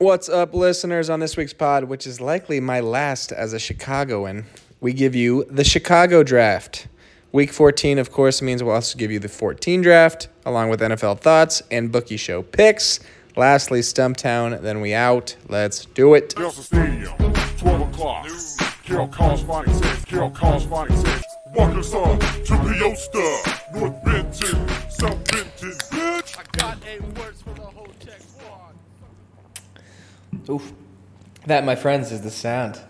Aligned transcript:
What's 0.00 0.30
up, 0.30 0.54
listeners? 0.54 1.10
On 1.10 1.20
this 1.20 1.36
week's 1.36 1.52
pod, 1.52 1.84
which 1.84 2.06
is 2.06 2.22
likely 2.22 2.58
my 2.58 2.80
last 2.80 3.32
as 3.32 3.52
a 3.52 3.58
Chicagoan, 3.58 4.46
we 4.80 4.94
give 4.94 5.14
you 5.14 5.44
the 5.50 5.62
Chicago 5.62 6.22
draft. 6.22 6.86
Week 7.32 7.52
14, 7.52 7.98
of 7.98 8.10
course, 8.10 8.40
means 8.40 8.62
we'll 8.62 8.72
also 8.74 8.96
give 8.96 9.12
you 9.12 9.18
the 9.18 9.28
14 9.28 9.82
draft, 9.82 10.28
along 10.46 10.70
with 10.70 10.80
NFL 10.80 11.20
thoughts 11.20 11.62
and 11.70 11.92
bookie 11.92 12.16
show 12.16 12.40
picks. 12.40 13.00
Lastly, 13.36 13.80
Stumptown, 13.80 14.62
then 14.62 14.80
we 14.80 14.94
out. 14.94 15.36
Let's 15.50 15.84
do 15.84 16.14
it. 16.14 16.34
Delta 16.34 16.62
Stadium, 16.62 17.14
12 17.58 17.92
o'clock. 17.92 18.26
Carol 18.84 19.06
Collins 19.08 19.42
Phonics 19.42 20.06
Carol 20.06 20.30
Collins 20.30 20.64
Phonics 20.64 21.22
Walk 21.54 21.76
us 21.76 21.92
up 21.92 22.18
to 22.20 22.54
Peosta, 22.54 23.74
North 23.74 24.04
Benton, 24.04 24.90
South 24.90 25.30
Benton, 25.30 25.72
bitch. 25.90 26.38
I 26.38 26.42
got 26.56 26.78
eight 26.86 27.02
words 27.18 27.42
for 27.42 27.50
the 27.50 27.60
whole 27.60 27.70
check 27.70 27.78
squad. 27.78 27.79
Um, 30.48 30.54
oof. 30.54 30.72
That, 31.46 31.64
my 31.64 31.74
friends, 31.74 32.12
is 32.12 32.22
the 32.22 32.30
sound 32.30 32.80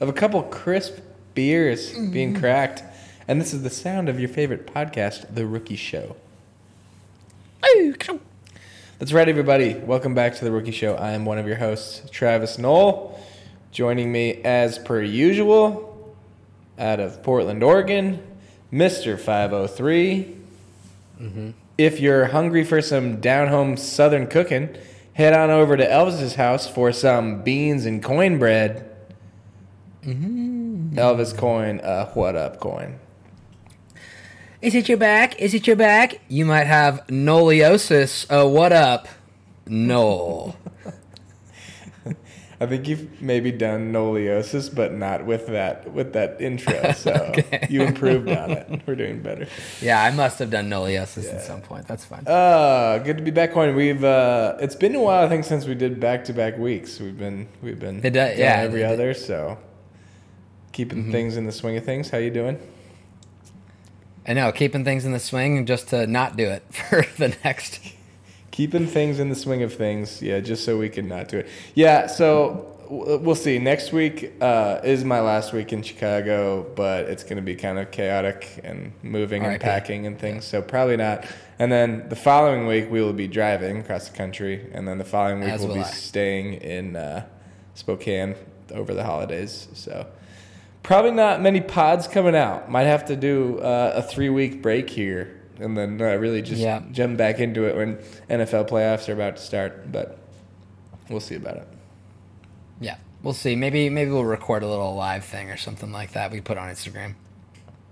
of 0.00 0.08
a 0.08 0.12
couple 0.12 0.42
crisp 0.42 0.98
beers 1.34 1.92
being 2.10 2.32
mm-hmm. 2.32 2.40
cracked. 2.40 2.82
And 3.28 3.40
this 3.40 3.54
is 3.54 3.62
the 3.62 3.70
sound 3.70 4.08
of 4.08 4.18
your 4.18 4.28
favorite 4.28 4.66
podcast, 4.66 5.32
The 5.34 5.46
Rookie 5.46 5.76
Show. 5.76 6.16
That's 8.98 9.12
right, 9.12 9.28
everybody. 9.28 9.74
Welcome 9.74 10.14
back 10.14 10.34
to 10.36 10.44
The 10.44 10.50
Rookie 10.50 10.72
Show. 10.72 10.94
I 10.96 11.12
am 11.12 11.24
one 11.24 11.38
of 11.38 11.46
your 11.46 11.56
hosts, 11.56 12.08
Travis 12.10 12.58
Knoll. 12.58 13.18
Joining 13.70 14.10
me, 14.10 14.42
as 14.42 14.78
per 14.78 15.00
usual, 15.00 16.14
out 16.78 16.98
of 16.98 17.22
Portland, 17.22 17.62
Oregon, 17.62 18.20
Mr. 18.72 19.18
503. 19.18 20.36
Mm-hmm. 21.20 21.50
If 21.78 22.00
you're 22.00 22.26
hungry 22.26 22.64
for 22.64 22.82
some 22.82 23.20
down 23.20 23.48
home 23.48 23.76
southern 23.76 24.26
cooking, 24.26 24.76
head 25.14 25.32
on 25.32 25.50
over 25.50 25.76
to 25.76 25.86
Elvis's 25.86 26.34
house 26.34 26.68
for 26.68 26.92
some 26.92 27.42
beans 27.42 27.86
and 27.86 28.02
coin 28.02 28.38
bread. 28.38 28.86
Elvis 30.04 31.36
Coyne, 31.36 31.80
uh, 31.80 32.06
what 32.12 32.36
up 32.36 32.58
Coyne? 32.58 32.98
Is 34.62 34.74
it 34.74 34.88
your 34.88 34.98
back? 34.98 35.40
Is 35.40 35.54
it 35.54 35.66
your 35.66 35.76
back? 35.76 36.20
You 36.28 36.44
might 36.44 36.66
have 36.66 37.06
noliosis. 37.08 38.26
Uh, 38.28 38.48
what 38.48 38.72
up? 38.72 39.08
No. 39.66 40.56
I 42.62 42.66
think 42.66 42.86
you've 42.86 43.22
maybe 43.22 43.50
done 43.52 43.90
noliosis, 43.90 44.72
but 44.74 44.92
not 44.92 45.24
with 45.24 45.46
that 45.46 45.90
with 45.94 46.12
that 46.12 46.38
intro. 46.42 46.92
So 46.92 47.10
Okay. 47.38 47.66
you 47.70 47.82
improved 47.82 48.28
on 48.28 48.50
it. 48.50 48.82
We're 48.86 48.96
doing 48.96 49.22
better. 49.22 49.46
Yeah, 49.80 50.02
I 50.02 50.10
must 50.10 50.38
have 50.40 50.50
done 50.50 50.68
noliosis 50.68 51.32
at 51.32 51.42
some 51.42 51.62
point. 51.62 51.88
That's 51.88 52.04
fine. 52.04 52.26
Uh, 52.26 52.98
good 52.98 53.16
to 53.16 53.22
be 53.22 53.30
back 53.30 53.56
on. 53.56 53.74
We've 53.74 54.04
uh, 54.04 54.56
it's 54.60 54.74
been 54.74 54.94
a 54.94 55.00
while. 55.00 55.24
I 55.24 55.28
think 55.30 55.44
since 55.44 55.64
we 55.66 55.74
did 55.74 55.98
back 56.00 56.22
to 56.24 56.34
back 56.34 56.58
weeks. 56.58 57.00
We've 57.00 57.16
been 57.18 57.48
we've 57.62 57.78
been 57.80 58.04
It 58.04 58.10
does- 58.10 58.38
yeah, 58.38 58.56
every 58.60 58.80
Mm-hmm. 58.82 58.92
other. 58.92 59.14
So 59.14 59.56
keeping 60.72 61.10
things 61.10 61.36
in 61.38 61.46
the 61.46 61.52
swing 61.52 61.78
of 61.78 61.84
things. 61.84 62.10
How 62.10 62.18
you 62.18 62.30
doing? 62.30 62.58
I 64.28 64.34
know, 64.34 64.52
keeping 64.52 64.84
things 64.84 65.06
in 65.06 65.12
the 65.12 65.18
swing 65.18 65.56
and 65.58 65.66
just 65.66 65.88
to 65.88 66.06
not 66.06 66.36
do 66.36 66.44
it 66.44 66.62
for 66.74 67.06
the 67.16 67.34
next. 67.42 67.80
Keeping 68.60 68.86
things 68.86 69.20
in 69.20 69.30
the 69.30 69.34
swing 69.34 69.62
of 69.62 69.72
things. 69.72 70.20
Yeah, 70.20 70.40
just 70.40 70.66
so 70.66 70.76
we 70.76 70.90
can 70.90 71.08
not 71.08 71.28
do 71.28 71.38
it. 71.38 71.48
Yeah. 71.74 72.08
So 72.08 72.76
we'll 72.90 73.34
see. 73.34 73.58
Next 73.58 73.90
week 73.90 74.34
uh, 74.42 74.80
is 74.84 75.02
my 75.02 75.20
last 75.20 75.54
week 75.54 75.72
in 75.72 75.82
Chicago, 75.82 76.66
but 76.76 77.06
it's 77.06 77.22
going 77.22 77.36
to 77.36 77.42
be 77.42 77.54
kind 77.54 77.78
of 77.78 77.90
chaotic 77.90 78.60
and 78.62 78.92
moving 79.02 79.46
and 79.46 79.58
packing 79.58 80.06
and 80.06 80.18
things. 80.18 80.44
So 80.44 80.60
probably 80.60 80.98
not. 80.98 81.24
And 81.58 81.72
then 81.72 82.06
the 82.10 82.16
following 82.16 82.66
week 82.66 82.90
we 82.90 83.00
will 83.00 83.14
be 83.14 83.26
driving 83.26 83.78
across 83.78 84.10
the 84.10 84.14
country, 84.14 84.68
and 84.74 84.86
then 84.86 84.98
the 84.98 85.06
following 85.06 85.40
week 85.40 85.48
As 85.48 85.64
we'll 85.64 85.72
be 85.72 85.80
I. 85.80 85.84
staying 85.84 86.60
in 86.60 86.96
uh, 86.96 87.24
Spokane 87.72 88.34
over 88.72 88.92
the 88.92 89.04
holidays. 89.04 89.68
So 89.72 90.06
probably 90.82 91.12
not 91.12 91.40
many 91.40 91.62
pods 91.62 92.06
coming 92.06 92.36
out. 92.36 92.70
Might 92.70 92.84
have 92.84 93.06
to 93.06 93.16
do 93.16 93.58
uh, 93.60 93.92
a 93.94 94.02
three 94.02 94.28
week 94.28 94.60
break 94.60 94.90
here, 94.90 95.39
and 95.60 95.76
then 95.76 96.00
uh, 96.00 96.14
really 96.16 96.42
just 96.42 96.60
Yeah. 96.60 96.82
jump 96.92 97.16
back 97.16 97.38
into 97.38 97.64
it 97.64 97.76
when 97.76 97.96
NFL 98.28 98.68
playoffs 98.68 99.08
are 99.08 99.12
about 99.12 99.36
to 99.36 99.42
start. 99.42 99.90
But 99.92 100.18
we'll 101.08 101.20
see 101.20 101.34
about 101.36 101.56
it. 101.56 101.68
Yeah, 102.80 102.96
we'll 103.22 103.34
see. 103.34 103.56
Maybe 103.56 103.88
maybe 103.90 104.10
we'll 104.10 104.24
record 104.24 104.62
a 104.62 104.68
little 104.68 104.94
live 104.94 105.24
thing 105.24 105.50
or 105.50 105.56
something 105.56 105.92
like 105.92 106.12
that. 106.12 106.30
We 106.30 106.40
put 106.40 106.58
on 106.58 106.68
Instagram. 106.68 107.14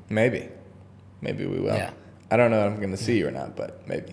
Maybe, 0.08 0.48
maybe 1.20 1.46
we 1.46 1.60
will. 1.60 1.76
Yeah. 1.76 1.90
I 2.30 2.36
don't 2.36 2.50
know 2.50 2.66
if 2.66 2.72
I'm 2.72 2.78
going 2.78 2.90
to 2.90 2.96
see 2.96 3.18
you 3.18 3.28
or 3.28 3.30
not, 3.30 3.56
but 3.56 3.86
maybe. 3.88 4.12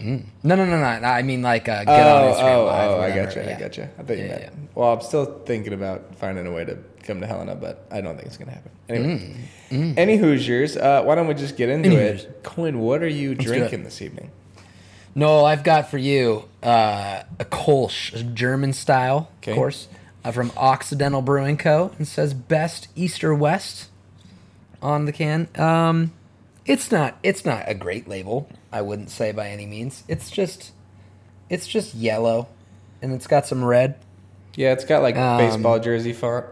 No, 0.00 0.20
no, 0.42 0.56
no, 0.56 0.64
no. 0.66 0.76
no, 1.00 1.06
I 1.08 1.22
mean 1.22 1.42
like 1.42 1.68
uh, 1.68 1.84
get 1.84 2.06
on 2.06 2.32
Instagram 2.34 2.56
oh, 2.56 2.64
live. 2.66 2.90
oh, 2.90 3.00
I 3.00 3.08
got 3.10 3.34
you. 3.36 3.42
I 3.42 3.44
Yeah. 3.46 3.58
got 3.60 3.76
you. 3.76 3.82
I 3.98 4.02
thought 4.02 4.16
you 4.18 4.24
Yeah, 4.24 4.28
meant. 4.28 4.42
yeah. 4.42 4.50
Well, 4.74 4.92
I'm 4.92 5.00
still 5.00 5.24
thinking 5.46 5.72
about 5.72 6.14
finding 6.16 6.46
a 6.46 6.52
way 6.52 6.64
to 6.64 6.78
come 7.04 7.20
to 7.20 7.26
Helena, 7.26 7.54
but 7.54 7.86
I 7.90 8.00
don't 8.00 8.16
think 8.16 8.26
it's 8.26 8.36
gonna 8.36 8.50
happen. 8.52 8.70
Anyway, 8.88 9.34
Mm, 9.70 9.94
any 9.96 10.16
Hoosiers? 10.16 10.76
Uh, 10.76 11.02
why 11.04 11.14
don't 11.14 11.26
we 11.26 11.34
just 11.34 11.56
get 11.56 11.68
into 11.68 11.88
Any 11.88 11.96
it? 11.96 12.12
Hoosiers. 12.16 12.32
Coyne, 12.42 12.78
what 12.80 13.02
are 13.02 13.08
you 13.08 13.32
it. 13.32 13.38
drinking 13.38 13.84
this 13.84 14.02
evening? 14.02 14.30
No, 15.14 15.44
I've 15.44 15.62
got 15.62 15.90
for 15.90 15.98
you 15.98 16.48
uh, 16.62 17.22
a 17.38 17.44
Kolsch, 17.44 18.12
a 18.18 18.22
German 18.24 18.72
style, 18.72 19.30
Okay. 19.38 19.52
of 19.52 19.56
course, 19.56 19.86
uh, 20.24 20.32
from 20.32 20.50
Occidental 20.56 21.22
Brewing 21.22 21.56
Co. 21.56 21.92
It 22.00 22.06
says 22.06 22.34
Best 22.34 22.88
East 22.96 23.22
or 23.22 23.32
West 23.34 23.88
on 24.82 25.04
the 25.06 25.12
can. 25.12 25.48
Um, 25.56 26.12
it's 26.66 26.90
not. 26.90 27.18
It's 27.22 27.44
not 27.44 27.64
a 27.66 27.74
great 27.74 28.08
label. 28.08 28.48
I 28.72 28.82
wouldn't 28.82 29.10
say 29.10 29.32
by 29.32 29.48
any 29.50 29.66
means. 29.66 30.04
It's 30.08 30.30
just. 30.30 30.72
It's 31.50 31.66
just 31.66 31.94
yellow, 31.94 32.48
and 33.02 33.12
it's 33.12 33.26
got 33.26 33.46
some 33.46 33.62
red. 33.64 33.96
Yeah, 34.56 34.72
it's 34.72 34.84
got 34.84 35.02
like 35.02 35.16
Um, 35.16 35.36
baseball 35.38 35.78
jersey 35.78 36.12
font. 36.14 36.46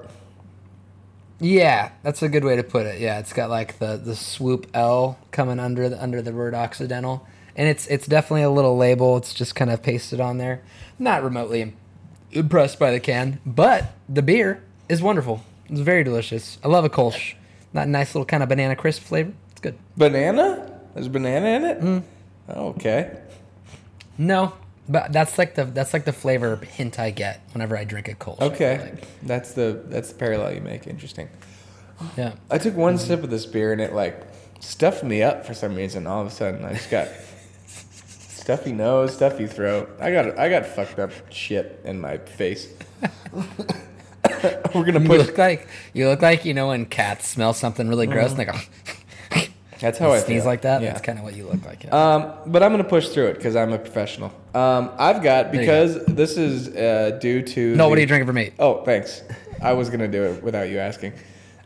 Yeah, 1.41 1.91
that's 2.03 2.23
a 2.23 2.29
good 2.29 2.45
way 2.45 2.57
to 2.57 2.63
put 2.63 2.87
it. 2.87 3.01
Yeah, 3.01 3.19
it's 3.19 3.33
got 3.33 3.51
like 3.51 3.79
the 3.79 3.97
the 3.97 4.15
swoop 4.15 4.67
L 4.75 5.19
coming 5.31 5.59
under 5.59 5.89
the 5.89 6.01
under 6.01 6.23
the 6.23 6.33
word 6.33 6.55
Occidental, 6.55 7.27
and 7.57 7.69
it's 7.69 7.87
it's 7.89 8.07
definitely 8.07 8.43
a 8.43 8.51
little 8.51 8.77
label. 8.77 9.17
It's 9.17 9.35
just 9.35 9.55
kind 9.55 9.71
of 9.71 9.83
pasted 9.83 10.21
on 10.21 10.39
there. 10.39 10.63
Not 10.99 11.25
remotely 11.25 11.63
im- 11.63 11.77
impressed 12.31 12.79
by 12.79 12.93
the 12.93 13.01
can, 13.01 13.41
but 13.45 13.93
the 14.09 14.23
beer 14.23 14.63
is 14.89 15.03
wonderful. 15.03 15.43
It's 15.69 15.81
very 15.81 16.05
delicious. 16.05 16.59
I 16.63 16.69
love 16.69 16.85
a 16.85 16.91
Kolsch. 16.91 17.35
That 17.73 17.89
nice 17.89 18.15
little 18.15 18.27
kind 18.27 18.43
of 18.43 18.49
banana 18.49 18.77
crisp 18.77 19.03
flavor. 19.03 19.33
Good. 19.63 19.79
Banana? 19.97 20.81
There's 20.95 21.09
banana 21.09 21.47
in 21.47 21.65
it. 21.65 21.81
Mm. 21.81 22.03
Oh, 22.51 22.69
okay. 22.71 23.19
No, 24.19 24.53
but 24.89 25.13
that's 25.13 25.39
like 25.39 25.55
the 25.55 25.65
that's 25.65 25.95
like 25.95 26.05
the 26.05 26.13
flavor 26.13 26.57
hint 26.57 26.99
I 26.99 27.11
get 27.11 27.41
whenever 27.53 27.77
I 27.77 27.85
drink 27.85 28.09
a 28.09 28.15
cold. 28.15 28.41
Okay, 28.41 28.79
like. 28.81 29.23
that's 29.23 29.53
the 29.53 29.83
that's 29.87 30.13
the 30.13 30.19
parallel 30.19 30.55
you 30.55 30.61
make. 30.61 30.87
Interesting. 30.87 31.29
Yeah. 32.17 32.35
I 32.51 32.59
took 32.59 32.77
one 32.77 32.99
sip 32.99 33.23
of 33.23 33.31
this 33.31 33.47
beer 33.47 33.73
and 33.73 33.81
it 33.81 33.93
like 33.93 34.21
stuffed 34.61 35.05
me 35.05 35.23
up 35.23 35.47
for 35.47 35.55
some 35.55 35.75
reason. 35.77 36.07
All 36.07 36.21
of 36.21 36.27
a 36.27 36.31
sudden, 36.31 36.65
I 36.65 36.73
just 36.75 36.91
got 36.91 37.09
stuffy 37.67 38.73
nose, 38.73 39.15
stuffy 39.15 39.47
throat. 39.47 39.89
I 40.01 40.11
got 40.11 40.39
I 40.39 40.49
got 40.49 40.67
fucked 40.67 40.99
up 40.99 41.13
shit 41.31 41.81
in 41.85 42.01
my 42.01 42.19
face. 42.19 42.69
We're 44.75 44.85
gonna 44.85 45.01
You 45.01 45.09
look 45.09 45.39
like 45.39 45.69
you 45.93 46.09
look 46.09 46.23
like 46.23 46.45
you 46.45 46.55
know 46.55 46.69
when 46.69 46.87
cats 46.87 47.29
smell 47.29 47.55
something 47.55 47.89
really 47.89 48.07
gross 48.07 48.33
and 48.33 48.41
they 48.41 48.45
go. 48.47 48.59
That's 49.83 49.99
how 49.99 50.13
I 50.13 50.21
sneeze 50.21 50.43
feel. 50.43 50.51
like 50.51 50.63
that. 50.63 50.81
Yeah. 50.81 50.89
That's 50.93 51.03
kind 51.03 51.19
of 51.19 51.25
what 51.25 51.35
you 51.37 51.47
look 51.47 51.65
like. 51.67 51.85
Yeah. 51.85 51.91
Um, 52.15 52.33
but 52.47 52.63
I'm 52.63 52.71
gonna 52.71 52.85
push 52.85 53.09
through 53.09 53.27
it 53.27 53.35
because 53.35 53.57
I'm 53.57 53.73
a 53.73 53.79
professional. 53.79 54.33
Um, 54.55 54.91
I've 54.99 55.23
got 55.23 55.53
There 55.53 55.55
you 55.57 55.61
because 55.61 56.05
this 56.07 56.37
is 56.39 56.69
uh, 56.75 57.19
due 57.21 57.43
to 57.43 57.75
no, 57.77 57.85
the- 57.85 57.89
what 57.91 57.99
are 57.99 58.01
you 58.01 58.07
drinking 58.07 58.27
for 58.29 58.33
me? 58.33 58.53
Oh, 58.59 58.83
thanks. 58.85 59.23
I 59.61 59.75
was 59.75 59.91
gonna 59.91 60.09
do 60.09 60.23
it 60.25 60.43
without 60.43 60.71
you 60.71 60.79
asking. 60.79 61.13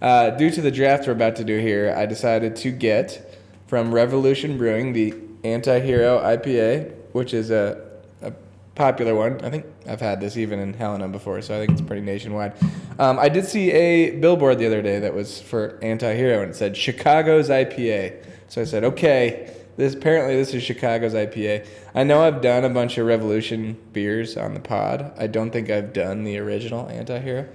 Uh, 0.03 0.31
due 0.31 0.51
to 0.51 0.61
the 0.61 0.71
draft 0.71 1.07
we're 1.07 1.13
about 1.13 1.37
to 1.37 1.45
do 1.45 1.59
here, 1.59 1.95
I 1.97 2.05
decided 2.07 2.57
to 2.57 2.71
get 2.71 3.39
from 3.67 3.95
Revolution 3.95 4.59
Brewing 4.59 4.93
the 4.93 5.15
Anti-Hero 5.45 6.19
IPA, 6.21 6.93
which 7.13 7.33
is 7.33 7.51
a, 7.51 7.81
a 8.23 8.33
popular 8.75 9.15
one. 9.15 9.41
I 9.43 9.51
think 9.51 9.65
I've 9.89 10.01
had 10.01 10.21
this 10.21 10.37
even 10.37 10.59
in 10.59 10.75
Helena 10.75 11.09
before, 11.09 11.41
so 11.43 11.55
I 11.57 11.59
think 11.67 11.79
it's 11.79 11.87
pretty 11.87 12.03
nationwide. 12.03 12.53
Um, 12.99 13.19
I 13.19 13.29
did 13.29 13.47
see 13.47 13.71
a 13.73 14.11
billboard 14.19 14.59
the 14.59 14.67
other 14.67 14.83
day 14.83 14.99
that 15.01 15.15
was 15.15 15.41
for 15.41 15.79
Anti-Hero, 15.83 16.43
and 16.43 16.51
it 16.51 16.57
said 16.57 16.77
Chicago's 16.77 17.49
IPA. 17.49 18.25
So 18.49 18.61
I 18.61 18.65
said, 18.65 18.85
okay, 18.85 19.53
this 19.77 19.95
apparently 19.95 20.37
this 20.37 20.55
is 20.55 20.63
Chicago's 20.63 21.15
IPA. 21.15 21.67
I 21.95 22.05
know 22.05 22.23
I've 22.23 22.41
done 22.41 22.65
a 22.65 22.71
bunch 22.71 22.97
of 22.99 23.07
Revolution 23.07 23.77
beers 23.93 24.37
on 24.37 24.55
the 24.55 24.61
pod. 24.61 25.13
I 25.19 25.27
don't 25.27 25.51
think 25.51 25.69
I've 25.71 25.93
done 25.93 26.25
the 26.25 26.39
original 26.39 26.89
Anti-Hero. 26.89 27.49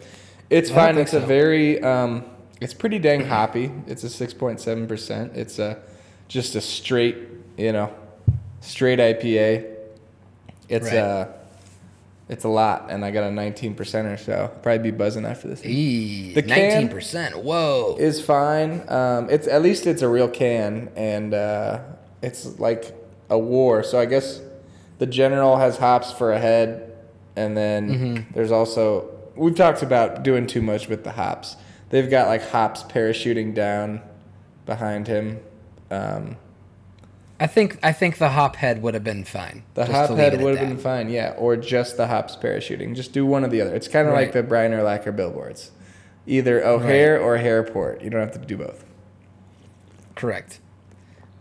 It's 0.49 0.69
I 0.71 0.75
fine. 0.75 0.97
It's 0.97 1.13
a 1.13 1.19
very 1.19 1.81
um, 1.83 2.25
it's 2.59 2.73
pretty 2.73 2.99
dang 2.99 3.25
hoppy. 3.25 3.71
It's 3.87 4.03
a 4.03 4.09
six 4.09 4.33
point 4.33 4.59
seven 4.59 4.87
percent. 4.87 5.31
It's 5.35 5.59
a 5.59 5.81
just 6.27 6.55
a 6.55 6.61
straight, 6.61 7.17
you 7.57 7.71
know, 7.71 7.93
straight 8.59 8.99
IPA. 8.99 9.75
It's 10.69 10.85
Right. 10.87 10.97
uh 10.97 11.27
it's 12.29 12.43
a 12.45 12.49
lot, 12.49 12.87
and 12.89 13.03
I 13.03 13.11
got 13.11 13.23
a 13.25 13.31
nineteen 13.31 13.75
percent 13.75 14.07
or 14.07 14.17
so. 14.17 14.51
Probably 14.63 14.91
be 14.91 14.97
buzzing 14.97 15.25
after 15.25 15.47
this. 15.49 15.63
Eee, 15.65 16.33
The 16.33 16.41
nineteen 16.43 16.89
percent. 16.89 17.43
Whoa. 17.43 17.97
Is 17.99 18.21
fine. 18.23 18.83
Um, 18.89 19.29
it's 19.29 19.47
at 19.47 19.61
least 19.61 19.85
it's 19.87 20.01
a 20.01 20.07
real 20.07 20.29
can, 20.29 20.89
and 20.95 21.33
uh, 21.33 21.79
it's 22.21 22.57
like 22.59 22.93
a 23.29 23.37
war. 23.37 23.83
So 23.83 23.99
I 23.99 24.05
guess 24.05 24.39
the 24.99 25.05
general 25.07 25.57
has 25.57 25.77
hops 25.77 26.11
for 26.11 26.31
a 26.31 26.39
head, 26.39 26.93
and 27.35 27.57
then 27.57 27.89
Mm-hmm. 27.89 28.33
there's 28.33 28.51
also 28.51 29.09
we've 29.35 29.55
talked 29.55 29.81
about 29.81 30.23
doing 30.23 30.47
too 30.47 30.61
much 30.61 30.87
with 30.87 31.03
the 31.03 31.11
hops. 31.11 31.55
They've 31.89 32.09
got 32.09 32.27
like 32.27 32.49
hops 32.49 32.83
parachuting 32.83 33.53
down 33.53 34.01
behind 34.65 35.07
him. 35.07 35.39
Um, 35.89 36.37
I 37.41 37.47
think 37.47 37.79
I 37.83 37.91
think 37.91 38.17
the 38.19 38.29
hop 38.29 38.55
head 38.55 38.81
would 38.81 38.93
have 38.93 39.03
been 39.03 39.23
fine. 39.25 39.63
the 39.73 39.85
hop 39.85 40.11
head 40.11 40.41
would 40.41 40.57
have 40.57 40.67
been 40.67 40.77
fine, 40.77 41.09
yeah, 41.09 41.33
or 41.37 41.57
just 41.57 41.97
the 41.97 42.07
hops 42.07 42.35
parachuting. 42.35 42.95
Just 42.95 43.13
do 43.13 43.25
one 43.25 43.43
or 43.43 43.47
the 43.49 43.61
other. 43.61 43.73
It's 43.73 43.87
kind 43.87 44.07
of 44.07 44.13
like 44.13 44.31
the 44.31 44.43
Brian 44.43 44.71
Urlacher 44.71 45.15
billboards, 45.15 45.71
either 46.27 46.63
O'Hare 46.63 47.19
or 47.19 47.37
Hairport. 47.37 48.01
You 48.01 48.09
don't 48.11 48.21
have 48.21 48.31
to 48.33 48.39
do 48.39 48.57
both. 48.57 48.85
Correct. 50.15 50.59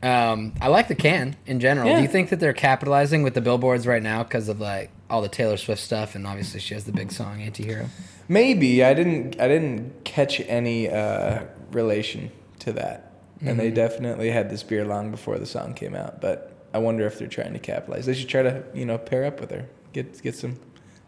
Um, 0.02 0.55
I 0.62 0.69
like 0.69 0.88
the 0.88 0.94
can 0.94 1.37
in 1.44 1.61
general. 1.61 1.87
Yeah. 1.87 1.97
Do 1.97 2.02
you 2.02 2.08
think 2.08 2.31
that 2.31 2.41
they're 2.41 2.55
capitalizing 2.55 3.23
with 3.23 3.35
the 3.35 3.43
billboards 3.43 3.87
right 3.87 4.02
now 4.02 4.23
because 4.23 4.49
of 4.49 4.58
like 4.58 4.91
all 5.11 5.20
the 5.20 5.29
Taylor 5.29 5.58
Swift 5.58 5.82
stuff 5.82 6.14
and 6.14 6.26
obviously 6.26 6.61
she 6.61 6.73
has 6.73 6.85
the 6.85 6.93
big 6.93 7.12
song 7.12 7.41
"Antihero"? 7.41 7.88
Maybe 8.26 8.82
I 8.82 8.94
didn't. 8.94 9.38
I 9.38 9.49
didn't 9.49 10.05
catch 10.05 10.41
any 10.41 10.88
uh, 10.88 11.43
relation 11.73 12.31
to 12.61 12.73
that, 12.73 13.10
and 13.41 13.49
Mm-hmm. 13.51 13.59
they 13.59 13.71
definitely 13.71 14.31
had 14.31 14.51
this 14.51 14.63
beer 14.63 14.85
long 14.85 15.11
before 15.11 15.39
the 15.39 15.47
song 15.47 15.75
came 15.75 15.95
out. 15.95 16.21
But 16.21 16.53
I 16.75 16.79
wonder 16.79 17.07
if 17.07 17.19
they're 17.19 17.29
trying 17.29 17.53
to 17.55 17.59
capitalize. 17.59 18.07
They 18.07 18.15
should 18.15 18.29
try 18.29 18.43
to, 18.43 18.63
you 18.75 18.85
know, 18.87 18.99
pair 18.99 19.25
up 19.25 19.41
with 19.41 19.51
her, 19.51 19.67
get 19.93 20.21
get 20.23 20.35
some 20.35 20.59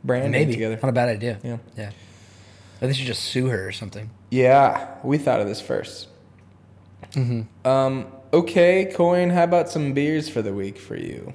branding 0.03 0.33
Maybe 0.33 0.53
together. 0.53 0.79
not 0.83 0.89
a 0.89 0.93
bad 0.93 1.09
idea. 1.09 1.39
Yeah. 1.43 1.59
yeah. 1.77 1.91
Or 2.81 2.89
they 2.89 2.95
should 2.95 3.07
just 3.07 3.23
sue 3.25 3.47
her 3.49 3.69
or 3.69 3.73
something. 3.73 4.11
Yeah, 4.31 4.97
we 5.05 5.19
thought 5.19 5.41
of 5.41 5.47
this 5.47 5.63
1st 5.63 6.07
Mm-hmm. 7.13 7.69
Um. 7.69 8.07
Okay, 8.33 8.87
Coyne. 8.95 9.29
How 9.31 9.45
about 9.45 9.69
some 9.69 9.93
beers 9.93 10.29
for 10.31 10.41
the 10.41 10.55
week 10.55 10.79
for 10.79 10.97
you? 10.97 11.35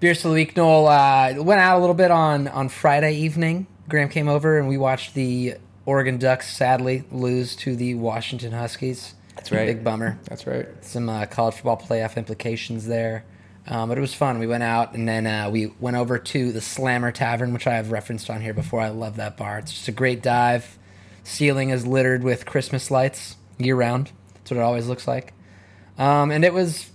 Beers 0.00 0.22
for 0.22 0.28
the 0.28 0.34
week. 0.34 0.56
Noel 0.56 0.88
uh, 0.88 1.34
went 1.42 1.60
out 1.60 1.78
a 1.78 1.80
little 1.80 1.94
bit 1.94 2.10
on 2.10 2.48
on 2.48 2.68
Friday 2.68 3.14
evening. 3.14 3.66
Graham 3.88 4.08
came 4.08 4.28
over 4.28 4.58
and 4.58 4.68
we 4.68 4.76
watched 4.76 5.14
the 5.14 5.54
Oregon 5.86 6.18
Ducks 6.18 6.52
sadly 6.52 7.04
lose 7.12 7.54
to 7.56 7.76
the 7.76 7.94
Washington 7.94 8.50
Huskies. 8.52 9.14
That's 9.50 9.60
right. 9.60 9.66
Big 9.66 9.84
bummer. 9.84 10.18
That's 10.24 10.46
right. 10.46 10.66
Some 10.82 11.08
uh, 11.08 11.26
college 11.26 11.54
football 11.54 11.78
playoff 11.78 12.16
implications 12.16 12.86
there. 12.86 13.24
Um, 13.66 13.88
but 13.88 13.98
it 13.98 14.00
was 14.00 14.14
fun. 14.14 14.38
We 14.38 14.46
went 14.46 14.62
out 14.62 14.94
and 14.94 15.06
then 15.06 15.26
uh, 15.26 15.50
we 15.50 15.66
went 15.78 15.96
over 15.96 16.18
to 16.18 16.52
the 16.52 16.60
Slammer 16.60 17.12
Tavern, 17.12 17.52
which 17.52 17.66
I 17.66 17.74
have 17.74 17.90
referenced 17.90 18.30
on 18.30 18.40
here 18.40 18.54
before. 18.54 18.80
I 18.80 18.88
love 18.88 19.16
that 19.16 19.36
bar. 19.36 19.58
It's 19.58 19.72
just 19.72 19.88
a 19.88 19.92
great 19.92 20.22
dive. 20.22 20.78
Ceiling 21.22 21.68
is 21.70 21.86
littered 21.86 22.22
with 22.22 22.46
Christmas 22.46 22.90
lights 22.90 23.36
year 23.58 23.76
round. 23.76 24.12
That's 24.34 24.50
what 24.50 24.56
it 24.58 24.62
always 24.62 24.86
looks 24.86 25.06
like. 25.06 25.34
Um, 25.98 26.30
and 26.30 26.44
it 26.44 26.54
was 26.54 26.90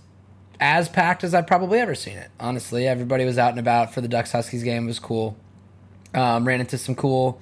as 0.58 0.88
packed 0.88 1.22
as 1.22 1.34
I've 1.34 1.46
probably 1.46 1.78
ever 1.78 1.94
seen 1.94 2.16
it. 2.16 2.30
Honestly, 2.40 2.88
everybody 2.88 3.24
was 3.24 3.38
out 3.38 3.50
and 3.50 3.60
about 3.60 3.94
for 3.94 4.00
the 4.00 4.08
Ducks 4.08 4.32
Huskies 4.32 4.64
game. 4.64 4.84
It 4.84 4.88
was 4.88 4.98
cool. 4.98 5.36
Um, 6.12 6.46
ran 6.46 6.60
into 6.60 6.78
some 6.78 6.94
cool, 6.94 7.40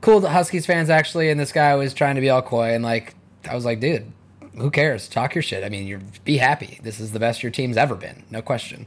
cool 0.00 0.26
Huskies 0.26 0.64
fans 0.64 0.88
actually, 0.88 1.28
and 1.28 1.38
this 1.38 1.52
guy 1.52 1.74
was 1.74 1.92
trying 1.92 2.14
to 2.14 2.20
be 2.20 2.30
all 2.30 2.42
coy 2.42 2.74
and 2.74 2.82
like, 2.82 3.14
I 3.48 3.54
was 3.54 3.64
like, 3.64 3.80
dude, 3.80 4.10
who 4.56 4.70
cares? 4.70 5.08
Talk 5.08 5.34
your 5.34 5.42
shit. 5.42 5.64
I 5.64 5.68
mean, 5.68 5.86
you're 5.86 6.00
be 6.24 6.36
happy. 6.38 6.78
This 6.82 7.00
is 7.00 7.12
the 7.12 7.18
best 7.20 7.42
your 7.42 7.50
team's 7.52 7.76
ever 7.76 7.94
been, 7.94 8.24
no 8.30 8.42
question. 8.42 8.86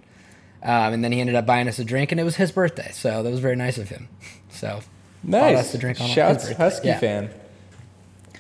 Um, 0.64 0.94
and 0.94 1.04
then 1.04 1.12
he 1.12 1.20
ended 1.22 1.36
up 1.36 1.46
buying 1.46 1.68
us 1.68 1.78
a 1.80 1.84
drink, 1.86 2.12
and 2.12 2.20
it 2.20 2.24
was 2.24 2.38
his 2.38 2.52
birthday, 2.52 2.90
so 2.92 3.22
that 3.24 3.30
was 3.30 3.40
very 3.40 3.56
nice 3.56 3.78
of 3.78 3.90
him. 3.90 4.08
So 4.50 4.80
Nice. 5.22 5.58
us 5.58 5.74
a 5.74 5.78
drink 5.78 6.00
on 6.00 6.08
Shouts. 6.08 6.50
Husky 6.54 6.88
Yeah. 6.88 7.00
fan. 7.00 7.30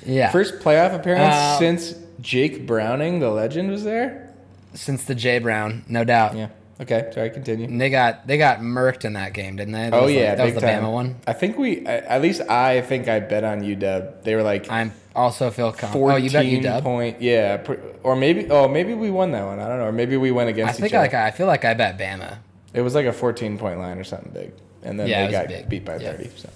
yeah, 0.05 0.31
First 0.31 0.59
playoff 0.59 0.95
appearance 0.95 1.35
Um, 1.35 1.59
since 1.59 1.93
Jake 2.21 2.65
Browning, 2.65 3.19
the 3.19 3.29
legend, 3.29 3.69
was 3.69 3.83
there. 3.83 4.29
since 4.73 5.03
the 5.03 5.13
J 5.15 5.39
Brown, 5.39 5.83
no 5.89 6.03
doubt. 6.05 6.35
Yeah. 6.37 6.47
Okay. 6.81 7.09
Sorry. 7.13 7.29
Continue. 7.29 7.67
And 7.67 7.79
they 7.79 7.89
got 7.89 8.27
they 8.27 8.37
got 8.37 8.59
murked 8.59 9.05
in 9.05 9.13
that 9.13 9.33
game, 9.33 9.55
didn't 9.55 9.73
they? 9.73 9.89
That 9.89 9.93
Oh 9.93 10.01
was 10.03 10.11
like- 10.11 10.19
yeah, 10.19 10.35
that 10.35 10.43
was 10.45 10.53
the 10.55 10.59
time. 10.61 10.83
Bama 10.83 10.91
one. 10.91 11.15
I 11.25 11.31
think 11.33 11.57
we, 11.57 11.85
at 11.85 12.21
least 12.21 12.41
I 12.41 12.81
think 12.81 13.07
I 13.07 13.21
bet 13.21 13.43
on 13.45 13.61
UW. 13.61 14.23
They 14.23 14.35
were 14.35 14.43
like 14.43 14.69
I'm 14.69 14.91
also 15.15 15.51
feel 15.51 15.71
confident. 15.71 16.11
Oh, 16.11 16.15
you 16.17 16.29
bet 16.31 16.61
dub. 16.63 16.83
point, 16.83 17.21
yeah, 17.21 17.63
or 18.03 18.17
maybe, 18.17 18.49
oh 18.49 18.67
maybe 18.67 18.93
we 18.93 19.09
won 19.09 19.31
that 19.31 19.45
one. 19.45 19.59
I 19.59 19.69
don't 19.69 19.77
know, 19.77 19.85
or 19.85 19.91
maybe 19.93 20.17
we 20.17 20.31
went 20.31 20.49
against. 20.49 20.71
I 20.71 20.73
think 20.73 20.87
each 20.87 20.93
other. 20.93 21.03
like 21.03 21.13
I 21.13 21.31
feel 21.31 21.47
like 21.47 21.63
I 21.63 21.73
bet 21.75 21.97
Bama. 21.97 22.39
it 22.73 22.81
was 22.81 22.93
like 22.93 23.05
a 23.05 23.13
fourteen 23.13 23.57
point 23.57 23.79
line 23.79 23.97
or 23.97 24.03
something 24.03 24.31
big, 24.33 24.51
and 24.83 24.99
then 24.99 25.07
Yeah, 25.07 25.25
they 25.27 25.31
got 25.31 25.47
big. 25.47 25.69
beat 25.69 25.85
by 25.85 25.95
Yeah. 25.95 26.11
thirty. 26.11 26.29
So 26.35 26.49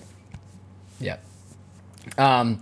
Yep. 0.99 1.23
Um, 2.17 2.61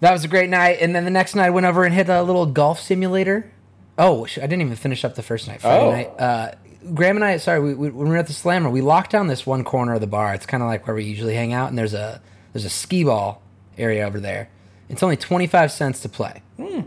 that 0.00 0.12
was 0.12 0.24
a 0.24 0.28
great 0.28 0.50
night, 0.50 0.78
and 0.82 0.94
then 0.94 1.06
the 1.06 1.10
next 1.10 1.34
night 1.34 1.46
I 1.46 1.50
went 1.50 1.64
over 1.66 1.84
and 1.84 1.94
hit 1.94 2.10
a 2.10 2.22
little 2.22 2.44
golf 2.44 2.80
simulator. 2.80 3.50
Oh, 3.98 4.26
I 4.26 4.40
didn't 4.40 4.60
even 4.62 4.76
finish 4.76 5.04
up 5.04 5.14
the 5.14 5.22
first 5.22 5.48
night. 5.48 5.60
Friday 5.62 5.84
Oh. 5.84 5.90
night. 5.90 6.10
Uh, 6.20 6.50
Graham 6.94 7.16
and 7.16 7.24
I, 7.24 7.38
sorry, 7.38 7.60
we, 7.60 7.74
we, 7.74 7.88
when 7.90 8.04
we 8.08 8.10
were 8.10 8.16
at 8.18 8.26
the 8.28 8.32
Slammer, 8.32 8.70
we 8.70 8.80
locked 8.80 9.10
down 9.10 9.26
this 9.26 9.44
one 9.46 9.64
corner 9.64 9.94
of 9.94 10.00
the 10.00 10.06
bar. 10.06 10.34
It's 10.34 10.46
kind 10.46 10.62
of 10.62 10.68
like 10.68 10.86
where 10.86 10.94
we 10.94 11.04
usually 11.04 11.34
hang 11.34 11.52
out, 11.52 11.68
and 11.68 11.76
there's 11.78 11.94
a 11.94 12.20
there's 12.52 12.64
a 12.64 12.70
skee 12.70 13.02
ball 13.04 13.42
area 13.76 14.06
over 14.06 14.20
there. 14.20 14.48
It's 14.88 15.02
only 15.02 15.16
twenty 15.16 15.46
five 15.48 15.72
cents 15.72 16.00
to 16.00 16.08
play. 16.08 16.42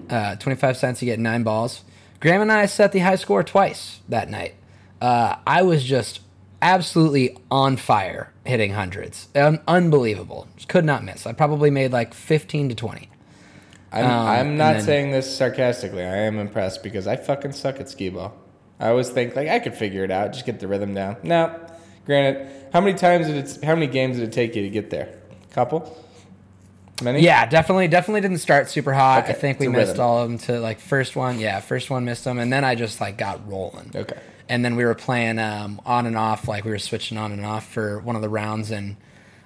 Uh, 0.09 0.35
twenty 0.37 0.55
five 0.55 0.77
cents, 0.77 1.01
you 1.01 1.05
get 1.07 1.19
nine 1.19 1.43
balls. 1.43 1.83
Graham 2.21 2.41
and 2.41 2.51
I 2.51 2.65
set 2.65 2.91
the 2.93 2.99
high 2.99 3.15
score 3.15 3.43
twice 3.43 3.99
that 4.07 4.29
night. 4.29 4.55
Uh, 5.01 5.35
I 5.47 5.63
was 5.63 5.83
just 5.83 6.21
absolutely 6.61 7.37
on 7.49 7.75
fire 7.77 8.31
hitting 8.45 8.73
hundreds. 8.73 9.27
Un- 9.35 9.59
unbelievable. 9.67 10.47
Just 10.55 10.67
could 10.69 10.85
not 10.85 11.03
miss. 11.03 11.25
I 11.27 11.33
probably 11.33 11.69
made 11.71 11.91
like 11.91 12.13
15 12.13 12.69
to 12.69 12.75
20. 12.75 13.09
I'm, 13.91 14.05
Um, 14.05 14.27
I'm 14.27 14.57
not 14.57 14.73
then- 14.73 14.81
saying 14.83 15.11
this 15.11 15.35
sarcastically. 15.35 16.03
I 16.03 16.17
am 16.17 16.37
impressed 16.39 16.83
because 16.83 17.07
I 17.07 17.15
fucking 17.15 17.53
suck 17.53 17.79
at 17.79 17.89
skee 17.89 18.09
ball. 18.09 18.33
I 18.79 18.89
always 18.89 19.09
think 19.09 19.35
like 19.35 19.47
I 19.49 19.59
could 19.59 19.73
figure 19.75 20.03
it 20.03 20.11
out, 20.11 20.31
just 20.33 20.45
get 20.45 20.59
the 20.59 20.67
rhythm 20.67 20.93
down. 20.93 21.17
No, 21.23 21.53
granted, 22.05 22.47
how 22.71 22.79
many 22.81 22.93
times 22.97 23.27
did 23.27 23.35
it? 23.35 23.59
How 23.63 23.73
many 23.73 23.87
games 23.87 24.17
did 24.17 24.29
it 24.29 24.31
take 24.31 24.55
you 24.55 24.61
to 24.61 24.69
get 24.69 24.89
there? 24.89 25.09
Couple. 25.51 25.97
Many. 27.01 27.21
Yeah, 27.21 27.45
definitely, 27.45 27.87
definitely 27.87 28.21
didn't 28.21 28.39
start 28.39 28.69
super 28.69 28.93
hot. 28.93 29.23
Okay, 29.23 29.31
I 29.31 29.35
think 29.35 29.59
we 29.59 29.67
missed 29.69 29.91
rhythm. 29.93 30.03
all 30.05 30.19
of 30.21 30.29
them 30.29 30.37
to 30.39 30.59
like 30.59 30.79
first 30.79 31.15
one. 31.15 31.39
Yeah, 31.39 31.59
first 31.61 31.89
one 31.89 32.03
missed 32.05 32.25
them, 32.25 32.39
and 32.39 32.51
then 32.51 32.63
I 32.65 32.75
just 32.75 32.99
like 33.01 33.17
got 33.17 33.49
rolling. 33.49 33.91
Okay. 33.95 34.17
And 34.49 34.65
then 34.65 34.75
we 34.75 34.83
were 34.83 34.95
playing 34.95 35.39
um, 35.39 35.79
on 35.85 36.05
and 36.05 36.17
off, 36.17 36.47
like 36.47 36.65
we 36.65 36.71
were 36.71 36.79
switching 36.79 37.17
on 37.17 37.31
and 37.31 37.45
off 37.45 37.67
for 37.71 37.99
one 37.99 38.15
of 38.15 38.21
the 38.21 38.29
rounds, 38.29 38.69
and 38.71 38.97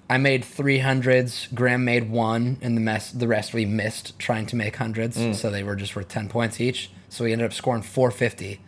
I 0.09 0.17
made 0.17 0.43
three 0.45 0.79
hundreds. 0.79 1.47
Graham 1.53 1.85
made 1.85 2.09
one, 2.09 2.57
and 2.61 2.75
the 2.77 2.81
mess, 2.81 3.11
the 3.11 3.27
rest 3.27 3.53
we 3.53 3.65
missed 3.65 4.17
trying 4.19 4.45
to 4.47 4.55
make 4.55 4.75
hundreds, 4.75 5.17
Mm. 5.17 5.33
so 5.35 5.49
they 5.49 5.63
were 5.63 5.75
just 5.75 5.95
worth 5.95 6.09
ten 6.09 6.27
points 6.29 6.59
each. 6.61 6.91
So 7.09 7.23
we 7.23 7.31
ended 7.31 7.45
up 7.45 7.53
scoring 7.53 7.81
four 7.83 8.11
fifty, 8.11 8.59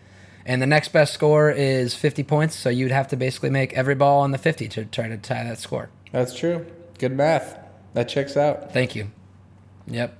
and 0.45 0.61
the 0.61 0.65
next 0.67 0.89
best 0.93 1.13
score 1.13 1.51
is 1.51 1.93
fifty 1.93 2.23
points. 2.23 2.55
So 2.55 2.69
you'd 2.69 2.91
have 2.91 3.07
to 3.09 3.15
basically 3.15 3.49
make 3.49 3.73
every 3.73 3.95
ball 3.95 4.21
on 4.21 4.31
the 4.31 4.37
fifty 4.37 4.67
to 4.69 4.85
try 4.85 5.07
to 5.07 5.17
tie 5.17 5.43
that 5.43 5.59
score. 5.59 5.89
That's 6.11 6.33
true. 6.37 6.65
Good 6.99 7.11
math. 7.11 7.57
That 7.93 8.07
checks 8.09 8.37
out. 8.37 8.71
Thank 8.73 8.95
you. 8.95 9.11
Yep. 9.87 10.17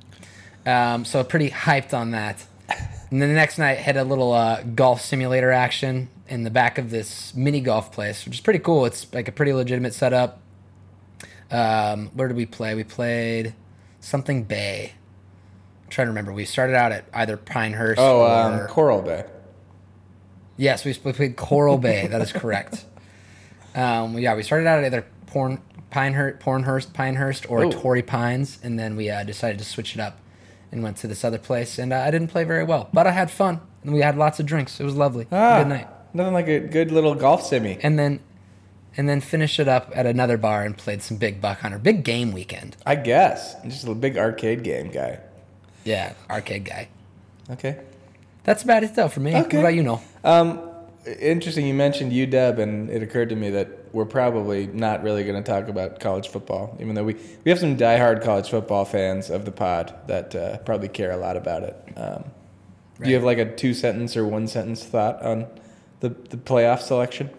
Um, 0.65 1.05
so 1.05 1.23
pretty 1.23 1.49
hyped 1.49 1.93
on 1.93 2.11
that. 2.11 2.45
And 3.11 3.21
then 3.21 3.29
the 3.29 3.35
next 3.35 3.59
night 3.59 3.77
had 3.77 3.97
a 3.97 4.03
little 4.03 4.33
uh, 4.33 4.63
golf 4.63 4.99
simulator 4.99 5.51
action 5.51 6.09
in 6.27 6.43
the 6.43 6.49
back 6.49 6.79
of 6.79 6.89
this 6.89 7.35
mini 7.35 7.61
golf 7.61 7.91
place, 7.91 8.25
which 8.25 8.33
is 8.33 8.41
pretty 8.41 8.57
cool. 8.59 8.85
It's 8.85 9.05
like 9.13 9.27
a 9.27 9.31
pretty 9.31 9.53
legitimate 9.53 9.93
setup. 9.93 10.41
Um, 11.51 12.07
where 12.13 12.27
did 12.27 12.37
we 12.37 12.45
play? 12.45 12.75
We 12.75 12.83
played 12.83 13.53
something 13.99 14.43
Bay. 14.43 14.93
I'm 15.83 15.89
trying 15.89 16.05
to 16.07 16.11
remember. 16.11 16.33
We 16.33 16.45
started 16.45 16.75
out 16.75 16.91
at 16.91 17.05
either 17.13 17.37
Pinehurst 17.37 17.99
Oh, 17.99 18.21
or 18.21 18.29
um, 18.63 18.67
Coral 18.67 19.01
Bay. 19.01 19.25
Yes, 20.57 20.85
we 20.85 20.97
we 21.03 21.13
played 21.13 21.35
Coral 21.35 21.77
Bay. 21.77 22.07
That 22.07 22.21
is 22.21 22.31
correct. 22.31 22.85
Um, 23.75 24.17
yeah, 24.17 24.35
we 24.35 24.43
started 24.43 24.67
out 24.67 24.79
at 24.79 24.85
either 24.85 25.05
Porn, 25.27 25.61
Pinehurst, 25.89 26.39
Pornhurst, 26.39 26.93
Pinehurst, 26.93 27.49
or 27.49 27.65
Ooh. 27.65 27.71
Torrey 27.73 28.01
Pines, 28.01 28.57
and 28.63 28.79
then 28.79 28.95
we 28.95 29.09
uh, 29.09 29.25
decided 29.25 29.59
to 29.59 29.65
switch 29.65 29.95
it 29.95 29.99
up 29.99 30.17
and 30.71 30.81
went 30.81 30.95
to 30.95 31.07
this 31.07 31.25
other 31.25 31.37
place. 31.37 31.77
And 31.77 31.91
uh, 31.91 31.97
I 31.97 32.09
didn't 32.09 32.29
play 32.29 32.45
very 32.45 32.63
well, 32.63 32.87
but 32.93 33.05
I 33.05 33.11
had 33.11 33.29
fun, 33.29 33.59
and 33.83 33.93
we 33.93 33.99
had 33.99 34.17
lots 34.17 34.39
of 34.39 34.45
drinks. 34.45 34.79
It 34.79 34.85
was 34.85 34.95
lovely. 34.95 35.27
Ah, 35.29 35.59
Good 35.59 35.67
night. 35.67 35.87
Nothing 36.13 36.33
like 36.33 36.47
a 36.47 36.61
good 36.61 36.89
little 36.89 37.15
golf 37.15 37.45
simmy. 37.45 37.77
And 37.83 37.99
then, 37.99 38.21
and 38.97 39.07
then 39.09 39.21
finished 39.21 39.59
it 39.59 39.67
up 39.67 39.91
at 39.93 40.05
another 40.05 40.37
bar 40.37 40.63
and 40.63 40.77
played 40.77 41.01
some 41.01 41.17
big 41.17 41.41
buck 41.41 41.59
hunter, 41.59 41.77
big 41.79 42.03
game 42.03 42.31
weekend. 42.31 42.77
I 42.85 42.95
guess. 42.95 43.55
I'm 43.63 43.69
just 43.69 43.85
a 43.87 43.93
big 43.93 44.17
arcade 44.17 44.63
game 44.63 44.89
guy. 44.89 45.19
Yeah, 45.83 46.13
arcade 46.29 46.65
guy. 46.65 46.89
Okay. 47.49 47.79
That's 48.43 48.63
about 48.63 48.83
it 48.83 48.95
though 48.95 49.07
for 49.07 49.19
me. 49.19 49.35
Okay. 49.35 49.57
What 49.57 49.63
about 49.63 49.75
you, 49.75 49.83
Knoll? 49.83 50.01
Um, 50.23 50.59
interesting. 51.19 51.67
You 51.67 51.73
mentioned 51.73 52.11
UW, 52.11 52.59
and 52.59 52.89
it 52.89 53.03
occurred 53.03 53.29
to 53.29 53.35
me 53.35 53.49
that 53.51 53.69
we're 53.93 54.05
probably 54.05 54.67
not 54.67 55.03
really 55.03 55.23
going 55.23 55.41
to 55.41 55.51
talk 55.51 55.67
about 55.67 55.99
college 55.99 56.27
football, 56.27 56.75
even 56.79 56.95
though 56.95 57.03
we, 57.03 57.15
we 57.43 57.49
have 57.49 57.59
some 57.59 57.77
diehard 57.77 58.23
college 58.23 58.49
football 58.49 58.85
fans 58.85 59.29
of 59.29 59.45
the 59.45 59.51
pod 59.51 59.95
that 60.07 60.35
uh, 60.35 60.57
probably 60.59 60.89
care 60.89 61.11
a 61.11 61.17
lot 61.17 61.37
about 61.37 61.63
it. 61.63 61.75
Um, 61.95 62.25
Do 63.01 63.09
you 63.09 63.15
have 63.15 63.23
like 63.23 63.37
a 63.37 63.55
two 63.55 63.73
sentence 63.73 64.17
or 64.17 64.25
one 64.27 64.47
sentence 64.47 64.83
thought 64.83 65.21
on 65.21 65.47
the, 66.01 66.09
the 66.09 66.37
playoff 66.37 66.81
selection? 66.81 67.29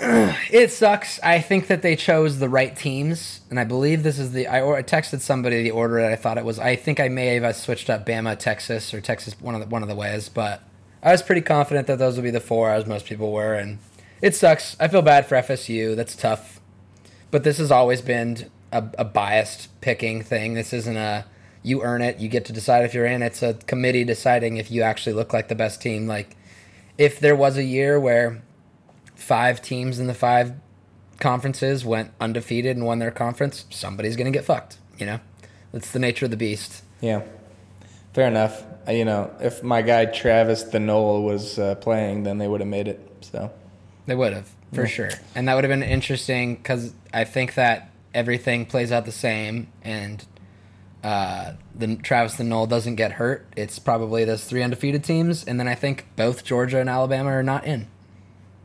It 0.50 0.72
sucks. 0.72 1.20
I 1.22 1.40
think 1.40 1.66
that 1.68 1.82
they 1.82 1.94
chose 1.94 2.38
the 2.38 2.48
right 2.48 2.74
teams, 2.74 3.40
and 3.50 3.60
I 3.60 3.64
believe 3.64 4.02
this 4.02 4.18
is 4.18 4.32
the. 4.32 4.46
I, 4.46 4.62
or, 4.62 4.76
I 4.76 4.82
texted 4.82 5.20
somebody 5.20 5.62
the 5.62 5.70
order 5.70 6.00
that 6.00 6.10
I 6.10 6.16
thought 6.16 6.38
it 6.38 6.44
was. 6.44 6.58
I 6.58 6.74
think 6.74 6.98
I 6.98 7.08
may 7.08 7.34
have 7.34 7.44
uh, 7.44 7.52
switched 7.52 7.90
up 7.90 8.06
Bama, 8.06 8.38
Texas, 8.38 8.92
or 8.94 9.00
Texas 9.00 9.38
one 9.40 9.54
of 9.54 9.60
the 9.60 9.66
one 9.66 9.82
of 9.82 9.88
the 9.88 9.94
ways, 9.94 10.28
but 10.28 10.62
I 11.02 11.12
was 11.12 11.22
pretty 11.22 11.42
confident 11.42 11.86
that 11.86 11.98
those 11.98 12.16
would 12.16 12.24
be 12.24 12.30
the 12.30 12.40
four, 12.40 12.70
as 12.70 12.86
most 12.86 13.06
people 13.06 13.30
were, 13.30 13.54
and 13.54 13.78
It 14.22 14.34
sucks. 14.34 14.76
I 14.80 14.88
feel 14.88 15.02
bad 15.02 15.26
for 15.26 15.36
FSU. 15.36 15.94
That's 15.94 16.16
tough. 16.16 16.60
But 17.30 17.44
this 17.44 17.58
has 17.58 17.70
always 17.70 18.00
been 18.00 18.50
a, 18.72 18.84
a 18.98 19.04
biased 19.04 19.68
picking 19.80 20.22
thing. 20.22 20.54
This 20.54 20.72
isn't 20.72 20.96
a 20.96 21.26
you 21.62 21.82
earn 21.82 22.00
it, 22.00 22.18
you 22.18 22.28
get 22.28 22.46
to 22.46 22.52
decide 22.52 22.84
if 22.84 22.94
you're 22.94 23.06
in. 23.06 23.22
It's 23.22 23.42
a 23.42 23.54
committee 23.54 24.04
deciding 24.04 24.56
if 24.56 24.70
you 24.70 24.80
actually 24.82 25.12
look 25.12 25.32
like 25.32 25.48
the 25.48 25.54
best 25.54 25.82
team. 25.82 26.06
Like 26.06 26.36
if 26.96 27.20
there 27.20 27.36
was 27.36 27.58
a 27.58 27.64
year 27.64 28.00
where 28.00 28.42
five 29.20 29.62
teams 29.62 29.98
in 29.98 30.06
the 30.06 30.14
five 30.14 30.54
conferences 31.18 31.84
went 31.84 32.12
undefeated 32.20 32.76
and 32.76 32.86
won 32.86 32.98
their 32.98 33.10
conference, 33.10 33.66
somebody's 33.70 34.16
gonna 34.16 34.30
get 34.30 34.44
fucked. 34.44 34.78
You 34.98 35.06
know, 35.06 35.20
that's 35.72 35.90
the 35.90 35.98
nature 35.98 36.24
of 36.26 36.30
the 36.30 36.36
beast. 36.36 36.82
Yeah, 37.00 37.22
fair 38.12 38.26
enough. 38.28 38.64
You 38.88 39.04
know, 39.04 39.30
if 39.40 39.62
my 39.62 39.82
guy 39.82 40.06
Travis 40.06 40.62
the 40.64 40.80
Knoll 40.80 41.22
was 41.22 41.58
uh, 41.58 41.74
playing, 41.76 42.24
then 42.24 42.38
they 42.38 42.48
would 42.48 42.60
have 42.60 42.68
made 42.68 42.88
it. 42.88 43.00
So 43.20 43.50
They 44.06 44.14
would 44.14 44.32
have 44.32 44.48
for 44.72 44.86
sure, 44.86 45.10
and 45.34 45.48
that 45.48 45.54
would 45.54 45.64
have 45.64 45.70
been 45.70 45.82
interesting 45.82 46.56
because 46.56 46.92
I 47.12 47.24
think 47.24 47.54
that 47.54 47.90
everything 48.14 48.66
plays 48.66 48.90
out 48.90 49.04
the 49.04 49.12
same, 49.12 49.68
and 49.82 50.24
uh, 51.04 51.52
the 51.74 51.96
Travis 51.96 52.34
the 52.34 52.44
Knoll 52.44 52.66
doesn't 52.66 52.96
get 52.96 53.12
hurt. 53.12 53.46
It's 53.56 53.78
probably 53.78 54.24
those 54.24 54.44
three 54.44 54.62
undefeated 54.62 55.04
teams, 55.04 55.44
and 55.44 55.60
then 55.60 55.68
I 55.68 55.74
think 55.74 56.06
both 56.16 56.44
Georgia 56.44 56.78
and 56.80 56.88
Alabama 56.88 57.30
are 57.30 57.42
not 57.42 57.66
in. 57.66 57.86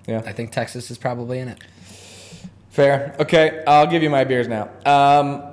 Yeah, 0.08 0.22
I 0.26 0.32
think 0.34 0.52
Texas 0.52 0.92
is 0.92 0.98
probably 0.98 1.40
in 1.40 1.48
it. 1.48 1.60
fair. 2.70 3.16
Okay, 3.20 3.64
I'll 3.66 3.88
give 3.88 4.04
you 4.04 4.10
my 4.10 4.24
beers 4.24 4.48
now. 4.48 4.70
Um, 4.86 5.44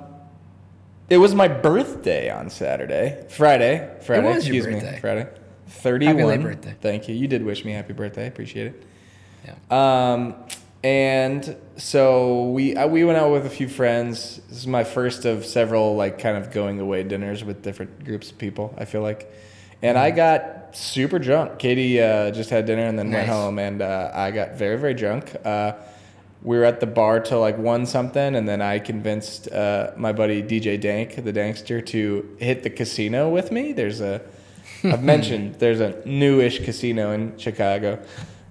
it 1.09 1.17
was 1.17 1.33
my 1.35 1.47
birthday 1.47 2.29
on 2.29 2.49
Saturday, 2.49 3.25
Friday, 3.29 3.97
Friday. 4.01 4.27
It 4.27 4.35
was 4.35 4.47
your 4.47 4.55
excuse 4.57 4.67
me, 4.67 4.73
birthday. 4.73 4.99
Friday. 4.99 5.27
Thirty-one. 5.67 6.17
Happy 6.17 6.27
late 6.27 6.41
birthday. 6.41 6.75
Thank 6.81 7.07
you. 7.07 7.15
You 7.15 7.27
did 7.27 7.43
wish 7.43 7.65
me 7.65 7.71
happy 7.71 7.93
birthday. 7.93 8.27
Appreciate 8.27 8.67
it. 8.67 8.83
Yeah. 9.45 10.13
Um, 10.13 10.35
and 10.83 11.55
so 11.77 12.49
we 12.49 12.75
uh, 12.75 12.87
we 12.87 13.03
went 13.05 13.17
out 13.17 13.31
with 13.31 13.45
a 13.45 13.49
few 13.49 13.67
friends. 13.67 14.41
This 14.49 14.59
is 14.59 14.67
my 14.67 14.83
first 14.83 15.25
of 15.25 15.45
several 15.45 15.95
like 15.95 16.19
kind 16.19 16.37
of 16.37 16.51
going 16.51 16.79
away 16.79 17.03
dinners 17.03 17.43
with 17.43 17.63
different 17.63 18.03
groups 18.03 18.31
of 18.31 18.37
people. 18.37 18.73
I 18.77 18.85
feel 18.85 19.01
like, 19.01 19.31
and 19.83 19.97
I 19.97 20.11
got 20.11 20.75
super 20.75 21.19
drunk. 21.19 21.59
Katie 21.59 22.01
uh, 22.01 22.31
just 22.31 22.49
had 22.49 22.65
dinner 22.65 22.85
and 22.85 22.97
then 22.97 23.11
went 23.11 23.27
home, 23.27 23.59
and 23.59 23.81
uh, 23.81 24.11
I 24.13 24.31
got 24.31 24.53
very 24.55 24.77
very 24.77 24.93
drunk. 24.95 25.35
Uh, 25.45 25.73
we 26.41 26.57
were 26.57 26.65
at 26.65 26.79
the 26.79 26.87
bar 26.87 27.19
till 27.19 27.39
like 27.39 27.57
one 27.57 27.85
something, 27.85 28.35
and 28.35 28.47
then 28.47 28.61
I 28.61 28.79
convinced 28.79 29.49
uh, 29.51 29.91
my 29.95 30.11
buddy 30.11 30.41
DJ 30.41 30.79
Dank, 30.79 31.15
the 31.23 31.33
Dankster, 31.33 31.85
to 31.87 32.35
hit 32.39 32.63
the 32.63 32.69
casino 32.69 33.29
with 33.29 33.51
me. 33.51 33.73
There's 33.73 34.01
a 34.01 34.21
I've 34.83 35.03
mentioned 35.13 35.55
there's 35.55 35.79
a 35.79 36.01
newish 36.05 36.63
casino 36.63 37.11
in 37.11 37.37
Chicago. 37.37 37.99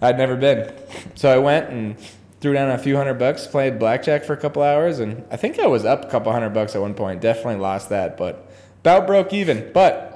I'd 0.00 0.18
never 0.18 0.36
been. 0.36 0.72
So 1.14 1.30
I 1.30 1.38
went 1.38 1.70
and 1.70 1.96
threw 2.40 2.52
down 2.52 2.70
a 2.70 2.78
few 2.78 2.96
hundred 2.96 3.14
bucks, 3.14 3.46
played 3.46 3.78
blackjack 3.78 4.24
for 4.24 4.32
a 4.32 4.36
couple 4.36 4.62
hours, 4.62 4.98
and 4.98 5.24
I 5.30 5.36
think 5.36 5.58
I 5.58 5.66
was 5.66 5.84
up 5.84 6.04
a 6.04 6.08
couple 6.08 6.32
hundred 6.32 6.50
bucks 6.50 6.74
at 6.74 6.80
one 6.80 6.94
point. 6.94 7.20
Definitely 7.20 7.56
lost 7.56 7.88
that, 7.90 8.16
but 8.16 8.50
about 8.80 9.06
broke 9.06 9.32
even. 9.32 9.70
But 9.72 10.12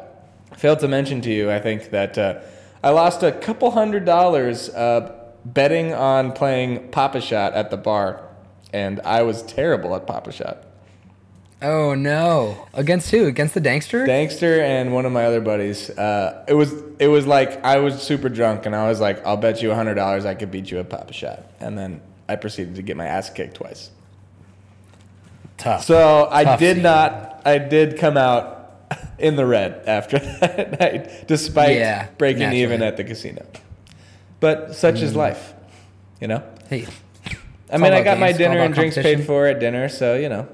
failed 0.56 0.80
to 0.80 0.88
mention 0.88 1.20
to 1.22 1.30
you, 1.32 1.50
I 1.50 1.60
think 1.60 1.90
that 1.90 2.18
uh, 2.18 2.40
I 2.82 2.90
lost 2.90 3.22
a 3.22 3.32
couple 3.32 3.70
hundred 3.70 4.04
dollars 4.04 4.68
uh, 4.70 5.12
betting 5.44 5.92
on 5.92 6.32
playing 6.32 6.88
Pop-A-Shot 6.88 7.52
at 7.52 7.70
the 7.70 7.76
bar, 7.76 8.22
and 8.72 9.00
I 9.00 9.22
was 9.22 9.42
terrible 9.42 9.94
at 9.94 10.06
Pop-A-Shot. 10.06 10.64
Oh 11.62 11.94
no! 11.94 12.68
Against 12.74 13.10
who? 13.10 13.26
Against 13.26 13.54
the 13.54 13.62
Dankster? 13.62 14.06
Dankster 14.06 14.60
and 14.60 14.92
one 14.92 15.06
of 15.06 15.12
my 15.12 15.24
other 15.24 15.40
buddies. 15.40 15.88
Uh, 15.88 16.44
it 16.46 16.52
was 16.52 16.70
it 16.98 17.08
was 17.08 17.26
like 17.26 17.64
I 17.64 17.78
was 17.78 18.02
super 18.02 18.28
drunk 18.28 18.66
and 18.66 18.76
I 18.76 18.88
was 18.88 19.00
like, 19.00 19.24
I'll 19.26 19.38
bet 19.38 19.62
you 19.62 19.72
hundred 19.72 19.94
dollars 19.94 20.26
I 20.26 20.34
could 20.34 20.50
beat 20.50 20.70
you 20.70 20.78
at 20.80 20.90
Pop-A-Shot, 20.90 21.44
and 21.60 21.78
then 21.78 22.02
I 22.28 22.36
proceeded 22.36 22.74
to 22.74 22.82
get 22.82 22.96
my 22.98 23.06
ass 23.06 23.30
kicked 23.30 23.54
twice. 23.54 23.90
Tough. 25.56 25.84
So 25.84 26.28
I 26.30 26.44
Tough 26.44 26.60
did 26.60 26.76
scene. 26.76 26.82
not. 26.82 27.40
I 27.46 27.56
did 27.56 27.96
come 27.98 28.18
out 28.18 28.55
in 29.18 29.36
the 29.36 29.46
red 29.46 29.82
after 29.86 30.18
that 30.40 30.78
night, 30.80 31.26
despite 31.26 31.76
Yeah, 31.76 32.08
breaking 32.18 32.40
naturally. 32.40 32.62
even 32.62 32.82
at 32.82 32.96
the 32.96 33.04
casino. 33.04 33.44
But 34.40 34.74
such 34.74 35.00
is 35.00 35.16
life, 35.16 35.54
you 36.20 36.28
know. 36.28 36.42
hey, 36.68 36.86
I 37.72 37.78
mean, 37.78 37.92
I 37.92 38.02
got 38.02 38.18
my 38.18 38.28
games, 38.32 38.40
all 38.42 38.48
dinner 38.50 38.60
and 38.60 38.74
drinks 38.74 38.96
paid 38.96 39.24
for 39.24 39.46
at 39.46 39.58
dinner, 39.60 39.88
so 39.88 40.14
you 40.14 40.28
know, 40.28 40.46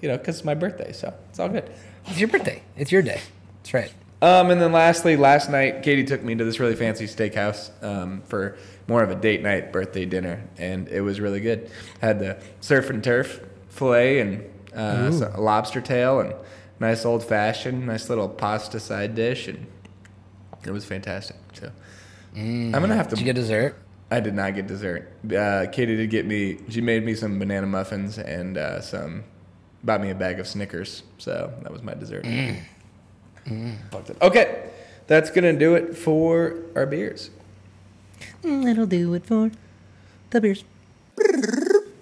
you 0.00 0.08
know, 0.08 0.16
because 0.18 0.36
it's 0.36 0.44
my 0.44 0.54
birthday, 0.54 0.92
so 0.92 1.12
it's 1.30 1.38
all 1.38 1.48
good. 1.48 1.68
it's 2.06 2.18
your 2.20 2.28
birthday. 2.28 2.62
It's 2.76 2.92
your 2.92 3.02
day. 3.02 3.20
That's 3.62 3.74
right. 3.74 3.92
Um, 4.22 4.50
and 4.50 4.60
then 4.60 4.70
lastly, 4.72 5.16
last 5.16 5.50
night, 5.50 5.82
Katie 5.82 6.04
took 6.04 6.22
me 6.22 6.34
to 6.34 6.44
this 6.44 6.60
really 6.60 6.76
fancy 6.76 7.06
steakhouse 7.06 7.70
um, 7.82 8.20
for 8.26 8.58
more 8.86 9.02
of 9.02 9.10
a 9.10 9.14
date 9.14 9.42
night 9.42 9.72
birthday 9.72 10.04
dinner, 10.04 10.44
and 10.58 10.86
it 10.88 11.00
was 11.00 11.20
really 11.20 11.40
good. 11.40 11.70
Had 12.02 12.18
the 12.20 12.38
surf 12.60 12.90
and 12.90 13.02
turf 13.02 13.40
fillet 13.70 14.20
and 14.20 14.44
uh, 14.76 15.10
lobster 15.38 15.80
tail 15.80 16.20
and 16.20 16.34
nice 16.80 17.04
old 17.04 17.22
fashioned, 17.22 17.86
nice 17.86 18.08
little 18.08 18.28
pasta 18.28 18.80
side 18.80 19.14
dish, 19.14 19.46
and 19.46 19.66
it 20.64 20.70
was 20.72 20.84
fantastic. 20.84 21.36
So 21.52 21.70
I'm 22.34 22.72
gonna 22.72 22.96
have 22.96 23.08
to. 23.08 23.16
Did 23.16 23.20
you 23.20 23.26
get 23.26 23.36
dessert? 23.36 23.76
I 24.10 24.18
did 24.18 24.34
not 24.34 24.56
get 24.56 24.66
dessert. 24.66 25.12
Uh, 25.24 25.66
Katie 25.70 25.94
did 25.96 26.10
get 26.10 26.26
me. 26.26 26.58
She 26.68 26.80
made 26.80 27.04
me 27.04 27.14
some 27.14 27.38
banana 27.38 27.66
muffins 27.66 28.18
and 28.18 28.58
uh, 28.58 28.80
some. 28.80 29.24
Bought 29.82 30.02
me 30.02 30.10
a 30.10 30.14
bag 30.14 30.40
of 30.40 30.46
Snickers, 30.46 31.04
so 31.16 31.54
that 31.62 31.72
was 31.72 31.82
my 31.82 31.94
dessert. 31.94 32.26
Fucked 33.90 34.10
it. 34.10 34.16
Okay, 34.20 34.68
that's 35.06 35.30
gonna 35.30 35.58
do 35.58 35.74
it 35.74 35.96
for 35.96 36.56
our 36.74 36.86
beers. 36.86 37.30
That'll 38.42 38.86
do 38.86 39.14
it 39.14 39.24
for 39.24 39.50
the 40.30 40.40
beers. 40.40 40.64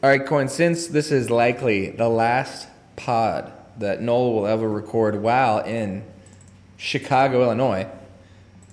All 0.03 0.11
right, 0.11 0.25
Coyne. 0.25 0.49
Since 0.49 0.89
this 0.89 1.13
is 1.13 1.31
likely 1.31 1.91
the 1.91 2.09
last 2.09 2.69
pod 2.97 3.53
that 3.79 4.03
Knoll 4.03 4.35
will 4.35 4.47
ever 4.47 4.69
record 4.69 5.23
while 5.23 5.59
in 5.59 6.05
Chicago, 6.77 7.43
Illinois, 7.43 7.89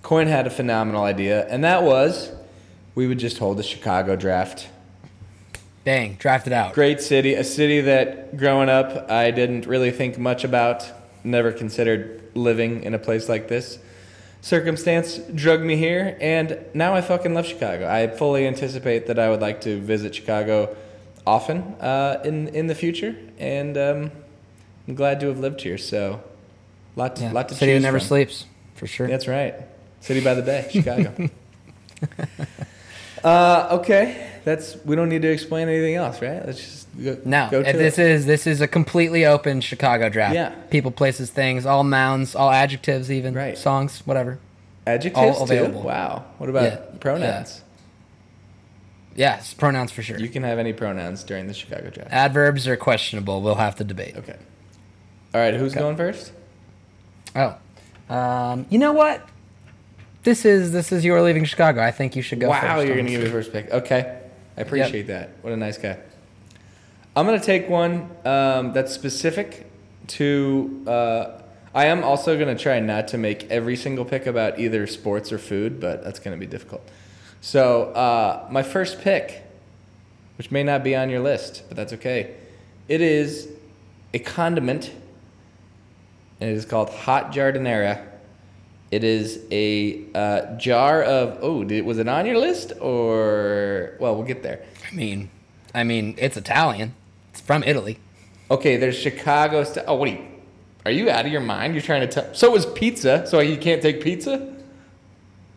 Coyne 0.01 0.27
had 0.27 0.45
a 0.45 0.51
phenomenal 0.51 1.03
idea, 1.03 1.47
and 1.47 1.63
that 1.63 1.83
was 1.83 2.31
we 2.93 3.07
would 3.07 3.19
just 3.19 3.39
hold 3.39 3.59
a 3.59 3.63
Chicago 3.63 4.15
draft. 4.15 4.69
Dang, 5.83 6.15
drafted 6.15 6.53
out. 6.53 6.74
Great 6.74 7.01
city, 7.01 7.33
a 7.33 7.43
city 7.43 7.81
that 7.81 8.38
growing 8.38 8.69
up 8.69 9.09
I 9.09 9.31
didn't 9.31 9.65
really 9.65 9.91
think 9.91 10.17
much 10.17 10.43
about, 10.43 10.85
never 11.24 11.51
considered 11.51 12.21
living 12.35 12.83
in 12.83 12.93
a 12.93 13.00
place 13.00 13.27
like 13.27 13.47
this. 13.47 13.79
Circumstance 14.41 15.17
drug 15.33 15.62
me 15.62 15.75
here, 15.75 16.17
and 16.21 16.59
now 16.75 16.93
I 16.93 17.01
fucking 17.01 17.33
love 17.33 17.47
Chicago. 17.47 17.89
I 17.89 18.07
fully 18.07 18.45
anticipate 18.45 19.07
that 19.07 19.17
I 19.17 19.29
would 19.29 19.41
like 19.41 19.62
to 19.62 19.79
visit 19.79 20.13
Chicago 20.13 20.75
often 21.25 21.62
uh, 21.81 22.21
in 22.24 22.50
in 22.50 22.67
the 22.67 22.75
future, 22.75 23.15
and 23.39 23.75
um, 23.75 24.12
I'm 24.88 24.96
glad 24.96 25.20
to 25.22 25.27
have 25.27 25.39
lived 25.39 25.62
here. 25.62 25.77
So, 25.77 26.22
lot 26.96 27.15
to, 27.18 27.24
Yeah. 27.24 27.32
lot 27.32 27.50
to 27.50 27.56
City 27.56 27.72
that 27.74 27.77
choose 27.77 27.84
never 27.84 28.00
from. 28.00 28.08
sleeps, 28.08 28.46
for 28.75 28.88
sure. 28.88 29.08
That's 29.08 29.27
right. 29.27 29.56
City 30.01 30.22
by 30.22 30.34
the 30.36 30.42
Bay, 30.44 30.68
Chicago. 30.72 31.30
uh, 33.24 33.68
okay, 33.80 34.30
that's 34.44 34.77
we 34.86 34.96
don't 34.96 35.10
need 35.10 35.22
to 35.24 35.32
explain 35.32 35.68
anything 35.68 35.96
else, 35.96 36.22
right? 36.22 36.46
Let's 36.46 36.60
just 36.60 36.88
go, 37.04 37.18
No, 37.25 37.48
go 37.50 37.62
uh, 37.62 37.72
to 37.72 37.77
this 37.77 37.98
it. 37.98 38.08
is 38.08 38.25
this 38.25 38.46
is 38.46 38.62
a 38.62 38.68
completely 38.68 39.25
open 39.25 39.62
Chicago 39.62 40.10
draft. 40.10 40.36
Yeah. 40.36 40.50
People, 40.70 40.92
places, 40.92 41.32
things, 41.32 41.65
all 41.65 41.84
nouns, 41.84 42.36
all 42.36 42.51
adjectives, 42.51 43.12
even 43.12 43.34
Right. 43.34 43.58
songs, 43.58 44.01
whatever. 44.06 44.38
adjectives 44.86 45.18
all 45.39 45.48
too. 45.48 45.54
available. 45.54 45.82
Wow. 45.82 46.25
What 46.38 46.50
about 46.50 46.63
Yeah, 46.63 46.75
pronouns? 47.00 47.62
Yes, 49.15 49.54
pronouns 49.54 49.92
for 49.94 50.04
sure. 50.04 50.20
You 50.20 50.27
can 50.27 50.44
have 50.44 50.60
any 50.60 50.74
pronouns 50.74 51.24
during 51.24 51.48
the 51.48 51.54
Chicago 51.54 51.89
draft. 51.89 52.12
Adverbs 52.12 52.68
are 52.68 52.75
questionable. 52.75 53.42
We'll 53.42 53.56
have 53.56 53.75
to 53.77 53.84
debate. 53.86 54.15
Okay. 54.18 54.36
All 55.36 55.42
right. 55.42 55.54
Who's 55.54 55.75
going 55.75 55.98
first? 55.98 56.32
Oh, 57.36 57.58
um, 58.10 58.65
you 58.70 58.80
know 58.80 58.94
what? 58.94 59.27
This 60.24 60.46
is 60.46 60.72
this 60.72 60.94
is 60.94 61.04
you 61.04 61.13
are 61.13 61.22
leaving 61.22 61.44
Chicago. 61.44 61.84
I 61.84 61.92
think 61.92 62.15
you 62.15 62.22
should 62.22 62.39
go. 62.39 62.48
wow, 62.48 62.62
first 62.62 62.88
you're 62.88 62.94
on 62.94 63.00
gonna 63.00 63.10
give 63.10 63.24
me 63.24 63.30
first 63.30 63.51
pick. 63.51 63.70
Okay, 63.70 64.18
I 64.56 64.62
appreciate 64.62 65.08
that. 65.08 65.32
What 65.42 65.51
a 65.51 65.58
nice 65.58 65.77
guy. 65.77 65.98
I'm 67.18 67.25
gonna 67.25 67.42
take 67.42 67.68
one 67.68 68.10
um, 68.24 68.72
that's 68.72 68.94
specific 68.94 69.70
to. 70.08 70.86
Uh, 70.88 71.42
I 71.74 71.88
am 71.88 72.06
also 72.06 72.39
gonna 72.39 72.58
try 72.58 72.80
not 72.80 73.10
to 73.10 73.18
make 73.18 73.51
every 73.51 73.75
single 73.75 74.06
pick 74.06 74.27
about 74.27 74.58
either 74.58 74.88
sports 74.88 75.34
or 75.34 75.38
food, 75.38 75.82
but 75.82 76.01
that's 76.01 76.20
gonna 76.20 76.38
be 76.38 76.48
difficult. 76.48 76.82
So 77.42 77.88
uh, 77.92 78.48
my 78.50 78.63
first 78.63 79.01
pick, 79.01 79.44
which 80.38 80.50
may 80.50 80.63
not 80.63 80.82
be 80.82 80.96
on 80.96 81.10
your 81.10 81.20
list, 81.20 81.63
but 81.68 81.75
that's 81.75 81.92
okay. 81.92 82.36
It 82.88 83.01
is 83.01 83.50
a 84.13 84.20
condiment, 84.20 84.92
and 86.39 86.50
it 86.50 86.54
is 86.54 86.65
called 86.65 86.89
hot 86.89 87.32
giardiniera. 87.32 88.06
It 88.92 89.04
is 89.04 89.42
a 89.51 90.06
uh, 90.13 90.58
jar 90.58 91.04
of. 91.04 91.39
Oh, 91.42 91.63
did, 91.63 91.86
was 91.86 91.98
it 91.98 92.08
on 92.08 92.25
your 92.25 92.38
list 92.38 92.74
or? 92.80 93.98
Well, 94.00 94.15
we'll 94.15 94.25
get 94.25 94.44
there. 94.44 94.63
I 94.89 94.96
mean, 94.96 95.30
I 95.74 95.84
mean, 95.84 96.15
it's 96.18 96.38
Italian. 96.38 96.94
It's 97.32 97.42
from 97.42 97.63
Italy. 97.63 98.00
Okay, 98.50 98.77
there's 98.77 98.98
Chicago. 98.98 99.63
St- 99.63 99.86
oh, 99.88 99.96
what 99.96 100.10
are 100.10 100.12
you? 100.12 100.25
Are 100.86 100.92
you 100.92 101.10
out 101.10 101.25
of 101.25 101.32
your 101.32 101.42
mind? 101.42 101.74
You're 101.74 101.82
trying 101.82 102.01
to 102.01 102.08
tell. 102.08 102.34
So 102.34 102.51
was 102.51 102.65
pizza. 102.68 103.25
So 103.27 103.39
you 103.39 103.58
can't 103.58 103.82
take 103.82 104.01
pizza? 104.01 104.54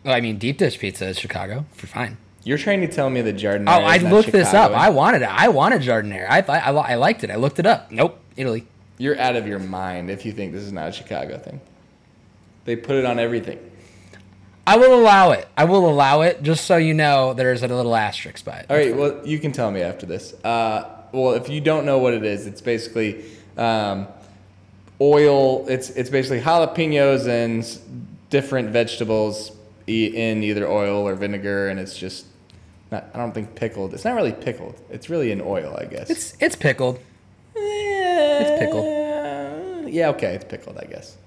Well, 0.03 0.15
I 0.15 0.21
mean, 0.21 0.37
deep 0.37 0.57
dish 0.57 0.79
pizza 0.79 1.07
is 1.07 1.19
Chicago. 1.19 1.65
For 1.73 1.85
fine. 1.87 2.17
You're 2.43 2.57
trying 2.57 2.81
to 2.81 2.87
tell 2.87 3.09
me 3.09 3.21
the 3.21 3.33
Giardiniera. 3.33 3.67
Oh, 3.67 3.83
I 3.83 3.97
is 3.97 4.03
looked 4.03 4.31
this 4.31 4.53
up. 4.53 4.71
I 4.71 4.89
wanted 4.89 5.21
it. 5.21 5.29
I 5.29 5.49
wanted 5.49 5.81
giardiniera. 5.81 6.27
I, 6.29 6.39
I, 6.39 6.71
I 6.71 6.95
liked 6.95 7.23
it. 7.23 7.29
I 7.29 7.35
looked 7.35 7.59
it 7.59 7.65
up. 7.65 7.91
Nope, 7.91 8.19
Italy. 8.35 8.65
You're 8.99 9.19
out 9.19 9.35
of 9.35 9.47
your 9.47 9.59
mind 9.59 10.11
if 10.11 10.25
you 10.25 10.33
think 10.33 10.51
this 10.51 10.61
is 10.61 10.73
not 10.73 10.89
a 10.89 10.91
Chicago 10.91 11.39
thing. 11.39 11.61
They 12.65 12.75
put 12.75 12.97
it 12.97 13.05
on 13.05 13.17
everything. 13.17 13.57
I 14.67 14.77
will 14.77 14.93
allow 14.93 15.31
it. 15.31 15.47
I 15.57 15.63
will 15.63 15.89
allow 15.89 16.21
it, 16.21 16.43
just 16.43 16.65
so 16.65 16.77
you 16.77 16.93
know 16.93 17.33
there's 17.33 17.63
a 17.63 17.67
little 17.67 17.95
asterisk 17.95 18.45
by 18.45 18.57
it. 18.57 18.65
All 18.69 18.77
right. 18.77 18.95
Well, 18.95 19.25
you 19.25 19.39
can 19.39 19.51
tell 19.51 19.71
me 19.71 19.81
after 19.81 20.05
this. 20.05 20.33
Uh, 20.43 20.87
well, 21.11 21.33
if 21.33 21.49
you 21.49 21.61
don't 21.61 21.85
know 21.85 21.97
what 21.97 22.13
it 22.13 22.23
is, 22.23 22.45
it's 22.45 22.61
basically 22.61 23.25
um, 23.57 24.07
oil. 25.01 25.67
It's 25.67 25.89
it's 25.91 26.09
basically 26.09 26.41
jalapenos 26.41 27.27
and 27.27 27.65
different 28.29 28.69
vegetables 28.69 29.53
in 29.87 30.43
either 30.43 30.67
oil 30.67 31.07
or 31.07 31.15
vinegar, 31.15 31.69
and 31.69 31.79
it's 31.79 31.97
just 31.97 32.27
not. 32.91 33.07
I 33.13 33.17
don't 33.17 33.31
think 33.31 33.55
pickled. 33.55 33.93
It's 33.93 34.05
not 34.05 34.13
really 34.13 34.33
pickled. 34.33 34.79
It's 34.91 35.09
really 35.09 35.31
in 35.31 35.41
oil, 35.41 35.75
I 35.79 35.85
guess. 35.85 36.09
It's 36.09 36.35
it's 36.39 36.55
pickled. 36.55 36.99
It's 38.39 38.59
pickled. 38.59 38.95
Yeah. 39.89 40.09
Okay, 40.09 40.35
it's 40.35 40.45
pickled, 40.45 40.77
I 40.77 40.85
guess. 40.85 41.17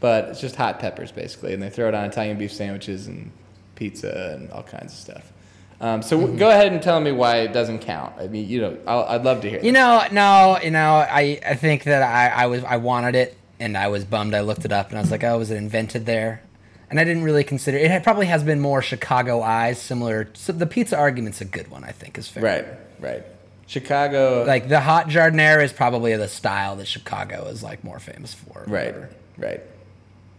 But 0.00 0.30
it's 0.30 0.40
just 0.40 0.56
hot 0.56 0.78
peppers 0.78 1.12
basically, 1.12 1.52
and 1.52 1.62
they 1.62 1.68
throw 1.68 1.88
it 1.88 1.94
on 1.94 2.04
Italian 2.06 2.38
beef 2.38 2.50
sandwiches 2.52 3.06
and 3.08 3.30
pizza 3.74 4.32
and 4.34 4.50
all 4.52 4.62
kinds 4.62 4.92
of 4.94 4.98
stuff. 4.98 5.32
Um, 5.82 6.00
so 6.00 6.18
Mm-hmm. 6.18 6.38
go 6.38 6.48
ahead 6.48 6.72
and 6.72 6.80
tell 6.80 6.98
me 6.98 7.12
why 7.12 7.38
it 7.40 7.52
doesn't 7.52 7.80
count. 7.80 8.14
I 8.18 8.28
mean, 8.28 8.48
you 8.48 8.62
know, 8.62 8.78
I'll, 8.86 9.02
I'd 9.04 9.22
love 9.24 9.42
to 9.42 9.50
hear. 9.50 9.60
You 9.60 9.72
know, 9.72 10.02
no, 10.12 10.58
you 10.62 10.70
know, 10.70 10.94
I, 10.94 11.38
I 11.46 11.54
think 11.56 11.84
that 11.84 12.02
I, 12.02 12.44
I 12.44 12.46
was 12.46 12.64
I 12.64 12.78
wanted 12.78 13.14
it 13.16 13.36
and 13.60 13.76
I 13.76 13.88
was 13.88 14.06
bummed. 14.06 14.34
I 14.34 14.40
looked 14.40 14.64
it 14.64 14.72
up 14.72 14.88
and 14.88 14.96
I 14.96 15.02
was 15.02 15.10
like, 15.10 15.22
oh, 15.22 15.36
was 15.36 15.50
it 15.50 15.56
invented 15.58 16.06
there? 16.06 16.40
And 16.88 16.98
I 16.98 17.04
didn't 17.04 17.24
really 17.24 17.44
consider 17.44 17.76
it. 17.76 17.90
Had, 17.90 18.02
probably 18.02 18.26
has 18.26 18.42
been 18.44 18.60
more 18.60 18.80
Chicago 18.80 19.42
eyes, 19.42 19.78
similar. 19.78 20.28
So 20.32 20.52
the 20.54 20.66
pizza 20.66 20.96
argument's 20.96 21.42
a 21.42 21.44
good 21.44 21.68
one. 21.68 21.84
I 21.84 21.90
think 21.92 22.16
is 22.16 22.28
fair. 22.28 22.42
Right, 22.42 22.64
right. 22.98 23.24
Chicago. 23.66 24.44
Like 24.46 24.68
the 24.68 24.80
hot 24.80 25.08
giardiniera 25.08 25.64
is 25.64 25.72
probably 25.72 26.14
the 26.16 26.28
style 26.28 26.76
that 26.76 26.86
Chicago 26.86 27.46
is 27.46 27.62
like 27.62 27.82
more 27.84 27.98
famous 27.98 28.32
for. 28.34 28.64
right, 28.66 28.94
right. 29.36 29.62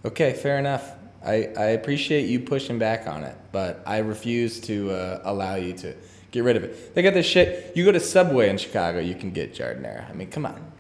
Okay, 0.06 0.34
fair 0.34 0.58
enough. 0.60 0.92
I, 1.26 1.50
I 1.58 1.66
appreciate 1.70 2.28
you 2.30 2.40
pushing 2.40 2.80
back 2.80 3.08
on 3.08 3.24
it, 3.24 3.36
but 3.52 3.82
I 3.86 3.98
refuse 3.98 4.60
to 4.62 4.92
uh, 4.92 5.22
allow 5.26 5.56
you 5.56 5.74
to 5.74 5.94
get 6.32 6.44
rid 6.44 6.56
of 6.56 6.64
it. 6.64 6.96
They 6.96 7.02
got 7.02 7.14
this 7.14 7.26
shit. 7.26 7.76
You 7.76 7.84
go 7.84 7.92
to 7.92 8.00
Subway 8.00 8.50
in 8.50 8.58
Chicago, 8.58 9.00
you 9.00 9.16
can 9.16 9.32
get 9.32 9.54
giardiniera. 9.54 10.10
I 10.10 10.14
mean, 10.14 10.30
come 10.30 10.46
on. 10.46 10.72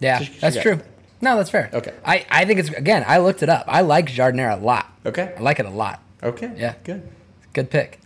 Yeah, 0.00 0.20
Ch- 0.20 0.40
that's 0.40 0.56
Chicago. 0.56 0.76
true. 0.76 0.84
No, 1.20 1.36
that's 1.36 1.50
fair. 1.50 1.68
Okay. 1.72 1.92
I, 2.04 2.24
I 2.30 2.44
think 2.44 2.60
it's 2.60 2.68
again. 2.70 3.04
I 3.06 3.18
looked 3.18 3.42
it 3.42 3.48
up. 3.48 3.64
I 3.68 3.80
like 3.82 4.06
giardiniera 4.06 4.60
a 4.60 4.64
lot. 4.64 4.86
Okay. 5.04 5.34
I 5.36 5.40
like 5.40 5.58
it 5.60 5.66
a 5.66 5.70
lot. 5.70 6.00
Okay. 6.22 6.52
Yeah. 6.56 6.74
Good. 6.84 7.06
Good 7.52 7.70
pick. 7.70 8.00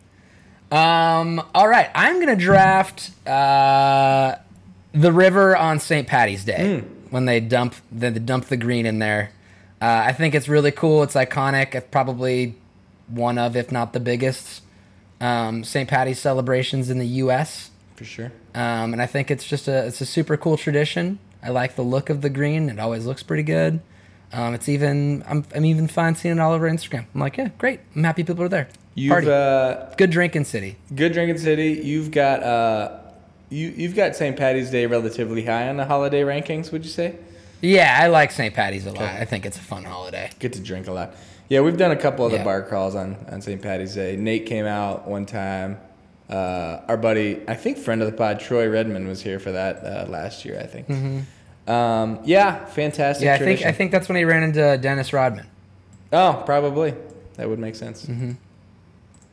Um, 0.71 1.43
all 1.55 1.69
right, 1.69 1.91
I'm 1.95 2.21
gonna 2.21 2.37
draft 2.37 3.11
uh, 3.27 4.37
the 4.93 5.13
river 5.13 5.57
on 5.57 5.81
St. 5.81 6.07
Patty's 6.07 6.45
Day 6.45 6.85
when 7.11 7.25
they 7.25 7.41
dump 7.41 7.75
they 7.91 8.11
dump 8.11 8.47
the 8.47 8.57
green 8.57 8.85
in 8.87 8.99
there. 8.99 9.31
Uh, 9.81 10.03
I 10.07 10.13
think 10.13 10.35
it's 10.35 10.49
really 10.49 10.73
cool. 10.73 11.03
It's 11.03 11.15
iconic. 11.15 11.75
It's 11.75 11.87
probably 11.91 12.57
one 13.07 13.39
of, 13.39 13.57
if 13.57 13.71
not 13.71 13.93
the 13.93 14.01
biggest, 14.01 14.63
um, 15.21 15.63
St. 15.65 15.89
Patty's 15.89 16.19
celebrations 16.19 16.91
in 16.91 16.99
the 16.99 17.07
U.S. 17.07 17.71
For 17.95 18.05
sure. 18.05 18.33
Um, 18.55 18.93
and 18.93 19.01
I 19.01 19.07
think 19.07 19.31
it's 19.31 19.45
just 19.45 19.69
a 19.69 19.87
it's 19.87 20.01
a 20.01 20.07
super 20.07 20.37
cool 20.37 20.57
tradition. 20.57 21.19
I 21.43 21.51
like 21.51 21.77
the 21.77 21.83
look 21.83 22.11
of 22.11 22.21
the 22.21 22.31
green. 22.31 22.69
It 22.69 22.79
always 22.79 23.07
looks 23.07 23.23
pretty 23.23 23.43
good. 23.43 23.81
Um, 24.33 24.53
it's 24.55 24.69
even 24.69 25.25
I'm 25.27 25.45
I'm 25.55 25.65
even 25.65 25.89
fine 25.89 26.15
seeing 26.15 26.37
it 26.37 26.41
all 26.41 26.53
over 26.53 26.69
Instagram. 26.69 27.07
I'm 27.15 27.21
like, 27.21 27.37
yeah, 27.37 27.49
great. 27.59 27.81
I'm 27.97 28.05
happy 28.05 28.25
people 28.25 28.45
are 28.45 28.49
there. 28.49 28.69
You've 28.99 29.29
uh, 29.29 29.91
Good 29.97 30.11
drinking 30.11 30.45
city. 30.45 30.77
good 30.95 31.13
drinking 31.13 31.39
city. 31.39 31.81
You've 31.85 32.11
got 32.11 32.43
uh, 32.43 32.99
you 33.51 33.69
you've 33.77 33.95
got 33.95 34.17
St. 34.17 34.37
Patty's 34.37 34.71
Day 34.71 34.87
relatively 34.87 35.45
high 35.45 35.69
on 35.69 35.77
the 35.77 35.85
holiday 35.85 36.23
rankings. 36.23 36.73
Would 36.73 36.85
you 36.85 36.91
say? 36.91 37.17
Yeah, 37.61 37.99
I 38.01 38.07
like 38.09 38.31
St. 38.31 38.55
Patty's 38.55 38.87
a 38.87 38.91
lot. 38.93 39.03
I 39.03 39.25
think 39.25 39.45
it's 39.47 39.57
a 39.57 39.61
fun 39.63 39.85
holiday. 39.85 40.31
Get 40.39 40.53
to 40.55 40.61
drink 40.61 40.87
a 40.87 40.93
lot. 40.93 41.15
Yeah, 41.49 41.61
we've 41.63 41.77
done 41.77 41.91
a 41.93 41.97
couple 41.97 42.25
of 42.27 42.31
the 42.33 42.39
Yeah. 42.39 42.45
bar 42.45 42.63
crawls 42.63 42.95
on, 42.95 43.17
on 43.33 43.41
St. 43.41 43.61
Patty's 43.63 43.95
Day. 43.95 44.17
Nate 44.17 44.47
came 44.47 44.67
out 44.67 45.09
one 45.09 45.27
time. 45.27 45.79
Uh, 46.31 46.83
our 46.89 46.97
buddy, 46.99 47.41
I 47.49 47.55
think 47.55 47.79
friend 47.79 48.03
of 48.03 48.07
the 48.11 48.17
pod, 48.17 48.39
Troy 48.39 48.69
Redmond, 48.69 49.09
was 49.09 49.23
here 49.23 49.39
for 49.41 49.51
that 49.53 49.83
uh, 49.83 50.07
last 50.11 50.45
year. 50.45 50.61
I 50.61 50.67
think. 50.67 50.89
Um, 51.67 52.21
yeah, 52.25 52.65
fantastic. 52.67 53.27
Mm-hmm. 53.27 53.43
Yeah, 53.45 53.51
I 53.53 53.57
think. 53.57 53.67
I 53.67 53.73
think 53.73 53.91
that's 53.93 54.09
when 54.09 54.17
he 54.17 54.25
ran 54.25 54.43
into 54.43 54.77
Dennis 54.79 55.13
Rodman. 55.13 55.47
Oh, 56.13 56.43
probably. 56.47 56.95
That 57.37 57.49
would 57.49 57.59
make 57.59 57.77
sense. 57.77 58.05
Mm-hmm. 58.07 58.33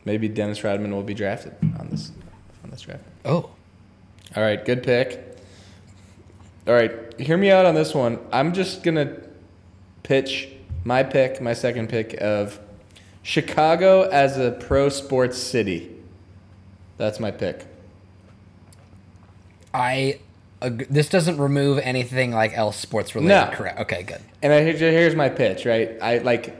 Maybe 0.06 0.28
Dennis 0.30 0.64
Rodman 0.64 0.94
will 0.94 1.04
be 1.04 1.14
drafted 1.16 1.54
on 1.80 1.88
this 1.90 2.12
on 2.64 2.70
this 2.70 2.82
draft. 2.82 3.04
Oh, 3.26 3.50
All 4.36 4.44
right, 4.44 4.64
good 4.64 4.84
pick. 4.84 5.38
All 6.68 6.74
right, 6.74 6.92
hear 7.20 7.38
me 7.38 7.52
out 7.52 7.66
on 7.66 7.76
this 7.76 7.94
one. 7.94 8.20
I'm 8.32 8.54
just 8.54 8.84
gonna 8.84 9.18
pitch 10.04 10.50
my 10.84 11.04
pick, 11.04 11.42
my 11.42 11.54
second 11.54 11.90
pick 11.90 12.14
of 12.22 12.60
Chicago 13.24 14.04
as 14.04 14.38
a 14.38 14.52
pro 14.52 14.90
sports 14.90 15.38
city. 15.38 15.92
That's 16.98 17.20
my 17.20 17.32
pick. 17.32 17.66
I. 19.74 20.20
ag- 20.62 20.88
This 20.90 21.10
doesn't 21.10 21.38
remove 21.38 21.80
anything 21.80 22.32
like 22.32 22.54
else 22.58 22.78
sports 22.78 23.16
related. 23.16 23.50
No. 23.50 23.50
Correct. 23.56 23.80
Okay, 23.82 24.04
good. 24.04 24.22
And 24.42 24.54
I, 24.54 24.62
here's 24.62 25.16
my 25.16 25.30
pitch, 25.30 25.66
right? 25.66 25.98
I 26.02 26.20
like, 26.20 26.56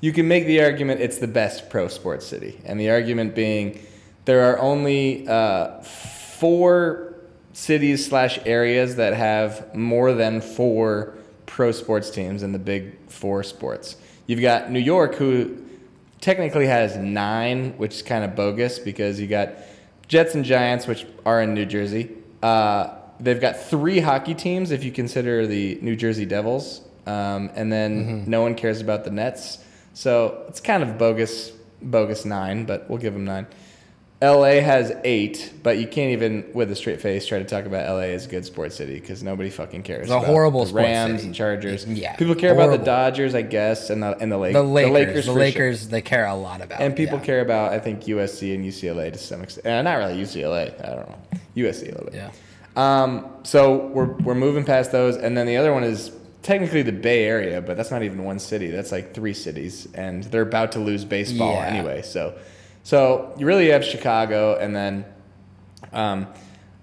you 0.00 0.12
can 0.12 0.28
make 0.28 0.46
the 0.46 0.62
argument 0.62 1.00
it's 1.00 1.18
the 1.18 1.28
best 1.28 1.70
pro 1.70 1.88
sports 1.88 2.26
city, 2.26 2.60
and 2.64 2.78
the 2.78 2.90
argument 2.90 3.34
being 3.34 3.80
there 4.24 4.52
are 4.52 4.58
only 4.58 5.26
uh, 5.26 5.80
four 5.80 7.14
cities 7.52 8.06
slash 8.06 8.38
areas 8.46 8.96
that 8.96 9.14
have 9.14 9.74
more 9.74 10.12
than 10.12 10.40
four 10.40 11.14
pro 11.46 11.72
sports 11.72 12.10
teams 12.10 12.42
in 12.42 12.52
the 12.52 12.58
big 12.58 12.96
four 13.08 13.42
sports. 13.42 13.96
You've 14.26 14.42
got 14.42 14.70
New 14.70 14.78
York, 14.78 15.14
who 15.14 15.64
technically 16.20 16.66
has 16.66 16.96
nine, 16.96 17.72
which 17.78 17.94
is 17.94 18.02
kind 18.02 18.24
of 18.24 18.36
bogus 18.36 18.78
because 18.78 19.18
you 19.18 19.26
got 19.26 19.54
Jets 20.06 20.34
and 20.34 20.44
Giants, 20.44 20.86
which 20.86 21.06
are 21.24 21.42
in 21.42 21.54
New 21.54 21.66
Jersey. 21.66 22.10
Uh, 22.42 22.94
they've 23.18 23.40
got 23.40 23.58
three 23.58 23.98
hockey 24.00 24.34
teams 24.34 24.70
if 24.70 24.84
you 24.84 24.92
consider 24.92 25.46
the 25.46 25.78
New 25.82 25.96
Jersey 25.96 26.26
Devils, 26.26 26.82
um, 27.06 27.50
and 27.54 27.72
then 27.72 28.28
no 28.28 28.42
one 28.42 28.54
cares 28.54 28.80
about 28.80 29.04
the 29.04 29.10
Nets. 29.10 29.58
So 29.98 30.44
it's 30.46 30.60
kind 30.60 30.84
of 30.84 30.96
bogus, 30.96 31.50
bogus 31.82 32.24
nine, 32.24 32.66
but 32.66 32.88
we'll 32.88 33.00
give 33.00 33.14
them 33.14 33.24
nine. 33.24 33.48
LA 34.22 34.60
has 34.60 34.92
eight, 35.02 35.52
but 35.64 35.78
you 35.78 35.88
can't 35.88 36.12
even, 36.12 36.48
with 36.54 36.70
a 36.70 36.76
straight 36.76 37.00
face, 37.00 37.26
try 37.26 37.40
to 37.40 37.44
talk 37.44 37.64
about 37.64 37.88
LA 37.88 38.02
as 38.02 38.24
a 38.24 38.28
good 38.28 38.44
sports 38.44 38.76
city 38.76 39.00
because 39.00 39.24
nobody 39.24 39.50
fucking 39.50 39.82
cares. 39.82 40.02
It's 40.02 40.12
a 40.12 40.20
horrible 40.20 40.60
the 40.60 40.68
sports 40.68 40.84
Rams 40.84 41.24
and 41.24 41.34
Chargers. 41.34 41.84
Yeah, 41.84 42.14
people 42.14 42.36
care 42.36 42.52
about 42.52 42.70
the 42.70 42.84
Dodgers, 42.84 43.34
I 43.34 43.42
guess, 43.42 43.90
and 43.90 44.00
the 44.00 44.16
and 44.18 44.30
the, 44.30 44.38
Lake, 44.38 44.52
The 44.52 44.62
Lakers. 44.62 45.26
The 45.26 45.32
for 45.32 45.38
Lakers. 45.40 45.80
sure. 45.80 45.90
They 45.90 46.02
care 46.02 46.26
a 46.26 46.34
lot 46.36 46.60
about. 46.60 46.80
And 46.80 46.94
people 46.94 47.18
yeah. 47.18 47.24
care 47.24 47.40
about, 47.40 47.72
I 47.72 47.80
think, 47.80 48.04
USC 48.04 48.54
and 48.54 48.64
UCLA 48.64 49.12
to 49.12 49.18
some 49.18 49.42
extent. 49.42 49.66
Uh, 49.66 49.82
not 49.82 49.94
really 49.94 50.14
UCLA. 50.14 50.80
I 50.80 50.94
don't 50.94 51.08
know. 51.08 51.18
USC 51.56 51.82
a 51.82 51.86
little 51.86 52.04
bit. 52.04 52.14
Yeah. 52.14 52.30
Um, 52.76 53.28
so 53.42 53.86
we're, 53.88 54.12
we're 54.18 54.36
moving 54.36 54.64
past 54.64 54.92
those. 54.92 55.16
And 55.16 55.36
then 55.36 55.48
the 55.48 55.56
other 55.56 55.74
one 55.74 55.82
is 55.82 56.12
technically 56.42 56.82
the 56.82 56.92
Bay 56.92 57.24
Area, 57.24 57.60
but 57.60 57.76
that's 57.76 57.90
not 57.90 58.02
even 58.02 58.24
one 58.24 58.38
city. 58.38 58.68
That's 58.70 58.92
like 58.92 59.14
three 59.14 59.34
cities. 59.34 59.88
And 59.94 60.24
they're 60.24 60.42
about 60.42 60.72
to 60.72 60.78
lose 60.78 61.04
baseball 61.04 61.54
Yeah. 61.54 61.66
anyway. 61.66 62.02
So, 62.02 62.38
so 62.82 63.34
you 63.38 63.46
really 63.46 63.68
have 63.68 63.84
Chicago. 63.84 64.56
And 64.58 64.74
then 64.74 65.04
um, 65.92 66.26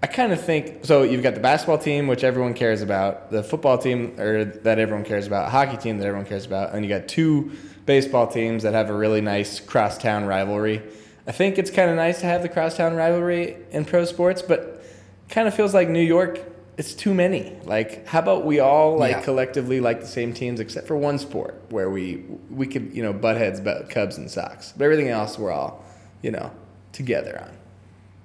I 0.02 0.06
kind 0.06 0.32
of 0.32 0.40
think 0.40 0.84
so. 0.84 1.02
You've 1.02 1.22
got 1.22 1.34
the 1.34 1.40
basketball 1.40 1.78
team, 1.78 2.06
which 2.06 2.22
everyone 2.22 2.54
cares 2.54 2.82
about, 2.82 3.30
the 3.30 3.42
football 3.42 3.78
team, 3.78 4.18
or 4.20 4.44
that 4.44 4.78
everyone 4.78 5.04
cares 5.04 5.26
about, 5.26 5.50
hockey 5.50 5.76
team 5.76 5.98
that 5.98 6.06
everyone 6.06 6.26
cares 6.26 6.44
about, 6.44 6.74
and 6.74 6.84
you 6.84 6.88
got 6.88 7.08
two 7.08 7.52
baseball 7.86 8.26
teams 8.26 8.62
that 8.64 8.74
have 8.74 8.90
a 8.90 8.92
really 8.92 9.20
nice 9.20 9.58
crosstown 9.58 10.24
rivalry. 10.24 10.82
I 11.26 11.32
think 11.32 11.58
it's 11.58 11.70
kind 11.70 11.90
of 11.90 11.96
nice 11.96 12.20
to 12.20 12.26
have 12.26 12.42
the 12.42 12.48
crosstown 12.48 12.94
rivalry 12.94 13.56
in 13.70 13.84
pro 13.84 14.04
sports, 14.04 14.42
but 14.42 14.84
kind 15.28 15.48
of 15.48 15.54
feels 15.54 15.72
like 15.74 15.88
New 15.88 16.02
York. 16.02 16.40
It's 16.78 16.92
too 16.94 17.14
many. 17.14 17.56
Like, 17.64 18.06
how 18.06 18.18
about 18.18 18.44
we 18.44 18.60
all 18.60 18.98
like 18.98 19.12
Yeah. 19.12 19.22
collectively 19.22 19.80
like 19.80 20.00
the 20.00 20.06
same 20.06 20.32
teams 20.34 20.60
except 20.60 20.86
for 20.86 20.96
one 20.96 21.18
sport 21.18 21.54
where 21.70 21.88
we 21.88 22.24
we 22.50 22.66
could 22.66 22.94
you 22.94 23.02
know 23.02 23.12
butt 23.14 23.36
heads 23.38 23.58
about 23.58 23.88
Cubs 23.88 24.18
and 24.18 24.30
Sox, 24.30 24.72
but 24.76 24.84
everything 24.84 25.08
else 25.08 25.38
we're 25.38 25.52
all 25.52 25.82
you 26.22 26.30
know 26.30 26.50
together 26.92 27.40
on. 27.42 27.56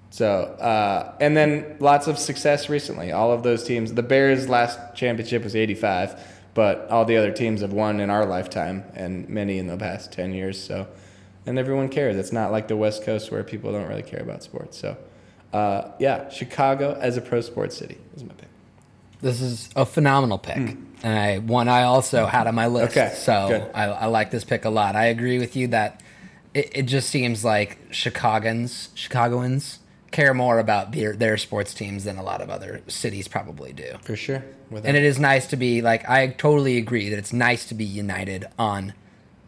So, 0.10 0.28
uh, 0.28 1.14
and 1.22 1.38
then 1.38 1.78
lots 1.80 2.08
of 2.08 2.18
success 2.20 2.68
recently. 2.68 3.14
All 3.14 3.32
of 3.32 3.44
those 3.44 3.64
teams, 3.64 3.94
the 3.94 4.04
Bears' 4.04 4.50
last 4.50 4.78
championship 4.94 5.42
was 5.46 5.56
85, 5.56 6.20
but 6.54 6.90
all 6.90 7.06
the 7.06 7.16
other 7.16 7.32
teams 7.32 7.62
have 7.62 7.72
won 7.72 8.02
in 8.02 8.10
our 8.10 8.26
lifetime 8.26 8.84
and 8.94 9.30
many 9.30 9.58
in 9.58 9.68
the 9.68 9.78
past 9.78 10.12
10 10.12 10.34
years. 10.34 10.62
So, 10.62 10.88
and 11.46 11.58
everyone 11.58 11.88
cares. 11.88 12.18
It's 12.18 12.34
not 12.34 12.52
like 12.52 12.68
the 12.68 12.76
West 12.76 13.06
Coast 13.06 13.32
where 13.32 13.42
people 13.46 13.72
don't 13.72 13.88
really 13.88 14.04
care 14.04 14.20
about 14.20 14.44
sports. 14.44 14.78
So, 14.78 14.98
uh, 15.54 15.92
yeah, 16.00 16.30
Chicago 16.30 16.98
as 17.00 17.18
a 17.18 17.22
pro 17.22 17.42
sports 17.42 17.78
city 17.78 17.98
is 18.16 18.24
my 18.24 18.34
pick. 18.34 18.48
This 19.22 19.42
is 19.42 19.70
a 19.76 19.86
phenomenal 19.86 20.38
pick, 20.40 20.58
and 20.58 20.88
I 21.04 21.38
one 21.40 21.68
I 21.68 21.84
also 21.84 22.26
had 22.26 22.48
on 22.48 22.56
my 22.56 22.68
list. 22.68 22.98
Okay, 22.98 23.14
so. 23.16 23.70
I, 23.76 23.84
I 23.86 24.06
like 24.08 24.32
this 24.32 24.44
pick 24.44 24.66
a 24.66 24.70
lot. 24.70 24.96
I 24.96 25.06
agree 25.06 25.38
with 25.38 25.56
you 25.56 25.68
that 25.68 26.02
it, 26.54 26.72
it 26.76 26.82
just 26.84 27.10
seems 27.10 27.46
like 27.46 27.78
Chicagoans, 27.92 28.90
Chicagoans 28.96 29.80
care 30.12 30.34
more 30.34 30.60
about 30.60 30.92
their, 30.92 31.16
their 31.16 31.38
sports 31.38 31.74
teams 31.74 32.04
than 32.04 32.18
a 32.18 32.24
lot 32.24 32.42
of 32.42 32.50
other 32.50 32.82
cities 32.88 33.28
probably 33.30 33.72
do. 33.72 33.94
For 34.04 34.16
sure. 34.18 34.44
Without- 34.70 34.88
And 34.88 34.98
it 34.98 35.04
is 35.04 35.20
nice 35.20 35.48
to 35.48 35.56
be 35.56 35.82
like 35.82 36.10
I 36.10 36.28
totally 36.28 36.78
agree 36.78 37.10
that 37.10 37.18
it's 37.18 37.32
nice 37.32 37.66
to 37.68 37.74
be 37.76 37.86
united 37.86 38.46
on 38.60 38.94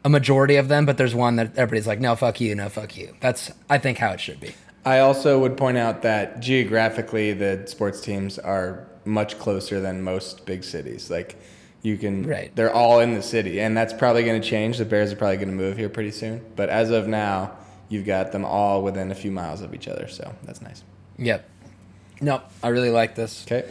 a 0.05 0.09
majority 0.09 0.55
of 0.57 0.67
them, 0.67 0.85
but 0.85 0.97
there's 0.97 1.15
one 1.15 1.35
that 1.37 1.57
everybody's 1.57 1.87
like, 1.87 1.99
no, 1.99 2.15
fuck 2.15 2.39
you, 2.39 2.53
no, 2.55 2.69
fuck 2.69 2.95
you. 2.95 3.15
That's 3.21 3.51
I 3.69 3.77
think 3.79 3.97
how 3.97 4.11
it 4.11 4.19
should 4.19 4.39
be. 4.39 4.53
I 4.85 4.99
also 4.99 5.39
would 5.39 5.55
point 5.57 5.77
out 5.77 6.01
that 6.01 6.39
geographically, 6.39 7.33
the 7.33 7.63
sports 7.67 8.01
teams 8.01 8.37
are 8.39 8.85
much 9.05 9.39
closer 9.39 9.79
than 9.79 10.01
most 10.03 10.45
big 10.45 10.63
cities. 10.63 11.09
Like, 11.09 11.35
you 11.81 11.97
can, 11.97 12.25
Right. 12.25 12.51
they're 12.55 12.73
all 12.73 12.99
in 12.99 13.13
the 13.13 13.21
city, 13.21 13.59
and 13.61 13.75
that's 13.75 13.93
probably 13.93 14.23
going 14.23 14.41
to 14.41 14.47
change. 14.47 14.77
The 14.77 14.85
Bears 14.85 15.11
are 15.11 15.15
probably 15.15 15.37
going 15.37 15.49
to 15.49 15.55
move 15.55 15.77
here 15.77 15.89
pretty 15.89 16.11
soon. 16.11 16.41
But 16.55 16.69
as 16.69 16.89
of 16.91 17.07
now, 17.07 17.51
you've 17.89 18.05
got 18.05 18.31
them 18.31 18.43
all 18.45 18.81
within 18.81 19.11
a 19.11 19.15
few 19.15 19.31
miles 19.31 19.61
of 19.61 19.73
each 19.73 19.87
other, 19.87 20.07
so 20.07 20.33
that's 20.43 20.61
nice. 20.61 20.83
Yep. 21.17 21.47
Nope. 22.21 22.43
I 22.63 22.69
really 22.69 22.89
like 22.89 23.15
this. 23.15 23.45
Okay. 23.45 23.69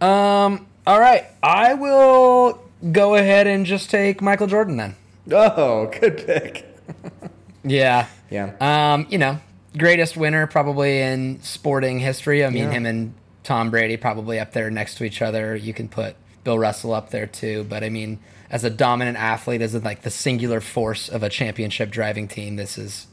Um. 0.00 0.66
All 0.86 1.00
right. 1.00 1.24
I 1.42 1.74
will 1.74 2.60
go 2.92 3.14
ahead 3.16 3.46
and 3.46 3.66
just 3.66 3.90
take 3.90 4.20
Michael 4.22 4.46
Jordan 4.46 4.76
then. 4.76 4.94
Oh, 5.30 5.86
good 6.00 6.16
pick. 6.18 6.64
Yeah. 7.64 8.06
Yeah. 8.30 8.52
Um. 8.60 9.06
You 9.10 9.18
know, 9.18 9.40
greatest 9.78 10.16
winner 10.16 10.46
probably 10.46 11.00
in 11.00 11.40
sporting 11.42 12.00
history. 12.00 12.44
I 12.44 12.50
mean, 12.50 12.64
Yeah. 12.64 12.70
him 12.72 12.86
and 12.86 13.14
Tom 13.44 13.70
Brady 13.70 13.96
probably 13.96 14.38
up 14.38 14.52
there 14.52 14.70
next 14.70 14.96
to 14.96 15.04
each 15.04 15.22
other. 15.22 15.56
You 15.56 15.72
can 15.72 15.88
put 15.88 16.16
Bill 16.44 16.58
Russell 16.58 16.92
up 16.92 17.10
there 17.10 17.26
too. 17.26 17.64
But 17.68 17.82
I 17.84 17.88
mean, 17.88 18.18
as 18.50 18.64
a 18.64 18.70
dominant 18.70 19.16
athlete, 19.18 19.62
as 19.62 19.74
in 19.74 19.82
like 19.82 20.02
the 20.02 20.10
singular 20.10 20.60
force 20.60 21.08
of 21.08 21.22
a 21.22 21.28
championship 21.28 21.90
driving 21.90 22.28
team, 22.28 22.56
this 22.56 22.76
is 22.78 23.06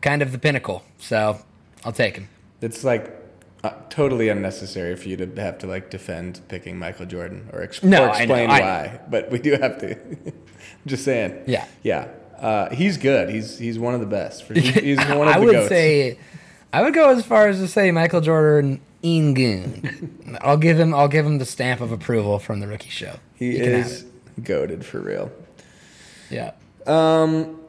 kind 0.00 0.22
of 0.22 0.32
the 0.32 0.38
pinnacle. 0.38 0.82
So 0.98 1.40
I'll 1.84 1.92
take 1.92 2.16
him. 2.16 2.28
It's 2.60 2.84
like 2.84 3.16
uh, 3.62 3.72
totally 3.90 4.28
unnecessary 4.30 4.96
for 4.96 5.08
you 5.08 5.16
to 5.18 5.26
have 5.40 5.58
to 5.58 5.66
like 5.66 5.90
defend 5.90 6.40
picking 6.48 6.78
Michael 6.78 7.06
Jordan 7.06 7.48
or, 7.52 7.62
ex- 7.62 7.82
No, 7.82 8.04
or 8.06 8.10
I 8.10 8.24
know, 8.24 8.34
explain 8.34 8.50
I- 8.50 8.60
why, 8.60 9.00
but 9.10 9.30
we 9.30 9.38
do 9.38 9.52
have 9.52 9.78
to. 9.80 9.96
Just 10.86 11.04
saying. 11.04 11.42
Yeah. 11.46 11.66
Yeah. 11.82 12.08
Uh, 12.40 12.70
he's 12.74 12.96
good. 12.96 13.28
He's 13.30 13.58
he's 13.58 13.78
one 13.78 13.94
of 13.94 14.00
the 14.00 14.06
best. 14.06 14.44
For, 14.44 14.54
he's, 14.54 14.74
he's 14.74 14.98
one 14.98 15.10
of 15.28 15.28
I 15.28 15.38
the 15.38 15.44
would 15.44 15.52
goats. 15.52 15.68
say, 15.68 16.18
I 16.72 16.82
would 16.82 16.94
go 16.94 17.10
as 17.10 17.24
far 17.24 17.48
as 17.48 17.58
to 17.58 17.68
say 17.68 17.90
Michael 17.90 18.20
Jordan 18.20 18.80
Ingoon. 19.02 20.38
I'll 20.40 20.56
give 20.56 20.78
him. 20.78 20.94
I'll 20.94 21.08
give 21.08 21.26
him 21.26 21.38
the 21.38 21.44
stamp 21.46 21.80
of 21.80 21.92
approval 21.92 22.38
from 22.38 22.60
the 22.60 22.66
rookie 22.66 22.90
show. 22.90 23.16
he 23.34 23.58
have 23.58 23.68
is 23.68 24.04
goaded 24.42 24.84
for 24.84 25.00
real. 25.00 25.30
Yeah. 26.30 26.52
Um, 26.86 27.60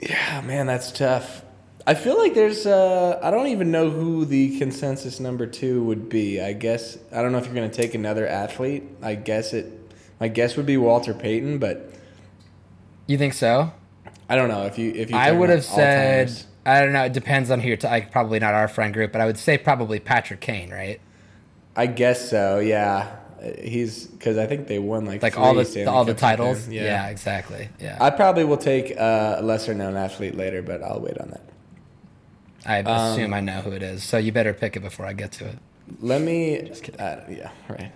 yeah, 0.00 0.40
man, 0.42 0.66
that's 0.66 0.92
tough. 0.92 1.42
I 1.86 1.94
feel 1.94 2.18
like 2.18 2.34
there's. 2.34 2.66
Uh, 2.66 3.18
I 3.22 3.30
don't 3.30 3.46
even 3.46 3.70
know 3.70 3.88
who 3.90 4.24
the 4.24 4.58
consensus 4.58 5.20
number 5.20 5.46
two 5.46 5.82
would 5.84 6.08
be. 6.08 6.40
I 6.40 6.52
guess 6.52 6.98
I 7.12 7.22
don't 7.22 7.32
know 7.32 7.38
if 7.38 7.46
you're 7.46 7.54
gonna 7.54 7.68
take 7.70 7.94
another 7.94 8.26
athlete. 8.26 8.82
I 9.02 9.14
guess 9.14 9.52
it. 9.54 9.72
My 10.20 10.28
guess 10.28 10.56
would 10.56 10.66
be 10.66 10.76
Walter 10.76 11.14
Payton, 11.14 11.58
but 11.58 11.92
You 13.06 13.16
think 13.18 13.34
so? 13.34 13.72
I 14.28 14.36
don't 14.36 14.48
know 14.48 14.64
if 14.66 14.78
you 14.78 14.92
if 14.94 15.10
you. 15.10 15.16
I 15.16 15.32
would 15.32 15.50
have 15.50 15.64
said. 15.64 16.32
I 16.64 16.80
don't 16.80 16.92
know. 16.92 17.04
It 17.04 17.12
depends 17.12 17.50
on 17.50 17.60
who 17.60 17.68
you're. 17.68 17.76
T- 17.76 17.86
like 17.86 18.10
probably 18.10 18.40
not 18.40 18.54
our 18.54 18.66
friend 18.66 18.92
group, 18.92 19.12
but 19.12 19.20
I 19.20 19.26
would 19.26 19.38
say 19.38 19.56
probably 19.56 20.00
Patrick 20.00 20.40
Kane, 20.40 20.70
right? 20.70 21.00
I 21.76 21.86
guess 21.86 22.28
so. 22.28 22.58
Yeah, 22.58 23.14
he's 23.62 24.06
because 24.06 24.36
I 24.36 24.46
think 24.46 24.66
they 24.66 24.78
won 24.80 25.04
like 25.04 25.22
Like 25.22 25.38
all 25.38 25.54
the 25.54 25.64
Stanley 25.64 25.86
all 25.86 26.04
the 26.04 26.12
Cups 26.12 26.22
with 26.22 26.30
titles. 26.38 26.66
him. 26.66 26.72
Yeah. 26.72 27.08
exactly. 27.08 27.68
Yeah. 27.78 27.98
I 28.00 28.10
probably 28.10 28.44
will 28.44 28.56
take 28.56 28.98
uh, 28.98 29.36
a 29.38 29.42
lesser 29.42 29.74
known 29.74 29.96
athlete 29.96 30.34
later, 30.34 30.62
but 30.62 30.82
I'll 30.82 31.00
wait 31.00 31.18
on 31.18 31.30
that. 31.30 31.42
I, 32.64 32.80
um, 32.80 33.12
assume 33.12 33.32
I 33.32 33.40
know 33.40 33.60
who 33.60 33.70
it 33.70 33.82
is, 33.82 34.02
so 34.02 34.18
you 34.18 34.32
better 34.32 34.52
pick 34.52 34.74
it 34.74 34.80
before 34.80 35.06
I 35.06 35.12
get 35.12 35.30
to 35.32 35.46
it. 35.46 35.58
Let 36.00 36.20
me. 36.20 36.62
just 36.62 36.88
Uh, 36.98 37.20
yeah, 37.30 37.50
right. 37.68 37.92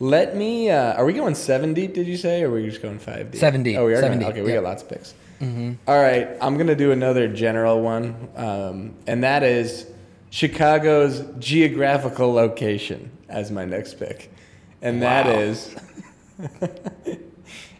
Let 0.00 0.34
me. 0.34 0.70
Uh, 0.70 0.94
are 0.94 1.04
we 1.04 1.12
going 1.12 1.34
seven 1.34 1.74
deep? 1.74 1.92
Did 1.92 2.06
you 2.06 2.16
say, 2.16 2.42
or 2.42 2.48
are 2.48 2.54
we 2.54 2.64
just 2.66 2.80
going 2.80 2.98
five 2.98 3.32
deep? 3.32 3.40
Seven 3.40 3.62
deep, 3.62 3.76
Oh, 3.76 3.84
we 3.84 3.92
are. 3.94 4.00
seven 4.00 4.18
going, 4.20 4.32
okay, 4.32 4.42
we 4.42 4.52
got 4.52 4.62
lots 4.62 4.82
of 4.82 4.88
picks. 4.88 5.12
All 5.40 6.00
right, 6.00 6.28
I'm 6.40 6.56
gonna 6.58 6.74
do 6.74 6.90
another 6.92 7.28
general 7.28 7.80
one, 7.80 8.28
um, 8.36 8.94
and 9.06 9.22
that 9.22 9.42
is 9.44 9.86
Chicago's 10.30 11.22
geographical 11.38 12.32
location 12.32 13.10
as 13.28 13.50
my 13.50 13.64
next 13.64 13.94
pick, 14.00 14.30
and 14.82 15.00
that 15.02 15.26
Wow. 15.26 15.38
is. 15.40 15.74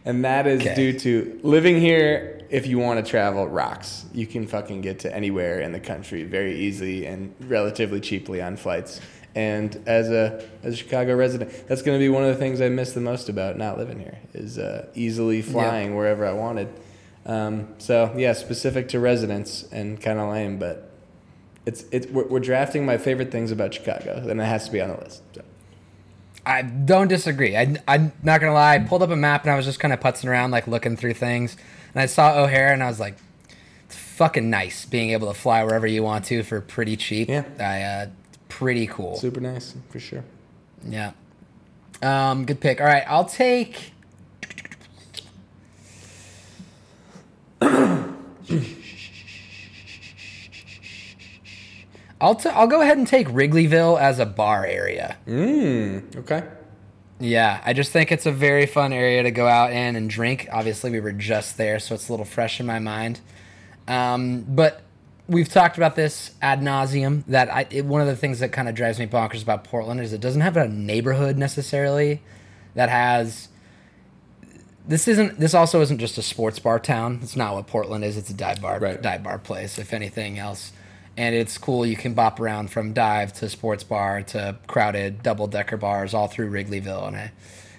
And 0.04 0.24
that 0.24 0.46
is 0.46 0.62
Okay. 0.62 0.74
due 0.74 0.98
to 1.00 1.38
living 1.42 1.80
here. 1.80 2.40
If 2.48 2.66
you 2.66 2.78
want 2.78 3.04
to 3.04 3.10
travel, 3.10 3.46
rocks. 3.46 4.06
You 4.14 4.26
can 4.26 4.46
fucking 4.46 4.80
get 4.80 5.00
to 5.00 5.14
anywhere 5.14 5.60
in 5.60 5.72
the 5.72 5.80
country 5.80 6.22
very 6.22 6.54
easily 6.54 7.04
and 7.04 7.34
relatively 7.40 8.00
cheaply 8.00 8.40
on 8.40 8.56
flights. 8.56 9.02
And 9.34 9.78
as 9.86 10.08
a 10.08 10.42
as 10.62 10.72
a 10.72 10.76
Chicago 10.76 11.14
resident, 11.14 11.52
that's 11.68 11.82
going 11.82 11.98
to 11.98 12.02
be 12.02 12.08
one 12.08 12.22
of 12.22 12.30
the 12.30 12.36
things 12.36 12.62
I 12.62 12.70
miss 12.70 12.92
the 12.92 13.02
most 13.02 13.28
about 13.28 13.58
not 13.58 13.76
living 13.76 13.98
here 13.98 14.16
is 14.32 14.56
uh, 14.58 14.86
easily 14.94 15.42
flying 15.42 15.94
wherever 15.94 16.24
I 16.24 16.32
wanted. 16.32 16.68
Um, 17.28 17.74
so 17.76 18.12
yeah, 18.16 18.32
specific 18.32 18.88
to 18.88 18.98
residents 18.98 19.68
and 19.70 20.00
kind 20.00 20.18
of 20.18 20.30
lame, 20.30 20.58
but 20.58 20.90
it's 21.66 21.84
it's 21.92 22.06
we're, 22.06 22.26
we're 22.26 22.40
drafting 22.40 22.86
my 22.86 22.96
favorite 22.96 23.30
things 23.30 23.50
about 23.50 23.74
Chicago, 23.74 24.26
and 24.28 24.40
it 24.40 24.44
has 24.44 24.64
to 24.64 24.72
be 24.72 24.80
on 24.80 24.88
the 24.88 24.96
list. 24.96 25.22
So. 25.34 25.42
I 26.46 26.62
don't 26.62 27.08
disagree. 27.08 27.54
I, 27.54 27.76
I'm 27.86 28.12
not 28.22 28.40
gonna 28.40 28.54
lie. 28.54 28.76
I 28.76 28.78
pulled 28.78 29.02
up 29.02 29.10
a 29.10 29.16
map 29.16 29.42
and 29.42 29.52
I 29.52 29.56
was 29.56 29.66
just 29.66 29.78
kind 29.78 29.92
of 29.92 30.00
putzing 30.00 30.30
around, 30.30 30.50
like 30.50 30.66
looking 30.66 30.96
through 30.96 31.14
things, 31.14 31.58
and 31.92 32.00
I 32.02 32.06
saw 32.06 32.42
O'Hare 32.42 32.72
and 32.72 32.82
I 32.82 32.86
was 32.86 32.98
like, 32.98 33.18
"It's 33.84 33.96
fucking 33.96 34.48
nice 34.48 34.86
being 34.86 35.10
able 35.10 35.28
to 35.28 35.38
fly 35.38 35.62
wherever 35.62 35.86
you 35.86 36.02
want 36.02 36.24
to 36.26 36.42
for 36.42 36.62
pretty 36.62 36.96
cheap." 36.96 37.28
Yeah. 37.28 37.44
I, 37.60 37.82
uh, 37.82 38.06
pretty 38.48 38.86
cool. 38.86 39.16
Super 39.16 39.40
nice 39.40 39.74
for 39.90 40.00
sure. 40.00 40.24
Yeah. 40.82 41.12
Um, 42.00 42.46
good 42.46 42.60
pick. 42.60 42.80
All 42.80 42.86
right, 42.86 43.04
I'll 43.06 43.26
take. 43.26 43.92
I'll 52.20 52.34
t- 52.34 52.48
I'll 52.48 52.66
go 52.66 52.80
ahead 52.80 52.98
and 52.98 53.06
take 53.06 53.28
Wrigleyville 53.28 54.00
as 54.00 54.18
a 54.18 54.26
bar 54.26 54.66
area. 54.66 55.16
Mm, 55.26 56.16
okay. 56.16 56.42
Yeah, 57.20 57.60
I 57.64 57.72
just 57.72 57.92
think 57.92 58.12
it's 58.12 58.26
a 58.26 58.32
very 58.32 58.66
fun 58.66 58.92
area 58.92 59.22
to 59.22 59.30
go 59.30 59.46
out 59.46 59.72
in 59.72 59.96
and 59.96 60.08
drink. 60.08 60.48
Obviously, 60.52 60.90
we 60.90 61.00
were 61.00 61.12
just 61.12 61.56
there, 61.56 61.78
so 61.78 61.94
it's 61.94 62.08
a 62.08 62.12
little 62.12 62.24
fresh 62.24 62.60
in 62.60 62.66
my 62.66 62.78
mind. 62.78 63.20
Um, 63.86 64.44
but 64.48 64.82
we've 65.28 65.48
talked 65.48 65.76
about 65.76 65.96
this 65.96 66.32
ad 66.42 66.60
nauseum. 66.60 67.24
That 67.26 67.52
I, 67.52 67.66
it, 67.70 67.84
one 67.84 68.00
of 68.00 68.06
the 68.06 68.16
things 68.16 68.40
that 68.40 68.50
kind 68.52 68.68
of 68.68 68.74
drives 68.74 68.98
me 68.98 69.06
bonkers 69.06 69.42
about 69.42 69.64
Portland 69.64 70.00
is 70.00 70.12
it 70.12 70.20
doesn't 70.20 70.40
have 70.42 70.56
a 70.56 70.68
neighborhood 70.68 71.36
necessarily 71.38 72.22
that 72.74 72.88
has. 72.88 73.48
This 74.88 75.06
isn't. 75.06 75.38
This 75.38 75.52
also 75.54 75.80
isn't 75.82 75.98
just 75.98 76.16
a 76.18 76.22
sports 76.22 76.58
bar 76.58 76.80
town. 76.80 77.20
It's 77.22 77.36
not 77.36 77.54
what 77.54 77.66
Portland 77.66 78.04
is. 78.04 78.16
It's 78.16 78.30
a 78.30 78.34
dive 78.34 78.62
bar, 78.62 78.78
Right. 78.80 79.00
dive 79.00 79.22
bar 79.22 79.38
place, 79.38 79.78
if 79.78 79.92
anything 79.92 80.38
else. 80.38 80.72
And 81.16 81.34
it's 81.34 81.58
cool. 81.58 81.84
You 81.84 81.96
can 81.96 82.14
bop 82.14 82.40
around 82.40 82.70
from 82.70 82.92
dive 82.94 83.32
to 83.34 83.48
sports 83.50 83.84
bar 83.84 84.22
to 84.22 84.56
crowded 84.66 85.22
double 85.22 85.46
decker 85.46 85.76
bars 85.76 86.14
all 86.14 86.26
through 86.26 86.50
Wrigleyville, 86.50 87.06
and 87.08 87.16
I, 87.16 87.32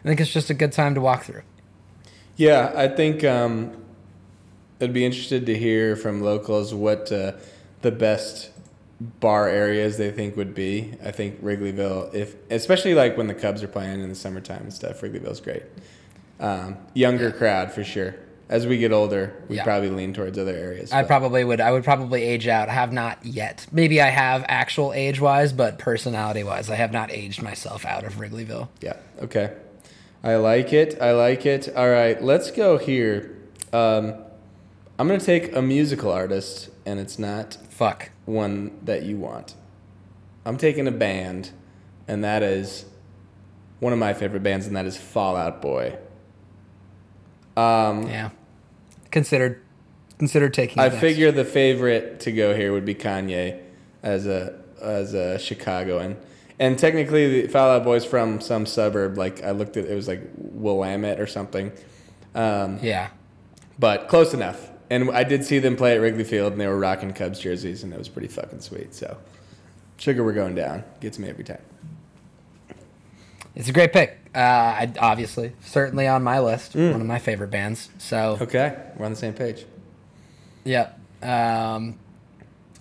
I 0.04 0.08
think 0.08 0.20
it's 0.22 0.32
just 0.32 0.50
a 0.50 0.54
good 0.54 0.72
time 0.72 0.94
to 0.96 1.02
walk 1.02 1.24
through. 1.24 1.42
Yeah, 2.36 2.72
I 2.76 2.88
think 2.88 3.24
um, 3.24 3.76
I'd 4.80 4.94
be 4.94 5.04
interested 5.04 5.46
to 5.48 5.58
hear 5.58 5.96
from 5.96 6.22
locals 6.22 6.74
what 6.74 7.12
uh, 7.12 7.34
the 7.82 7.92
best 7.92 8.52
bar 9.20 9.48
areas 9.48 9.98
they 9.98 10.12
think 10.12 10.36
would 10.36 10.54
be. 10.54 10.94
I 11.04 11.12
think 11.12 11.42
Wrigleyville, 11.42 12.14
if 12.14 12.36
especially 12.52 12.94
like 12.94 13.18
when 13.18 13.28
the 13.28 13.34
Cubs 13.34 13.64
are 13.64 13.68
playing 13.68 14.02
in 14.02 14.10
the 14.10 14.16
summertime 14.16 14.62
and 14.64 14.74
stuff, 14.74 15.02
Wrigleyville's 15.02 15.42
great. 15.42 15.64
Um, 16.40 16.78
younger 16.94 17.32
crowd 17.32 17.72
for 17.72 17.84
sure. 17.84 18.16
As 18.48 18.66
we 18.66 18.78
get 18.80 18.92
older, 18.92 19.34
we 19.48 19.58
Yeah. 19.58 19.64
probably 19.64 19.90
lean 19.90 20.12
towards 20.14 20.38
other 20.40 20.56
areas. 20.56 20.92
I 20.92 21.02
but- 21.02 21.08
probably 21.08 21.44
would. 21.44 21.62
I 21.62 21.72
would 21.72 21.84
probably 21.84 22.24
age 22.24 22.48
out. 22.48 22.68
Have 22.70 22.92
not 22.92 23.20
yet. 23.24 23.68
Maybe 23.72 24.02
I 24.02 24.08
have 24.10 24.44
actual 24.48 24.92
age 24.94 25.22
wise, 25.22 25.54
but 25.54 25.78
personality 25.78 26.44
wise, 26.44 26.70
I 26.70 26.76
have 26.76 26.92
not 26.92 27.12
aged 27.12 27.44
myself 27.44 27.86
out 27.86 28.04
of 28.04 28.16
Wrigleyville. 28.16 28.70
Yeah. 28.82 28.94
Okay. 29.22 29.52
I 30.24 30.36
like 30.38 30.74
it. 30.74 30.98
I 31.00 31.12
like 31.12 31.46
it. 31.46 31.70
All 31.76 31.90
right. 31.90 32.22
Let's 32.24 32.50
go 32.52 32.78
here. 32.80 33.32
Um, 33.72 34.16
I'm 34.98 35.08
gonna 35.08 35.20
take 35.20 35.56
a 35.56 35.62
musical 35.62 36.12
artist, 36.12 36.70
and 36.86 37.00
it's 37.00 37.20
not 37.20 37.58
Fuck. 37.70 38.10
one 38.26 38.72
that 38.84 39.04
you 39.04 39.18
want. 39.18 39.54
I'm 40.46 40.58
taking 40.58 40.88
a 40.88 40.92
band, 40.92 41.52
and 42.08 42.24
that 42.24 42.42
is 42.44 42.86
one 43.80 43.94
of 43.94 44.00
my 44.00 44.14
favorite 44.14 44.42
bands, 44.44 44.66
and 44.66 44.76
that 44.76 44.86
is 44.88 44.98
Fall 44.98 45.36
Out 45.36 45.62
Boy. 45.62 45.96
Um, 47.60 48.08
Yeah. 48.08 48.30
Considered. 49.12 49.62
Considered 50.18 50.54
taking. 50.54 50.80
I 50.80 50.90
figure 50.90 51.32
the 51.32 51.46
favorite 51.46 52.20
to 52.22 52.32
go 52.32 52.54
here 52.54 52.72
would 52.74 52.86
be 52.86 52.94
Kanye 52.96 53.60
as 54.04 54.28
a 54.28 54.54
as 54.82 55.14
a 55.14 55.40
Chicagoan. 55.40 56.18
And 56.60 56.78
technically, 56.78 57.42
the 57.44 57.48
Fall 57.48 57.70
Out 57.70 57.86
Boy's 57.86 58.04
from 58.06 58.42
some 58.42 58.66
suburb. 58.66 59.18
Like 59.18 59.42
I 59.44 59.52
looked 59.52 59.78
at, 59.78 59.86
it 59.86 59.96
was 59.96 60.08
like 60.10 60.22
Wilmette 60.36 61.20
or 61.22 61.28
something. 61.28 61.72
Um, 62.36 62.80
Yeah. 62.82 63.08
but 63.80 64.08
close 64.10 64.34
enough. 64.34 64.70
And 64.90 65.10
I 65.12 65.24
did 65.24 65.46
see 65.46 65.60
them 65.60 65.76
play 65.78 65.96
at 65.96 66.02
Wrigley 66.02 66.24
Field, 66.26 66.52
and 66.54 66.60
they 66.62 66.68
were 66.68 66.78
rocking 66.78 67.14
Cubs 67.14 67.40
jerseys, 67.40 67.84
and 67.84 67.94
it 67.94 67.98
was 68.00 68.10
pretty 68.10 68.28
fucking 68.28 68.60
sweet. 68.60 68.94
So, 68.94 69.18
sugar, 69.98 70.24
we're 70.24 70.34
going 70.34 70.56
down. 70.56 70.84
Gets 71.00 71.18
me 71.20 71.30
every 71.30 71.44
time. 71.46 71.62
It's 73.56 73.68
a 73.70 73.74
great 73.74 73.92
pick. 73.94 74.18
Uh, 74.34 74.40
I, 74.40 74.94
obviously, 75.00 75.54
certainly 75.62 76.08
on 76.08 76.24
my 76.24 76.40
list. 76.40 76.74
Mm. 76.74 76.92
One 76.92 77.02
of 77.02 77.08
my 77.08 77.20
favorite 77.20 77.50
bands. 77.50 77.90
So 77.98 78.38
Okay, 78.42 78.78
we're 78.96 79.06
on 79.06 79.12
the 79.12 79.18
same 79.18 79.34
page. 79.34 79.66
yeah. 80.64 80.92
Um, 81.22 81.98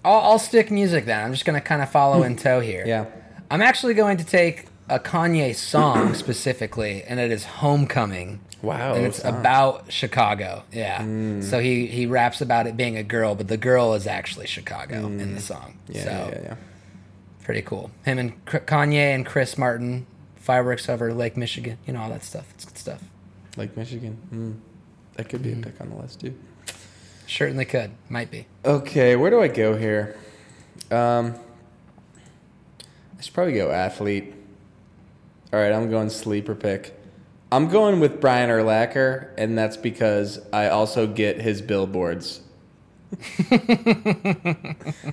I'll, 0.04 0.20
I'll 0.20 0.38
stick 0.38 0.70
music 0.70 1.06
then. 1.06 1.24
I'm 1.24 1.32
just 1.32 1.44
gonna 1.44 1.60
kind 1.60 1.82
of 1.82 1.90
follow 1.90 2.22
in 2.22 2.36
tow 2.36 2.60
here. 2.60 2.84
Yeah. 2.86 3.06
I'm 3.50 3.62
actually 3.62 3.94
going 3.94 4.18
to 4.18 4.24
take 4.24 4.66
a 4.88 4.98
Kanye 5.00 5.54
song 5.56 6.14
specifically, 6.24 7.02
and 7.02 7.18
it 7.18 7.30
is 7.32 7.44
"Homecoming." 7.44 8.40
Wow. 8.60 8.94
and 8.94 9.06
it's 9.06 9.24
about 9.24 9.92
Chicago. 9.92 10.64
Yeah. 10.72 11.40
So 11.40 11.60
he 11.60 11.86
he 11.86 12.06
raps 12.06 12.40
about 12.40 12.66
it 12.66 12.76
being 12.76 12.96
a 12.96 13.02
girl, 13.04 13.34
but 13.34 13.48
the 13.48 13.56
girl 13.56 13.94
is 13.94 14.06
actually 14.06 14.46
Chicago 14.48 15.06
in 15.06 15.34
the 15.34 15.40
song. 15.40 15.78
Yeah, 15.88 16.02
so 16.04 16.10
yeah, 16.10 16.40
yeah. 16.42 16.56
pretty 17.44 17.62
cool. 17.62 17.90
Him 18.04 18.18
and 18.18 18.44
Kanye 18.46 19.14
and 19.14 19.24
Chris 19.24 19.56
Martin, 19.56 20.06
fireworks 20.48 20.88
over 20.88 21.12
Lake 21.12 21.36
Michigan. 21.36 21.76
You 21.86 21.92
know 21.92 22.00
all 22.00 22.08
that 22.08 22.24
stuff. 22.24 22.46
It's 22.54 22.64
good 22.64 22.78
stuff. 22.78 23.04
Lake 23.58 23.76
Michigan. 23.76 24.16
Mm. 24.32 24.56
That 25.16 25.28
could 25.28 25.42
be 25.42 25.52
a 25.52 25.56
pick 25.56 25.78
on 25.78 25.90
the 25.90 25.96
list 25.96 26.22
too. 26.22 26.34
Certainly 27.26 27.66
could. 27.66 27.90
Might 28.08 28.30
be. 28.30 28.46
Okay, 28.64 29.14
where 29.14 29.30
do 29.30 29.42
I 29.42 29.48
go 29.48 29.76
here? 29.76 30.16
Um, 30.90 31.34
I 33.18 33.20
should 33.20 33.34
probably 33.34 33.52
go 33.52 33.70
athlete. 33.70 34.32
All 35.52 35.60
right, 35.60 35.70
I'm 35.70 35.90
going 35.90 36.08
sleeper 36.08 36.54
pick. 36.54 36.98
I'm 37.52 37.68
going 37.68 38.00
with 38.00 38.18
Brian 38.18 38.48
Urlacher, 38.48 39.28
and 39.36 39.58
that's 39.58 39.76
because 39.76 40.40
I 40.50 40.68
also 40.68 41.06
get 41.06 41.42
his 41.42 41.60
billboards. 41.60 42.40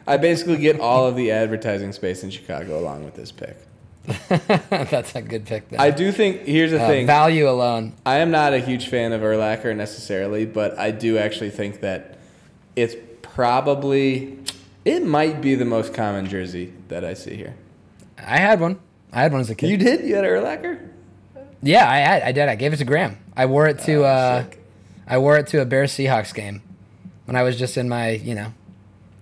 I 0.07 0.15
basically 0.15 0.59
get 0.59 0.79
all 0.79 1.07
of 1.07 1.17
the 1.17 1.31
advertising 1.31 1.91
space 1.91 2.23
in 2.23 2.29
Chicago 2.29 2.79
along 2.79 3.03
with 3.03 3.15
this 3.15 3.33
pick. 3.33 3.57
That's 4.69 5.15
a 5.15 5.21
good 5.21 5.45
pick. 5.45 5.69
Then. 5.69 5.79
I 5.79 5.89
do 5.91 6.11
think 6.11 6.41
here's 6.45 6.71
the 6.71 6.81
Uh, 6.83 6.87
thing. 6.87 7.05
value 7.07 7.49
alone. 7.49 7.93
I 8.05 8.17
am 8.17 8.31
not 8.31 8.53
a 8.53 8.59
huge 8.59 8.87
fan 8.89 9.11
of 9.13 9.21
Urlacher 9.21 9.75
necessarily, 9.75 10.45
but 10.45 10.77
I 10.77 10.91
do 10.91 11.17
actually 11.17 11.49
think 11.49 11.81
that 11.81 12.17
it's 12.75 12.95
probably 13.21 14.37
it 14.85 15.03
might 15.05 15.41
be 15.41 15.55
the 15.55 15.65
most 15.65 15.93
common 15.93 16.27
jersey 16.27 16.71
that 16.87 17.03
I 17.03 17.13
see 17.13 17.35
here. 17.35 17.55
I 18.17 18.37
had 18.37 18.59
one. 18.59 18.79
I 19.11 19.21
had 19.21 19.31
one 19.31 19.41
as 19.41 19.49
a 19.49 19.55
kid. 19.55 19.69
You 19.69 19.77
did? 19.77 20.05
You 20.05 20.15
had 20.15 20.25
Urlacher? 20.25 20.89
Yeah, 21.61 21.89
I 21.89 21.97
had. 21.97 22.23
I 22.23 22.31
did. 22.31 22.47
I 22.49 22.55
gave 22.55 22.73
it 22.73 22.77
to 22.77 22.85
Graham. 22.85 23.17
I 23.35 23.45
wore 23.45 23.67
it 23.67 23.79
to. 23.79 24.03
Oh, 24.03 24.03
uh. 24.03 24.43
I 25.07 25.17
wore 25.19 25.37
it 25.37 25.47
to 25.47 25.61
a 25.61 25.65
Bears 25.65 25.91
Seahawks 25.91 26.33
game 26.33 26.61
when 27.25 27.35
I 27.35 27.43
was 27.43 27.57
just 27.57 27.77
in 27.77 27.87
my. 27.89 28.09
You 28.11 28.35
know, 28.35 28.53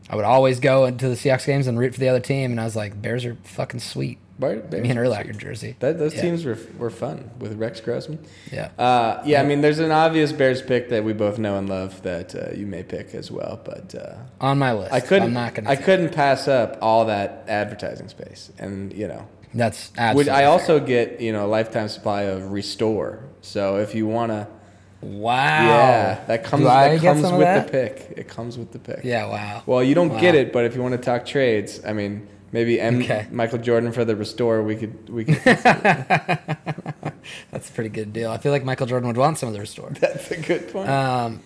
I 0.10 0.16
would 0.16 0.26
always 0.26 0.60
go 0.60 0.86
into 0.86 1.10
the 1.10 1.16
Seahawks 1.16 1.46
games 1.46 1.68
and 1.68 1.78
root 1.80 1.94
for 1.94 2.00
the 2.00 2.10
other 2.10 2.20
team, 2.20 2.52
and 2.52 2.60
I 2.60 2.64
was 2.66 2.76
like, 2.76 3.02
Bears 3.02 3.26
are 3.26 3.36
fucking 3.44 3.80
sweet. 3.80 4.18
Bar- 4.40 4.56
Me 4.72 4.90
and 4.90 4.98
Urlacher 5.00 5.38
jersey. 5.38 5.76
That, 5.80 6.00
those 6.00 6.16
Yeah. 6.16 6.22
teams 6.22 6.44
were, 6.44 6.58
were 6.80 6.90
fun 6.90 7.30
with 7.40 7.54
Rex 7.58 7.80
Grossman. 7.82 8.20
Yeah. 8.52 8.70
Uh, 8.80 9.22
yeah, 9.26 9.42
I 9.42 9.46
mean, 9.46 9.62
there's 9.62 9.80
an 9.80 9.92
obvious 9.92 10.32
Bears 10.32 10.62
pick 10.62 10.90
that 10.90 11.04
we 11.04 11.14
both 11.14 11.38
know 11.38 11.58
and 11.58 11.70
love 11.70 12.02
that 12.02 12.34
uh, 12.36 12.52
you 12.56 12.66
may 12.66 12.82
pick 12.84 13.14
as 13.14 13.30
well, 13.32 13.62
but 13.64 13.94
uh, 13.94 14.16
On 14.42 14.58
my 14.58 14.74
list. 14.74 14.92
I 14.92 15.00
couldn't. 15.02 15.28
I'm 15.30 15.34
not 15.34 15.54
gonna. 15.54 15.70
I 15.70 15.76
couldn't 15.76 16.14
pass 16.14 16.48
up 16.48 16.78
all 16.82 17.06
that 17.06 17.46
advertising 17.48 18.08
space, 18.10 18.52
and 18.58 18.92
you 18.94 19.08
know, 19.08 19.28
That's 19.54 19.90
Which 19.92 20.00
absolutely. 20.00 20.32
I 20.32 20.36
fair. 20.42 20.48
also 20.50 20.80
get, 20.80 21.22
you 21.22 21.32
know, 21.32 21.46
a 21.46 21.52
lifetime 21.58 21.88
supply 21.88 22.24
of 22.24 22.52
Restore. 22.52 23.20
So 23.42 23.78
if 23.78 23.94
you 23.94 24.08
wanna, 24.08 24.48
Wow. 25.02 25.68
yeah, 25.68 26.24
that 26.26 26.44
comes 26.44 26.66
I 26.66 26.98
that 26.98 27.02
comes 27.02 27.22
with 27.24 27.42
that? 27.42 27.68
the 27.68 27.72
pick. 27.72 28.14
It 28.18 28.28
comes 28.28 28.58
with 28.58 28.72
the 28.72 28.80
pick. 28.80 29.02
Yeah. 29.04 29.28
Wow. 29.28 29.62
Well, 29.68 29.84
you 29.84 29.94
don't 29.94 30.10
Wow. 30.10 30.20
get 30.20 30.34
it, 30.34 30.52
but 30.52 30.66
if 30.66 30.76
you 30.76 30.82
want 30.82 30.94
to 30.94 30.98
talk 30.98 31.26
trades, 31.26 31.82
I 31.86 31.94
mean, 31.94 32.28
maybe 32.54 32.80
M- 32.80 33.02
Okay. 33.02 33.28
Michael 33.32 33.58
Jordan 33.60 33.92
for 33.92 34.06
the 34.06 34.16
Restore. 34.16 34.64
We 34.64 34.78
could 34.78 35.10
we 35.10 35.26
could. 35.26 35.36
That's 37.52 37.70
a 37.70 37.72
pretty 37.74 37.90
good 37.90 38.14
deal. 38.14 38.32
I 38.32 38.38
feel 38.38 38.52
like 38.52 38.64
Michael 38.64 38.88
Jordan 38.88 39.08
would 39.08 39.18
want 39.18 39.38
some 39.38 39.48
of 39.48 39.54
the 39.54 39.60
restore. 39.60 39.90
that's 40.00 40.30
a 40.32 40.38
good 40.42 40.72
point. 40.72 40.90
Um, 40.90 41.40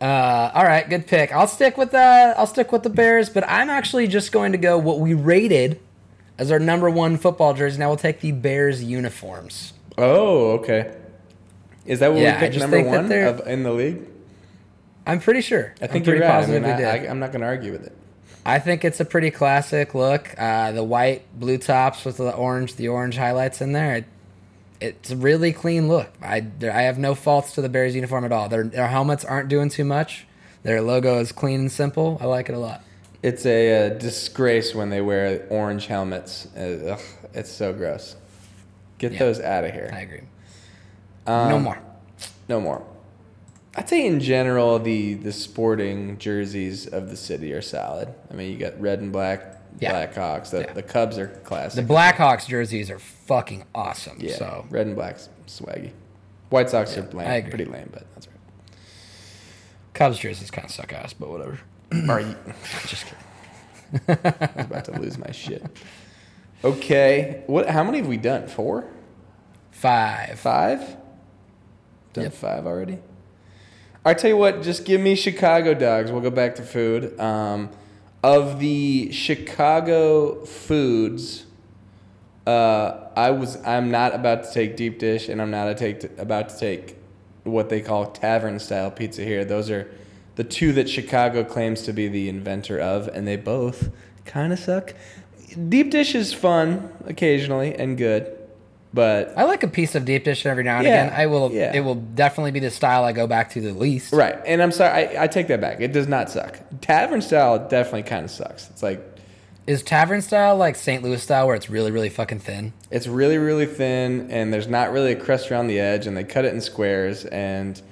uh, 0.00 0.50
all 0.54 0.64
right, 0.64 0.88
good 0.88 1.06
pick. 1.06 1.32
I'll 1.32 1.46
stick 1.46 1.76
with 1.76 1.92
the 1.92 2.34
I'll 2.36 2.46
stick 2.48 2.72
with 2.72 2.82
the 2.82 2.90
Bears, 2.90 3.28
but 3.30 3.44
I'm 3.48 3.70
actually 3.70 4.06
just 4.08 4.32
going 4.32 4.52
to 4.52 4.58
go 4.58 4.76
what 4.78 4.98
we 5.00 5.14
rated 5.14 5.80
as 6.36 6.50
our 6.50 6.58
number 6.58 6.90
one 6.90 7.16
football 7.16 7.54
jersey. 7.54 7.78
Now 7.78 7.88
we'll 7.88 7.96
take 7.96 8.20
the 8.20 8.32
Bears 8.32 8.82
uniforms. 8.82 9.72
oh, 9.98 10.52
okay. 10.52 10.96
Is 11.86 12.00
that 12.00 12.12
what 12.12 12.20
Yeah, 12.22 12.34
we 12.40 12.46
picked 12.48 12.58
number 12.58 12.82
one 12.82 13.12
of, 13.12 13.46
in 13.46 13.62
the 13.62 13.72
league? 13.72 14.00
I'm 15.06 15.20
pretty 15.20 15.42
sure. 15.42 15.74
I 15.82 15.86
think 15.86 16.08
I'm 16.08 16.14
you're 16.14 16.22
right. 16.22 16.42
I 16.42 16.46
mean, 16.46 16.62
we 16.62 16.68
did. 16.70 16.84
I, 16.86 16.96
I, 17.04 17.10
I'm 17.10 17.18
not 17.20 17.30
going 17.30 17.42
to 17.42 17.46
argue 17.46 17.72
with 17.72 17.86
it. 17.86 17.96
I 18.46 18.58
think 18.58 18.84
it's 18.84 19.00
a 19.00 19.04
pretty 19.04 19.30
classic 19.30 19.94
look. 19.94 20.34
Uh, 20.36 20.72
the 20.72 20.84
white 20.84 21.22
blue 21.38 21.58
tops 21.58 22.04
with 22.04 22.18
the 22.18 22.34
orange, 22.34 22.76
the 22.76 22.88
orange 22.88 23.16
highlights 23.16 23.60
in 23.60 23.72
there. 23.72 23.96
It, 23.96 24.04
it's 24.80 25.10
a 25.10 25.16
really 25.16 25.52
clean 25.52 25.88
look. 25.88 26.08
I 26.20 26.40
there, 26.40 26.72
I 26.72 26.82
have 26.82 26.98
no 26.98 27.14
faults 27.14 27.52
to 27.54 27.62
the 27.62 27.68
Bears 27.70 27.94
uniform 27.94 28.24
at 28.24 28.32
all. 28.32 28.48
Their 28.48 28.64
their 28.64 28.88
helmets 28.88 29.24
aren't 29.24 29.48
doing 29.48 29.70
too 29.70 29.84
much. 29.84 30.26
Their 30.62 30.82
logo 30.82 31.18
is 31.20 31.32
clean 31.32 31.60
and 31.60 31.72
simple. 31.72 32.18
I 32.20 32.26
like 32.26 32.48
it 32.48 32.54
a 32.54 32.58
lot. 32.58 32.82
It's 33.22 33.46
a 33.46 33.86
uh, 33.86 33.98
disgrace 33.98 34.74
when 34.74 34.90
they 34.90 35.00
wear 35.00 35.46
orange 35.48 35.86
helmets. 35.86 36.46
Uh, 36.54 36.92
ugh, 36.98 37.00
it's 37.32 37.50
so 37.50 37.72
gross. 37.72 38.16
Get 38.98 39.12
Yeah. 39.12 39.18
those 39.20 39.40
out 39.40 39.64
of 39.64 39.72
here. 39.72 39.90
I 39.92 40.00
agree. 40.00 40.22
Um, 41.26 41.48
no 41.48 41.58
more. 41.58 41.78
No 42.48 42.60
more. 42.60 42.84
I'd 43.76 43.88
say 43.88 44.06
in 44.06 44.20
general 44.20 44.78
the 44.78 45.14
the 45.14 45.32
sporting 45.32 46.16
jerseys 46.18 46.86
of 46.86 47.10
the 47.10 47.16
city 47.16 47.52
are 47.52 47.62
solid. 47.62 48.14
I 48.30 48.34
mean, 48.34 48.52
you 48.52 48.58
got 48.58 48.80
red 48.80 49.00
and 49.00 49.12
black 49.12 49.60
Yeah. 49.80 50.06
Blackhawks. 50.06 50.50
The 50.50 50.60
Yeah. 50.60 50.72
the 50.72 50.82
Cubs 50.82 51.18
are 51.18 51.26
classic. 51.44 51.86
The. 51.86 51.92
Blackhawks 51.92 52.46
jerseys 52.46 52.90
are 52.90 52.98
fucking 53.00 53.64
awesome. 53.74 54.18
yeah, 54.20 54.36
So 54.36 54.64
red 54.70 54.86
and 54.86 54.94
black's 54.94 55.28
swaggy. 55.48 55.90
White 56.50 56.70
Sox 56.70 56.96
are 56.96 57.02
lame, 57.12 57.48
pretty 57.48 57.64
lame, 57.64 57.88
but 57.92 58.06
that's 58.14 58.28
right. 58.28 58.36
Cubs 59.92 60.18
jerseys 60.18 60.50
kind 60.52 60.64
of 60.66 60.70
suck 60.70 60.92
ass, 60.92 61.12
but 61.12 61.28
whatever. 61.30 61.58
Are 62.08 62.20
you 62.20 62.36
Just 62.86 63.06
kidding. 63.06 64.08
I 64.24 64.50
was 64.56 64.66
about 64.66 64.84
to 64.86 65.00
lose 65.00 65.18
my 65.18 65.30
shit. 65.32 65.64
Okay, 66.62 67.42
what? 67.46 67.68
How 67.68 67.82
many 67.84 67.98
have 67.98 68.06
we 68.06 68.16
done? 68.16 68.46
Four, 68.46 68.84
Five. 69.72 70.38
five? 70.38 70.96
Done 72.12 72.24
Yep. 72.24 72.32
five 72.34 72.66
already. 72.66 72.98
I 74.04 74.12
tell 74.12 74.28
you 74.28 74.36
what, 74.36 74.62
just 74.62 74.84
give 74.84 75.00
me 75.00 75.14
Chicago 75.14 75.72
dogs. 75.72 76.12
We'll 76.12 76.20
go 76.20 76.30
back 76.30 76.56
to 76.56 76.62
food. 76.62 77.18
Um, 77.18 77.70
of 78.22 78.58
the 78.58 79.10
Chicago 79.12 80.44
foods, 80.44 81.46
uh, 82.46 83.08
I 83.16 83.30
was 83.30 83.56
I'm 83.64 83.90
not 83.90 84.14
about 84.14 84.44
to 84.44 84.52
take 84.52 84.76
deep 84.76 84.98
dish, 84.98 85.28
and 85.28 85.40
I'm 85.40 85.50
not 85.50 85.68
a 85.68 85.74
take 85.74 86.04
about 86.18 86.50
to 86.50 86.58
take 86.58 86.98
what 87.44 87.68
they 87.68 87.80
call 87.80 88.06
tavern 88.06 88.58
style 88.58 88.90
pizza 88.90 89.22
here. 89.22 89.44
Those 89.44 89.70
are 89.70 89.90
the 90.36 90.44
two 90.44 90.72
that 90.72 90.88
Chicago 90.88 91.44
claims 91.44 91.82
to 91.82 91.92
be 91.92 92.08
the 92.08 92.28
inventor 92.28 92.78
of, 92.78 93.08
and 93.08 93.26
they 93.26 93.36
both 93.36 93.90
kind 94.26 94.52
of 94.52 94.58
suck. 94.58 94.94
Deep 95.68 95.90
dish 95.90 96.14
is 96.14 96.32
fun 96.32 96.92
occasionally 97.06 97.74
and 97.74 97.96
good, 97.96 98.33
but 98.94 99.34
I 99.36 99.42
like 99.44 99.62
a 99.64 99.68
piece 99.68 99.94
of 99.96 100.04
deep 100.04 100.24
dish 100.24 100.46
every 100.46 100.62
now 100.62 100.78
and 100.78 100.86
Yeah, 100.86 101.04
again. 101.06 101.20
I 101.20 101.26
will. 101.26 101.50
yeah. 101.52 101.74
It 101.76 101.80
will 101.80 101.96
definitely 101.96 102.52
be 102.52 102.60
the 102.60 102.70
style 102.70 103.04
I 103.04 103.12
go 103.12 103.26
back 103.26 103.50
to 103.50 103.60
the 103.60 103.72
least. 103.72 104.12
Right, 104.12 104.36
and 104.46 104.62
I'm 104.62 104.70
sorry, 104.72 105.16
I, 105.16 105.24
I 105.24 105.26
take 105.26 105.48
that 105.48 105.60
back. 105.60 105.80
It 105.80 105.92
does 105.92 106.06
not 106.08 106.30
suck. 106.30 106.60
Tavern 106.80 107.20
style 107.20 107.58
definitely 107.68 108.04
kind 108.04 108.24
of 108.24 108.30
sucks. 108.30 108.70
It's 108.70 108.82
like 108.82 109.00
Is 109.66 109.82
tavern 109.82 110.22
style 110.22 110.56
like 110.56 110.76
St. 110.76 111.02
Louis 111.02 111.20
style 111.22 111.46
where 111.48 111.56
it's 111.56 111.68
really, 111.68 111.90
really 111.90 112.08
fucking 112.10 112.38
thin? 112.40 112.72
it's 112.90 113.06
really 113.08 113.38
really 113.38 113.66
thin, 113.66 114.30
and 114.30 114.52
there's 114.52 114.68
not 114.68 114.92
really 114.92 115.12
a 115.12 115.16
crust 115.16 115.50
around 115.50 115.66
the 115.66 115.80
edge, 115.80 116.06
and 116.06 116.16
they 116.16 116.22
cut 116.24 116.44
it 116.44 116.54
in 116.54 116.60
squares, 116.60 117.24
and 117.26 117.82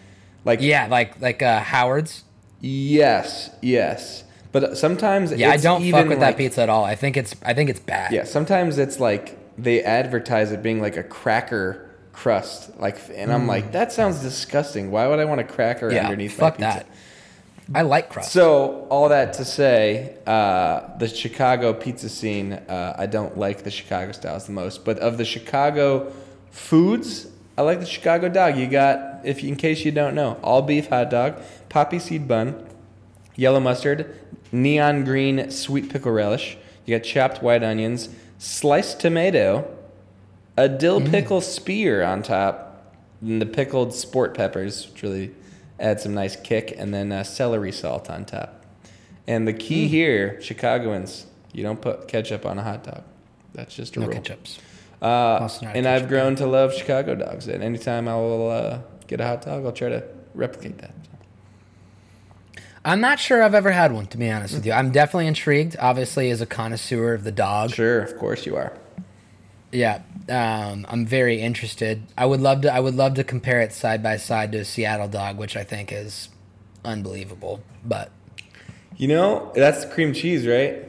like 0.45 0.61
Yeah, 0.63 0.87
like 0.87 1.21
like 1.21 1.43
uh, 1.43 1.61
Howard's. 1.61 2.23
yes, 2.61 3.51
yes, 3.61 4.25
but 4.53 4.77
sometimes 4.79 5.33
Yeah, 5.33 5.51
I 5.51 5.57
don't 5.57 5.83
fuck 5.91 6.09
with 6.09 6.19
like- 6.19 6.37
that 6.37 6.37
pizza 6.37 6.63
at 6.63 6.69
all. 6.69 6.85
I 6.85 6.95
think 6.95 7.17
it's 7.17 7.35
I 7.45 7.55
think 7.55 7.71
it's 7.71 7.81
bad. 7.81 8.13
Yeah, 8.13 8.25
sometimes 8.25 8.79
it's 8.79 9.01
like 9.01 9.39
they 9.59 9.83
advertise 9.83 10.53
it 10.53 10.63
being 10.63 10.81
like 10.81 10.97
a 10.97 11.03
cracker 11.03 11.89
crust, 12.13 12.79
like, 12.79 12.99
and 13.15 13.33
I'm 13.33 13.47
like, 13.47 13.73
that 13.73 13.93
sounds 13.93 14.21
disgusting. 14.21 14.91
Why 14.91 15.07
would 15.07 15.19
I 15.19 15.25
want 15.25 15.41
a 15.41 15.45
cracker 15.45 15.91
Mm. 15.91 15.95
Yeah, 15.95 16.05
underneath 16.05 16.35
fuck 16.35 16.59
my 16.59 16.67
pizza? 16.67 16.85
that. 16.85 16.87
I 17.75 17.83
like 17.83 18.11
crust. 18.11 18.33
So 18.33 18.87
all 18.91 19.09
that 19.09 19.35
to 19.35 19.45
say, 19.45 20.17
uh, 20.27 20.97
the 20.99 21.09
Chicago 21.09 21.73
pizza 21.73 22.09
scene, 22.09 22.53
uh, 22.53 22.95
I 22.99 23.07
don't 23.07 23.39
like 23.39 23.63
the 23.63 23.71
Chicago 23.71 24.13
styles 24.13 24.47
the 24.47 24.53
most. 24.53 24.85
But 24.85 24.99
of 24.99 25.17
the 25.17 25.25
Chicago 25.25 26.13
foods, 26.51 27.29
I 27.57 27.63
like 27.63 27.81
the 27.81 27.87
Chicago 27.87 28.29
dog. 28.29 28.57
You 28.57 28.67
got, 28.67 29.25
if 29.25 29.43
you, 29.43 29.49
in 29.49 29.57
case 29.57 29.85
you 29.85 29.93
don't 29.93 30.15
know, 30.15 30.39
all 30.43 30.63
beef 30.63 30.89
hot 30.89 31.11
dog, 31.11 31.41
poppy 31.69 31.99
seed 31.99 32.29
bun, 32.29 32.67
yellow 33.37 33.61
mustard, 33.61 34.19
neon 34.51 35.05
green 35.05 35.51
sweet 35.51 35.89
pickle 35.91 36.13
relish. 36.13 36.59
You 36.85 36.99
got 36.99 37.05
chopped 37.05 37.43
white 37.43 37.63
onions, 37.63 38.09
sliced 38.43 38.99
tomato, 38.99 39.65
a 40.57 40.69
dill 40.69 41.01
pickle 41.01 41.41
spear 41.41 42.03
on 42.03 42.25
top, 42.25 42.93
and 43.21 43.41
the 43.41 43.47
pickled 43.47 43.95
sport 43.95 44.35
peppers, 44.35 44.89
which 44.91 45.03
really, 45.05 45.31
add 45.79 46.01
some 46.01 46.13
nice 46.13 46.35
kick, 46.35 46.75
and 46.77 46.93
then 46.93 47.13
uh, 47.13 47.23
celery 47.23 47.71
salt 47.71 48.11
on 48.11 48.25
top. 48.25 48.65
And 49.29 49.47
the 49.47 49.53
key 49.53 49.87
here, 49.87 50.41
Chicagoans, 50.41 51.27
you 51.53 51.63
don't 51.63 51.81
put 51.81 52.09
ketchup 52.09 52.45
on 52.45 52.59
a 52.59 52.63
hot 52.63 52.83
dog. 52.83 53.05
That's 53.55 53.75
just 53.75 53.97
a 53.97 54.01
No 54.01 54.07
rule. 54.07 54.17
ketchups. 54.17 54.59
Uh, 55.01 55.07
Also 55.07 55.67
not 55.67 55.75
a 55.75 55.79
and 55.79 55.87
I've 55.87 56.09
grown 56.09 56.35
to 56.37 56.47
love 56.47 56.75
Chicago 56.75 57.15
dogs. 57.15 57.47
And 57.47 57.63
anytime 57.63 58.09
I 58.09 58.17
will 58.17 58.51
uh, 58.51 58.81
get 59.07 59.21
a 59.21 59.27
hot 59.27 59.43
dog, 59.43 59.65
I'll 59.65 59.73
try 59.73 59.89
to 59.89 60.03
replicate 60.35 60.79
that. 60.79 60.95
I'm 62.85 63.01
not 63.01 63.21
sure 63.21 63.43
I've 63.43 63.55
ever 63.55 63.71
had 63.71 63.93
one, 63.93 64.07
to 64.07 64.19
be 64.19 64.29
honest 64.31 64.55
with 64.55 64.67
you. 64.67 64.73
I'm 64.73 64.91
definitely 64.91 65.29
intrigued. 65.29 65.77
Obviously, 65.79 66.31
as 66.31 66.41
a 66.41 66.47
connoisseur 66.47 67.15
of 67.15 67.23
the 67.25 67.31
dog, 67.33 67.71
Sure, 67.71 68.01
of 68.01 68.19
course 68.19 68.45
you 68.45 68.57
are. 68.57 68.73
yeah, 69.71 70.03
um, 70.29 70.85
I'm 70.89 71.07
very 71.07 71.41
interested. 71.41 72.03
I 72.19 72.27
would 72.27 72.41
love 72.41 72.63
to. 72.63 72.75
I 72.75 72.81
would 72.81 72.95
love 72.97 73.15
to 73.15 73.25
compare 73.25 73.61
it 73.61 73.73
side 73.73 74.03
by 74.03 74.17
side 74.17 74.51
to 74.53 74.59
a 74.59 74.65
Seattle 74.65 75.09
dog, 75.09 75.39
which 75.39 75.57
I 75.57 75.63
think 75.65 75.93
is 75.93 76.29
unbelievable. 76.85 77.61
But 77.85 78.11
You 78.97 79.09
know, 79.09 79.53
that's 79.55 79.85
cream 79.85 80.13
cheese, 80.13 80.47
right? 80.47 80.85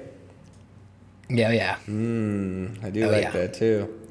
yeah, 1.30 1.52
yeah, 1.52 1.78
Mm, 1.88 2.84
I 2.84 2.90
do 2.90 3.06
Oh, 3.06 3.10
like 3.10 3.24
yeah. 3.24 3.32
that 3.32 3.54
too. 3.54 4.03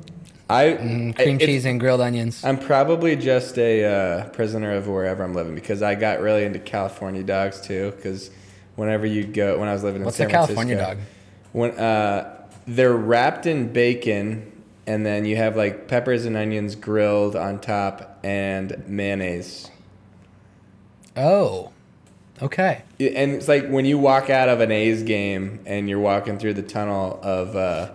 I 0.52 0.64
Mm, 0.74 1.16
cream 1.16 1.38
cheese 1.38 1.64
and 1.64 1.80
grilled 1.80 2.00
onions. 2.00 2.44
I'm 2.44 2.58
probably 2.58 3.16
just 3.16 3.58
a 3.58 3.84
uh, 3.84 4.28
prisoner 4.30 4.72
of 4.72 4.88
wherever 4.88 5.24
I'm 5.24 5.34
living 5.34 5.54
because 5.54 5.82
I 5.82 5.94
got 5.94 6.20
really 6.20 6.44
into 6.44 6.58
California 6.58 7.22
dogs 7.22 7.60
too. 7.60 7.92
Because 7.96 8.30
whenever 8.76 9.06
you 9.06 9.24
go, 9.24 9.58
when 9.58 9.68
I 9.68 9.72
was 9.72 9.82
living 9.82 10.02
in 10.02 10.04
What's 10.06 10.18
San 10.18 10.28
a 10.28 10.30
California 10.30 10.76
Francisco, 10.76 11.00
dog? 11.00 11.06
When 11.52 11.70
uh, 11.78 12.46
they're 12.66 12.96
wrapped 12.96 13.46
in 13.46 13.72
bacon, 13.72 14.50
and 14.86 15.06
then 15.06 15.24
you 15.24 15.36
have 15.36 15.56
like 15.56 15.88
peppers 15.88 16.24
and 16.24 16.36
onions 16.36 16.74
grilled 16.74 17.36
on 17.36 17.58
top, 17.60 18.18
and 18.24 18.82
mayonnaise. 18.86 19.70
Oh, 21.16 21.72
okay. 22.40 22.82
And 22.98 23.32
it's 23.32 23.48
like 23.48 23.68
when 23.68 23.84
you 23.84 23.98
walk 23.98 24.30
out 24.30 24.48
of 24.48 24.60
an 24.60 24.70
A's 24.70 25.02
game 25.02 25.60
and 25.66 25.88
you're 25.88 26.00
walking 26.00 26.38
through 26.38 26.54
the 26.54 26.62
tunnel 26.62 27.20
of 27.22 27.54
uh, 27.54 27.90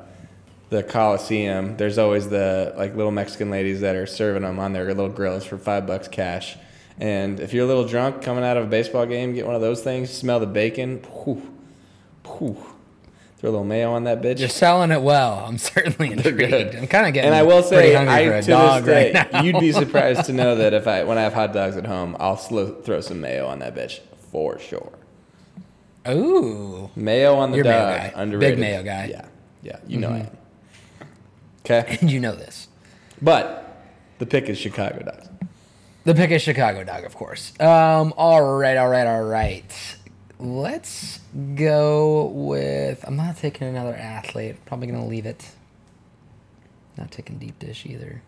the 0.69 0.83
Coliseum, 0.83 1.77
there's 1.77 1.97
always 1.97 2.29
the 2.29 2.73
like 2.77 2.95
little 2.95 3.11
Mexican 3.11 3.49
ladies 3.49 3.81
that 3.81 3.95
are 3.95 4.05
serving 4.05 4.43
them 4.43 4.59
on 4.59 4.73
their 4.73 4.85
little 4.85 5.09
grills 5.09 5.45
for 5.45 5.57
five 5.57 5.87
bucks 5.87 6.07
cash. 6.07 6.57
And 6.99 7.39
if 7.39 7.53
you're 7.53 7.63
a 7.63 7.67
little 7.67 7.85
drunk 7.87 8.21
coming 8.21 8.43
out 8.43 8.57
of 8.57 8.63
a 8.65 8.67
baseball 8.67 9.05
game, 9.05 9.33
get 9.33 9.45
one 9.45 9.55
of 9.55 9.61
those 9.61 9.81
things, 9.83 10.09
smell 10.11 10.39
the 10.39 10.47
bacon, 10.47 10.97
whew, 11.23 11.41
whew. 12.25 12.57
throw 13.37 13.49
a 13.49 13.51
little 13.51 13.63
mayo 13.63 13.91
on 13.93 14.05
that 14.05 14.21
bitch. 14.21 14.39
You're 14.39 14.49
selling 14.49 14.89
it 14.91 15.01
well. 15.01 15.45
I'm 15.47 15.57
certainly 15.59 16.11
intrigued. 16.13 16.37
good. 16.39 16.75
I'm 16.75 16.87
kind 16.87 17.07
of 17.07 17.13
getting 17.13 17.27
and 17.27 17.35
I 17.35 17.43
will 17.43 17.61
say, 17.61 17.95
I 17.95 18.25
for 18.25 18.33
a 18.33 18.41
to 18.41 18.47
dog 18.49 18.83
this 18.83 19.13
day, 19.13 19.27
right 19.31 19.45
you'd 19.45 19.59
be 19.59 19.71
surprised 19.71 20.25
to 20.25 20.33
know 20.33 20.55
that 20.55 20.73
if 20.73 20.87
I 20.87 21.03
when 21.03 21.17
I 21.19 21.21
have 21.21 21.33
hot 21.33 21.53
dogs 21.53 21.77
at 21.77 21.85
home, 21.85 22.17
I'll 22.19 22.35
slo- 22.37 22.81
throw 22.81 22.99
some 23.01 23.21
mayo 23.21 23.45
on 23.45 23.59
that 23.59 23.75
bitch 23.75 23.99
for 24.31 24.57
sure. 24.59 24.91
Ooh, 26.09 26.89
Mayo 26.95 27.35
on 27.35 27.51
the 27.51 27.57
You're 27.57 27.65
a 27.65 27.69
mayo 27.69 27.79
dog, 28.11 28.31
guy. 28.31 28.37
Big 28.37 28.57
mayo 28.57 28.81
guy. 28.83 29.09
Mm-hmm. 29.09 29.11
Yeah, 29.11 29.25
yeah, 29.61 29.79
you 29.87 29.97
know 29.99 30.09
I 30.09 30.17
am. 30.19 30.29
Okay, 31.69 31.97
and 32.01 32.09
you 32.09 32.19
know 32.21 32.33
this. 32.33 32.69
but 33.21 33.83
the 34.19 34.25
pick 34.25 34.47
is 34.47 34.57
Chicago 34.57 34.99
dogs. 35.03 35.27
The 36.05 36.15
pick 36.15 36.31
is 36.31 36.41
Chicago 36.41 36.85
dog, 36.85 37.03
of 37.03 37.13
course. 37.15 37.51
Um, 37.59 38.13
all 38.15 38.57
right, 38.57 38.77
all 38.77 38.87
right, 38.87 39.05
all 39.05 39.23
right. 39.23 39.97
Let's 40.39 41.19
go 41.55 42.27
with. 42.27 43.03
I'm 43.05 43.17
not 43.17 43.37
taking 43.37 43.67
another 43.67 43.93
athlete. 43.93 44.55
Probably 44.65 44.87
gonna 44.87 45.05
leave 45.05 45.25
it. 45.25 45.49
Not 46.97 47.11
taking 47.11 47.37
deep 47.37 47.59
dish 47.59 47.85
either. 47.85 48.21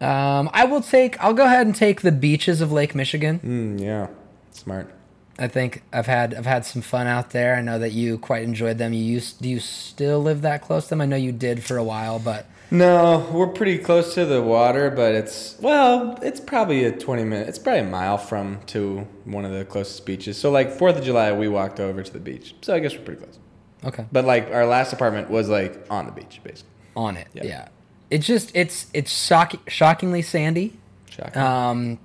Um, 0.00 0.48
I 0.52 0.64
will 0.66 0.82
take. 0.82 1.18
I'll 1.22 1.34
go 1.34 1.46
ahead 1.46 1.66
and 1.66 1.74
take 1.74 2.02
the 2.02 2.12
beaches 2.12 2.60
of 2.60 2.70
Lake 2.70 2.94
Michigan. 2.94 3.40
Mm, 3.40 3.80
yeah, 3.80 4.06
smart. 4.52 4.94
I 5.38 5.48
think 5.48 5.82
I've 5.92 6.06
had 6.06 6.34
I've 6.34 6.46
had 6.46 6.64
some 6.64 6.82
fun 6.82 7.06
out 7.06 7.30
there. 7.30 7.54
I 7.56 7.60
know 7.60 7.78
that 7.78 7.92
you 7.92 8.18
quite 8.18 8.42
enjoyed 8.42 8.78
them. 8.78 8.92
You 8.92 9.02
used 9.04 9.42
do 9.42 9.48
you 9.48 9.60
still 9.60 10.20
live 10.20 10.42
that 10.42 10.62
close 10.62 10.84
to 10.84 10.90
them? 10.90 11.00
I 11.00 11.06
know 11.06 11.16
you 11.16 11.32
did 11.32 11.62
for 11.62 11.76
a 11.76 11.84
while, 11.84 12.18
but 12.18 12.46
No, 12.70 13.28
we're 13.32 13.46
pretty 13.48 13.78
close 13.78 14.14
to 14.14 14.24
the 14.24 14.40
water, 14.42 14.90
but 14.90 15.14
it's 15.14 15.56
well, 15.60 16.18
it's 16.22 16.40
probably 16.40 16.84
a 16.84 16.92
twenty 16.92 17.24
minute. 17.24 17.48
It's 17.48 17.58
probably 17.58 17.80
a 17.80 17.84
mile 17.84 18.16
from 18.18 18.60
to 18.68 19.06
one 19.24 19.44
of 19.44 19.52
the 19.52 19.64
closest 19.64 20.06
beaches. 20.06 20.38
So 20.38 20.50
like 20.50 20.70
Fourth 20.70 20.96
of 20.96 21.04
July, 21.04 21.32
we 21.32 21.48
walked 21.48 21.80
over 21.80 22.02
to 22.02 22.12
the 22.12 22.18
beach. 22.18 22.54
So 22.62 22.74
I 22.74 22.78
guess 22.78 22.94
we're 22.94 23.04
pretty 23.04 23.20
close. 23.22 23.38
okay. 23.84 24.06
But 24.10 24.24
like 24.24 24.50
our 24.50 24.64
last 24.66 24.92
apartment 24.94 25.28
was 25.30 25.48
like 25.50 25.86
on 25.90 26.06
the 26.06 26.12
beach, 26.12 26.40
basically. 26.42 26.70
On 26.96 27.16
it, 27.16 27.28
Yeah. 27.34 27.44
yeah. 27.44 27.68
It's 28.10 28.26
just 28.26 28.52
it's 28.56 28.86
it's 28.94 29.12
shock, 29.12 29.52
shockingly 29.68 30.22
sandy. 30.22 30.78
Shocking. 31.10 31.42
Um, 31.42 31.98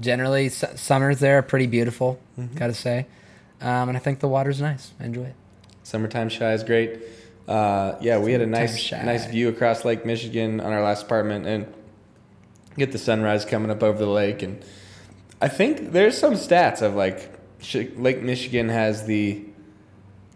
generally, 0.00 0.48
su- 0.48 0.66
summers 0.76 1.20
there 1.20 1.38
are 1.38 1.42
pretty 1.42 1.66
beautiful. 1.66 2.20
Mm-hmm. 2.38 2.56
Gotta 2.56 2.74
say, 2.74 3.06
um, 3.60 3.88
and 3.88 3.96
I 3.96 4.00
think 4.00 4.20
the 4.20 4.28
water's 4.28 4.60
nice. 4.60 4.92
I 5.00 5.04
enjoy 5.04 5.24
it. 5.24 5.34
Summertime 5.82 6.30
Chi 6.30 6.52
is 6.52 6.64
great. 6.64 7.00
Uh, 7.46 7.96
yeah, 8.00 8.18
we 8.18 8.32
had 8.32 8.40
a 8.40 8.46
nice 8.46 8.76
shy. 8.76 9.00
nice 9.02 9.26
view 9.26 9.48
across 9.48 9.84
Lake 9.84 10.04
Michigan 10.04 10.60
on 10.60 10.72
our 10.72 10.82
last 10.82 11.04
apartment, 11.04 11.46
and 11.46 11.72
get 12.76 12.92
the 12.92 12.98
sunrise 12.98 13.44
coming 13.44 13.70
up 13.70 13.82
over 13.82 13.98
the 13.98 14.06
lake. 14.10 14.42
And 14.42 14.64
I 15.40 15.48
think 15.48 15.92
there's 15.92 16.18
some 16.18 16.34
stats 16.34 16.82
of 16.82 16.94
like 16.94 17.30
Sh- 17.60 17.94
Lake 17.96 18.22
Michigan 18.22 18.68
has 18.68 19.06
the, 19.06 19.44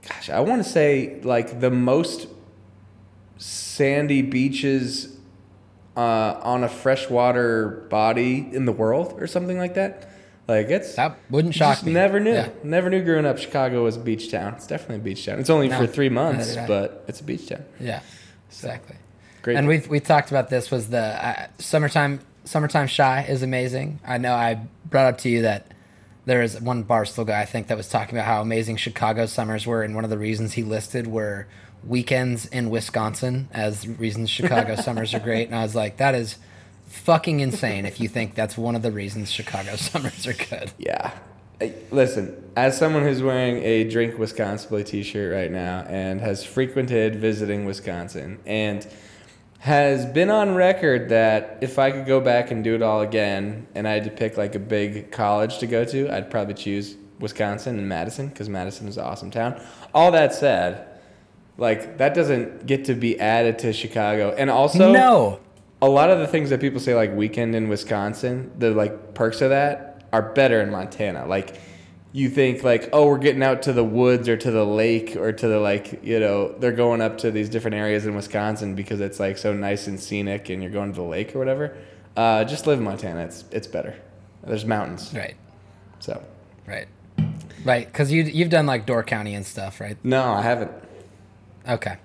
gosh, 0.08 0.30
I 0.30 0.40
want 0.40 0.62
to 0.62 0.68
say 0.68 1.20
like 1.22 1.60
the 1.60 1.70
most 1.70 2.28
sandy 3.38 4.22
beaches 4.22 5.16
uh, 6.00 6.40
on 6.42 6.64
a 6.64 6.68
freshwater 6.68 7.86
body 7.90 8.48
in 8.52 8.64
the 8.64 8.72
world, 8.72 9.20
or 9.20 9.26
something 9.26 9.58
like 9.58 9.74
that. 9.74 10.08
Like 10.48 10.68
it's 10.68 10.94
That 10.96 11.16
wouldn't 11.30 11.54
shock 11.54 11.82
me. 11.84 11.92
Never 11.92 12.18
knew. 12.18 12.32
Yeah. 12.32 12.48
Never 12.64 12.90
knew 12.90 13.04
growing 13.04 13.26
up 13.26 13.38
Chicago 13.38 13.84
was 13.84 13.96
a 13.96 14.00
beach 14.00 14.30
town. 14.30 14.54
It's 14.54 14.66
definitely 14.66 14.96
a 14.96 14.98
beach 15.00 15.24
town. 15.26 15.38
It's 15.38 15.50
only 15.50 15.68
No, 15.68 15.78
for 15.78 15.86
three 15.86 16.08
months, 16.08 16.48
neither 16.48 16.60
did 16.62 16.64
I. 16.64 16.66
but 16.66 17.04
it's 17.06 17.20
a 17.20 17.24
beach 17.24 17.48
town. 17.48 17.64
Yeah, 17.78 18.00
exactly. 18.48 18.96
Great. 19.42 19.56
And 19.58 19.68
we've 19.68 19.86
we 19.88 20.00
talked 20.00 20.30
about 20.30 20.48
this 20.48 20.70
was 20.70 20.88
the 20.88 20.98
uh, 21.28 21.46
summertime 21.58 22.20
summertime 22.44 22.88
Chi 22.88 23.22
is 23.28 23.42
amazing. 23.42 24.00
I 24.04 24.18
know 24.18 24.34
I 24.34 24.60
brought 24.86 25.06
up 25.06 25.18
to 25.18 25.28
you 25.28 25.42
that 25.42 25.66
there 26.24 26.42
is 26.42 26.60
one 26.60 26.84
barstool 26.84 27.26
guy 27.26 27.40
I 27.40 27.46
think 27.46 27.68
that 27.68 27.76
was 27.76 27.88
talking 27.88 28.16
about 28.16 28.26
how 28.26 28.40
amazing 28.40 28.76
Chicago 28.76 29.26
summers 29.26 29.66
were, 29.66 29.82
and 29.82 29.94
one 29.94 30.04
of 30.04 30.10
the 30.10 30.18
reasons 30.18 30.54
he 30.54 30.62
listed 30.62 31.06
were 31.06 31.46
weekends 31.84 32.46
in 32.46 32.70
Wisconsin 32.70 33.48
as 33.52 33.86
reasons 33.86 34.30
Chicago 34.30 34.76
summers 34.76 35.14
are 35.14 35.20
great. 35.20 35.48
And 35.48 35.56
I 35.56 35.62
was 35.62 35.74
like, 35.74 35.96
that 35.98 36.14
is 36.14 36.36
fucking 36.86 37.40
insane 37.40 37.86
if 37.86 38.00
you 38.00 38.08
think 38.08 38.34
that's 38.34 38.58
one 38.58 38.74
of 38.74 38.82
the 38.82 38.92
reasons 38.92 39.30
Chicago 39.30 39.76
summers 39.76 40.26
are 40.26 40.32
good. 40.34 40.72
Yeah. 40.78 41.12
Hey, 41.58 41.74
Listen, 41.90 42.50
as 42.56 42.76
someone 42.76 43.02
who's 43.02 43.22
wearing 43.22 43.62
a 43.62 43.84
Drink 43.84 44.18
Wisconsin 44.18 44.82
t-shirt 44.84 45.32
right 45.32 45.50
now 45.50 45.84
and 45.88 46.20
has 46.20 46.44
frequented 46.44 47.16
visiting 47.16 47.64
Wisconsin 47.66 48.38
and 48.46 48.86
has 49.58 50.06
been 50.06 50.30
on 50.30 50.54
record 50.54 51.10
that 51.10 51.58
if 51.60 51.78
I 51.78 51.90
could 51.90 52.06
go 52.06 52.18
back 52.18 52.50
and 52.50 52.64
do 52.64 52.74
it 52.74 52.82
all 52.82 53.02
again 53.02 53.66
and 53.74 53.86
I 53.86 53.92
had 53.92 54.04
to 54.04 54.10
pick 54.10 54.38
like 54.38 54.54
a 54.54 54.58
big 54.58 55.12
college 55.12 55.58
to 55.58 55.66
go 55.66 55.84
to, 55.84 56.10
I'd 56.10 56.30
probably 56.30 56.54
choose 56.54 56.96
Wisconsin 57.18 57.78
and 57.78 57.86
Madison 57.86 58.28
because 58.28 58.48
Madison 58.48 58.88
is 58.88 58.96
an 58.96 59.04
awesome 59.04 59.30
town. 59.30 59.60
All 59.92 60.10
that 60.12 60.32
said, 60.32 60.86
like 61.60 61.98
that 61.98 62.14
doesn't 62.14 62.66
get 62.66 62.86
to 62.86 62.94
be 62.94 63.20
added 63.20 63.58
to 63.60 63.72
Chicago. 63.72 64.34
And 64.36 64.48
also 64.50 64.92
no, 64.92 65.40
a 65.82 65.88
lot 65.88 66.10
of 66.10 66.18
the 66.18 66.26
things 66.26 66.50
that 66.50 66.60
people 66.60 66.80
say 66.80 66.94
like 66.94 67.14
weekend 67.14 67.54
in 67.54 67.68
Wisconsin, 67.68 68.50
the 68.58 68.70
like 68.70 69.14
perks 69.14 69.42
of 69.42 69.50
that 69.50 70.04
are 70.12 70.22
better 70.22 70.60
in 70.62 70.70
Montana. 70.70 71.26
Like 71.26 71.60
you 72.12 72.30
think 72.30 72.64
like, 72.64 72.88
oh, 72.94 73.06
we're 73.06 73.18
getting 73.18 73.42
out 73.42 73.62
to 73.62 73.74
the 73.74 73.84
woods 73.84 74.26
or 74.26 74.38
to 74.38 74.50
the 74.50 74.64
lake 74.64 75.16
or 75.16 75.32
to 75.32 75.48
the 75.48 75.60
like, 75.60 76.00
you 76.02 76.18
know, 76.18 76.48
they're 76.58 76.72
going 76.72 77.02
up 77.02 77.18
to 77.18 77.30
these 77.30 77.48
different 77.48 77.76
areas 77.76 78.06
in 78.06 78.16
Wisconsin 78.16 78.74
because 78.74 79.00
it's 79.00 79.20
like 79.20 79.36
so 79.36 79.52
nice 79.52 79.86
and 79.86 80.00
scenic 80.00 80.48
and 80.48 80.62
you're 80.62 80.72
going 80.72 80.92
to 80.92 80.96
the 80.96 81.06
lake 81.06 81.36
or 81.36 81.38
whatever. 81.38 81.76
Uh, 82.16 82.42
just 82.44 82.66
live 82.66 82.78
in 82.78 82.84
Montana. 82.84 83.20
It's 83.20 83.44
it's 83.52 83.66
better. 83.66 83.94
There's 84.42 84.64
mountains. 84.64 85.12
right, 85.14 85.36
So 85.98 86.24
right, 86.66 86.88
right, 87.64 87.86
because 87.86 88.10
you 88.10 88.22
you've 88.22 88.48
done 88.48 88.64
like 88.64 88.86
Door 88.86 89.04
County 89.04 89.34
and 89.34 89.44
stuff, 89.44 89.78
right? 89.78 89.98
no, 90.02 90.32
I 90.32 90.40
haven't. 90.40 90.72
Okay. 91.70 91.96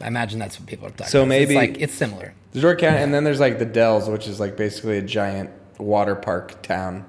I 0.00 0.06
imagine 0.06 0.38
that's 0.38 0.58
what 0.58 0.68
people 0.68 0.86
are 0.86 0.90
talking 0.90 1.06
So 1.06 1.20
about. 1.20 1.28
maybe- 1.28 1.54
it's 1.54 1.72
like 1.72 1.80
it's 1.80 1.94
similar. 1.94 2.34
There's 2.52 2.62
York 2.62 2.80
County, 2.80 2.98
and 2.98 3.12
then 3.12 3.24
there's 3.24 3.40
like 3.40 3.58
the 3.58 3.64
Dells, 3.64 4.08
which 4.08 4.28
is 4.28 4.38
like 4.38 4.56
basically 4.56 4.98
a 4.98 5.02
giant 5.02 5.50
water 5.78 6.14
park 6.14 6.62
town 6.62 7.04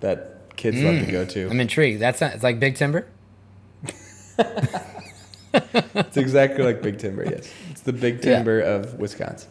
that 0.00 0.56
kids 0.56 0.82
love 0.82 0.96
to 0.98 1.06
mm. 1.06 1.10
go 1.12 1.24
to. 1.24 1.48
I'm 1.48 1.60
intrigued. 1.60 2.00
That's 2.00 2.20
not, 2.20 2.34
it's 2.34 2.42
like 2.42 2.60
Big 2.60 2.74
Timber. 2.76 3.06
It's 5.94 6.16
exactly 6.16 6.64
like 6.64 6.80
Big 6.82 6.98
Timber, 6.98 7.24
yes. 7.24 7.52
It's 7.70 7.82
the 7.82 7.92
Big 7.92 8.24
Yeah. 8.24 8.36
Timber 8.36 8.60
of 8.60 8.98
Wisconsin. 8.98 9.50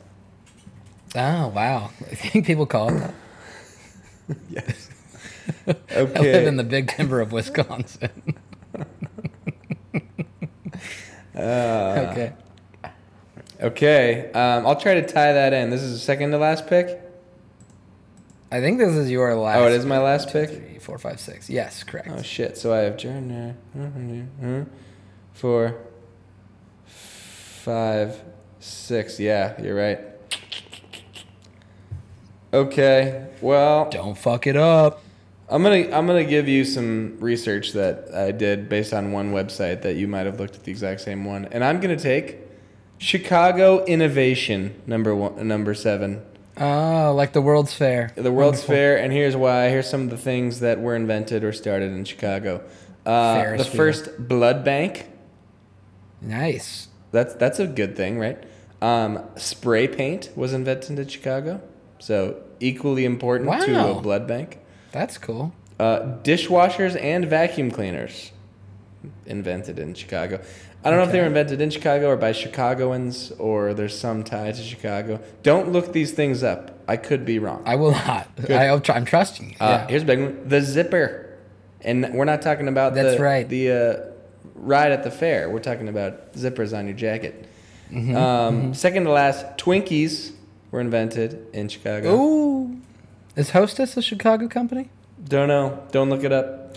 Oh 1.15 1.49
wow! 1.49 1.91
I 2.09 2.15
think 2.15 2.45
people 2.45 2.65
call 2.65 2.89
it 2.89 2.99
that. 2.99 3.13
Yes. 4.49 4.89
I 5.67 6.03
live 6.03 6.47
in 6.47 6.55
the 6.55 6.63
Big 6.63 6.87
Timber 6.87 7.19
of 7.19 7.31
Wisconsin. 7.31 8.35
Uh, 11.35 12.07
okay. 12.11 12.33
okay. 13.61 14.31
Um, 14.33 14.67
I'll 14.67 14.75
try 14.75 14.95
to 14.95 15.07
tie 15.07 15.33
that 15.33 15.53
in. 15.53 15.69
This 15.69 15.81
is 15.81 15.93
the 15.93 15.99
second 15.99 16.31
to 16.31 16.37
last 16.37 16.67
pick. 16.67 16.99
I 18.51 18.59
think 18.59 18.79
this 18.79 18.95
is 18.95 19.09
your 19.09 19.33
last. 19.35 19.57
Oh, 19.59 19.67
it 19.67 19.73
is 19.73 19.85
my 19.85 19.99
last 19.99 20.29
pick. 20.29 20.49
Three, 20.49 20.79
four, 20.79 20.97
five, 20.97 21.19
six. 21.21 21.49
Yes, 21.49 21.83
correct. 21.83 22.09
Oh 22.11 22.21
shit! 22.21 22.57
So 22.57 22.73
I 22.73 22.79
have 22.79 22.97
Jordan 22.97 23.55
uh, 24.41 24.65
four, 25.33 25.77
five, 26.85 28.21
six. 28.59 29.19
Yeah, 29.21 29.59
you're 29.61 29.75
right. 29.75 29.99
Okay. 32.53 33.27
Well, 33.39 33.89
Don't 33.89 34.17
fuck 34.17 34.45
it 34.47 34.57
up. 34.57 35.01
I'm 35.51 35.61
gonna 35.63 35.89
I'm 35.95 36.07
gonna 36.07 36.23
give 36.23 36.47
you 36.47 36.63
some 36.63 37.17
research 37.19 37.73
that 37.73 38.13
I 38.15 38.31
did 38.31 38.69
based 38.69 38.93
on 38.93 39.11
one 39.11 39.33
website 39.33 39.81
that 39.81 39.95
you 39.95 40.07
might 40.07 40.25
have 40.25 40.39
looked 40.39 40.55
at 40.55 40.63
the 40.63 40.71
exact 40.71 41.01
same 41.01 41.25
one, 41.25 41.45
and 41.51 41.63
I'm 41.63 41.79
gonna 41.81 41.97
take 41.99 42.37
Chicago 42.97 43.83
Innovation 43.85 44.81
number 44.87 45.13
one, 45.13 45.45
number 45.47 45.73
seven, 45.73 46.21
Oh, 46.57 47.13
like 47.15 47.33
the 47.33 47.41
World's 47.41 47.73
Fair. 47.73 48.11
the 48.15 48.31
World's 48.31 48.59
Wonderful. 48.59 48.75
Fair, 48.75 48.97
and 48.97 49.11
here's 49.11 49.35
why. 49.35 49.69
Here's 49.69 49.89
some 49.89 50.03
of 50.03 50.09
the 50.09 50.17
things 50.17 50.61
that 50.61 50.79
were 50.79 50.95
invented 50.95 51.43
or 51.43 51.51
started 51.51 51.91
in 51.91 52.05
Chicago. 52.05 52.63
Uh, 53.05 53.57
the 53.57 53.65
first 53.65 54.27
blood 54.27 54.63
bank. 54.63 55.09
Nice. 56.21 56.87
That's 57.11 57.33
that's 57.33 57.59
a 57.59 57.67
good 57.67 57.97
thing, 57.97 58.19
right? 58.19 58.41
Um, 58.81 59.23
spray 59.35 59.87
paint 59.87 60.29
was 60.35 60.53
invented 60.53 60.97
in 60.97 61.07
Chicago, 61.07 61.61
so 61.99 62.41
equally 62.59 63.05
important 63.05 63.51
to 63.63 63.89
a 63.97 64.01
blood 64.01 64.27
bank. 64.27 64.59
That's 64.91 65.17
cool. 65.17 65.53
Uh, 65.79 66.17
dishwashers 66.23 67.01
and 67.01 67.25
vacuum 67.25 67.71
cleaners 67.71 68.31
invented 69.25 69.79
in 69.79 69.93
Chicago. 69.93 70.41
I 70.83 70.89
don't 70.89 70.97
know 70.99 71.05
if 71.05 71.11
they 71.11 71.19
were 71.19 71.27
invented 71.27 71.61
in 71.61 71.69
Chicago 71.69 72.09
or 72.09 72.17
by 72.17 72.31
Chicagoans 72.31 73.31
or 73.33 73.73
there's 73.73 73.97
some 73.97 74.23
tie 74.23 74.51
to 74.51 74.61
Chicago. 74.61 75.19
Don't 75.43 75.71
look 75.71 75.93
these 75.93 76.11
things 76.11 76.43
up. 76.43 76.79
I 76.87 76.97
could 76.97 77.23
be 77.23 77.39
wrong. 77.39 77.63
I 77.65 77.75
will 77.75 77.91
not. 77.91 78.27
I, 78.49 78.69
I'm 78.69 79.05
trusting 79.05 79.51
you. 79.51 79.55
Uh, 79.59 79.65
yeah. 79.67 79.87
Here's 79.87 80.03
a 80.03 80.05
big 80.05 80.19
one: 80.19 80.49
the 80.49 80.61
zipper, 80.61 81.37
and 81.81 82.13
we're 82.13 82.25
not 82.25 82.41
talking 82.41 82.67
about 82.67 82.95
That's 82.95 83.17
the, 83.17 83.23
right. 83.23 83.47
the 83.47 83.71
uh, 83.71 83.97
ride 84.55 84.91
at 84.91 85.03
the 85.03 85.11
fair. 85.11 85.49
We're 85.49 85.59
talking 85.59 85.87
about 85.87 86.33
zippers 86.33 86.77
on 86.77 86.87
your 86.87 86.95
jacket. 86.97 87.47
Mm-hmm, 87.91 88.15
um, 88.15 88.73
Second 88.73 89.03
to 89.03 89.11
last, 89.11 89.45
Twinkies 89.57 90.31
were 90.71 90.79
invented 90.79 91.47
in 91.53 91.67
Chicago. 91.67 92.15
Ooh. 92.15 92.70
Is 93.35 93.51
Hostess 93.51 93.95
a 93.97 94.01
Chicago 94.01 94.47
company? 94.47 94.89
Don't 95.23 95.47
know. 95.47 95.83
Don't 95.91 96.09
look 96.09 96.23
it 96.23 96.31
up. 96.31 96.75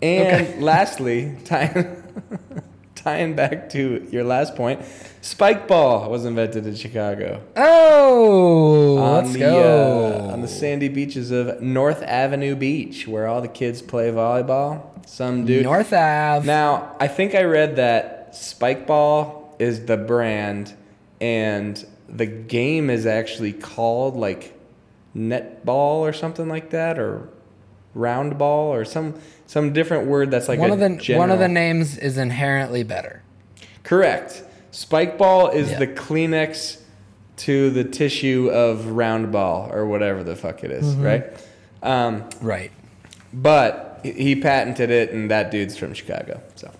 And 0.00 0.46
Okay. 0.46 0.60
lastly, 0.60 1.36
tying, 1.44 2.02
tying 2.94 3.34
back 3.34 3.68
to 3.70 4.06
your 4.10 4.22
last 4.24 4.54
point, 4.54 4.80
spike 5.22 5.66
ball 5.66 6.08
was 6.08 6.24
invented 6.24 6.66
in 6.66 6.76
Chicago. 6.76 7.42
Oh, 7.56 8.98
on 8.98 9.24
let's 9.24 9.32
the, 9.32 9.38
go. 9.40 10.28
Uh, 10.28 10.32
on 10.32 10.40
the 10.42 10.48
sandy 10.48 10.88
beaches 10.88 11.30
of 11.32 11.60
North 11.60 12.02
Avenue 12.02 12.54
Beach, 12.54 13.08
where 13.08 13.26
all 13.26 13.40
the 13.40 13.48
kids 13.48 13.82
play 13.82 14.10
volleyball. 14.10 14.84
Some 15.08 15.46
dude. 15.46 15.64
North 15.64 15.92
Ave. 15.92 16.46
Now, 16.46 16.94
I 17.00 17.08
think 17.08 17.34
I 17.34 17.42
read 17.42 17.76
that 17.76 18.36
Spike 18.36 18.86
Ball 18.86 19.56
is 19.58 19.86
the 19.86 19.96
brand, 19.96 20.74
and 21.20 21.84
the 22.08 22.26
game 22.26 22.88
is 22.90 23.04
actually 23.06 23.52
called 23.52 24.16
like 24.16 24.54
netball 25.16 26.00
or 26.00 26.12
something 26.12 26.48
like 26.48 26.70
that, 26.70 26.98
or 26.98 27.28
round 27.94 28.38
ball, 28.38 28.72
or 28.72 28.84
some 28.84 29.14
some 29.46 29.72
different 29.72 30.06
word 30.06 30.30
that's 30.30 30.48
like 30.48 30.58
one 30.58 30.70
of 30.70 30.78
the 30.78 31.14
one 31.16 31.30
of 31.30 31.38
the 31.38 31.48
names 31.48 31.96
is 31.98 32.18
inherently 32.18 32.82
better. 32.82 33.22
Correct. 33.82 34.42
Spike 34.70 35.16
ball 35.18 35.48
is 35.48 35.70
Yeah. 35.70 35.78
the 35.78 35.86
Kleenex 35.86 36.80
to 37.38 37.70
the 37.70 37.84
tissue 37.84 38.50
of 38.52 38.86
round 38.88 39.32
ball 39.32 39.70
or 39.72 39.86
whatever 39.86 40.22
the 40.22 40.36
fuck 40.36 40.62
it 40.64 40.70
is, 40.70 40.84
Mm-hmm. 40.94 41.02
right? 41.02 41.24
Um, 41.82 42.28
Right. 42.42 42.70
but 43.32 44.00
he 44.04 44.36
patented 44.36 44.90
it, 44.90 45.12
and 45.12 45.30
that 45.30 45.50
dude's 45.50 45.76
from 45.76 45.94
Chicago, 45.94 46.40
so 46.56 46.70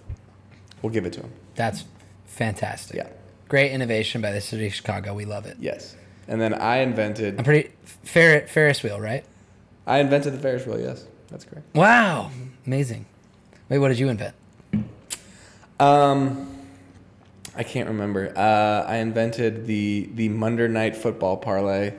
we'll 0.82 0.92
give 0.92 1.06
it 1.06 1.12
to 1.14 1.20
him. 1.20 1.30
That's 1.54 1.84
fantastic. 2.26 2.96
Yeah. 2.96 3.06
Great 3.48 3.72
innovation 3.72 4.20
by 4.20 4.32
the 4.32 4.40
city 4.40 4.66
of 4.66 4.74
Chicago. 4.74 5.14
We 5.14 5.24
love 5.24 5.46
it. 5.46 5.56
Yes. 5.60 5.96
And 6.28 6.40
then 6.40 6.54
I 6.54 6.78
I'm 6.82 6.94
pretty 6.94 7.70
Fer- 8.04 8.46
Ferris 8.46 8.82
wheel, 8.82 9.00
right? 9.00 9.24
I 9.86 9.98
invented 10.00 10.34
the 10.34 10.38
Ferris 10.38 10.66
wheel. 10.66 10.78
Yes, 10.78 11.06
that's 11.30 11.44
correct. 11.44 11.74
Wow. 11.74 12.30
Amazing. 12.66 13.06
Wait, 13.70 13.78
what 13.78 13.88
did 13.88 13.98
you 13.98 14.08
invent? 14.10 14.34
Um, 15.80 16.54
I 17.56 17.62
can't 17.62 17.88
remember. 17.88 18.32
Uh, 18.36 18.84
I 18.86 18.96
invented 18.96 19.66
the 19.66 20.08
the 20.14 20.28
Monday 20.28 20.68
night 20.68 20.96
football 20.96 21.36
parlay, 21.38 21.94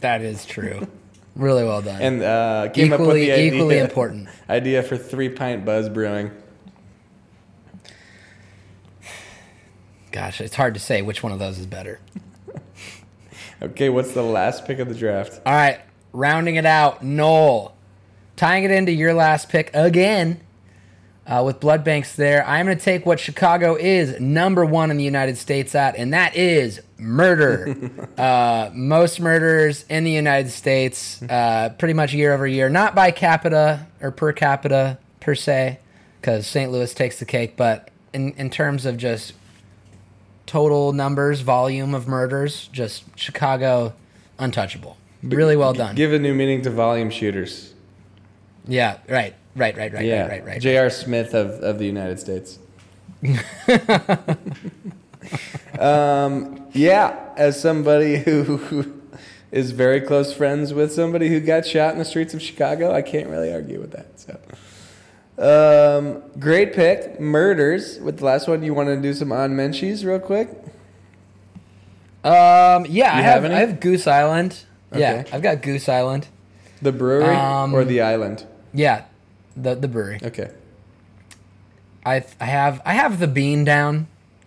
That 0.00 0.20
is 0.20 0.44
true. 0.44 0.86
really 1.36 1.64
well 1.64 1.80
done. 1.80 2.02
and 2.02 2.22
uh, 2.22 2.68
came 2.74 2.92
up 2.92 3.00
with 3.00 3.08
equally 3.08 3.26
the 3.26 3.32
idea, 3.32 3.52
equally 3.54 3.78
important. 3.78 4.28
idea 4.50 4.82
for 4.82 4.98
three 4.98 5.30
pint 5.30 5.64
buzz 5.64 5.88
brewing. 5.88 6.30
Gosh, 10.12 10.40
it's 10.40 10.54
hard 10.54 10.74
to 10.74 10.80
say 10.80 11.02
which 11.02 11.22
one 11.22 11.32
of 11.32 11.38
those 11.38 11.58
is 11.58 11.66
better. 11.66 12.00
Okay, 13.60 13.88
what's 13.88 14.12
the 14.12 14.22
last 14.22 14.66
pick 14.66 14.78
of 14.78 14.88
the 14.88 14.94
draft? 14.94 15.40
All 15.44 15.52
right, 15.52 15.80
rounding 16.12 16.56
it 16.56 16.66
out, 16.66 17.02
Knoll. 17.02 17.74
Tying 18.36 18.62
it 18.62 18.70
into 18.70 18.92
your 18.92 19.14
last 19.14 19.48
pick 19.48 19.70
again 19.74 20.40
uh, 21.26 21.42
with 21.44 21.58
blood 21.58 21.82
banks 21.82 22.14
there. 22.14 22.46
I'm 22.46 22.66
going 22.66 22.78
to 22.78 22.84
take 22.84 23.04
what 23.04 23.18
Chicago 23.18 23.74
is 23.74 24.20
number 24.20 24.64
one 24.64 24.92
in 24.92 24.96
the 24.96 25.02
United 25.02 25.36
States 25.36 25.74
at, 25.74 25.96
and 25.96 26.14
that 26.14 26.36
is 26.36 26.80
murder. 26.98 28.08
uh, 28.18 28.70
most 28.72 29.18
murders 29.20 29.84
in 29.88 30.04
the 30.04 30.12
United 30.12 30.50
States, 30.50 31.20
uh, 31.22 31.70
pretty 31.78 31.94
much 31.94 32.14
year 32.14 32.32
over 32.32 32.46
year, 32.46 32.68
not 32.68 32.94
by 32.94 33.10
capita 33.10 33.86
or 34.00 34.12
per 34.12 34.32
capita 34.32 34.98
per 35.18 35.34
se, 35.34 35.80
because 36.20 36.46
St. 36.46 36.70
Louis 36.70 36.94
takes 36.94 37.18
the 37.18 37.26
cake, 37.26 37.56
but 37.56 37.90
in, 38.12 38.32
in 38.34 38.50
terms 38.50 38.86
of 38.86 38.96
just 38.96 39.34
total 40.48 40.92
numbers, 40.92 41.42
volume 41.42 41.94
of 41.94 42.08
murders, 42.08 42.68
just 42.72 43.04
Chicago 43.16 43.92
untouchable. 44.38 44.96
Really 45.22 45.56
well 45.56 45.72
done. 45.72 45.94
Give 45.94 46.12
a 46.12 46.18
new 46.18 46.34
meaning 46.34 46.62
to 46.62 46.70
volume 46.70 47.10
shooters. 47.10 47.74
Yeah, 48.66 48.98
right, 49.08 49.34
right, 49.54 49.76
right, 49.76 49.92
right, 49.92 50.04
yeah, 50.04 50.22
right, 50.22 50.30
right, 50.30 50.44
right. 50.46 50.60
J.R. 50.60 50.90
Smith 50.90 51.34
of, 51.34 51.50
of 51.62 51.78
the 51.78 51.86
United 51.86 52.18
States. 52.18 52.58
um, 55.78 56.66
yeah, 56.72 57.32
as 57.36 57.60
somebody 57.60 58.18
who, 58.18 58.56
who 58.58 59.00
is 59.50 59.72
very 59.72 60.00
close 60.00 60.32
friends 60.32 60.72
with 60.72 60.92
somebody 60.92 61.28
who 61.28 61.40
got 61.40 61.66
shot 61.66 61.92
in 61.92 61.98
the 61.98 62.04
streets 62.04 62.34
of 62.34 62.42
Chicago, 62.42 62.92
I 62.92 63.02
can't 63.02 63.28
really 63.28 63.52
argue 63.52 63.80
with 63.80 63.92
that. 63.92 64.20
So, 64.20 64.38
um, 65.38 66.22
great 66.38 66.72
pick, 66.72 67.20
murders. 67.20 67.98
With 68.00 68.18
the 68.18 68.24
last 68.24 68.48
one, 68.48 68.62
you 68.62 68.74
want 68.74 68.88
to 68.88 69.00
do 69.00 69.12
some 69.14 69.32
on 69.32 69.52
menchies 69.52 70.04
real 70.04 70.18
quick? 70.18 70.48
Um, 72.24 72.86
yeah, 72.88 73.14
I 73.14 73.20
have 73.22 73.42
have. 73.44 73.52
I 73.52 73.58
have 73.60 73.80
Goose 73.80 74.06
Island. 74.06 74.64
Yeah, 74.94 75.24
I've 75.32 75.42
got 75.42 75.62
Goose 75.62 75.88
Island. 75.88 76.26
The 76.82 76.92
brewery 76.92 77.34
Um, 77.34 77.74
or 77.74 77.84
the 77.84 78.00
island? 78.00 78.44
Yeah, 78.72 79.04
the 79.56 79.74
the 79.74 79.88
brewery. 79.88 80.20
Okay. 80.22 80.50
I 82.04 82.24
I 82.40 82.44
have 82.46 82.80
I 82.84 82.94
have 82.94 83.18
the 83.20 83.26
bean 83.28 83.64
down. 83.64 84.06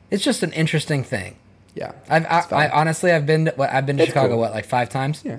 It's 0.10 0.24
just 0.24 0.44
an 0.44 0.52
interesting 0.54 1.04
thing. 1.04 1.36
Yeah. 1.76 1.94
I've 2.10 2.26
I, 2.26 2.66
I 2.66 2.70
honestly 2.70 3.12
I've 3.12 3.26
been 3.26 3.46
to, 3.46 3.52
what, 3.52 3.70
I've 3.70 3.86
been 3.86 3.98
to 3.98 4.04
It's 4.04 4.10
Chicago 4.10 4.34
cool. 4.34 4.40
what 4.40 4.52
like 4.52 4.66
five 4.66 4.90
times. 4.90 5.22
Yeah. 5.24 5.38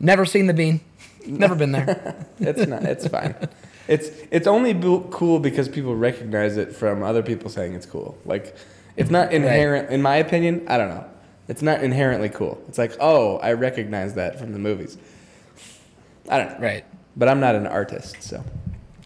Never 0.00 0.24
seen 0.26 0.46
the 0.46 0.54
bean. 0.54 0.80
Never 1.26 1.54
been 1.54 1.72
there. 1.72 2.26
It's 2.40 2.66
not. 2.66 2.82
It's 2.84 3.06
fine. 3.08 3.34
It's 3.88 4.10
it's 4.30 4.46
only 4.46 4.72
bu- 4.72 5.08
cool 5.10 5.38
because 5.40 5.68
people 5.68 5.94
recognize 5.96 6.56
it 6.56 6.74
from 6.74 7.02
other 7.02 7.22
people 7.22 7.50
saying 7.50 7.74
it's 7.74 7.86
cool. 7.86 8.16
Like, 8.24 8.54
it's 8.96 9.10
not 9.10 9.32
inherent. 9.32 9.90
In 9.90 10.02
my 10.02 10.16
opinion, 10.16 10.64
I 10.68 10.76
don't 10.78 10.88
know. 10.88 11.04
It's 11.48 11.62
not 11.62 11.82
inherently 11.82 12.28
cool. 12.28 12.62
It's 12.68 12.78
like, 12.78 12.92
oh, 13.00 13.38
I 13.38 13.52
recognize 13.54 14.14
that 14.14 14.38
from 14.38 14.52
the 14.52 14.58
movies. 14.58 14.96
I 16.28 16.38
don't 16.38 16.50
know. 16.52 16.58
right. 16.66 16.84
But 17.16 17.28
I'm 17.28 17.40
not 17.40 17.54
an 17.56 17.66
artist, 17.66 18.22
so 18.22 18.42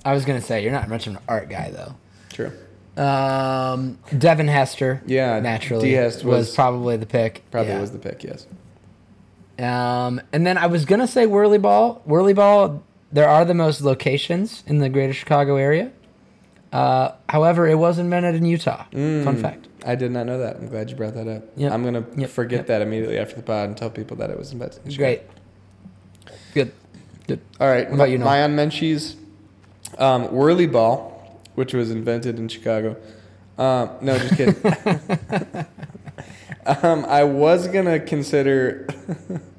I 0.05 0.13
was 0.13 0.25
gonna 0.25 0.41
say 0.43 0.63
you're 0.63 0.73
not 0.73 0.89
much 0.89 1.07
of 1.07 1.15
an 1.15 1.23
art 1.29 1.49
guy 1.49 1.71
though. 1.71 1.95
true. 2.31 2.53
Um, 3.03 3.99
Devin 4.17 4.49
Hester. 4.49 5.03
Yeah, 5.07 5.39
naturally 5.41 5.95
was, 5.97 6.23
was- 6.25 6.55
probably 6.55 6.97
the 6.97 7.07
pick. 7.07 7.43
Probably 7.51 7.73
Yeah. 7.73 7.81
was 7.81 7.93
the 7.93 7.99
pick. 7.99 8.23
Yes. 8.25 8.47
Um, 9.59 10.21
and 10.33 10.47
then 10.47 10.59
I 10.59 10.67
was 10.67 10.85
gonna 10.85 11.07
say 11.09 11.27
Whirly 11.27 11.59
Ball. 11.59 12.03
Whirly 12.05 12.35
Ball. 12.35 12.83
There 13.17 13.27
are 13.27 13.47
the 13.47 13.55
most 13.55 13.81
locations 13.81 14.63
in 14.67 14.77
the 14.77 14.91
greater 14.91 15.15
Chicago 15.15 15.57
area. 15.57 15.91
Uh, 16.71 17.13
however, 17.31 17.67
it 17.67 17.77
was 17.77 17.99
invented 17.99 18.35
in 18.35 18.45
Utah. 18.45 18.85
Mm. 18.93 19.25
Fun 19.25 19.39
fact. 19.39 19.69
I 19.87 19.95
did 19.95 20.11
not 20.11 20.27
know 20.27 20.39
that. 20.39 20.57
I'm 20.57 20.69
glad 20.69 20.91
you 20.91 20.97
brought 20.97 21.15
that 21.15 21.27
up. 21.27 21.45
Yep. 21.57 21.73
I'm 21.73 21.83
gonna 21.83 22.05
Yep. 22.15 22.29
forget 22.29 22.59
Yep. 22.59 22.67
that 22.67 22.83
immediately 22.83 23.17
after 23.17 23.37
the 23.37 23.43
pod 23.43 23.69
and 23.71 23.75
tell 23.79 23.89
people 23.89 24.19
that 24.19 24.29
it 24.29 24.39
was 24.39 24.53
invented. 24.53 24.81
in 24.87 24.95
Great. 24.95 25.23
Good. 26.53 26.73
Good. 27.27 27.41
All 27.59 27.69
right. 27.69 27.89
What 27.89 27.95
about 27.95 28.11
you, 28.11 28.19
Knoll? 28.19 28.27
My 28.29 28.43
on 28.43 28.55
Menchie's 28.55 29.17
um, 29.97 30.25
Whirly 30.25 30.67
Ball, 30.67 31.41
which 31.55 31.73
was 31.73 31.91
invented 31.91 32.39
in 32.39 32.49
Chicago. 32.49 32.97
Um, 33.57 33.93
no, 34.03 34.19
just 34.19 34.37
kidding. 34.37 34.57
um, 36.67 37.07
I 37.07 37.25
was 37.25 37.67
gonna 37.69 37.99
consider 37.99 38.87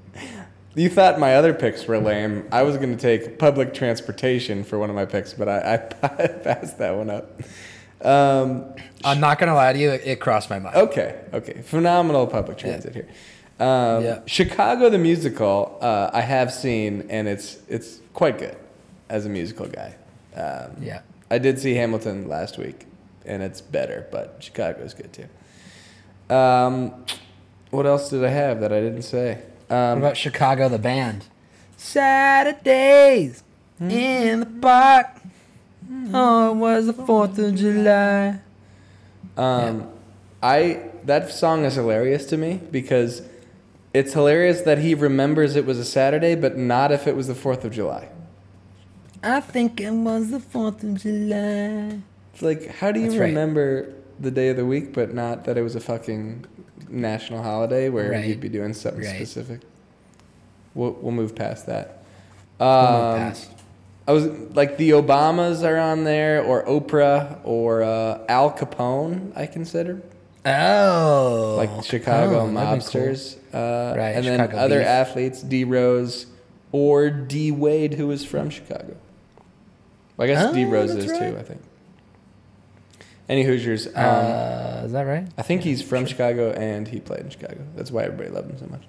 You 0.77 0.89
thought 0.89 1.19
my 1.19 1.35
other 1.35 1.55
picks 1.55 1.87
were 1.87 1.97
lame. 1.97 2.47
I 2.51 2.61
was 2.61 2.77
going 2.77 2.95
to 2.95 3.01
take 3.01 3.39
public 3.39 3.73
transportation 3.73 4.63
for 4.63 4.77
one 4.77 4.91
of 4.91 4.95
my 4.95 5.05
picks, 5.05 5.33
but 5.33 5.49
I, 5.49 5.73
I 6.03 6.27
passed 6.27 6.77
that 6.77 6.95
one 6.95 7.09
up. 7.09 7.41
Um, 7.99 8.75
I'm 9.03 9.19
not 9.19 9.39
gonna 9.39 9.55
lie 9.55 9.73
to 9.73 9.79
you, 9.79 9.89
it, 9.89 10.19
crossed 10.19 10.51
my 10.51 10.59
mind. 10.59 10.75
okay, 10.75 11.19
okay. 11.33 11.61
Phenomenal 11.63 12.27
public 12.27 12.59
transit 12.59 12.93
here. 12.93 13.07
Um, 13.59 14.03
Yeah. 14.03 14.19
Chicago 14.27 14.91
the 14.91 14.99
musical, 14.99 15.79
uh, 15.81 16.11
I 16.13 16.21
have 16.21 16.53
seen, 16.53 17.07
and 17.09 17.27
it's 17.27 17.57
it's 17.67 17.99
quite 18.13 18.37
good 18.37 18.55
as 19.09 19.25
a 19.25 19.29
musical 19.29 19.65
guy. 19.65 19.95
Um, 20.35 20.77
Yeah. 20.79 20.99
I 21.31 21.39
did 21.39 21.59
see 21.59 21.73
Hamilton 21.73 22.27
last 22.27 22.59
week, 22.59 22.85
and 23.25 23.41
it's 23.41 23.61
better, 23.61 24.07
but 24.11 24.37
Chicago's 24.39 24.93
good 24.93 25.11
too. 25.11 26.33
Um, 26.33 27.03
what 27.71 27.87
else 27.87 28.11
did 28.11 28.23
I 28.23 28.29
have 28.29 28.61
that 28.61 28.71
I 28.71 28.79
didn't 28.79 29.01
say? 29.01 29.39
What 29.67 29.75
Um, 29.75 29.97
about 29.99 30.17
Chicago 30.17 30.69
the 30.69 30.79
band? 30.79 31.25
Saturdays 31.75 33.43
in 33.79 34.39
the 34.41 34.45
park. 34.45 35.07
Oh, 36.13 36.51
it 36.51 36.55
was 36.55 36.85
the 36.87 36.93
Fourth 36.93 37.37
of 37.37 37.55
July. 37.55 38.39
Um, 39.35 39.87
I 40.41 40.89
that 41.05 41.29
song 41.31 41.63
is 41.65 41.75
hilarious 41.75 42.25
to 42.27 42.37
me 42.37 42.59
because 42.71 43.21
it's 43.93 44.13
hilarious 44.13 44.61
that 44.61 44.79
he 44.79 44.93
remembers 44.93 45.55
it 45.55 45.65
was 45.65 45.79
a 45.79 45.85
Saturday, 45.85 46.35
but 46.35 46.57
not 46.57 46.91
if 46.91 47.07
it 47.07 47.15
was 47.15 47.27
the 47.27 47.35
Fourth 47.35 47.63
of 47.65 47.71
July. 47.71 48.09
I 49.23 49.39
think 49.39 49.79
it 49.81 49.91
was 49.91 50.31
the 50.31 50.39
Fourth 50.39 50.83
of 50.83 51.01
July. 51.01 51.99
It's 52.33 52.41
like, 52.41 52.67
how 52.77 52.91
do 52.91 52.99
you 52.99 53.07
That's 53.07 53.19
right. 53.19 53.27
remember 53.27 53.93
the 54.19 54.31
day 54.31 54.49
of 54.49 54.57
the 54.57 54.65
week, 54.65 54.93
but 54.93 55.13
not 55.13 55.45
that 55.45 55.57
it 55.57 55.61
was 55.61 55.75
a 55.75 55.79
fucking 55.79 56.45
national 56.89 57.43
holiday 57.43 57.89
where 57.89 58.11
Right. 58.11 58.25
you'd 58.25 58.39
be 58.41 58.49
doing 58.49 58.73
something 58.73 59.03
Right. 59.03 59.15
specific? 59.15 59.61
We'll 60.75 60.97
we'll 61.01 61.11
move 61.11 61.35
past 61.35 61.65
that. 61.67 61.99
We'll 62.59 62.69
Um, 62.69 62.93
move 62.93 63.17
past. 63.19 63.51
I 64.07 64.11
was 64.13 64.25
like 64.55 64.77
the 64.77 64.91
Obamas 64.91 65.63
are 65.67 65.77
on 65.77 66.03
there, 66.05 66.41
or 66.41 66.63
Oprah, 66.65 67.37
or 67.43 67.83
uh, 67.83 68.19
Al 68.29 68.51
Capone. 68.51 69.31
I 69.35 69.45
consider. 69.47 70.01
Oh, 70.45 71.55
like 71.57 71.83
Chicago 71.83 72.39
oh, 72.41 72.53
that'd 72.53 72.53
cool. 72.83 73.01
mobsters, 73.01 73.35
uh, 73.53 73.97
Right, 73.97 74.11
and 74.15 74.25
then 74.25 74.39
Chicago 74.39 74.57
other 74.57 74.77
beef. 74.79 74.87
athletes, 74.87 75.41
D 75.41 75.65
Rose 75.65 76.27
or 76.71 77.09
D 77.09 77.51
Wade, 77.51 77.95
who 77.95 78.09
is 78.11 78.23
from 78.23 78.49
Chicago. 78.49 78.95
Well, 80.15 80.25
I 80.29 80.31
guess 80.31 80.45
Oh, 80.49 80.53
D 80.53 80.63
Rose 80.63 80.95
is 80.95 81.11
right. 81.11 81.19
too. 81.33 81.37
I 81.37 81.43
think. 81.43 81.61
Any 83.29 83.43
Hoosiers? 83.43 83.87
Um, 83.87 83.93
Uh, 83.95 84.81
is 84.85 84.91
that 84.93 85.03
right? 85.03 85.27
I 85.37 85.41
think 85.41 85.61
he's 85.61 85.81
from 85.81 86.05
Chicago 86.05 86.51
and 86.51 86.87
he 86.87 86.99
played 86.99 87.21
in 87.21 87.29
Chicago. 87.29 87.57
That's 87.75 87.91
why 87.91 88.03
everybody 88.03 88.29
loved 88.29 88.51
him 88.51 88.57
so 88.57 88.67
much. 88.67 88.83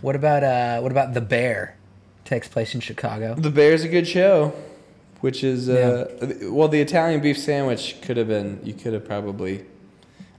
What 0.00 0.16
about 0.16 0.42
uh, 0.42 0.80
what 0.80 0.92
about 0.92 1.14
the 1.14 1.20
Bear? 1.20 1.76
Takes 2.24 2.48
place 2.48 2.74
in 2.74 2.80
Chicago. 2.80 3.34
The 3.34 3.50
Bear's 3.50 3.84
a 3.84 3.88
good 3.88 4.08
show, 4.08 4.54
which 5.20 5.44
is 5.44 5.68
uh, 5.68 6.08
well, 6.50 6.68
the 6.68 6.80
Italian 6.80 7.20
beef 7.20 7.38
sandwich 7.38 7.96
could 8.00 8.16
have 8.16 8.28
been. 8.28 8.60
You 8.64 8.72
could 8.72 8.94
have 8.94 9.04
probably. 9.06 9.64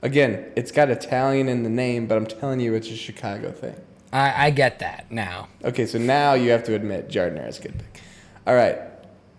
Again, 0.02 0.52
it's 0.56 0.72
got 0.72 0.90
Italian 0.90 1.48
in 1.48 1.64
the 1.64 1.70
name, 1.70 2.06
but 2.08 2.16
I'm 2.18 2.26
telling 2.28 2.60
you, 2.60 2.74
it's 2.76 2.90
a 2.90 2.96
Chicago 2.96 3.52
thing. 3.52 3.76
I, 4.14 4.48
I 4.48 4.50
get 4.52 4.80
that 4.80 5.12
now. 5.12 5.48
Okay, 5.64 5.86
so 5.86 5.98
now 5.98 6.34
you 6.36 6.52
have 6.52 6.64
to 6.66 6.76
admit 6.76 7.10
giardiniera 7.10 7.50
is 7.50 7.60
a 7.60 7.64
good 7.64 7.78
pick. 7.78 8.02
All 8.46 8.54
right, 8.56 8.78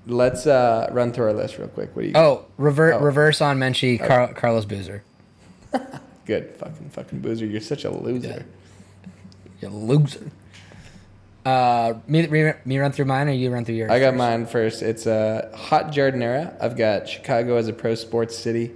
let's 0.07 0.46
uh, 0.46 0.88
run 0.92 1.12
through 1.12 1.26
our 1.26 1.32
list 1.32 1.59
real 1.59 1.68
quick. 1.68 1.94
What 1.94 2.02
do 2.02 2.09
you? 2.09 2.14
Oh, 2.14 2.44
rever- 2.57 2.94
Oh. 2.94 3.00
reverse 3.00 3.40
on 3.40 3.59
Menchie, 3.59 3.98
Car- 4.04 4.32
Carlos 4.34 4.64
Boozer. 4.64 5.02
good, 6.26 6.54
fucking 6.57 6.90
fucking 6.90 7.20
boozer. 7.20 7.46
You're 7.46 7.61
such 7.61 7.84
a 7.84 7.90
loser. 7.90 8.44
You 9.61 9.68
loser. 9.68 10.30
Uh, 11.44 11.94
me, 12.09 12.26
me, 12.26 12.52
me 12.64 12.78
run 12.78 12.90
through 12.90 13.04
mine, 13.04 13.28
or 13.28 13.32
you 13.32 13.50
run 13.50 13.64
through 13.64 13.76
yours? 13.76 13.90
I 13.90 14.00
got 14.00 14.11
first? 14.11 14.18
mine 14.18 14.46
first. 14.46 14.82
It's 14.82 15.07
a 15.07 15.50
uh, 15.52 15.57
hot 15.57 15.92
giardiniera. 15.92 16.57
I've 16.61 16.76
got 16.76 17.09
Chicago 17.09 17.57
as 17.57 17.68
a 17.68 17.72
pro 17.72 17.94
sports 17.94 18.36
city. 18.36 18.72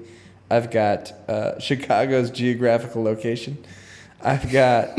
I've 0.50 0.70
got 0.70 1.12
uh, 1.28 1.58
Chicago's 1.60 2.30
geographical 2.30 3.02
location. 3.02 3.58
I've 4.22 4.50
got 4.52 4.90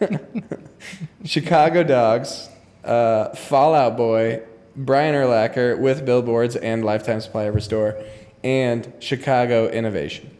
Chicago 1.24 1.82
Dogs, 1.82 2.48
uh, 2.84 3.34
Fall 3.34 3.74
Out 3.74 3.96
Boy, 3.96 4.42
Brian 4.76 5.14
Urlacher 5.14 5.78
with 5.78 6.04
billboards 6.04 6.54
and 6.56 6.84
Lifetime 6.84 7.20
Supply 7.20 7.44
of 7.44 7.54
Restore, 7.54 7.96
and 8.44 8.92
Chicago 9.00 9.68
Innovation. 9.68 10.30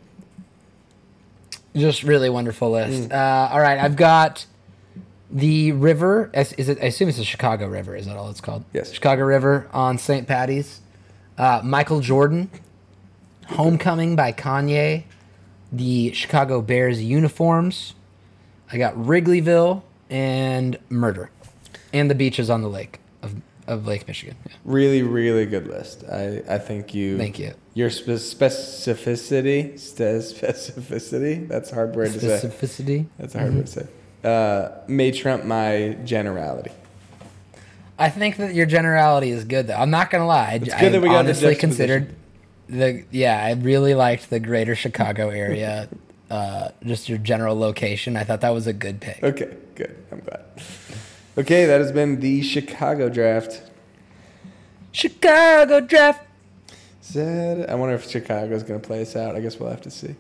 Just 1.75 2.03
really 2.03 2.31
wonderful 2.31 2.71
Mm. 2.71 2.73
list. 2.73 3.13
Uh, 3.13 3.49
all 3.53 3.61
right, 3.61 3.79
I've 3.79 3.97
got 3.97 4.47
the 5.31 5.73
river. 5.73 6.31
Is 6.33 6.53
is 6.55 6.69
it? 6.69 6.79
I 6.83 6.87
assume 6.87 7.09
it's 7.09 7.19
the 7.19 7.25
Chicago 7.25 7.67
River. 7.67 7.95
Is 7.97 8.07
that 8.07 8.17
all 8.17 8.31
it's 8.31 8.41
called? 8.41 8.65
Yes. 8.73 8.93
Chicago 8.93 9.25
River 9.25 9.67
on 9.73 9.99
St. 9.99 10.27
Patty's. 10.27 10.81
Uh, 11.37 11.61
Michael 11.63 12.01
Jordan, 12.01 12.51
Homecoming 13.49 14.17
by 14.17 14.33
Kanye, 14.33 15.05
the 15.71 16.13
Chicago 16.13 16.63
Bears 16.63 17.03
uniforms. 17.03 17.95
I 18.73 18.79
got 18.79 18.95
Wrigleyville 18.95 19.83
and 20.09 20.79
Murder, 20.89 21.31
and 21.93 22.11
the 22.11 22.15
beaches 22.15 22.49
on 22.49 22.63
the 22.63 22.69
lake 22.69 23.01
of, 23.67 23.87
Lake 23.87 24.07
Michigan. 24.07 24.37
Yeah. 24.47 24.53
Really, 24.65 25.03
really 25.03 25.47
good 25.47 25.67
list. 25.67 26.05
I, 26.11 26.43
I 26.49 26.59
think 26.59 26.95
you. 26.95 27.19
Thank 27.19 27.39
you. 27.39 27.55
Your 27.75 27.91
spe- 27.91 28.11
specificity, 28.11 29.75
specificity. 29.75 31.47
That's 31.49 31.73
a 31.73 31.75
hard 31.75 31.95
word 31.95 32.13
to 32.13 32.21
say. 32.21 32.49
Specificity. 32.49 33.07
That's 33.19 33.35
a 33.35 33.41
hard 33.41 33.55
word 33.55 33.67
to 33.67 33.73
say. 33.73 33.87
Uh, 34.25 34.71
may 34.89 35.13
trump 35.13 35.45
my 35.45 35.97
generality. 36.05 36.73
I 37.99 38.11
think 38.11 38.37
that 38.37 38.55
your 38.55 38.67
generality 38.67 39.31
is 39.31 39.45
good, 39.45 39.69
though. 39.69 39.75
I'm 39.77 39.91
not 39.91 40.11
gonna 40.11 40.27
lie. 40.27 40.61
It's 40.63 40.73
I 40.73 40.81
good 40.81 40.93
that 40.93 41.03
we 41.03 41.09
got 41.09 41.15
the 41.15 41.19
honestly 41.21 41.51
juxtaposition. 41.51 41.59
considered 41.69 42.15
the 42.69 43.05
yeah. 43.11 43.43
I 43.43 43.53
really 43.53 43.95
liked 43.95 44.29
the 44.31 44.41
Greater 44.41 44.75
Chicago 44.75 45.31
area. 45.31 45.89
uh, 46.31 46.71
just 46.85 47.09
your 47.09 47.19
general 47.19 47.59
location. 47.59 48.17
I 48.17 48.25
thought 48.25 48.41
that 48.41 48.51
was 48.51 48.67
a 48.67 48.73
good 48.73 49.01
pick. 49.01 49.23
Okay, 49.23 49.57
good. 49.75 49.97
I'm 50.11 50.21
glad. 50.21 50.45
Okay, 51.39 51.67
that 51.67 51.81
has 51.81 51.93
been 51.93 52.21
the 52.21 52.43
Chicago 52.43 53.09
draft. 53.09 53.63
Chicago 54.93 55.81
draft. 55.81 56.23
Said, 57.03 57.69
I 57.69 57.75
wonder 57.75 57.95
if 57.95 58.09
Chicago's 58.09 58.63
going 58.63 58.81
to 58.81 58.87
play 58.87 59.03
us 59.03 59.15
out. 59.15 59.37
I 59.37 59.41
guess 59.41 59.59
we'll 59.61 59.71
have 59.71 59.83
to 59.83 59.91
see. 59.91 60.15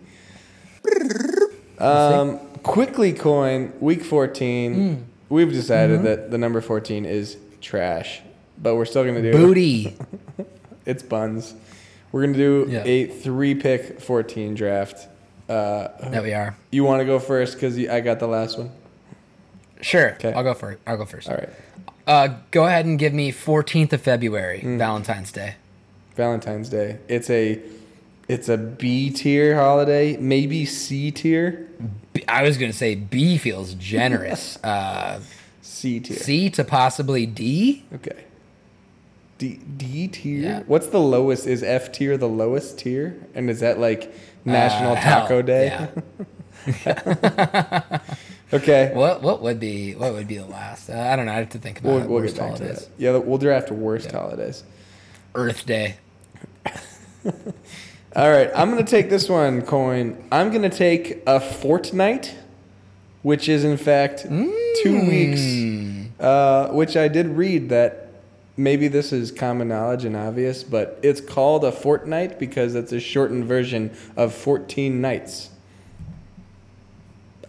Um, 1.78 2.38
quickly 2.62 3.12
Coyne 3.12 3.72
week 3.80 4.04
14. 4.04 5.06
We've 5.28 5.50
decided 5.50 6.02
that 6.04 6.30
the 6.30 6.38
number 6.38 6.60
14 6.60 7.04
is 7.04 7.36
trash, 7.60 8.20
but 8.62 8.76
we're 8.76 8.84
still 8.84 9.02
going 9.02 9.20
to 9.22 9.32
do 9.32 9.32
Booty. 9.32 9.96
It's 10.86 11.02
buns. 11.02 11.52
We're 12.12 12.22
going 12.22 12.34
to 12.34 12.38
do 12.66 12.70
Yeah. 12.70 12.84
a 12.84 13.06
three 13.08 13.56
pick 13.56 14.00
14 14.00 14.54
draft. 14.54 15.08
Uh, 15.48 15.88
that 16.10 16.22
we 16.22 16.32
are. 16.32 16.56
you 16.70 16.84
want 16.84 17.00
to 17.00 17.04
go 17.04 17.18
first 17.18 17.54
because 17.54 17.76
I 17.88 17.98
got 18.00 18.20
the 18.20 18.28
last 18.28 18.56
one? 18.56 18.70
Sure. 19.80 20.12
Okay. 20.14 20.32
I'll 20.32 20.42
go 20.42 20.54
first. 20.54 20.78
I'll 20.86 20.96
go 20.96 21.04
first. 21.04 21.28
All 21.28 21.34
right. 21.36 21.48
Uh, 22.06 22.28
go 22.50 22.66
ahead 22.66 22.86
and 22.86 22.98
give 22.98 23.12
me 23.12 23.32
14th 23.32 23.92
of 23.92 24.00
February, 24.00 24.60
Hmm. 24.60 24.78
Valentine's 24.78 25.32
Day. 25.32 25.54
Valentine's 26.14 26.68
Day. 26.68 26.98
It's 27.08 27.28
a 27.30 27.60
it's 28.28 28.48
a 28.48 28.56
B 28.56 29.10
tier 29.10 29.54
holiday, 29.56 30.16
maybe 30.16 30.64
C 30.64 31.10
tier. 31.10 31.68
I 32.28 32.42
was 32.42 32.56
gonna 32.58 32.72
say 32.72 32.94
B 32.94 33.38
feels 33.38 33.74
generous. 33.74 34.58
uh, 34.64 35.20
C 35.62 36.00
tier. 36.00 36.16
C 36.16 36.48
to 36.50 36.64
possibly 36.64 37.26
D. 37.26 37.84
Okay. 37.94 38.24
D 39.38 39.60
D 39.76 40.08
tier. 40.08 40.38
Yeah. 40.40 40.62
What's 40.66 40.86
the 40.86 41.00
lowest? 41.00 41.46
Is 41.46 41.62
F 41.62 41.92
tier 41.92 42.16
the 42.16 42.28
lowest 42.28 42.78
tier? 42.78 43.16
And 43.34 43.50
is 43.50 43.60
that 43.60 43.78
like 43.78 44.14
National 44.44 44.92
Uh, 44.92 44.94
hell, 44.96 45.20
Taco 45.22 45.42
Day? 45.42 45.88
yeah. 46.76 47.98
Okay. 48.52 48.92
What 48.94 49.22
what 49.22 49.42
would 49.42 49.58
be 49.58 49.94
what 49.94 50.12
would 50.12 50.28
be 50.28 50.38
the 50.38 50.46
last? 50.46 50.88
Uh, 50.88 50.94
I 50.98 51.16
don't 51.16 51.26
know. 51.26 51.32
I 51.32 51.36
have 51.36 51.50
to 51.50 51.58
think 51.58 51.80
about 51.80 51.88
We'll, 51.90 52.02
it. 52.02 52.08
we'll 52.08 52.20
Worst 52.22 52.38
holidays. 52.38 52.88
Yeah, 52.96 53.16
we'll 53.18 53.38
draft 53.38 53.70
worst 53.70 54.12
holidays. 54.12 54.62
Earth 55.34 55.66
Day. 55.66 55.96
All 58.14 58.30
right, 58.30 58.50
I'm 58.54 58.70
gonna 58.70 58.84
take 58.84 59.10
this 59.10 59.28
one 59.28 59.62
Coyne. 59.62 60.16
I'm 60.32 60.50
gonna 60.52 60.70
take 60.70 61.22
a 61.26 61.38
fortnight, 61.40 62.34
which 63.22 63.48
is 63.48 63.64
in 63.64 63.76
fact 63.76 64.22
two 64.22 64.28
Mm. 64.28 65.08
weeks. 65.08 66.10
Uh, 66.20 66.68
which 66.68 66.96
I 66.96 67.08
did 67.08 67.26
read 67.28 67.68
that 67.68 68.08
maybe 68.56 68.88
this 68.88 69.12
is 69.12 69.30
common 69.30 69.68
knowledge 69.68 70.04
and 70.06 70.16
obvious, 70.16 70.62
but 70.64 70.98
it's 71.02 71.20
called 71.20 71.62
a 71.64 71.70
fortnight 71.72 72.38
because 72.38 72.74
it's 72.74 72.90
a 72.92 73.00
shortened 73.00 73.44
version 73.44 73.90
of 74.16 74.32
14 74.32 75.00
nights. 75.02 75.50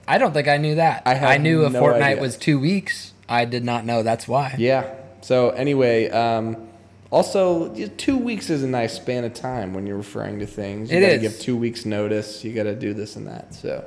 I 0.07 0.17
don't 0.17 0.33
think 0.33 0.47
I 0.47 0.57
knew 0.57 0.75
that. 0.75 1.03
I 1.05 1.35
I 1.35 1.37
knew 1.37 1.65
a 1.65 1.69
no 1.69 1.79
fortnight 1.79 2.11
idea. 2.13 2.21
was 2.21 2.37
two 2.37 2.59
weeks. 2.59 3.13
I 3.27 3.45
did 3.45 3.63
not 3.65 3.85
know 3.85 4.03
that's 4.03 4.27
why. 4.27 4.55
Yeah. 4.57 4.85
So 5.21 5.49
anyway, 5.49 6.09
um, 6.09 6.67
also 7.11 7.73
two 7.97 8.17
weeks 8.17 8.49
is 8.49 8.63
a 8.63 8.67
nice 8.67 8.93
span 8.93 9.23
of 9.25 9.33
time 9.33 9.73
when 9.73 9.85
you're 9.85 9.97
referring 9.97 10.39
to 10.39 10.45
things. 10.45 10.91
You 10.91 10.97
It 10.97 11.01
gotta 11.01 11.13
is. 11.15 11.21
give 11.21 11.39
two 11.39 11.57
weeks 11.57 11.85
notice. 11.85 12.43
You 12.45 12.53
got 12.53 12.63
to 12.63 12.75
do 12.75 12.93
this 12.93 13.15
and 13.17 13.27
that. 13.27 13.53
So 13.53 13.83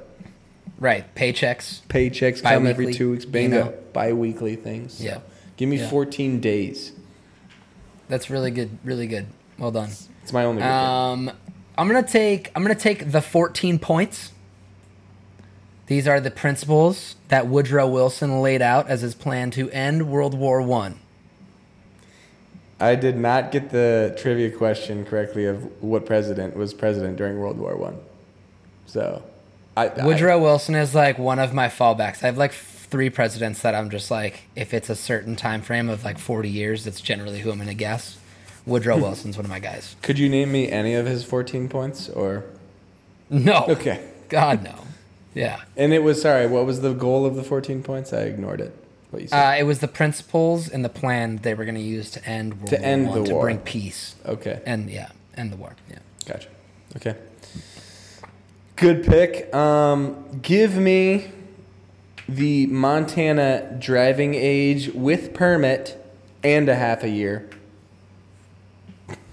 Right. 0.79 1.05
Paychecks. 1.15 1.81
Paychecks 1.89 2.43
come 2.43 2.67
every 2.67 2.93
two 2.93 3.11
weeks. 3.13 3.25
you 3.25 3.31
Bingo. 3.31 3.65
know? 3.65 3.75
Bi-weekly 3.93 4.57
things. 4.57 4.95
So 4.95 5.05
Yeah. 5.05 5.19
Give 5.57 5.69
me 5.69 5.77
Yeah. 5.79 5.89
14 5.89 6.41
days. 6.41 6.93
That's 8.09 8.29
really 8.31 8.51
good. 8.51 8.71
Really 8.85 9.07
good. 9.07 9.27
Well 9.59 9.71
done. 9.71 9.91
It's 10.23 10.33
my 10.33 10.45
only. 10.45 10.63
Um, 10.63 11.31
I'm 11.79 11.87
gonna 11.87 12.03
take 12.03 12.51
I'm 12.55 12.63
gonna 12.63 12.75
take 12.75 13.13
the 13.13 13.23
14 13.23 13.79
points. 13.79 14.33
These 15.91 16.07
are 16.07 16.21
the 16.21 16.31
principles 16.31 17.17
that 17.31 17.49
Woodrow 17.49 17.89
Wilson 17.89 18.41
laid 18.41 18.63
out 18.63 18.87
as 18.89 19.01
his 19.01 19.17
plan 19.17 19.51
to 19.51 19.69
end 19.71 20.09
World 20.09 20.35
War 20.35 20.63
One. 20.63 21.01
I 22.79 22.95
did 22.95 23.17
not 23.17 23.51
get 23.51 23.71
the 23.71 24.17
trivia 24.17 24.53
question 24.53 25.05
correctly 25.05 25.47
of 25.47 25.83
what 25.83 26.07
president 26.07 26.55
was 26.57 26.73
president 26.75 27.17
during 27.17 27.41
World 27.41 27.59
War 27.59 27.75
One. 27.75 27.97
So, 28.87 29.25
I 29.77 29.89
I- 29.89 30.07
Woodrow 30.07 30.39
Wilson 30.39 30.77
is 30.77 30.95
like 30.95 31.19
one 31.19 31.41
of 31.41 31.53
my 31.53 31.67
fallbacks. 31.67 32.23
I 32.23 32.27
have 32.27 32.39
like 32.39 32.53
three 32.53 33.11
presidents 33.11 33.61
that 33.63 33.75
I'm 33.75 33.91
just 33.91 34.13
like, 34.13 34.43
if 34.55 34.73
it's 34.73 34.91
a 34.91 34.97
certain 34.97 35.35
time 35.35 35.61
frame 35.61 35.89
of 35.89 36.05
like 36.05 36.19
40 36.21 36.49
years, 36.49 36.85
that's 36.85 37.01
generally 37.01 37.41
who 37.41 37.51
I'm 37.51 37.59
gonna 37.59 37.75
guess. 37.75 38.17
Woodrow 38.65 38.97
Wilson's 39.03 39.37
one 39.37 39.45
of 39.45 39.51
my 39.51 39.59
guys. 39.59 39.97
could 40.03 40.21
you 40.21 40.29
name 40.29 40.53
me 40.53 40.71
any 40.71 40.95
of 40.95 41.05
his 41.07 41.25
14 41.25 41.69
points 41.69 42.09
or? 42.09 42.45
No. 43.29 43.65
Okay. 43.69 44.09
God 44.29 44.63
no. 44.63 44.85
Yeah. 45.35 45.61
And 45.77 45.93
it 45.93 46.03
was 46.03 46.21
sorry. 46.21 46.47
What 46.47 46.67
was 46.67 46.81
the 46.81 46.93
goal 46.93 47.25
of 47.25 47.37
the 47.37 47.43
14 47.43 47.83
points? 47.83 48.13
I 48.13 48.23
ignored 48.23 48.61
it. 48.61 48.75
What 49.11 49.23
you 49.23 49.29
said? 49.29 49.55
Uh, 49.55 49.59
it 49.59 49.65
was 49.65 49.81
the 49.81 49.89
principles 49.89 50.69
and 50.69 50.85
the 50.85 50.89
plan 50.89 51.39
they 51.39 51.55
were 51.55 51.65
going 51.65 51.75
to 51.77 51.81
use 51.81 52.11
to 52.13 52.25
end 52.25 52.55
World 52.61 52.69
To 52.71 52.77
War 52.77 52.85
end 52.87 53.09
One, 53.09 53.19
the 53.23 53.29
to 53.29 53.35
war. 53.35 53.43
bring 53.45 53.59
peace 53.59 54.15
okay. 54.27 54.61
and 54.67 54.89
yeah, 54.91 55.11
end 55.37 55.53
the 55.53 55.57
war. 55.57 55.75
Yeah. 55.89 55.99
Gotcha. 56.27 56.49
Okay. 56.97 57.17
Good 58.77 59.05
pick. 59.05 59.53
Um, 59.55 60.41
give 60.41 60.77
me 60.77 61.31
the 62.29 62.67
Montana 62.67 63.77
driving 63.81 64.35
age 64.35 64.89
with 64.95 65.35
permit 65.35 65.97
and 66.43 66.69
a 66.69 66.75
half 66.77 67.03
a 67.03 67.09
year. 67.09 67.51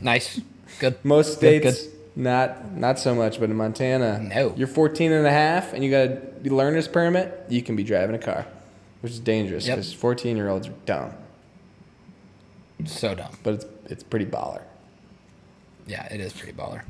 Nice. 0.01 0.41
Good. 0.79 1.03
Most 1.03 1.39
Good, 1.39 1.63
states, 1.63 1.87
not 2.17 2.75
not 2.75 2.97
so 2.99 3.13
much, 3.13 3.39
but 3.39 3.49
in 3.49 3.55
Montana, 3.55 4.19
No. 4.19 4.53
you're 4.57 4.67
14 4.67 5.11
and 5.11 5.25
a 5.25 5.31
half 5.31 5.71
and 5.73 5.83
you 5.83 5.91
got 5.91 6.09
a 6.09 6.49
learner's 6.55 6.87
permit, 6.87 7.45
you 7.47 7.61
can 7.61 7.75
be 7.75 7.83
driving 7.83 8.15
a 8.15 8.19
car, 8.19 8.45
which 9.01 9.11
is 9.13 9.19
dangerous 9.19 9.67
Yep. 9.67 9.77
because 9.77 9.93
14 9.93 10.35
year 10.35 10.49
olds 10.49 10.67
are 10.67 10.73
dumb, 10.85 11.13
So 12.85 13.15
dumb. 13.15 13.31
but 13.43 13.53
it's 13.55 13.65
it's 13.89 14.03
pretty 14.03 14.25
baller. 14.25 14.61
Yeah, 15.85 16.05
it 16.13 16.19
is 16.19 16.33
pretty 16.33 16.53
baller. 16.53 16.81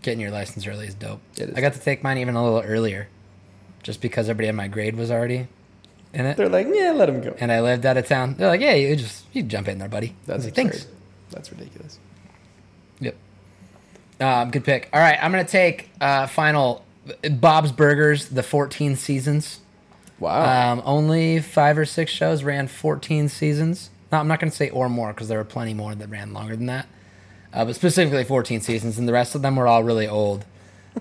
Getting 0.00 0.20
your 0.20 0.30
license 0.30 0.66
early 0.66 0.86
is 0.86 0.94
dope. 0.94 1.20
It 1.36 1.50
is. 1.50 1.54
I 1.56 1.60
got 1.60 1.74
to 1.74 1.80
take 1.80 2.02
mine 2.02 2.18
even 2.18 2.34
a 2.34 2.42
little 2.42 2.62
earlier, 2.62 3.08
just 3.82 4.00
because 4.00 4.28
everybody 4.28 4.48
in 4.48 4.56
my 4.56 4.68
grade 4.68 4.96
was 4.96 5.10
already 5.10 5.48
in 6.14 6.24
it, 6.26 6.36
They're 6.36 6.48
like, 6.48 6.66
yeah, 6.72 6.92
let 6.92 7.06
them 7.06 7.20
go. 7.20 7.34
and 7.38 7.50
I 7.52 7.60
lived 7.60 7.84
out 7.86 7.96
of 7.96 8.06
town. 8.06 8.34
They're 8.38 8.48
like, 8.48 8.60
"Yeah, 8.60 8.74
you 8.74 8.96
just 8.96 9.24
you 9.32 9.42
jump 9.42 9.68
in 9.68 9.78
there, 9.78 9.88
buddy." 9.88 10.08
I 10.08 10.12
That's 10.26 10.36
was 10.38 10.44
like, 10.46 10.54
thanks. 10.54 10.86
That's 11.30 11.50
ridiculous. 11.52 11.98
Yep. 13.00 13.14
Um, 14.22 14.50
good 14.50 14.64
pick. 14.64 14.88
All 14.92 15.00
right, 15.00 15.18
I'm 15.20 15.30
gonna 15.30 15.44
take 15.44 15.90
uh, 16.00 16.26
final 16.26 16.84
Bob's 17.30 17.72
Burgers, 17.72 18.28
the 18.28 18.42
14 18.42 18.96
seasons. 18.96 19.60
Wow. 20.18 20.72
Um, 20.72 20.82
only 20.84 21.40
five 21.40 21.76
or 21.76 21.84
six 21.84 22.12
shows 22.12 22.44
ran 22.44 22.68
14 22.68 23.28
seasons. 23.28 23.90
No, 24.12 24.18
I'm 24.18 24.28
not 24.28 24.38
going 24.38 24.50
to 24.50 24.56
say 24.56 24.70
or 24.70 24.88
more 24.88 25.12
because 25.12 25.28
there 25.28 25.38
were 25.38 25.44
plenty 25.44 25.74
more 25.74 25.94
that 25.94 26.08
ran 26.08 26.32
longer 26.32 26.54
than 26.54 26.66
that. 26.66 26.86
Uh, 27.52 27.64
but 27.64 27.74
specifically 27.74 28.22
14 28.22 28.60
seasons, 28.60 28.98
and 28.98 29.08
the 29.08 29.12
rest 29.12 29.34
of 29.34 29.42
them 29.42 29.56
were 29.56 29.66
all 29.66 29.82
really 29.82 30.06
old. 30.06 30.44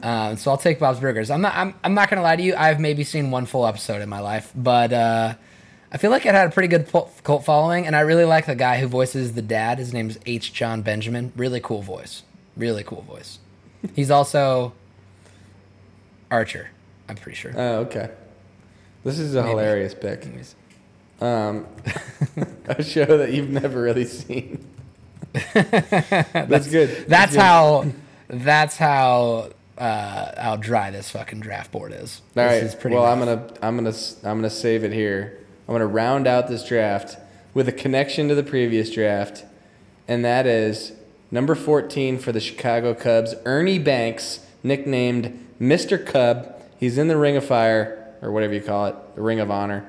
Um, 0.01 0.37
so 0.37 0.49
I'll 0.51 0.57
take 0.57 0.79
Bob's 0.79 0.99
Burgers. 0.99 1.29
I'm 1.29 1.41
not. 1.41 1.53
I'm, 1.55 1.75
I'm 1.83 1.93
not 1.93 2.09
going 2.09 2.17
to 2.17 2.23
lie 2.23 2.35
to 2.35 2.41
you. 2.41 2.55
I've 2.55 2.79
maybe 2.79 3.03
seen 3.03 3.29
one 3.29 3.45
full 3.45 3.67
episode 3.67 4.01
in 4.01 4.09
my 4.09 4.21
life, 4.21 4.51
but 4.55 4.91
uh, 4.91 5.35
I 5.91 5.97
feel 5.97 6.11
like 6.11 6.25
it 6.25 6.33
had 6.33 6.47
a 6.47 6.51
pretty 6.51 6.69
good 6.69 6.89
cult 7.23 7.45
following, 7.45 7.85
and 7.85 7.95
I 7.95 8.01
really 8.01 8.25
like 8.25 8.45
the 8.45 8.55
guy 8.55 8.79
who 8.79 8.87
voices 8.87 9.33
the 9.33 9.41
dad. 9.41 9.79
His 9.79 9.93
name 9.93 10.09
is 10.09 10.17
H. 10.25 10.53
Jon 10.53 10.81
Benjamin. 10.81 11.33
Really 11.35 11.59
cool 11.59 11.81
voice. 11.81 12.23
Really 12.57 12.83
cool 12.83 13.01
voice. 13.01 13.39
He's 13.95 14.11
also 14.11 14.73
Archer. 16.29 16.69
I'm 17.09 17.15
pretty 17.15 17.35
sure. 17.35 17.51
Oh, 17.55 17.79
okay. 17.79 18.09
This 19.03 19.19
is 19.19 19.35
a 19.35 19.41
Maybe. 19.41 19.49
hilarious 19.49 19.93
pick. 19.93 20.27
Um, 21.19 21.65
a 22.65 22.83
show 22.83 23.17
that 23.17 23.31
you've 23.33 23.49
never 23.49 23.81
really 23.81 24.05
seen. 24.05 24.65
that's, 25.53 26.67
good. 26.67 26.89
That's 27.07 27.33
good. 27.33 27.41
how. 27.41 27.85
That's 28.27 28.77
how. 28.77 29.49
Uh, 29.77 30.39
how 30.39 30.55
dry 30.57 30.91
this 30.91 31.09
fucking 31.09 31.39
draft 31.39 31.71
board 31.71 31.91
is. 31.91 32.21
All 32.37 32.43
this 32.43 32.51
right. 32.51 32.63
is 32.63 32.75
pretty 32.75 32.95
well, 32.95 33.05
rough. 33.05 33.13
I'm 33.13 33.19
gonna 33.19 33.53
I'm 33.63 33.75
gonna 33.77 33.95
I'm 34.23 34.37
gonna 34.37 34.49
save 34.49 34.83
it 34.83 34.91
here. 34.93 35.39
I'm 35.67 35.73
gonna 35.73 35.87
round 35.87 36.27
out 36.27 36.47
this 36.47 36.63
draft 36.67 37.17
with 37.55 37.67
a 37.67 37.71
connection 37.71 38.27
to 38.27 38.35
the 38.35 38.43
previous 38.43 38.91
draft, 38.91 39.43
and 40.07 40.23
that 40.23 40.45
is 40.45 40.91
number 41.31 41.55
14 41.55 42.19
for 42.19 42.31
the 42.31 42.39
Chicago 42.39 42.93
Cubs, 42.93 43.33
Ernie 43.45 43.79
Banks, 43.79 44.45
nicknamed 44.61 45.47
Mr. 45.59 46.03
Cub. 46.05 46.55
He's 46.77 46.97
in 46.97 47.07
the 47.07 47.17
Ring 47.17 47.37
of 47.37 47.45
Fire 47.45 48.01
or 48.21 48.31
whatever 48.31 48.53
you 48.53 48.61
call 48.61 48.85
it, 48.87 48.95
the 49.15 49.21
Ring 49.21 49.39
of 49.39 49.49
Honor. 49.49 49.85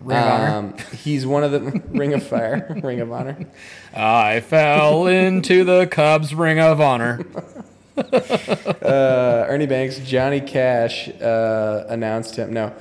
Ring 0.00 0.18
of 0.18 0.24
Honor. 0.24 0.56
Um, 0.56 0.74
he's 1.02 1.26
one 1.26 1.44
of 1.44 1.52
the 1.52 1.60
Ring 1.90 2.14
of 2.14 2.22
Fire, 2.22 2.78
Ring 2.82 3.00
of 3.00 3.12
Honor. 3.12 3.46
I 3.94 4.40
fell 4.40 5.06
into 5.06 5.64
the 5.64 5.86
Cubs 5.86 6.34
Ring 6.34 6.58
of 6.58 6.80
Honor. 6.80 7.24
uh, 7.96 9.46
Ernie 9.48 9.66
Banks, 9.66 9.98
Johnny 9.98 10.40
Cash 10.40 11.08
uh, 11.08 11.84
announced 11.88 12.36
him. 12.36 12.52
No. 12.52 12.74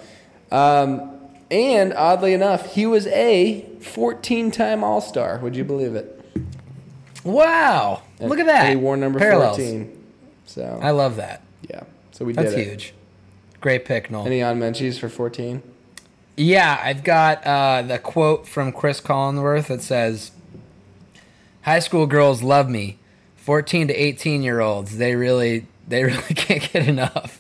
Um, 0.52 1.20
and 1.50 1.94
oddly 1.94 2.34
enough, 2.34 2.74
he 2.74 2.86
was 2.86 3.08
a 3.08 3.66
14 3.82 4.52
time 4.52 4.84
All 4.84 5.02
Star. 5.02 5.38
Would 5.40 5.56
you 5.56 5.64
believe 5.64 5.96
it? 5.96 6.21
Wow! 7.24 8.02
Look 8.20 8.40
at 8.40 8.46
that. 8.48 8.70
He 8.70 8.76
wore 8.76 8.98
number 8.98 9.20
Parallels. 9.20 9.58
14. 9.58 9.98
So, 10.46 10.80
I 10.82 10.92
love 10.92 11.16
that. 11.18 11.44
yeah. 11.70 11.84
So 12.12 12.26
we 12.26 12.34
That's 12.34 12.52
did 12.52 12.60
it. 12.60 12.70
huge. 12.70 12.94
Great 13.62 13.86
pick, 13.86 14.12
Knoll. 14.12 14.26
Any 14.26 14.42
on 14.44 14.60
menchies 14.60 15.00
for 15.00 15.08
14? 15.10 15.62
Yeah, 16.38 16.80
I've 16.84 17.04
got 17.04 17.46
uh, 17.46 17.82
the 17.84 18.00
quote 18.00 18.48
from 18.48 18.72
Chris 18.72 19.00
Collinsworth 19.02 19.68
that 19.68 19.82
says, 19.82 20.32
"High 21.64 21.80
school 21.80 22.06
girls 22.08 22.42
love 22.44 22.70
me. 22.70 22.98
14 23.38 23.88
to 23.88 23.94
18 23.94 24.42
year 24.44 24.60
olds, 24.60 24.98
they 24.98 25.16
really, 25.16 25.68
they 25.88 26.04
really 26.06 26.34
can't 26.34 26.72
get 26.72 26.88
enough." 26.88 27.40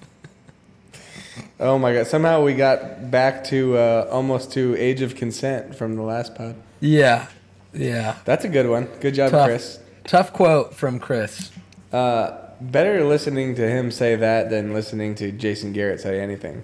Oh 1.60 1.78
my 1.78 1.94
God. 1.94 2.08
Somehow 2.08 2.44
we 2.44 2.54
got 2.54 3.12
back 3.12 3.44
to 3.46 3.78
uh, 3.78 4.08
almost 4.12 4.52
to 4.54 4.76
age 4.78 5.02
of 5.02 5.16
consent 5.16 5.76
from 5.76 5.96
the 5.96 6.02
last 6.02 6.34
pod. 6.36 6.56
Yeah, 6.80 7.28
yeah. 7.74 8.18
That's 8.26 8.46
a 8.46 8.50
good 8.50 8.68
one. 8.70 8.86
Good 9.00 9.14
job, 9.14 9.32
Tough, 9.32 9.48
Chris. 9.48 9.80
tough 10.06 10.34
quote 10.34 10.74
from 10.74 11.00
Chris. 11.00 11.52
Uh, 11.92 12.38
better 12.60 13.04
listening 13.06 13.56
to 13.56 13.68
him 13.68 13.92
say 13.92 14.16
that 14.16 14.50
than 14.50 14.74
listening 14.74 15.16
to 15.16 15.32
Jason 15.32 15.74
Garrett 15.74 16.00
say 16.02 16.20
anything. 16.20 16.64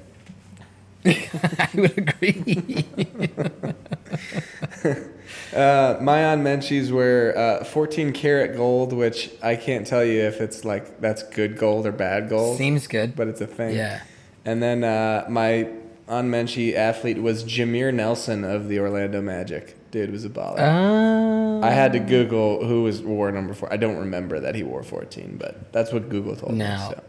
I 1.05 1.69
would 1.75 1.97
agree. 1.97 2.85
Uh, 5.53 5.97
my 6.01 6.25
on 6.25 6.43
menchies 6.43 6.91
were 6.91 7.33
uh, 7.35 7.63
14 7.63 8.11
karat 8.13 8.55
gold, 8.55 8.93
which 8.93 9.31
I 9.41 9.55
can't 9.55 9.87
tell 9.87 10.03
you 10.03 10.21
if 10.21 10.39
it's 10.41 10.63
like 10.65 10.99
that's 11.01 11.23
good 11.23 11.57
gold 11.57 11.85
or 11.85 11.91
bad 11.91 12.29
gold, 12.29 12.57
Seems 12.57 12.85
good. 12.87 13.15
but 13.15 13.27
it's 13.27 13.41
a 13.41 13.47
thing. 13.47 13.75
yeah. 13.75 14.01
And 14.45 14.61
then 14.61 14.83
uh, 14.83 15.25
my 15.29 15.69
on 16.07 16.29
menchie 16.29 16.75
athlete 16.75 17.21
was 17.21 17.43
Jameer 17.43 17.93
Nelson 17.93 18.43
of 18.43 18.67
the 18.67 18.79
Orlando 18.79 19.21
Magic. 19.21 19.76
Dude 19.91 20.11
was 20.11 20.25
a 20.25 20.29
baller. 20.29 20.59
Uh, 20.59 21.65
I 21.65 21.71
had 21.71 21.93
to 21.93 21.99
Google 21.99 22.65
who 22.65 22.83
was 22.83 23.01
wore 23.01 23.31
number 23.31 23.53
four. 23.53 23.71
I 23.71 23.77
don't 23.77 23.97
remember 23.97 24.39
that 24.39 24.55
he 24.55 24.63
wore 24.63 24.83
14, 24.83 25.37
but 25.37 25.71
that's 25.71 25.93
what 25.93 26.09
Google 26.09 26.35
told 26.35 26.53
me. 26.53 26.59
No. 26.59 26.93
So. 26.93 27.03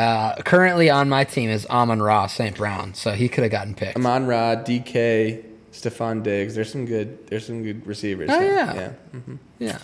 uh, 0.00 0.36
currently 0.42 0.88
on 0.90 1.08
my 1.08 1.24
team 1.24 1.50
is 1.50 1.66
Amon 1.66 2.00
Ra 2.00 2.26
St. 2.28 2.56
Brown, 2.56 2.94
so 2.94 3.12
he 3.12 3.28
could 3.28 3.42
have 3.42 3.50
gotten 3.50 3.74
picked. 3.74 3.96
Amon 3.96 4.26
Ra, 4.26 4.56
DK, 4.56 5.44
Stefon 5.72 6.22
Diggs. 6.22 6.54
There's 6.54 6.70
some 6.70 6.86
good. 6.86 7.26
There's 7.26 7.46
some 7.46 7.62
good 7.62 7.86
receivers. 7.86 8.30
Oh, 8.32 8.40
yeah. 8.40 8.74
yeah. 8.74 8.88
hmm 9.18 9.36
Yeah. 9.58 9.78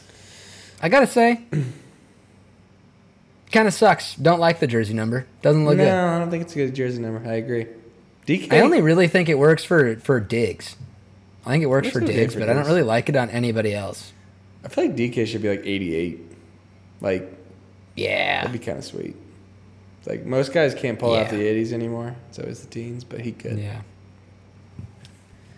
I 0.82 0.88
gotta 0.88 1.06
say, 1.06 1.42
kind 3.52 3.68
of 3.68 3.74
sucks. 3.74 4.14
Don't 4.16 4.40
like 4.40 4.60
the 4.60 4.66
jersey 4.66 4.94
number. 4.94 5.26
Doesn't 5.42 5.64
look 5.64 5.76
no, 5.76 5.84
good. 5.84 5.92
I 5.92 6.18
don't 6.18 6.30
think 6.30 6.44
it's 6.44 6.52
a 6.52 6.56
good 6.56 6.74
jersey 6.74 7.00
number. 7.00 7.28
I 7.28 7.34
agree. 7.34 7.66
DK. 8.26 8.52
I 8.52 8.60
only 8.60 8.82
really 8.82 9.08
think 9.08 9.28
it 9.28 9.38
works 9.38 9.64
for 9.64 9.96
for 9.96 10.20
Diggs. 10.20 10.76
I 11.46 11.50
think 11.50 11.62
it 11.62 11.66
works 11.68 11.86
Works 11.86 11.98
for 11.98 12.02
okay 12.04 12.12
Diggs, 12.14 12.34
for 12.34 12.40
but 12.40 12.48
I 12.50 12.52
don't 12.54 12.66
really 12.66 12.82
like 12.82 13.08
it 13.08 13.16
on 13.16 13.30
anybody 13.30 13.72
else. 13.72 14.12
I 14.64 14.68
feel 14.68 14.84
like 14.84 14.96
DK 14.96 15.26
should 15.26 15.42
be 15.42 15.48
like 15.48 15.62
88. 15.64 16.20
Like 17.00 17.32
Yeah. 17.94 18.42
that'd 18.44 18.58
be 18.58 18.64
kind 18.64 18.78
of 18.78 18.84
sweet. 18.84 19.14
Like 20.06 20.24
most 20.24 20.52
guys 20.52 20.74
can't 20.74 20.98
pull 20.98 21.14
out 21.14 21.30
the 21.30 21.36
80s 21.36 21.72
anymore. 21.72 22.14
So 22.32 22.42
it's 22.42 22.60
the 22.60 22.68
teens, 22.68 23.04
but 23.04 23.20
he 23.20 23.32
could. 23.32 23.58
Yeah. 23.58 23.82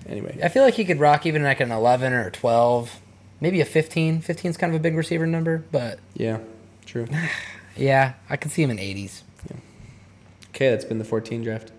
Anyway. 0.06 0.38
I 0.42 0.48
feel 0.48 0.62
like 0.62 0.74
he 0.74 0.84
could 0.84 1.00
rock 1.00 1.26
even 1.26 1.42
like 1.42 1.60
an 1.60 1.70
11 1.70 2.12
or 2.12 2.26
a 2.28 2.30
12, 2.30 3.00
maybe 3.40 3.60
a 3.60 3.64
15. 3.66 4.20
15 4.20 4.50
is 4.50 4.56
kind 4.56 4.72
of 4.74 4.80
a 4.80 4.82
big 4.82 4.94
receiver 4.96 5.26
number, 5.26 5.64
but 5.70 5.98
Yeah. 6.14 6.38
True. 6.86 7.06
yeah, 7.76 8.14
I 8.30 8.36
could 8.36 8.50
see 8.50 8.62
him 8.62 8.70
in 8.70 8.78
80s. 8.78 9.22
Okay, 10.50 10.70
that's 10.70 10.84
been 10.84 10.98
the 10.98 11.04
14 11.04 11.42
draft. 11.44 11.72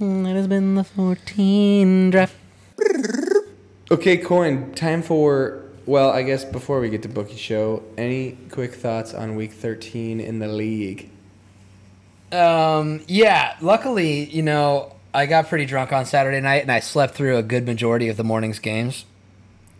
Mm, 0.00 0.30
it 0.30 0.34
has 0.34 0.46
been 0.46 0.76
the 0.76 0.84
14 0.84 2.10
draft. 2.10 2.34
Okay, 3.90 4.18
Coyne. 4.18 4.72
Time 4.74 5.02
for 5.02 5.62
well, 5.86 6.10
I 6.10 6.22
guess 6.22 6.44
before 6.44 6.80
we 6.80 6.90
get 6.90 7.02
to 7.02 7.08
bookie 7.08 7.36
show, 7.36 7.82
any 7.96 8.36
quick 8.50 8.74
thoughts 8.74 9.14
on 9.14 9.34
week 9.34 9.52
thirteen 9.52 10.20
in 10.20 10.38
the 10.38 10.48
league? 10.48 11.08
Um, 12.30 13.00
yeah, 13.08 13.56
luckily, 13.62 14.24
you 14.24 14.42
know, 14.42 14.94
I 15.14 15.26
got 15.26 15.48
pretty 15.48 15.64
drunk 15.64 15.92
on 15.92 16.04
Saturday 16.04 16.40
night 16.40 16.62
and 16.62 16.70
I 16.70 16.80
slept 16.80 17.14
through 17.14 17.38
a 17.38 17.42
good 17.42 17.64
majority 17.64 18.08
of 18.08 18.16
the 18.16 18.24
morning's 18.24 18.58
games. 18.58 19.06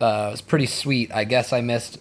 Uh, 0.00 0.28
it 0.28 0.30
was 0.30 0.40
pretty 0.40 0.66
sweet. 0.66 1.12
I 1.12 1.24
guess 1.24 1.52
I 1.52 1.60
missed 1.60 1.98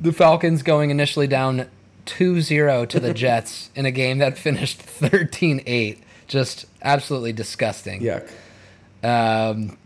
the 0.00 0.12
Falcons 0.12 0.62
going 0.62 0.90
initially 0.90 1.26
down 1.26 1.68
2-0 2.06 2.88
to 2.88 3.00
the 3.00 3.12
Jets 3.14 3.70
in 3.74 3.86
a 3.86 3.90
game 3.90 4.18
that 4.18 4.38
finished 4.38 4.80
13-8. 4.80 5.98
Just 6.28 6.66
absolutely 6.82 7.32
disgusting. 7.32 8.00
Yuck. 8.00 8.30
Um, 9.02 9.78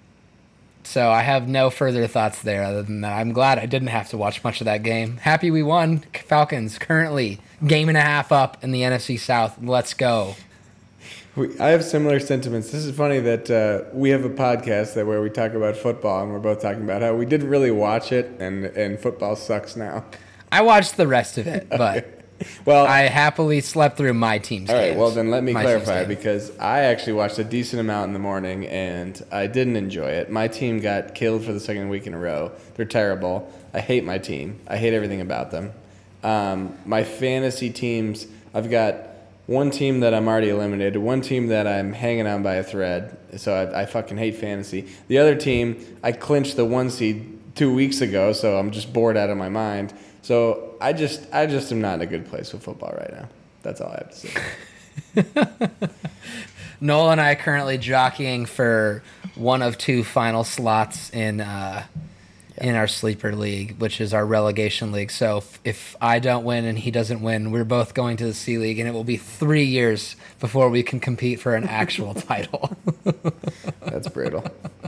so 0.84 1.10
I 1.10 1.22
have 1.22 1.48
no 1.48 1.70
further 1.70 2.06
thoughts 2.06 2.42
there 2.42 2.62
other 2.62 2.82
than 2.82 3.00
that. 3.02 3.18
I'm 3.18 3.32
glad 3.32 3.58
I 3.58 3.66
didn't 3.66 3.88
have 3.88 4.08
to 4.10 4.16
watch 4.16 4.42
much 4.42 4.60
of 4.60 4.64
that 4.66 4.82
game. 4.82 5.18
Happy 5.18 5.50
we 5.50 5.62
won. 5.62 5.98
Falcons 6.26 6.78
currently 6.78 7.40
game 7.66 7.88
and 7.88 7.98
a 7.98 8.02
half 8.02 8.32
up 8.32 8.62
in 8.62 8.72
the 8.72 8.82
NFC 8.82 9.18
South. 9.18 9.56
Let's 9.62 9.94
go. 9.94 10.34
We, 11.34 11.58
I 11.58 11.68
have 11.68 11.82
similar 11.82 12.20
sentiments. 12.20 12.70
This 12.70 12.84
is 12.84 12.94
funny 12.94 13.18
that 13.20 13.50
uh, 13.50 13.88
we 13.94 14.10
have 14.10 14.24
a 14.24 14.30
podcast 14.30 14.94
that 14.94 15.06
where 15.06 15.22
we 15.22 15.30
talk 15.30 15.54
about 15.54 15.76
football, 15.76 16.22
and 16.22 16.30
we're 16.30 16.38
both 16.38 16.60
talking 16.60 16.82
about 16.82 17.00
how 17.00 17.14
we 17.14 17.24
didn't 17.24 17.48
really 17.48 17.70
watch 17.70 18.12
it, 18.12 18.32
and 18.38 18.66
and 18.66 18.98
football 18.98 19.34
sucks 19.34 19.74
now. 19.74 20.04
I 20.50 20.60
watched 20.60 20.98
the 20.98 21.06
rest 21.06 21.38
of 21.38 21.46
it, 21.46 21.68
but 21.70 22.21
Well, 22.64 22.86
I 22.86 23.02
happily 23.02 23.60
slept 23.60 23.96
through 23.96 24.14
my 24.14 24.38
team's 24.38 24.70
all 24.70 24.76
right. 24.76 24.88
games. 24.88 24.98
Well, 24.98 25.10
then 25.10 25.30
let 25.30 25.42
me 25.42 25.52
My 25.52 25.62
clarify 25.62 26.04
because 26.04 26.56
I 26.58 26.80
actually 26.80 27.14
watched 27.14 27.38
a 27.38 27.44
decent 27.44 27.80
amount 27.80 28.08
in 28.08 28.12
the 28.12 28.18
morning, 28.18 28.66
and 28.66 29.20
I 29.32 29.46
didn't 29.46 29.76
enjoy 29.76 30.10
it. 30.10 30.30
My 30.30 30.48
team 30.48 30.80
got 30.80 31.14
killed 31.14 31.44
for 31.44 31.52
the 31.52 31.60
second 31.60 31.88
week 31.88 32.06
in 32.06 32.14
a 32.14 32.18
row. 32.18 32.52
They're 32.76 32.84
terrible. 32.84 33.52
I 33.74 33.80
hate 33.80 34.04
my 34.04 34.18
team. 34.18 34.60
I 34.68 34.76
hate 34.76 34.94
everything 34.94 35.20
about 35.20 35.50
them. 35.50 35.72
Um, 36.22 36.76
my 36.86 37.04
fantasy 37.04 37.70
teams, 37.70 38.26
I've 38.54 38.70
got 38.70 38.96
one 39.46 39.70
team 39.70 40.00
that 40.00 40.14
I'm 40.14 40.28
already 40.28 40.50
eliminated, 40.50 40.96
one 40.96 41.20
team 41.20 41.48
that 41.48 41.66
I'm 41.66 41.92
hanging 41.92 42.26
on 42.26 42.42
by 42.42 42.54
a 42.54 42.62
thread. 42.62 43.16
So 43.36 43.54
I, 43.54 43.82
I 43.82 43.86
fucking 43.86 44.16
hate 44.16 44.36
fantasy. 44.36 44.88
The 45.08 45.18
other 45.18 45.34
team, 45.34 45.84
I 46.02 46.12
clinched 46.12 46.56
the 46.56 46.64
one 46.64 46.90
seed 46.90 47.38
two 47.54 47.74
weeks 47.74 48.00
ago, 48.00 48.32
so 48.32 48.56
I'm 48.56 48.70
just 48.70 48.92
bored 48.92 49.16
out 49.16 49.30
of 49.30 49.36
my 49.36 49.48
mind. 49.48 49.92
So 50.22 50.76
I 50.80 50.92
just, 50.92 51.26
I 51.32 51.46
just 51.46 51.70
am 51.72 51.80
not 51.80 51.96
in 51.96 52.02
a 52.02 52.06
good 52.06 52.26
place 52.26 52.52
with 52.52 52.62
football 52.62 52.94
right 52.96 53.12
now. 53.12 53.28
That's 53.62 53.80
all 53.80 53.90
I 53.90 53.98
have 53.98 54.10
to 54.10 55.76
say. 55.76 55.88
Knoll 56.80 57.10
and 57.10 57.20
I 57.20 57.32
are 57.32 57.36
currently 57.36 57.78
jockeying 57.78 58.46
for 58.46 59.02
one 59.36 59.62
of 59.62 59.78
two 59.78 60.02
final 60.02 60.42
slots 60.44 61.10
in 61.10 61.40
uh, 61.40 61.84
in 62.58 62.74
our 62.74 62.86
sleeper 62.86 63.34
league, 63.34 63.78
which 63.78 64.00
is 64.00 64.12
our 64.12 64.24
relegation 64.26 64.92
league. 64.92 65.10
So 65.10 65.38
if, 65.38 65.60
if 65.64 65.96
I 66.00 66.18
don't 66.18 66.44
win 66.44 66.64
and 66.64 66.78
he 66.78 66.90
doesn't 66.90 67.20
win, 67.22 67.50
we're 67.50 67.64
both 67.64 67.94
going 67.94 68.16
to 68.18 68.24
the 68.24 68.34
C 68.34 68.58
League, 68.58 68.78
and 68.78 68.88
it 68.88 68.92
will 68.92 69.04
be 69.04 69.16
three 69.16 69.64
years 69.64 70.16
before 70.38 70.68
we 70.68 70.82
can 70.82 71.00
compete 71.00 71.40
for 71.40 71.54
an 71.54 71.64
actual 71.64 72.14
title. 72.14 72.76
That's 73.80 74.08
brutal. 74.08 74.44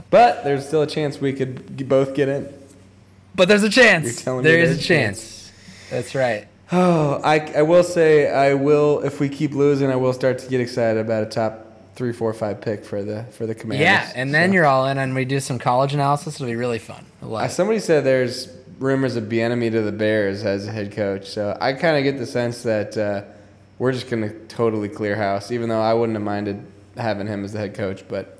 But 0.09 0.43
there's 0.43 0.67
still 0.67 0.83
a 0.83 0.87
chance 0.87 1.19
we 1.19 1.33
could 1.33 1.87
both 1.89 2.13
get 2.13 2.29
in. 2.29 2.53
But 3.35 3.47
there's 3.47 3.63
a 3.63 3.65
You're 3.65 3.71
chance. 3.71 4.21
There 4.23 4.59
is 4.59 4.77
a 4.77 4.79
a 4.79 4.83
chance. 4.83 5.51
That's 5.89 6.15
right. 6.15 6.47
Oh, 6.71 7.21
I, 7.23 7.39
I 7.57 7.61
will 7.61 7.83
say 7.83 8.29
I 8.29 8.55
will 8.55 9.01
if 9.01 9.19
we 9.19 9.29
keep 9.29 9.53
losing, 9.53 9.91
I 9.91 9.95
will 9.95 10.13
start 10.13 10.39
to 10.39 10.49
get 10.49 10.61
excited 10.61 10.99
about 10.99 11.23
a 11.23 11.27
top 11.27 11.93
three, 11.95 12.11
four, 12.11 12.33
five 12.33 12.59
pick 12.61 12.83
for 12.83 13.03
the 13.03 13.23
for 13.31 13.45
the 13.45 13.53
Commanders. 13.53 13.85
Yeah, 13.85 14.11
and 14.15 14.33
then 14.33 14.49
So- 14.49 14.53
you're 14.55 14.65
all 14.65 14.87
in, 14.87 14.97
and 14.97 15.13
we 15.13 15.25
do 15.25 15.39
some 15.39 15.59
college 15.59 15.93
analysis. 15.93 16.35
It'll 16.35 16.47
be 16.47 16.55
really 16.55 16.79
fun. 16.79 17.05
Uh, 17.21 17.47
somebody 17.47 17.79
said 17.79 18.03
there's 18.03 18.49
rumors 18.79 19.15
of 19.15 19.25
Bieniemy 19.25 19.71
to 19.71 19.81
the 19.81 19.91
Bears 19.91 20.43
as 20.43 20.67
a 20.67 20.71
head 20.71 20.91
coach, 20.91 21.27
so 21.29 21.55
I 21.61 21.73
kind 21.73 21.97
of 21.97 22.03
get 22.03 22.17
the 22.17 22.25
sense 22.25 22.63
that 22.63 22.97
uh, 22.97 23.23
we're 23.77 23.91
just 23.91 24.09
gonna 24.09 24.29
totally 24.47 24.89
clear 24.89 25.15
house. 25.15 25.51
Even 25.51 25.69
though 25.69 25.81
I 25.81 25.93
wouldn't 25.93 26.15
have 26.15 26.23
minded 26.25 26.65
having 26.97 27.27
him 27.27 27.45
as 27.45 27.53
the 27.53 27.59
head 27.59 27.75
coach, 27.75 28.03
but 28.07 28.39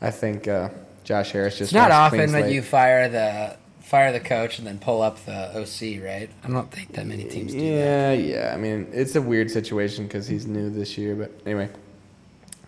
I 0.00 0.10
think 0.10 0.46
uh, 0.46 0.68
Josh 1.02 1.32
Harris 1.32 1.58
just 1.58 1.72
It's 1.72 1.74
not 1.74 1.90
often 1.90 2.30
that 2.32 2.50
you 2.50 2.62
fire 2.62 3.08
the 3.08 3.56
fire 3.84 4.12
the 4.12 4.20
coach 4.20 4.58
and 4.58 4.66
then 4.66 4.78
pull 4.78 5.02
up 5.02 5.24
the 5.26 5.50
OC, 5.58 6.02
right? 6.02 6.30
I 6.42 6.48
don't 6.48 6.70
think 6.70 6.92
that 6.94 7.06
many 7.06 7.24
teams 7.24 7.52
do 7.52 7.58
that. 7.60 7.64
Yeah, 7.66 8.12
yeah. 8.12 8.52
I 8.54 8.56
mean, 8.56 8.88
it's 8.92 9.14
a 9.14 9.22
weird 9.22 9.50
situation 9.50 10.06
because 10.06 10.26
he's 10.26 10.46
new 10.46 10.70
this 10.70 10.96
year, 10.98 11.14
but 11.14 11.30
anyway, 11.44 11.68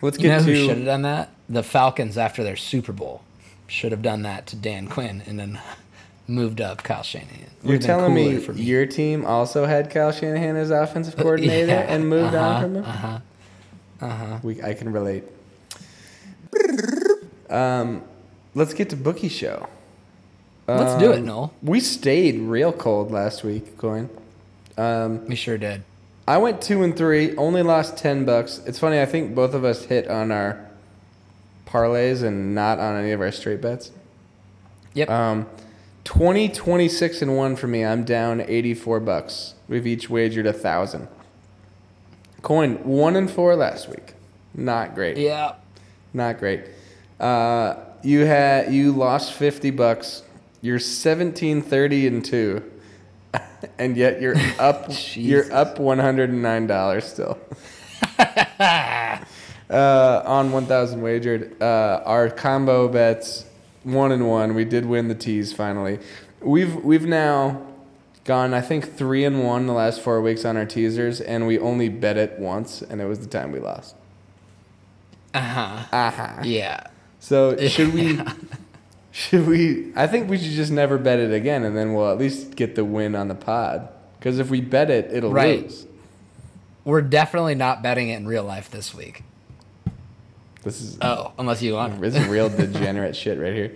let's 0.01 0.17
get 0.17 0.23
You 0.23 0.29
know 0.29 0.39
who 0.43 0.53
to. 0.53 0.65
should 0.65 0.77
have 0.77 0.85
done 0.85 1.01
that? 1.01 1.29
The 1.49 1.63
Falcons 1.63 2.17
after 2.17 2.43
their 2.43 2.55
Super 2.55 2.93
Bowl 2.93 3.21
should 3.67 3.91
have 3.91 4.01
done 4.01 4.21
that 4.21 4.47
to 4.47 4.55
Dan 4.55 4.87
Quinn 4.87 5.23
and 5.25 5.39
then 5.39 5.59
moved 6.27 6.61
up 6.61 6.83
Kyle 6.83 7.03
Shanahan. 7.03 7.47
You're 7.63 7.79
telling 7.79 8.13
me, 8.13 8.37
me. 8.37 8.61
your 8.61 8.85
team 8.85 9.25
also 9.25 9.65
had 9.65 9.89
Kyle 9.89 10.11
Shanahan 10.11 10.55
as 10.55 10.69
offensive 10.71 11.17
coordinator 11.17 11.67
Yeah, 11.67 11.93
and 11.93 12.07
moved 12.07 12.35
on 12.35 12.35
uh-huh, 12.35 12.61
from 12.61 12.75
him? 12.75 12.83
Uh-huh. 12.85 13.19
Uh-huh. 13.99 14.39
We, 14.43 14.61
I 14.61 14.73
can 14.75 14.91
relate. 14.91 15.23
Um, 17.49 18.03
let's 18.55 18.73
get 18.73 18.89
to 18.91 18.95
bookie 18.95 19.29
show. 19.29 19.67
Let's 20.67 20.99
do 20.99 21.11
it, 21.11 21.19
Um, 21.19 21.25
Knoll. 21.25 21.53
We 21.63 21.79
stayed 21.79 22.39
real 22.39 22.73
cold 22.73 23.11
last 23.11 23.43
week, 23.43 23.77
Coyne. 23.77 24.09
Um, 24.77 25.25
We 25.27 25.35
sure 25.35 25.57
did. 25.57 25.83
I 26.27 26.37
went 26.37 26.61
two 26.61 26.83
and 26.83 26.95
three, 26.95 27.35
only 27.37 27.61
lost 27.63 27.97
ten 27.97 28.25
bucks. 28.25 28.59
It's 28.65 28.77
funny. 28.79 28.99
I 28.99 29.05
think 29.05 29.33
both 29.33 29.53
of 29.53 29.63
us 29.63 29.85
hit 29.85 30.09
on 30.09 30.29
our 30.31 30.59
parlays 31.65 32.21
and 32.21 32.53
not 32.53 32.79
on 32.79 32.97
any 33.01 33.11
of 33.11 33.21
our 33.21 33.31
straight 33.31 33.61
bets. 33.61 33.91
Yep. 34.93 35.09
Um, 35.09 35.45
20, 36.03 36.49
26 36.49 37.21
and 37.21 37.37
one 37.37 37.55
for 37.55 37.67
me. 37.67 37.83
I'm 37.85 38.03
down 38.03 38.41
84 38.41 38.99
bucks. 39.01 39.53
We've 39.69 39.85
each 39.87 40.09
wagered 40.09 40.45
a 40.47 40.53
thousand. 40.53 41.07
Coyne 42.41 42.75
one 42.83 43.15
and 43.15 43.29
four 43.29 43.55
last 43.55 43.89
week. 43.89 44.13
Not 44.53 44.95
great. 44.95 45.17
yeah. 45.17 45.53
Not 46.13 46.39
great. 46.39 46.61
Uh, 47.19 47.75
you 48.03 48.25
had 48.25 48.73
you 48.73 48.91
lost 48.91 49.33
50 49.33 49.71
bucks. 49.71 50.23
You're 50.61 50.79
17, 50.79 51.61
30 51.61 52.07
and 52.07 52.25
two, 52.25 52.63
and 53.79 53.95
yet 53.95 54.21
you're 54.21 54.35
up. 54.59 54.91
you're 55.13 55.51
up 55.53 55.79
109 55.79 56.67
dollars 56.67 57.05
still. 57.05 57.37
uh, 58.59 59.19
on 59.69 60.51
1,000 60.51 61.01
wagered. 61.01 61.61
Uh, 61.61 62.01
our 62.05 62.29
combo 62.29 62.87
bets 62.87 63.45
one 63.83 64.11
and 64.11 64.27
one. 64.27 64.53
We 64.53 64.65
did 64.65 64.85
win 64.85 65.07
the 65.07 65.15
teas 65.15 65.53
finally. 65.53 65.99
We've 66.41 66.75
we've 66.83 67.05
now 67.05 67.65
gone 68.25 68.53
I 68.53 68.61
think 68.61 68.95
three 68.97 69.23
and 69.23 69.43
one 69.43 69.65
the 69.65 69.73
last 69.73 70.01
four 70.01 70.21
weeks 70.21 70.43
on 70.45 70.57
our 70.57 70.65
teasers, 70.65 71.21
and 71.21 71.47
we 71.47 71.57
only 71.57 71.89
bet 71.89 72.17
it 72.17 72.37
once, 72.39 72.81
and 72.81 73.01
it 73.01 73.05
was 73.05 73.19
the 73.19 73.27
time 73.27 73.51
we 73.51 73.59
lost. 73.59 73.95
Uh-huh. 75.33 75.85
Uh 75.95 76.11
huh. 76.11 76.41
Yeah. 76.43 76.87
So 77.19 77.55
should 77.67 77.93
we? 77.93 78.19
Should 79.17 79.47
we? 79.47 79.91
I 79.95 80.05
think 80.05 80.29
we 80.29 80.37
should 80.37 80.51
just 80.51 80.71
never 80.71 80.99
bet 80.99 81.17
it 81.17 81.33
again, 81.33 81.63
and 81.63 81.75
then 81.75 81.95
we'll 81.95 82.11
at 82.11 82.19
least 82.19 82.55
get 82.55 82.75
the 82.75 82.85
win 82.85 83.15
on 83.15 83.29
the 83.29 83.33
pod. 83.33 83.89
Because 84.19 84.37
if 84.37 84.51
we 84.51 84.61
bet 84.61 84.91
it, 84.91 85.09
it'll 85.11 85.31
Right. 85.31 85.63
lose. 85.63 85.87
We're 86.85 87.01
definitely 87.01 87.55
not 87.55 87.81
betting 87.81 88.09
it 88.09 88.17
in 88.17 88.27
real 88.27 88.43
life 88.43 88.69
this 88.69 88.93
week. 88.93 89.23
This 90.61 90.79
is 90.81 90.99
Oh, 91.01 91.31
unless 91.39 91.63
you 91.63 91.73
want. 91.73 91.99
this 91.99 92.15
is 92.15 92.27
real 92.27 92.47
degenerate 92.55 93.15
shit 93.15 93.39
right 93.39 93.55
here. 93.55 93.71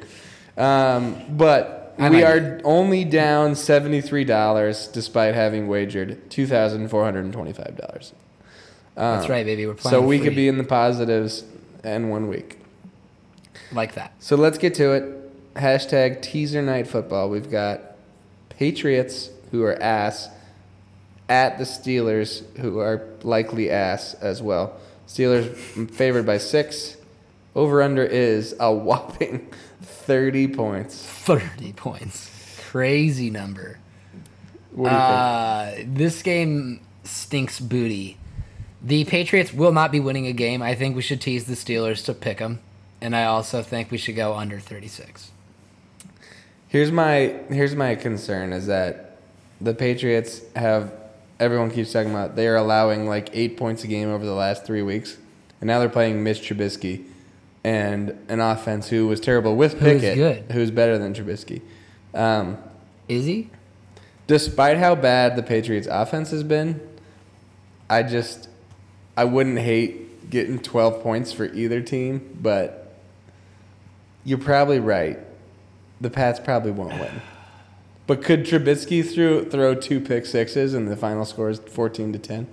Um, 0.58 1.16
but 1.32 1.96
I 1.98 2.10
we 2.12 2.24
are 2.24 2.62
only 2.64 3.04
down 3.04 3.56
seventy 3.56 4.00
three 4.00 4.24
dollars 4.26 4.88
despite 4.90 5.34
having 5.34 5.68
wagered 5.68 6.30
two 6.30 6.46
thousand 6.46 6.88
four 6.90 7.04
hundred 7.04 7.24
and 7.26 7.34
twenty 7.34 7.52
five 7.54 7.76
dollars. 7.78 8.14
That's 8.94 9.28
right, 9.28 9.44
baby. 9.44 9.66
We're 9.66 9.74
playing 9.74 9.92
So 9.92 10.02
we 10.06 10.20
free. 10.20 10.28
could 10.28 10.36
be 10.36 10.48
in 10.48 10.60
the 10.60 10.64
positives 10.64 11.46
in 11.84 12.10
one 12.10 12.28
week. 12.28 12.60
like 13.72 13.96
that. 13.96 14.14
So 14.20 14.36
let's 14.36 14.60
get 14.60 14.76
to 14.76 14.92
it. 14.92 15.18
Hashtag 15.56 16.22
teaser 16.22 16.62
night 16.62 16.88
football. 16.88 17.30
We've 17.30 17.50
got 17.50 17.82
Patriots 18.50 19.30
who 19.52 19.64
are 19.64 19.82
ass 19.82 20.30
at 21.28 21.58
the 21.58 21.64
Steelers 21.66 22.44
who 22.58 22.80
are 22.80 23.08
likely 23.24 23.70
ass 23.70 24.14
as 24.16 24.42
well. 24.42 24.74
Steelers 25.08 25.92
favored 25.92 26.26
by 26.26 26.38
six. 26.38 26.98
Over 27.54 27.82
under 27.82 28.04
is 28.04 28.56
a 28.60 28.74
whopping 28.74 29.50
30 29.82 30.48
points. 30.50 31.06
30 31.06 31.74
points. 31.74 32.30
Crazy 32.70 33.30
number. 33.30 33.80
What 34.72 34.90
do 34.90 34.96
you 34.96 35.02
Uh, 35.02 35.76
this 35.86 36.22
game 36.22 36.80
stinks 37.04 37.60
booty. 37.60 38.18
The 38.82 39.04
Patriots 39.04 39.52
will 39.54 39.74
not 39.74 39.92
be 39.92 40.00
winning 40.00 40.28
a 40.28 40.34
game. 40.34 40.62
I 40.62 40.76
think 40.76 40.96
we 40.96 41.02
should 41.02 41.20
tease 41.20 41.44
the 41.46 41.56
Steelers 41.56 42.06
to 42.06 42.14
pick 42.14 42.38
them. 42.38 42.60
And 43.02 43.16
I 43.16 43.26
also 43.26 43.62
think 43.62 43.92
we 43.92 43.98
should 43.98 44.16
go 44.16 44.34
under 44.36 44.60
36. 44.60 45.32
Here's 46.72 46.90
my 46.90 47.36
here's 47.50 47.76
my 47.76 47.96
concern 47.96 48.54
is 48.54 48.68
that 48.68 49.18
the 49.60 49.74
Patriots 49.74 50.42
have 50.56 50.94
everyone 51.38 51.70
keeps 51.70 51.92
talking 51.92 52.12
about 52.12 52.38
they 52.38 52.48
are 52.48 52.56
allowing 52.56 53.10
like 53.10 53.30
eight 53.34 53.58
points 53.58 53.84
a 53.84 53.88
game 53.88 54.10
over 54.10 54.26
the 54.26 54.34
last 54.34 54.66
three 54.66 54.82
weeks, 54.82 55.18
and 55.60 55.68
now 55.68 55.80
they're 55.80 55.90
playing 55.90 56.24
Mitch 56.24 56.40
Trubisky, 56.40 57.04
and 57.66 58.18
an 58.30 58.40
offense 58.40 58.88
who 58.88 59.06
was 59.06 59.20
terrible 59.20 59.58
with 59.58 59.82
Pickett, 59.82 60.16
good. 60.16 60.52
who's 60.54 60.72
better 60.72 60.98
than 60.98 61.14
Trubisky. 61.14 61.62
Um, 62.14 62.58
Is 63.10 63.26
he? 63.26 63.50
despite 64.28 64.78
how 64.78 64.96
bad 64.96 65.36
the 65.36 65.44
Patriots' 65.44 65.90
offense 65.92 66.32
has 66.32 66.44
been, 66.44 66.80
I 67.90 68.04
just 68.04 68.48
I 69.18 69.26
wouldn't 69.26 69.60
hate 69.60 70.30
getting 70.30 70.58
12 70.58 71.04
points 71.04 71.34
for 71.34 71.48
either 71.48 71.82
team, 71.82 72.38
but 72.42 72.96
you're 74.24 74.38
probably 74.38 74.80
right. 74.80 75.20
The 76.02 76.10
Pats 76.10 76.40
probably 76.40 76.72
won't 76.72 77.00
win. 77.00 77.22
But 78.08 78.24
could 78.24 78.44
Trubisky 78.46 79.08
throw 79.08 79.46
throw 79.46 79.76
two 79.76 80.02
pick 80.02 80.26
sixes 80.26 80.74
and 80.74 80.88
the 80.88 80.98
final 80.98 81.24
score 81.24 81.50
is 81.50 81.60
14 81.60 82.12
to 82.12 82.20
10? 82.20 82.48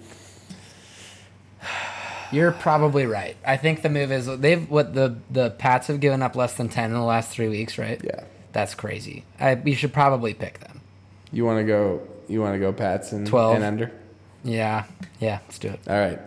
You're 2.31 2.53
probably 2.53 3.07
right. 3.07 3.37
I 3.45 3.57
think 3.57 3.83
the 3.83 3.89
move 3.89 4.13
is 4.13 4.27
they've 4.27 4.69
what 4.71 4.95
the 4.95 5.17
the 5.31 5.51
Pats 5.51 5.87
have 5.87 6.01
given 6.01 6.23
up 6.23 6.37
less 6.37 6.55
than 6.55 6.69
ten 6.69 6.91
in 6.91 6.97
the 6.97 7.03
last 7.03 7.31
three 7.31 7.49
weeks, 7.49 7.79
right? 7.79 8.01
Yeah. 8.05 8.25
That's 8.53 8.75
crazy. 8.75 9.25
I, 9.41 9.55
you 9.65 9.75
should 9.75 9.93
probably 9.93 10.35
pick 10.35 10.61
them. 10.61 10.81
You 11.33 11.45
want 11.45 11.59
to 11.61 11.65
go 11.65 12.03
you 12.29 12.41
want 12.43 12.55
to 12.55 12.59
go 12.59 12.73
Pats 12.73 13.13
and 13.13 13.27
12. 13.27 13.57
and 13.57 13.65
under? 13.65 13.91
Yeah, 14.45 14.85
yeah. 15.21 15.41
Let's 15.47 15.59
do 15.59 15.69
it. 15.69 15.81
All 15.89 15.99
right. 15.99 16.21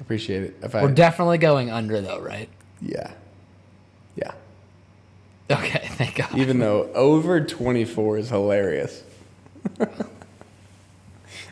Appreciate 0.00 0.42
it. 0.42 0.56
If 0.62 0.74
I 0.74 0.82
We're 0.82 0.90
definitely 0.90 1.38
going 1.38 1.70
under 1.70 2.00
though, 2.00 2.20
right? 2.20 2.48
Yeah. 2.80 3.12
Okay, 5.50 5.88
thank 5.92 6.14
God. 6.16 6.36
Even 6.38 6.58
though 6.58 6.90
over 6.94 7.40
24 7.44 8.18
is 8.18 8.28
hilarious. 8.30 9.02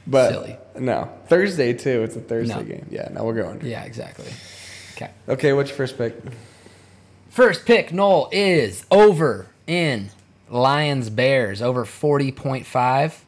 but 0.07 0.31
Silly. 0.31 0.57
no. 0.79 1.11
Thursday 1.27 1.73
too. 1.75 2.03
It's 2.03 2.17
a 2.17 2.21
Thursday 2.21 2.55
No. 2.57 2.63
game. 2.63 2.87
Yeah, 2.91 3.09
no, 3.13 3.25
we're 3.25 3.35
going. 3.35 3.61
yeah, 3.65 3.85
exactly. 3.85 4.27
Okay. 4.95 5.11
Okay, 5.29 5.53
what's 5.53 5.71
your 5.71 5.77
first 5.77 5.99
pick? 5.99 6.15
First 7.29 7.65
pick, 7.67 7.93
Knoll, 7.93 8.29
is 8.33 8.85
over 8.91 9.47
in 9.67 10.11
Lions 10.51 11.09
Bears, 11.11 11.63
over 11.63 11.85
40.5. 11.85 13.19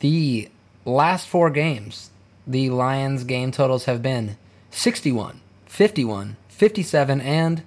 The 0.00 0.48
last 0.84 1.28
four 1.28 1.50
games, 1.50 2.10
the 2.46 2.70
Lions 2.70 3.24
game 3.24 3.50
totals 3.52 3.84
have 3.86 4.02
been 4.02 4.36
61, 4.70 5.40
51, 5.66 6.36
57, 6.48 7.20
and 7.20 7.62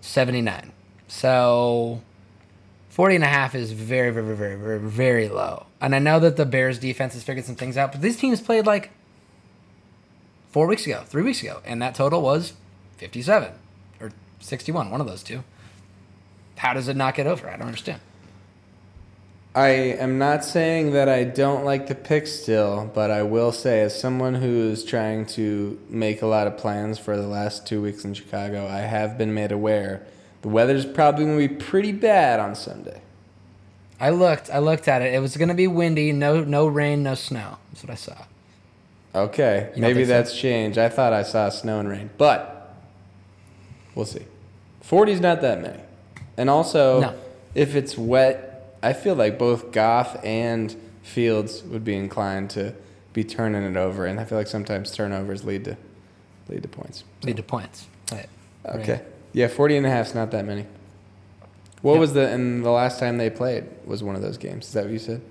79. 0.00 0.72
So 1.10 2.00
40 2.90 3.16
and 3.16 3.24
a 3.24 3.26
half 3.26 3.56
is 3.56 3.72
very, 3.72 4.10
very, 4.10 4.34
very, 4.36 4.54
very, 4.54 4.78
very 4.78 5.28
low. 5.28 5.66
And 5.80 5.92
I 5.92 5.98
know 5.98 6.20
that 6.20 6.36
the 6.36 6.46
Bears 6.46 6.78
defense 6.78 7.14
has 7.14 7.24
figured 7.24 7.44
some 7.44 7.56
things 7.56 7.76
out, 7.76 7.90
but 7.90 8.00
these 8.00 8.16
teams 8.16 8.40
played 8.40 8.64
like 8.64 8.90
four 10.52 10.68
weeks 10.68 10.86
ago, 10.86 11.02
three 11.04 11.22
weeks 11.22 11.42
ago, 11.42 11.60
and 11.66 11.82
that 11.82 11.96
total 11.96 12.22
was 12.22 12.52
57 12.98 13.52
or 14.00 14.12
61, 14.38 14.90
one 14.90 15.00
of 15.00 15.08
those 15.08 15.24
two. 15.24 15.42
How 16.58 16.74
does 16.74 16.86
it 16.86 16.96
not 16.96 17.16
get 17.16 17.26
over? 17.26 17.50
I 17.50 17.56
don't 17.56 17.66
understand. 17.66 18.00
I 19.52 19.68
am 19.68 20.16
not 20.16 20.44
saying 20.44 20.92
that 20.92 21.08
I 21.08 21.24
don't 21.24 21.64
like 21.64 21.88
the 21.88 21.96
pick 21.96 22.28
still, 22.28 22.88
but 22.94 23.10
I 23.10 23.24
will 23.24 23.50
say, 23.50 23.80
as 23.80 23.98
someone 23.98 24.36
who's 24.36 24.84
trying 24.84 25.26
to 25.26 25.76
make 25.88 26.22
a 26.22 26.26
lot 26.26 26.46
of 26.46 26.56
plans 26.56 27.00
for 27.00 27.16
the 27.16 27.26
last 27.26 27.66
two 27.66 27.82
weeks 27.82 28.04
in 28.04 28.14
Chicago, 28.14 28.68
I 28.68 28.82
have 28.82 29.18
been 29.18 29.34
made 29.34 29.50
aware 29.50 30.06
the 30.42 30.48
weather's 30.48 30.86
probably 30.86 31.24
going 31.24 31.38
to 31.38 31.48
be 31.48 31.54
pretty 31.62 31.92
bad 31.92 32.40
on 32.40 32.54
Sunday. 32.54 33.00
I 34.00 34.10
looked, 34.10 34.48
I 34.50 34.58
looked 34.60 34.88
at 34.88 35.02
it. 35.02 35.12
It 35.12 35.18
was 35.20 35.36
going 35.36 35.48
to 35.48 35.54
be 35.54 35.66
windy, 35.66 36.12
no, 36.12 36.42
no 36.42 36.66
rain, 36.66 37.02
no 37.02 37.14
snow. 37.14 37.58
That's 37.70 37.82
what 37.84 37.90
I 37.90 37.94
saw. 37.96 38.16
Okay, 39.14 39.70
You 39.74 39.82
maybe 39.82 39.94
think 40.00 40.06
so? 40.06 40.12
that's 40.14 40.38
changed. 40.38 40.78
I 40.78 40.88
thought 40.88 41.12
I 41.12 41.22
saw 41.24 41.48
snow 41.50 41.80
and 41.80 41.88
rain, 41.88 42.10
but 42.16 42.74
we'll 43.94 44.06
see. 44.06 44.24
40's 44.88 45.20
not 45.20 45.40
that 45.42 45.60
many. 45.60 45.80
And 46.36 46.48
also, 46.48 47.00
No. 47.00 47.14
if 47.54 47.74
it's 47.74 47.98
wet, 47.98 48.76
I 48.82 48.92
feel 48.92 49.14
like 49.16 49.38
both 49.38 49.72
Goff 49.72 50.16
and 50.24 50.74
Fields 51.02 51.62
would 51.64 51.84
be 51.84 51.96
inclined 51.96 52.50
to 52.50 52.74
be 53.12 53.24
turning 53.24 53.64
it 53.64 53.76
over, 53.76 54.06
and 54.06 54.20
I 54.20 54.24
feel 54.24 54.38
like 54.38 54.46
sometimes 54.46 54.92
turnovers 54.92 55.44
lead 55.44 55.64
to 55.64 55.76
lead 56.48 56.62
to 56.62 56.68
points. 56.68 57.02
Lead 57.24 57.36
to 57.36 57.42
points. 57.42 57.86
Right. 58.12 58.28
Okay. 58.64 58.92
Right. 58.92 59.04
Yeah, 59.32 59.48
40 59.48 59.76
and 59.76 59.86
a 59.86 59.90
half 59.90 60.08
is 60.08 60.14
not 60.14 60.30
that 60.32 60.44
many. 60.44 60.66
What 61.82 61.92
Yep. 61.92 62.00
was 62.00 62.12
the 62.12 62.28
and 62.28 62.64
the 62.64 62.70
last 62.70 62.98
time 62.98 63.16
they 63.16 63.30
played 63.30 63.64
was 63.86 64.02
one 64.02 64.14
of 64.14 64.22
those 64.22 64.36
games. 64.36 64.66
Is 64.66 64.72
that 64.74 64.84
what 64.84 64.92
you 64.92 64.98
said? 64.98 65.22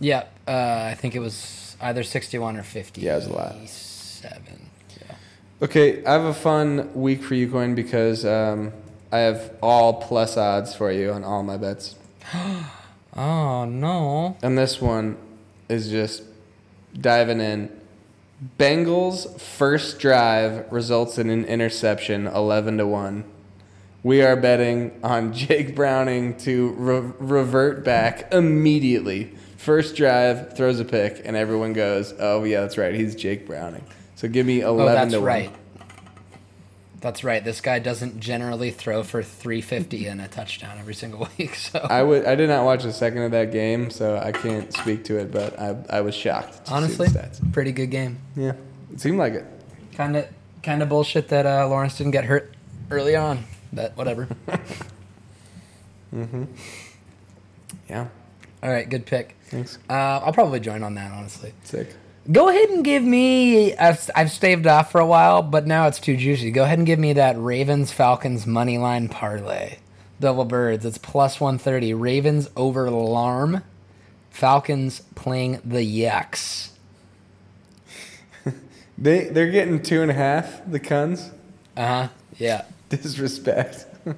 Yeah, 0.00 0.24
uh, 0.46 0.86
I 0.90 0.94
think 0.94 1.16
it 1.16 1.18
was 1.18 1.76
either 1.80 2.02
61 2.04 2.56
or 2.56 2.62
50. 2.62 3.00
Yeah, 3.00 3.14
it 3.14 3.16
was 3.16 3.26
a 3.26 3.32
lot. 3.32 3.56
Seven. 3.68 4.68
Yeah. 5.00 5.14
Okay, 5.62 6.04
I 6.04 6.12
have 6.12 6.24
a 6.24 6.34
fun 6.34 6.90
week 6.94 7.22
for 7.24 7.34
you, 7.34 7.50
Coyne, 7.50 7.74
because 7.74 8.24
um, 8.24 8.72
I 9.10 9.18
have 9.18 9.54
all 9.60 9.94
plus 9.94 10.36
odds 10.36 10.74
for 10.74 10.92
you 10.92 11.10
on 11.12 11.24
all 11.24 11.42
my 11.42 11.56
bets. 11.56 11.96
Oh, 13.16 13.64
no. 13.64 14.36
And 14.42 14.56
this 14.56 14.80
one 14.80 15.16
is 15.68 15.90
just 15.90 16.22
diving 17.00 17.40
in. 17.40 17.68
Bengals 18.60 19.40
first 19.40 19.98
drive 19.98 20.70
results 20.70 21.18
in 21.18 21.28
an 21.28 21.44
interception, 21.46 22.28
eleven 22.28 22.78
to 22.78 22.86
one. 22.86 23.24
We 24.02 24.22
are 24.22 24.36
betting 24.36 25.00
on 25.02 25.32
Jake 25.34 25.74
Browning 25.74 26.36
to 26.38 26.68
re- 26.78 27.12
revert 27.18 27.84
back 27.84 28.32
immediately. 28.32 29.34
First 29.56 29.96
drive 29.96 30.56
throws 30.56 30.80
a 30.80 30.84
pick, 30.84 31.20
and 31.24 31.36
everyone 31.36 31.72
goes, 31.72 32.14
"Oh 32.18 32.44
yeah, 32.44 32.60
that's 32.60 32.78
right. 32.78 32.94
He's 32.94 33.14
Jake 33.14 33.46
Browning." 33.46 33.84
So 34.14 34.28
give 34.28 34.46
me 34.46 34.62
Oh, 34.64 34.74
eleven 34.78 34.94
that's 34.94 35.12
to 35.14 35.20
right. 35.20 35.50
one. 35.50 35.58
That's 37.00 37.22
right. 37.22 37.44
This 37.44 37.60
guy 37.60 37.78
doesn't 37.78 38.18
generally 38.18 38.72
throw 38.72 39.04
for 39.04 39.22
350 39.22 40.06
and 40.08 40.20
a 40.20 40.26
touchdown 40.26 40.78
every 40.80 40.94
single 40.94 41.28
week. 41.38 41.54
So 41.54 41.78
I 41.78 42.02
would. 42.02 42.24
I 42.24 42.34
did 42.34 42.48
not 42.48 42.64
watch 42.64 42.84
a 42.84 42.92
second 42.92 43.22
of 43.22 43.30
that 43.32 43.52
game, 43.52 43.90
so 43.90 44.16
I 44.16 44.32
can't 44.32 44.72
speak 44.74 45.04
to 45.04 45.16
it. 45.18 45.30
But 45.30 45.58
I, 45.60 45.76
I 45.90 46.00
was 46.00 46.14
shocked. 46.14 46.62
Honestly, 46.70 47.06
see 47.08 47.12
the 47.14 47.18
stats. 47.20 47.52
pretty 47.52 47.72
good 47.72 47.90
game. 47.90 48.18
Yeah, 48.36 48.52
it 48.92 49.00
seemed 49.00 49.18
like 49.18 49.34
it. 49.34 49.44
Kind 49.94 50.16
of, 50.16 50.26
kind 50.62 50.82
of 50.82 50.88
bullshit 50.88 51.28
that 51.28 51.46
uh, 51.46 51.68
Lawrence 51.68 51.98
didn't 51.98 52.12
get 52.12 52.24
hurt 52.24 52.52
early 52.90 53.14
on. 53.16 53.44
But 53.72 53.96
whatever. 53.96 54.28
Yeah. 57.88 58.08
All 58.62 58.70
right, 58.70 58.88
good 58.88 59.06
pick. 59.06 59.36
Thanks. 59.46 59.78
Uh, 59.88 59.92
I'll 59.92 60.32
probably 60.32 60.60
join 60.60 60.82
on 60.82 60.94
that. 60.94 61.12
Honestly. 61.12 61.52
Sick. 61.64 61.94
Go 62.30 62.48
ahead 62.48 62.68
and 62.70 62.84
give 62.84 63.02
me. 63.02 63.74
I've, 63.76 64.10
I've 64.14 64.30
staved 64.30 64.66
off 64.66 64.92
for 64.92 65.00
a 65.00 65.06
while, 65.06 65.42
but 65.42 65.66
now 65.66 65.86
it's 65.86 65.98
too 65.98 66.16
juicy. 66.16 66.50
Go 66.50 66.64
ahead 66.64 66.78
and 66.78 66.86
give 66.86 66.98
me 66.98 67.14
that 67.14 67.38
Ravens 67.38 67.92
Falcons 67.92 68.46
money 68.46 68.76
line 68.78 69.08
parlay. 69.08 69.78
Double 70.20 70.44
birds. 70.44 70.84
It's 70.84 70.98
plus 70.98 71.40
130. 71.40 71.94
Ravens 71.94 72.50
over 72.56 72.90
Larm. 72.90 73.62
Falcons 74.30 75.00
playing 75.14 75.60
the 75.64 75.78
Yucks. 75.80 76.70
They 79.00 79.26
they're 79.28 79.50
getting 79.52 79.80
two 79.80 80.02
and 80.02 80.10
a 80.10 80.14
half. 80.14 80.60
The 80.68 80.80
Cuns. 80.80 81.30
Uh 81.76 81.86
huh. 81.86 82.08
Yeah. 82.36 82.64
Disrespect. 83.02 83.86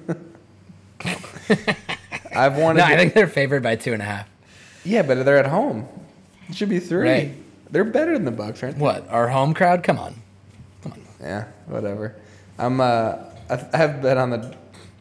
I've 2.35 2.57
wanted. 2.57 2.79
No, 2.79 2.87
to- 2.87 2.93
I 2.93 2.97
think 2.97 3.13
they're 3.13 3.27
favored 3.27 3.63
by 3.63 3.75
two 3.75 3.93
and 3.93 4.01
a 4.01 4.05
half. 4.05 4.27
yeah, 4.83 5.01
but 5.01 5.23
they're 5.25 5.37
at 5.37 5.47
home. 5.47 5.87
It 6.49 6.55
should 6.55 6.69
be 6.69 6.79
three. 6.79 7.09
Right. 7.09 7.33
They're 7.69 7.83
better 7.83 8.13
than 8.13 8.25
the 8.25 8.31
Bucs, 8.31 8.63
aren't 8.63 8.77
they? 8.77 8.81
What? 8.81 9.07
Our 9.09 9.29
home 9.29 9.53
crowd? 9.53 9.83
Come 9.83 9.97
on. 9.97 10.15
Come 10.83 10.93
on. 10.93 10.99
Yeah, 11.21 11.45
whatever. 11.67 12.15
I'm. 12.57 12.79
Uh, 12.81 13.15
I, 13.49 13.65
I 13.73 13.77
have 13.77 14.01
bet 14.01 14.17
on 14.17 14.29
the 14.29 14.55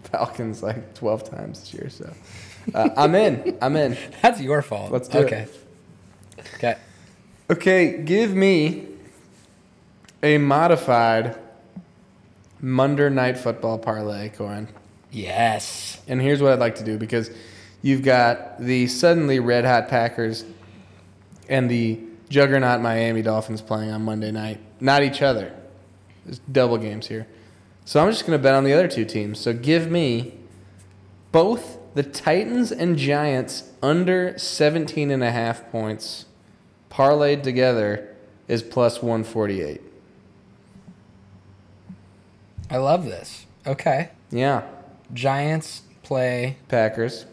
Falcons 0.04 0.62
like 0.62 0.94
twelve 0.94 1.28
times 1.28 1.60
this 1.60 1.74
year, 1.74 1.88
so 1.90 2.12
uh, 2.74 2.90
I'm 2.96 3.14
in. 3.14 3.56
I'm 3.60 3.76
in. 3.76 3.96
That's 4.22 4.40
your 4.40 4.62
fault. 4.62 4.90
Let's 4.92 5.08
do 5.08 5.18
it. 5.18 5.24
okay. 5.26 5.46
Okay. 6.56 6.76
Okay, 7.50 8.02
give 8.04 8.32
me 8.34 8.86
a 10.22 10.38
modified 10.38 11.36
Monday 12.60 13.08
Night 13.08 13.38
Football 13.38 13.78
parlay, 13.78 14.28
Coyne. 14.28 14.68
Yes. 15.10 16.00
And 16.06 16.20
here's 16.20 16.42
what 16.42 16.52
I'd 16.52 16.58
like 16.58 16.76
to 16.76 16.84
do 16.84 16.98
because 16.98 17.30
you've 17.82 18.02
got 18.02 18.60
the 18.60 18.86
suddenly 18.86 19.40
red 19.40 19.64
hot 19.64 19.88
Packers 19.88 20.44
and 21.48 21.70
the 21.70 22.00
juggernaut 22.28 22.80
Miami 22.80 23.22
Dolphins 23.22 23.60
playing 23.60 23.90
on 23.90 24.04
Monday 24.04 24.30
night. 24.30 24.60
Not 24.80 25.02
each 25.02 25.22
other. 25.22 25.52
There's 26.24 26.38
double 26.40 26.78
games 26.78 27.08
here. 27.08 27.26
So 27.84 28.00
I'm 28.00 28.10
just 28.10 28.26
going 28.26 28.38
to 28.38 28.42
bet 28.42 28.54
on 28.54 28.64
the 28.64 28.72
other 28.72 28.86
two 28.86 29.04
teams. 29.04 29.40
So 29.40 29.52
give 29.52 29.90
me 29.90 30.34
both 31.32 31.78
the 31.94 32.02
Titans 32.02 32.70
and 32.70 32.96
Giants 32.96 33.70
under 33.82 34.38
17 34.38 35.10
and 35.10 35.24
a 35.24 35.30
half 35.30 35.70
points 35.70 36.26
parlayed 36.90 37.42
together 37.42 38.14
is 38.46 38.62
plus 38.62 39.02
148. 39.02 39.80
I 42.70 42.76
love 42.78 43.04
this. 43.04 43.46
Okay. 43.66 44.10
Yeah. 44.30 44.62
Giants 45.12 45.82
play 46.02 46.56
Packers. 46.68 47.26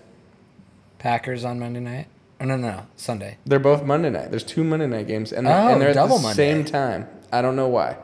Packers 1.00 1.46
on 1.46 1.60
Monday 1.60 1.80
night. 1.80 2.08
Oh, 2.42 2.46
no, 2.46 2.56
no, 2.58 2.70
no. 2.72 2.86
Sunday. 2.96 3.38
They're 3.46 3.60
both 3.60 3.84
Monday 3.84 4.10
night. 4.10 4.30
There's 4.32 4.44
two 4.44 4.64
Monday 4.64 4.88
night 4.88 5.08
games, 5.08 5.32
and, 5.32 5.48
Oh, 5.48 5.52
and 5.70 5.82
they're 5.82 5.90
at 5.90 5.96
double 5.96 6.18
the 6.18 6.24
Monday. 6.24 6.36
same 6.54 6.66
time. 6.66 7.08
I 7.32 7.42
don't 7.42 7.56
know 7.56 7.68
why. 7.68 7.98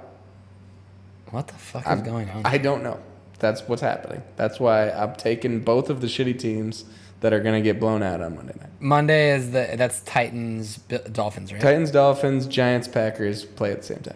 What 1.32 1.48
the 1.48 1.54
fuck 1.56 1.88
is 1.92 2.02
going 2.02 2.30
on? 2.30 2.42
I 2.46 2.58
don't 2.58 2.84
know. 2.84 3.00
that's 3.40 3.68
what's 3.68 3.82
happening. 3.82 4.22
That's 4.38 4.60
why 4.60 4.90
I'm 4.92 5.16
taking 5.16 5.60
both 5.62 5.90
of 5.90 6.00
the 6.02 6.08
shitty 6.08 6.40
teams 6.40 6.86
that 7.20 7.34
are 7.34 7.40
gonna 7.42 7.62
get 7.62 7.78
blown 7.80 8.02
out 8.04 8.22
on 8.22 8.36
Monday 8.36 8.54
night. 8.60 8.70
Monday 8.80 9.32
is 9.36 9.52
the 9.52 9.74
that's 9.76 10.00
Titans 10.02 10.78
Bi- 10.78 10.98
Dolphins, 11.12 11.52
right? 11.52 11.62
Titans, 11.62 11.92
Dolphins, 11.92 12.48
Giants, 12.48 12.88
Packers 12.88 13.44
play 13.44 13.72
at 13.72 13.80
the 13.80 13.84
same 13.88 14.00
time. 14.00 14.16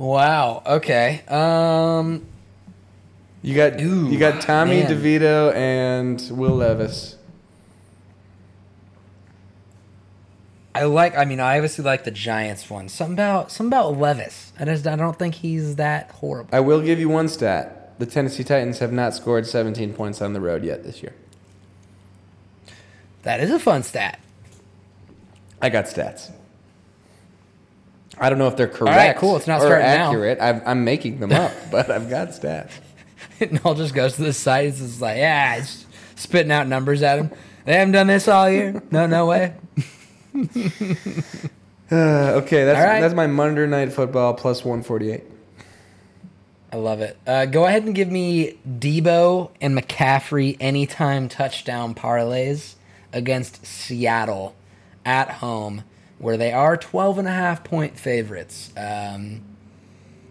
Wow. 0.00 0.62
Okay. 0.64 1.20
Um. 1.28 2.26
You 3.42 3.54
got 3.54 3.78
Ooh, 3.82 4.08
you 4.08 4.18
got 4.18 4.40
Tommy 4.40 4.82
man. 4.82 4.90
DeVito 4.90 5.54
and 5.54 6.18
Will 6.32 6.54
Levis. 6.54 7.16
I 10.74 10.84
like. 10.84 11.14
I 11.18 11.26
mean, 11.26 11.38
I 11.38 11.56
obviously 11.56 11.84
like 11.84 12.04
the 12.04 12.10
Giants 12.10 12.70
one. 12.70 12.88
Something 12.88 13.12
about 13.12 13.50
something 13.52 13.68
about 13.68 13.98
Levis. 13.98 14.54
I 14.58 14.64
just 14.64 14.86
I 14.86 14.96
don't 14.96 15.18
think 15.18 15.34
he's 15.34 15.76
that 15.76 16.10
horrible. 16.12 16.48
I 16.50 16.60
will 16.60 16.80
give 16.80 16.98
you 16.98 17.10
one 17.10 17.28
stat. 17.28 17.98
The 17.98 18.06
Tennessee 18.06 18.44
Titans 18.44 18.78
have 18.78 18.94
not 18.94 19.12
scored 19.12 19.46
17 19.46 19.92
points 19.92 20.22
on 20.22 20.32
the 20.32 20.40
road 20.40 20.64
yet 20.64 20.82
this 20.82 21.02
year. 21.02 21.12
That 23.24 23.40
is 23.40 23.50
a 23.50 23.58
fun 23.58 23.82
stat. 23.82 24.18
I 25.60 25.68
got 25.68 25.84
stats. 25.84 26.32
I 28.20 28.28
don't 28.28 28.38
know 28.38 28.48
if 28.48 28.56
they're 28.56 28.68
correct 28.68 28.96
right, 28.96 29.16
cool. 29.16 29.36
It's 29.36 29.46
not 29.46 29.62
or 29.62 29.74
accurate. 29.74 30.38
I'm, 30.40 30.62
I'm 30.66 30.84
making 30.84 31.20
them 31.20 31.32
up, 31.32 31.52
but 31.70 31.90
I've 31.90 32.10
got 32.10 32.28
stats. 32.28 32.72
and 33.40 33.60
all 33.64 33.74
just 33.74 33.94
goes 33.94 34.16
to 34.16 34.22
the 34.22 34.32
site. 34.32 34.66
It's 34.66 34.78
just 34.78 35.00
like, 35.00 35.16
yeah, 35.16 35.56
it's 35.56 35.86
spitting 36.16 36.52
out 36.52 36.68
numbers 36.68 37.02
at 37.02 37.18
him. 37.18 37.30
They 37.64 37.74
haven't 37.74 37.92
done 37.92 38.06
this 38.06 38.28
all 38.28 38.50
year. 38.50 38.82
No, 38.90 39.06
no 39.06 39.26
way. 39.26 39.54
Uh, 41.92 42.34
okay, 42.36 42.64
that's 42.64 42.78
All 42.78 42.84
right. 42.84 43.00
that's 43.00 43.14
my 43.14 43.26
Monday 43.26 43.66
night 43.66 43.92
football 43.92 44.32
plus 44.34 44.64
148. 44.64 45.24
I 46.72 46.76
love 46.76 47.00
it. 47.00 47.16
Uh, 47.26 47.46
go 47.46 47.66
ahead 47.66 47.82
and 47.82 47.96
give 47.96 48.08
me 48.08 48.58
Deebo 48.68 49.50
and 49.60 49.76
McCaffrey 49.76 50.56
anytime 50.60 51.28
touchdown 51.28 51.96
parlays 51.96 52.74
against 53.12 53.66
Seattle 53.66 54.54
at 55.04 55.30
home, 55.30 55.82
where 56.20 56.36
they 56.36 56.52
are 56.52 56.76
12 56.76 57.18
and 57.18 57.26
a 57.26 57.32
half 57.32 57.64
point 57.64 57.98
favorites. 57.98 58.70
Um, 58.76 59.40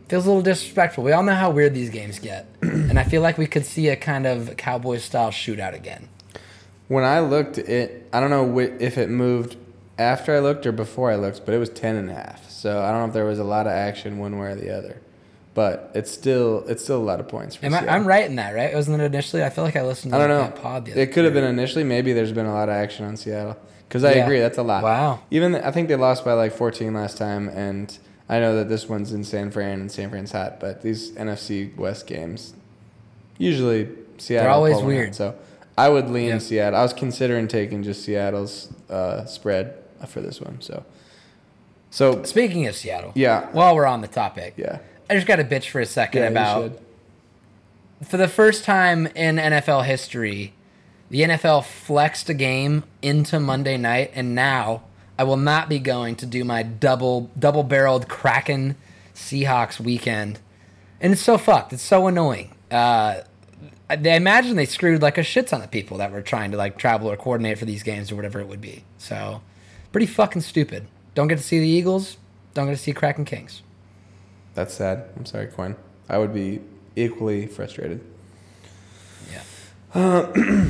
feels 0.08 0.26
a 0.26 0.30
little 0.30 0.44
disrespectful. 0.44 1.04
We 1.04 1.12
all 1.12 1.24
know 1.24 1.34
how 1.36 1.50
weird 1.50 1.74
these 1.74 1.90
games 1.90 2.20
get. 2.20 2.48
and 2.62 2.98
I 2.98 3.04
feel 3.04 3.22
like 3.22 3.38
we 3.38 3.48
could 3.48 3.66
see 3.66 3.90
a 3.90 3.96
kind 3.96 4.26
of 4.26 4.56
Cowboys 4.56 5.04
style 5.04 5.32
shootout 5.32 5.74
again. 5.74 6.08
When 6.88 7.04
I 7.04 7.20
looked, 7.20 7.58
it 7.58 8.08
I 8.14 8.20
don't 8.20 8.30
know 8.30 8.60
if 8.60 8.98
it 8.98 9.10
moved 9.10 9.58
after 9.98 10.36
I 10.36 10.40
looked 10.40 10.66
or 10.66 10.72
before 10.72 11.12
I 11.12 11.16
looked, 11.16 11.46
but 11.46 11.54
it 11.54 11.58
was 11.58 11.70
10 11.70 11.96
and 11.96 12.10
a 12.10 12.14
half. 12.14 12.50
So 12.50 12.82
I 12.82 12.92
don't 12.92 13.02
know 13.02 13.08
if 13.08 13.14
there 13.14 13.26
was 13.26 13.40
a 13.40 13.44
lot 13.44 13.68
of 13.68 13.74
action 13.74 14.20
one 14.20 14.38
way 14.38 14.48
or 14.48 14.56
the 14.56 14.76
other. 14.76 15.02
But 15.56 15.92
it's 15.96 16.12
still 16.12 16.64
it's 16.68 16.84
still 16.84 16.98
a 16.98 17.04
lot 17.04 17.20
of 17.20 17.28
points. 17.28 17.56
For 17.56 17.66
Am 17.66 17.74
I? 17.74 17.88
I'm 17.88 18.08
right 18.08 18.26
in 18.26 18.36
that, 18.36 18.54
right? 18.54 18.74
Wasn't 18.74 19.00
it 19.00 19.04
initially? 19.04 19.44
I 19.44 19.50
feel 19.50 19.64
like 19.64 19.76
I 19.76 19.84
listened 19.84 20.14
to 20.14 20.18
I 20.18 20.20
don't 20.20 20.30
know. 20.30 20.44
that 20.44 20.56
pod 20.56 20.86
the 20.86 20.92
other 20.92 21.02
It 21.02 21.12
could 21.12 21.26
have 21.26 21.34
been 21.34 21.44
initially. 21.44 21.84
Maybe 21.84 22.14
there's 22.14 22.32
been 22.32 22.46
a 22.46 22.54
lot 22.54 22.70
of 22.70 22.76
action 22.76 23.06
on 23.06 23.18
Seattle. 23.18 23.58
Because 23.90 24.04
I 24.04 24.14
Yeah. 24.14 24.24
agree, 24.24 24.40
that's 24.40 24.58
a 24.60 24.64
lot. 24.64 24.84
Wow. 24.84 25.20
Even 25.32 25.56
I 25.56 25.72
think 25.72 25.88
they 25.90 25.96
lost 25.96 26.24
by 26.24 26.34
like 26.34 26.54
14 26.54 26.94
last 26.94 27.18
time, 27.18 27.50
and 27.50 27.98
I 28.30 28.40
know 28.40 28.56
that 28.56 28.70
this 28.70 28.88
one's 28.88 29.12
in 29.12 29.24
San 29.24 29.50
Fran 29.50 29.82
and 29.82 29.92
San 29.92 30.10
Fran's 30.12 30.32
hot, 30.32 30.60
but 30.60 30.84
these 30.84 31.12
NFC 31.14 31.76
West 31.76 32.06
games, 32.06 32.54
usually 33.40 33.88
Seattle. 34.20 34.44
They're 34.46 34.52
always 34.54 34.82
weird. 34.82 35.16
So 35.16 35.34
I 35.78 35.90
would 35.90 36.10
lean 36.10 36.30
Yeah. 36.30 36.38
Seattle. 36.38 36.80
I 36.80 36.84
was 36.84 36.94
considering 36.94 37.48
taking 37.48 37.82
just 37.84 38.04
Seattle's 38.04 38.72
uh, 38.90 39.26
spread 39.26 39.74
for 40.08 40.22
this 40.22 40.40
one. 40.40 40.58
So, 40.62 40.84
so 41.90 42.22
Speaking 42.24 42.68
of 42.68 42.76
Seattle, 42.76 43.12
yeah, 43.16 43.48
while 43.54 43.76
we're 43.76 43.86
on 43.88 44.02
the 44.02 44.08
topic, 44.08 44.54
yeah, 44.58 44.80
I 45.10 45.16
just 45.16 45.26
got 45.26 45.38
to 45.38 45.44
bitch 45.44 45.70
for 45.70 45.82
a 45.82 45.86
second 45.86 46.22
yeah. 46.22 46.30
about 46.30 46.80
for 48.04 48.18
the 48.18 48.28
first 48.28 48.64
time 48.64 49.08
in 49.08 49.38
NFL 49.38 49.86
history, 49.86 50.54
the 51.10 51.22
NFL 51.22 51.66
flexed 51.66 52.30
a 52.30 52.34
game 52.34 52.84
into 53.02 53.40
Monday 53.40 53.78
night, 53.78 54.12
and 54.14 54.36
now 54.36 54.84
I 55.18 55.24
will 55.24 55.38
not 55.38 55.68
be 55.68 55.80
going 55.80 56.16
to 56.18 56.26
do 56.26 56.44
my 56.44 56.64
double 56.64 57.32
double 57.38 57.64
barreled 57.64 58.08
Kraken 58.08 58.76
Seahawks 59.16 59.80
weekend, 59.80 60.40
and 61.02 61.14
it's 61.14 61.22
so 61.22 61.38
fucked. 61.38 61.74
It's 61.74 61.84
so 61.84 62.08
annoying. 62.08 62.54
Uh, 62.72 63.22
I 63.90 63.96
imagine 63.96 64.56
they 64.56 64.66
screwed 64.66 65.02
like 65.02 65.18
a 65.18 65.24
shit 65.24 65.48
ton 65.48 65.64
of 65.64 65.72
people 65.72 65.98
that 65.98 66.12
were 66.12 66.22
trying 66.22 66.52
to 66.52 66.58
like 66.58 66.78
travel 66.78 67.10
or 67.10 67.18
coordinate 67.18 67.58
for 67.58 67.66
these 67.66 67.82
games 67.82 68.12
or 68.12 68.16
whatever 68.16 68.40
it 68.40 68.48
would 68.48 68.62
be. 68.62 68.84
So, 69.00 69.42
pretty 69.92 70.06
fucking 70.06 70.44
stupid. 70.44 70.88
Don't 71.16 71.28
get 71.28 71.40
to 71.40 71.44
see 71.44 71.60
the 71.60 71.68
Eagles. 71.68 72.18
Don't 72.54 72.68
get 72.68 72.74
to 72.74 72.78
see 72.78 72.94
Kraken 72.94 73.26
Kings. 73.26 73.64
That's 74.54 74.76
sad. 74.76 75.10
I'm 75.18 75.26
sorry, 75.26 75.48
Quinn. 75.48 75.76
I 76.08 76.20
would 76.20 76.34
be 76.34 76.62
equally 76.96 77.48
frustrated. 77.48 78.02
Yeah. 79.96 80.66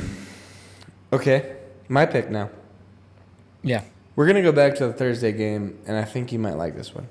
Okay, 1.12 1.56
my 1.88 2.06
pick 2.06 2.30
now. 2.30 2.50
Yeah. 3.62 3.82
We're 4.16 4.26
gonna 4.26 4.42
go 4.42 4.52
back 4.52 4.74
to 4.76 4.86
the 4.86 4.92
Thursday 4.92 5.32
game, 5.32 5.78
and 5.86 5.96
I 5.96 6.04
think 6.04 6.32
you 6.32 6.38
might 6.38 6.54
like 6.56 6.76
this 6.76 6.94
one. 6.94 7.08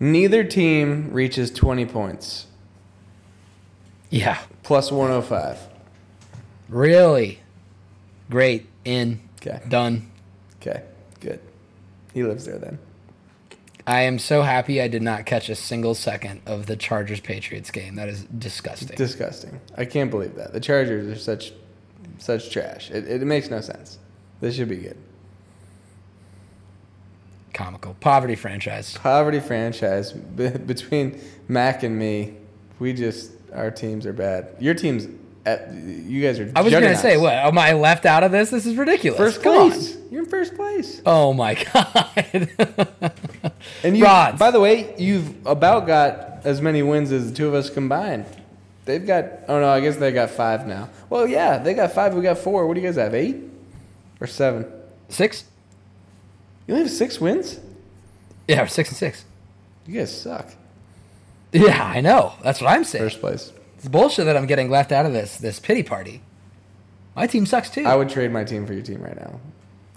Neither 0.00 0.42
team 0.44 1.12
reaches 1.12 1.50
20 1.50 1.86
points, 1.86 2.46
Yeah. 4.10 4.38
plus 4.62 4.90
105. 4.90 5.58
Really? 6.68 7.40
Great. 8.30 8.66
In. 8.84 9.20
Okay, 9.40 9.60
Done. 9.68 10.10
okay, 10.60 10.82
good. 11.20 11.38
He 12.14 12.22
lives 12.24 12.46
there 12.46 12.58
then. 12.58 12.78
I 13.86 14.02
am 14.02 14.18
so 14.18 14.42
happy 14.42 14.80
I 14.80 14.86
did 14.88 15.02
not 15.02 15.26
catch 15.26 15.48
a 15.48 15.54
single 15.56 15.94
second 15.94 16.40
of 16.46 16.66
the 16.66 16.76
Chargers 16.76 17.20
Patriots 17.20 17.70
game. 17.70 17.96
That 17.96 18.08
is 18.08 18.24
disgusting. 18.24 18.96
Disgusting. 18.96 19.60
I 19.76 19.84
can't 19.84 20.10
believe 20.10 20.34
that. 20.36 20.52
The 20.52 20.60
Chargers 20.60 21.06
are 21.08 21.18
such, 21.20 21.52
such 22.22 22.50
trash. 22.50 22.90
It, 22.90 23.08
it 23.08 23.22
makes 23.22 23.50
no 23.50 23.60
sense. 23.60 23.98
This 24.40 24.56
should 24.56 24.68
be 24.68 24.76
good. 24.76 24.96
Comical. 27.52 27.94
Poverty 28.00 28.34
franchise. 28.34 28.96
Poverty 28.96 29.40
franchise 29.40 30.12
Be- 30.12 30.50
between 30.50 31.20
Mac 31.48 31.82
and 31.82 31.98
me. 31.98 32.34
We 32.78 32.92
just 32.92 33.32
our 33.52 33.70
teams 33.70 34.06
are 34.06 34.12
bad. 34.12 34.48
Your 34.58 34.74
team's, 34.74 35.06
at, 35.44 35.72
you 35.72 36.22
guys 36.22 36.40
are. 36.40 36.50
I 36.56 36.62
was 36.62 36.72
going 36.72 36.84
to 36.84 36.96
say, 36.96 37.16
what? 37.18 37.34
Am 37.34 37.58
I 37.58 37.74
left 37.74 38.06
out 38.06 38.22
of 38.24 38.32
this? 38.32 38.50
This 38.50 38.64
is 38.64 38.76
ridiculous. 38.76 39.18
First 39.18 39.42
Come 39.42 39.70
place. 39.70 39.98
You're 40.10 40.22
in 40.22 40.28
first 40.28 40.54
place. 40.54 41.02
Oh, 41.04 41.32
my 41.34 41.54
God. 41.74 42.48
And 43.84 43.96
you, 43.96 44.04
Rods. 44.04 44.38
by 44.38 44.50
the 44.50 44.60
way, 44.60 44.94
you've 44.96 45.46
about 45.46 45.86
got 45.86 46.40
as 46.44 46.60
many 46.62 46.82
wins 46.82 47.12
as 47.12 47.30
the 47.30 47.36
two 47.36 47.46
of 47.48 47.54
us 47.54 47.68
combined. 47.68 48.24
They've 48.84 49.06
got. 49.06 49.24
Oh 49.48 49.60
no, 49.60 49.68
I 49.68 49.80
guess 49.80 49.96
they 49.96 50.10
got 50.12 50.30
five 50.30 50.66
now. 50.66 50.88
Well, 51.08 51.26
yeah, 51.26 51.58
they 51.58 51.74
got 51.74 51.92
five. 51.92 52.14
We 52.14 52.22
got 52.22 52.38
four. 52.38 52.66
What 52.66 52.74
do 52.74 52.80
you 52.80 52.86
guys 52.86 52.96
have? 52.96 53.14
Eight 53.14 53.36
or 54.20 54.26
seven? 54.26 54.66
six? 55.08 55.44
You 56.66 56.74
only 56.74 56.84
have 56.86 56.92
six 56.92 57.20
wins. 57.20 57.60
Yeah, 58.48 58.62
we're 58.62 58.68
six 58.68 58.88
and 58.88 58.96
six. 58.98 59.24
You 59.86 59.98
guys 59.98 60.16
suck. 60.16 60.48
Yeah, 61.52 61.84
I 61.84 62.00
know. 62.00 62.32
That's 62.42 62.60
what 62.60 62.70
I'm 62.70 62.84
saying. 62.84 63.04
First 63.04 63.20
place. 63.20 63.52
It's 63.76 63.88
bullshit 63.88 64.24
that 64.26 64.36
I'm 64.36 64.46
getting 64.46 64.70
left 64.70 64.90
out 64.92 65.06
of 65.06 65.12
this 65.12 65.36
this 65.36 65.60
pity 65.60 65.82
party. 65.82 66.22
My 67.14 67.26
team 67.26 67.46
sucks 67.46 67.68
too. 67.68 67.84
I 67.84 67.94
would 67.94 68.08
trade 68.08 68.32
my 68.32 68.42
team 68.44 68.66
for 68.66 68.72
your 68.72 68.82
team 68.82 69.02
right 69.02 69.16
now. 69.16 69.38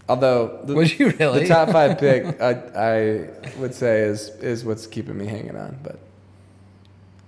Although 0.07 0.59
the, 0.63 0.75
Would 0.75 0.99
you 0.99 1.11
really? 1.11 1.39
the 1.41 1.47
top 1.47 1.69
five 1.71 1.97
pick, 1.99 2.39
I, 2.41 2.51
I 2.75 3.29
would 3.57 3.73
say 3.73 4.01
is 4.01 4.29
is 4.41 4.63
what's 4.65 4.86
keeping 4.86 5.17
me 5.17 5.25
hanging 5.25 5.55
on. 5.55 5.79
But 5.81 5.99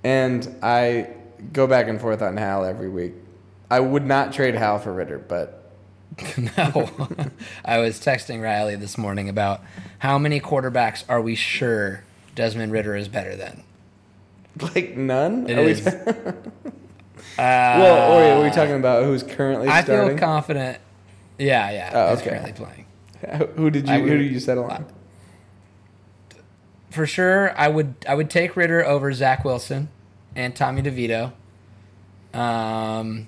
and 0.03 0.55
I 0.62 1.10
go 1.54 1.68
back 1.68 1.88
and 1.88 2.00
forth 2.00 2.22
on 2.22 2.38
Hal 2.38 2.66
every 2.66 2.90
week. 2.90 3.14
I 3.70 3.80
would 3.80 4.06
not 4.06 4.34
trade 4.34 4.56
Hal 4.56 4.80
for 4.80 4.94
Ridder, 4.94 5.20
but 5.20 5.72
No. 6.38 6.90
I 7.66 7.80
was 7.80 8.00
texting 8.00 8.42
Riley 8.42 8.76
this 8.76 8.98
morning 8.98 9.30
about 9.30 9.62
how 10.00 10.18
many 10.18 10.40
quarterbacks 10.40 11.04
are 11.10 11.22
we 11.22 11.36
sure 11.36 12.04
Desmond 12.36 12.72
Ridder 12.72 12.96
is 12.96 13.08
better 13.08 13.36
than? 13.36 13.64
like 14.74 14.98
none. 14.98 15.48
It 15.50 15.58
Are 15.60 15.64
we 15.64 15.72
is. 15.72 15.84
ta- 15.84 16.34
Uh, 17.40 17.78
well, 17.80 18.14
or 18.14 18.24
are 18.40 18.44
we 18.44 18.50
talking 18.50 18.76
about 18.76 19.04
who's 19.04 19.22
currently 19.22 19.68
I 19.68 19.84
starting? 19.84 20.18
feel 20.18 20.28
confident. 20.28 20.80
Yeah, 21.38 21.70
yeah. 21.70 21.92
Oh, 21.94 22.14
okay. 22.16 22.30
currently 22.30 22.54
playing. 22.54 22.86
who 23.56 23.70
did 23.70 23.88
you 23.88 23.94
I 23.94 24.00
who 24.00 24.18
did 24.18 24.32
you 24.32 24.40
settle 24.40 24.66
on? 24.66 24.86
For 26.90 27.06
sure, 27.06 27.56
I 27.58 27.68
would 27.68 27.94
I 28.08 28.16
would 28.16 28.30
take 28.32 28.56
Ridder 28.56 28.84
over 28.84 29.14
Zach 29.14 29.44
Wilson 29.46 29.90
and 30.38 30.56
Tommy 30.56 30.82
DeVito. 30.84 31.34
Um, 32.34 33.28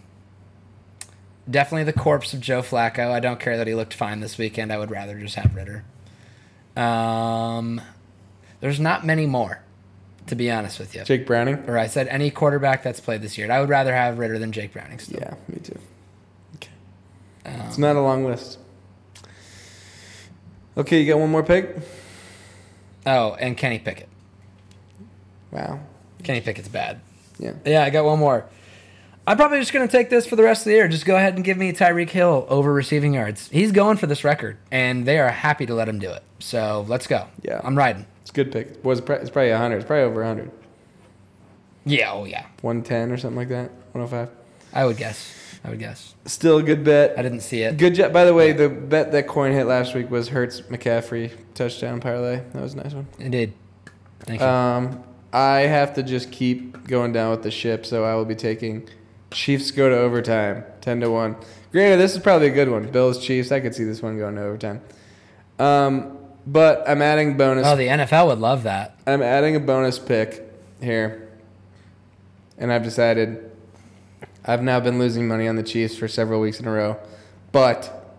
definitely 1.50 1.86
the 1.86 1.94
corpse 2.00 2.34
of 2.34 2.40
Joe 2.40 2.62
Flacco. 2.62 3.12
I 3.12 3.20
don't 3.20 3.40
care 3.40 3.58
that 3.58 3.68
he 3.68 3.74
looked 3.74 3.94
fine 3.94 4.20
this 4.20 4.38
weekend. 4.38 4.72
I 4.72 4.78
would 4.78 4.92
rather 4.92 5.20
just 5.20 5.36
have 5.36 5.54
Ridder. 5.56 5.84
Um, 6.82 7.82
there's 8.62 8.80
not 8.80 9.06
many 9.06 9.26
more, 9.26 9.62
to 10.28 10.36
be 10.36 10.52
honest 10.52 10.80
with 10.80 10.94
you. 10.96 11.04
Jake 11.04 11.26
Browning. 11.26 11.64
Or 11.68 11.78
I 11.78 11.88
said 11.88 12.08
any 12.08 12.30
quarterback 12.30 12.84
that's 12.84 13.00
played 13.00 13.22
this 13.24 13.38
year. 13.38 13.52
I 13.52 13.60
would 13.60 13.70
rather 13.70 13.94
have 13.94 14.20
Ridder 14.20 14.38
than 14.38 14.52
Jake 14.52 14.72
Browning 14.72 15.00
still. 15.00 15.20
Yeah, 15.20 15.34
me 15.50 15.60
too. 15.60 15.80
Okay. 16.56 16.70
Um, 17.46 17.62
It's 17.68 17.80
not 17.80 17.96
a 17.96 18.02
long 18.02 18.24
list. 18.24 18.60
Okay, 20.78 21.02
you 21.02 21.12
got 21.12 21.20
one 21.20 21.32
more 21.32 21.44
pick? 21.44 21.76
Oh, 23.06 23.34
and 23.34 23.58
Kenny 23.58 23.80
Pickett. 23.80 24.08
Wow. 25.52 25.80
Kenny 26.24 26.42
Pickett's 26.42 26.68
bad. 26.68 27.00
Yeah. 27.38 27.54
Yeah, 27.66 27.84
I 27.84 27.90
got 27.90 28.06
one 28.06 28.20
more. 28.20 28.46
I'm 29.28 29.38
probably 29.38 29.60
just 29.60 29.74
going 29.74 29.88
to 29.88 29.92
take 29.92 30.10
this 30.10 30.26
for 30.26 30.36
the 30.36 30.44
rest 30.44 30.62
of 30.62 30.66
the 30.66 30.72
year. 30.72 30.88
Just 30.88 31.06
go 31.06 31.16
ahead 31.16 31.36
and 31.36 31.44
give 31.44 31.56
me 31.56 31.72
Tyreek 31.72 32.10
Hill 32.10 32.48
over 32.50 32.74
receiving 32.74 33.14
yards. 33.14 33.48
He's 33.50 33.72
going 33.72 33.98
for 33.98 34.08
this 34.08 34.24
record, 34.24 34.58
and 34.72 35.06
they 35.06 35.20
are 35.20 35.30
happy 35.30 35.66
to 35.68 35.76
let 35.76 35.88
him 35.88 36.00
do 36.00 36.10
it. 36.12 36.24
So 36.40 36.86
let's 36.88 37.06
go. 37.06 37.28
Yeah. 37.44 37.62
I'm 37.64 37.78
riding. 37.78 38.08
It's 38.22 38.32
a 38.32 38.34
good 38.34 38.52
pick. 38.52 38.84
Was 38.84 39.00
it's 39.00 39.30
probably 39.30 39.52
100. 39.52 39.76
It's 39.76 39.86
probably 39.86 40.04
over 40.04 40.22
100. 40.22 40.52
Yeah, 41.86 42.12
oh 42.12 42.26
yeah. 42.26 42.46
110 42.62 43.12
or 43.12 43.18
something 43.18 43.38
like 43.38 43.50
that. 43.50 43.72
105. 43.94 44.30
I 44.74 44.86
would 44.86 44.98
guess. 44.98 45.36
I 45.64 45.70
would 45.70 45.80
guess. 45.80 46.16
Still 46.26 46.58
a 46.58 46.64
good 46.64 46.84
bet. 46.84 47.18
I 47.18 47.22
didn't 47.22 47.42
see 47.42 47.62
it. 47.62 47.78
Good 47.78 47.96
job. 47.96 48.14
By 48.14 48.26
the 48.26 48.34
way, 48.34 48.52
the 48.52 48.70
bet 48.70 49.12
that 49.12 49.28
Coyne 49.28 49.52
hit 49.52 49.66
last 49.66 49.94
week 49.94 50.10
was 50.10 50.30
Hertz 50.30 50.62
McCaffrey 50.62 51.32
touchdown 51.54 52.00
parlay. 52.00 52.42
That 52.54 52.62
was 52.62 52.74
a 52.74 52.78
nice 52.78 52.94
one. 52.94 53.08
It 53.20 53.30
did. 53.30 53.54
Thank 54.22 54.42
you. 54.42 54.48
Um, 54.48 55.04
I 55.32 55.60
have 55.62 55.94
to 55.96 56.04
just 56.04 56.32
keep 56.32 56.88
going 56.88 57.14
down 57.14 57.32
with 57.32 57.44
the 57.44 57.52
ship, 57.52 57.86
so 57.86 58.04
I 58.04 58.16
will 58.16 58.26
be 58.26 58.36
taking 58.36 58.88
Chiefs 59.32 59.72
go 59.72 59.90
to 59.90 59.96
overtime, 59.96 60.64
ten 60.82 61.00
to 61.02 61.12
one. 61.12 61.36
Granted, 61.72 61.98
this 61.98 62.16
is 62.16 62.20
probably 62.20 62.48
a 62.48 62.52
good 62.52 62.70
one. 62.70 62.90
Bills 62.90 63.24
Chiefs. 63.24 63.52
I 63.52 63.60
could 63.60 63.76
see 63.76 63.84
this 63.84 64.02
one 64.02 64.18
going 64.18 64.36
to 64.36 64.42
overtime. 64.42 64.82
Um, 65.60 66.18
but 66.48 66.84
I'm 66.90 67.02
adding 67.02 67.38
bonus. 67.38 67.68
oh, 67.68 67.76
the 67.76 67.88
NFL 67.88 68.28
would 68.28 68.40
love 68.40 68.64
that. 68.64 68.98
I'm 69.06 69.22
adding 69.22 69.56
a 69.56 69.60
bonus 69.60 70.00
pick 70.00 70.52
here, 70.82 71.30
and 72.58 72.74
I've 72.74 72.84
decided 72.84 73.52
I've 74.46 74.64
now 74.64 74.80
been 74.80 74.98
losing 74.98 75.28
money 75.28 75.48
on 75.48 75.58
the 75.58 75.64
Chiefs 75.64 75.96
for 75.96 76.08
several 76.08 76.42
weeks 76.42 76.60
in 76.60 76.68
a 76.68 76.72
row, 76.72 76.98
but 77.52 78.18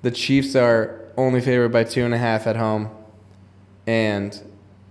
the 0.00 0.10
Chiefs 0.10 0.56
are 0.56 1.00
only 1.18 1.40
favored 1.40 1.70
by 1.70 1.84
two 1.84 2.04
and 2.04 2.14
a 2.14 2.18
half 2.18 2.46
at 2.46 2.56
home, 2.56 2.88
and 3.86 4.40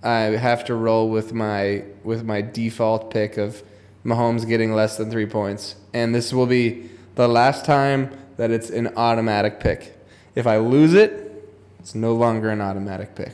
I 0.03 0.37
have 0.37 0.65
to 0.65 0.75
roll 0.75 1.09
with 1.09 1.33
my 1.33 1.83
with 2.03 2.23
my 2.23 2.41
default 2.41 3.11
pick 3.11 3.37
of 3.37 3.63
Mahomes 4.05 4.47
getting 4.47 4.73
less 4.73 4.97
than 4.97 5.09
three 5.09 5.25
points, 5.25 5.75
and 5.93 6.13
this 6.13 6.33
will 6.33 6.45
be 6.45 6.89
the 7.15 7.27
last 7.27 7.65
time 7.65 8.15
that 8.37 8.51
it's 8.51 8.69
an 8.69 8.95
automatic 8.97 9.59
pick. 9.59 9.97
If 10.35 10.45
I 10.47 10.57
lose 10.57 10.93
it, 10.93 11.53
it's 11.79 11.95
no 11.95 12.13
longer 12.13 12.49
an 12.49 12.59
automatic 12.59 13.15
pick. 13.15 13.33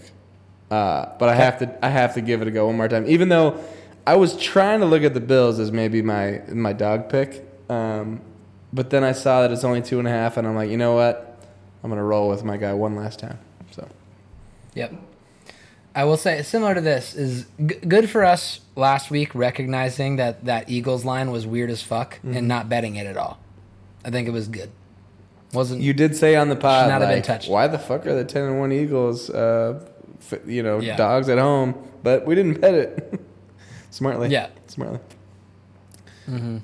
Uh, 0.70 1.14
but 1.18 1.30
I 1.30 1.36
have 1.36 1.58
to 1.60 1.86
I 1.86 1.90
have 1.90 2.14
to 2.14 2.22
give 2.22 2.42
it 2.42 2.48
a 2.48 2.52
go 2.52 2.68
one 2.68 2.78
more 2.78 2.88
time. 2.88 3.06
Even 3.08 3.30
though 3.30 3.64
I 4.06 4.16
was 4.16 4.38
trying 4.38 4.82
to 4.82 4.86
look 4.86 5.04
at 5.04 5.14
the 5.14 5.20
Bills 5.20 5.60
as 5.60 5.72
maybe 5.72 6.02
my 6.02 6.42
my 6.50 6.74
dog 6.74 7.10
pick, 7.10 7.44
um, 7.70 8.22
but 8.72 8.92
then 8.92 9.04
I 9.04 9.14
saw 9.14 9.42
that 9.42 9.52
it's 9.52 9.64
only 9.64 9.82
two 9.82 9.98
and 9.98 10.08
a 10.08 10.12
half, 10.12 10.38
and 10.38 10.48
I'm 10.48 10.56
like, 10.56 10.70
you 10.70 10.78
know 10.78 10.94
what? 10.94 11.26
I'm 11.84 11.90
gonna 11.90 12.04
roll 12.04 12.30
with 12.30 12.44
my 12.44 12.58
guy 12.58 12.74
one 12.74 12.96
last 12.96 13.20
time. 13.20 13.40
So 13.72 13.88
Yep. 14.76 14.94
I 15.96 16.04
will 16.06 16.18
say 16.18 16.42
similar 16.44 16.76
to 16.76 16.82
this 16.82 17.16
is 17.16 17.46
g- 17.66 17.76
good 17.88 18.10
for 18.10 18.24
us 18.24 18.62
last 18.76 19.10
week 19.12 19.34
recognizing 19.36 20.16
that 20.18 20.46
that 20.46 20.70
Eagles 20.70 21.04
line 21.04 21.32
was 21.32 21.46
weird 21.48 21.70
as 21.70 21.82
fuck 21.82 22.16
Mm-hmm. 22.18 22.38
and 22.38 22.48
not 22.48 22.70
betting 22.70 22.96
it 22.96 23.08
at 23.08 23.18
all. 23.18 23.40
I 24.06 24.10
think 24.12 24.28
it 24.28 24.32
was 24.32 24.48
good. 24.48 24.70
Wasn't 25.54 25.82
you 25.82 25.94
did 25.94 26.16
say 26.16 26.36
on 26.36 26.50
the 26.50 26.56
pod, 26.56 26.88
not 26.90 27.02
have 27.02 27.10
been 27.10 27.18
like, 27.18 27.24
touched. 27.26 27.50
why 27.50 27.68
the 27.68 27.80
fuck 27.80 28.06
are 28.06 28.14
the 28.16 28.24
ten 28.24 28.44
and 28.44 28.60
one 28.60 28.72
Eagles, 28.72 29.30
uh, 29.32 29.84
f- 30.22 30.40
you 30.46 30.62
know, 30.64 30.80
Yeah. 30.80 30.96
dogs 30.96 31.28
at 31.28 31.40
home? 31.40 31.74
But 32.04 32.26
we 32.26 32.36
didn't 32.36 32.62
bet 32.62 32.76
it. 32.76 33.20
Smartly. 33.90 34.30
Yeah. 34.30 34.50
Smartly. 34.68 35.00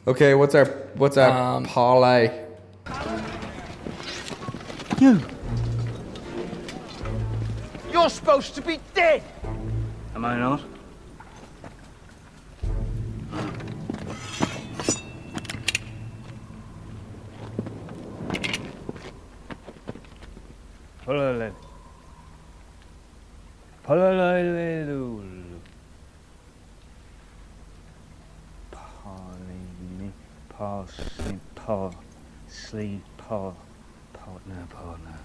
Okay, 0.07 0.35
what's 0.35 0.53
our 0.53 0.65
what's 0.93 1.17
our 1.17 1.55
Um, 1.57 1.65
parlay? 1.65 2.29
You! 5.01 5.19
You're 8.05 8.11
supposed 8.11 8.53
to 8.53 8.61
be 8.61 8.79
dead! 8.93 9.23
Am 10.13 10.25
I 10.25 10.37
not? 10.37 10.61
Polele. 21.03 21.51
Polele. 23.83 25.59
Parley, 28.69 30.11
parsley, 30.49 31.39
par, 31.55 31.91
sleeve, 32.47 33.01
par, 33.17 33.55
partner, 34.13 34.67
partner. 34.69 35.19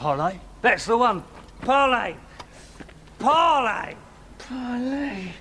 Parlay? 0.00 0.40
That's 0.62 0.86
the 0.86 0.98
one. 0.98 1.22
Parlay. 1.64 2.14
Parlay. 3.18 3.94
Parlay. 4.38 5.32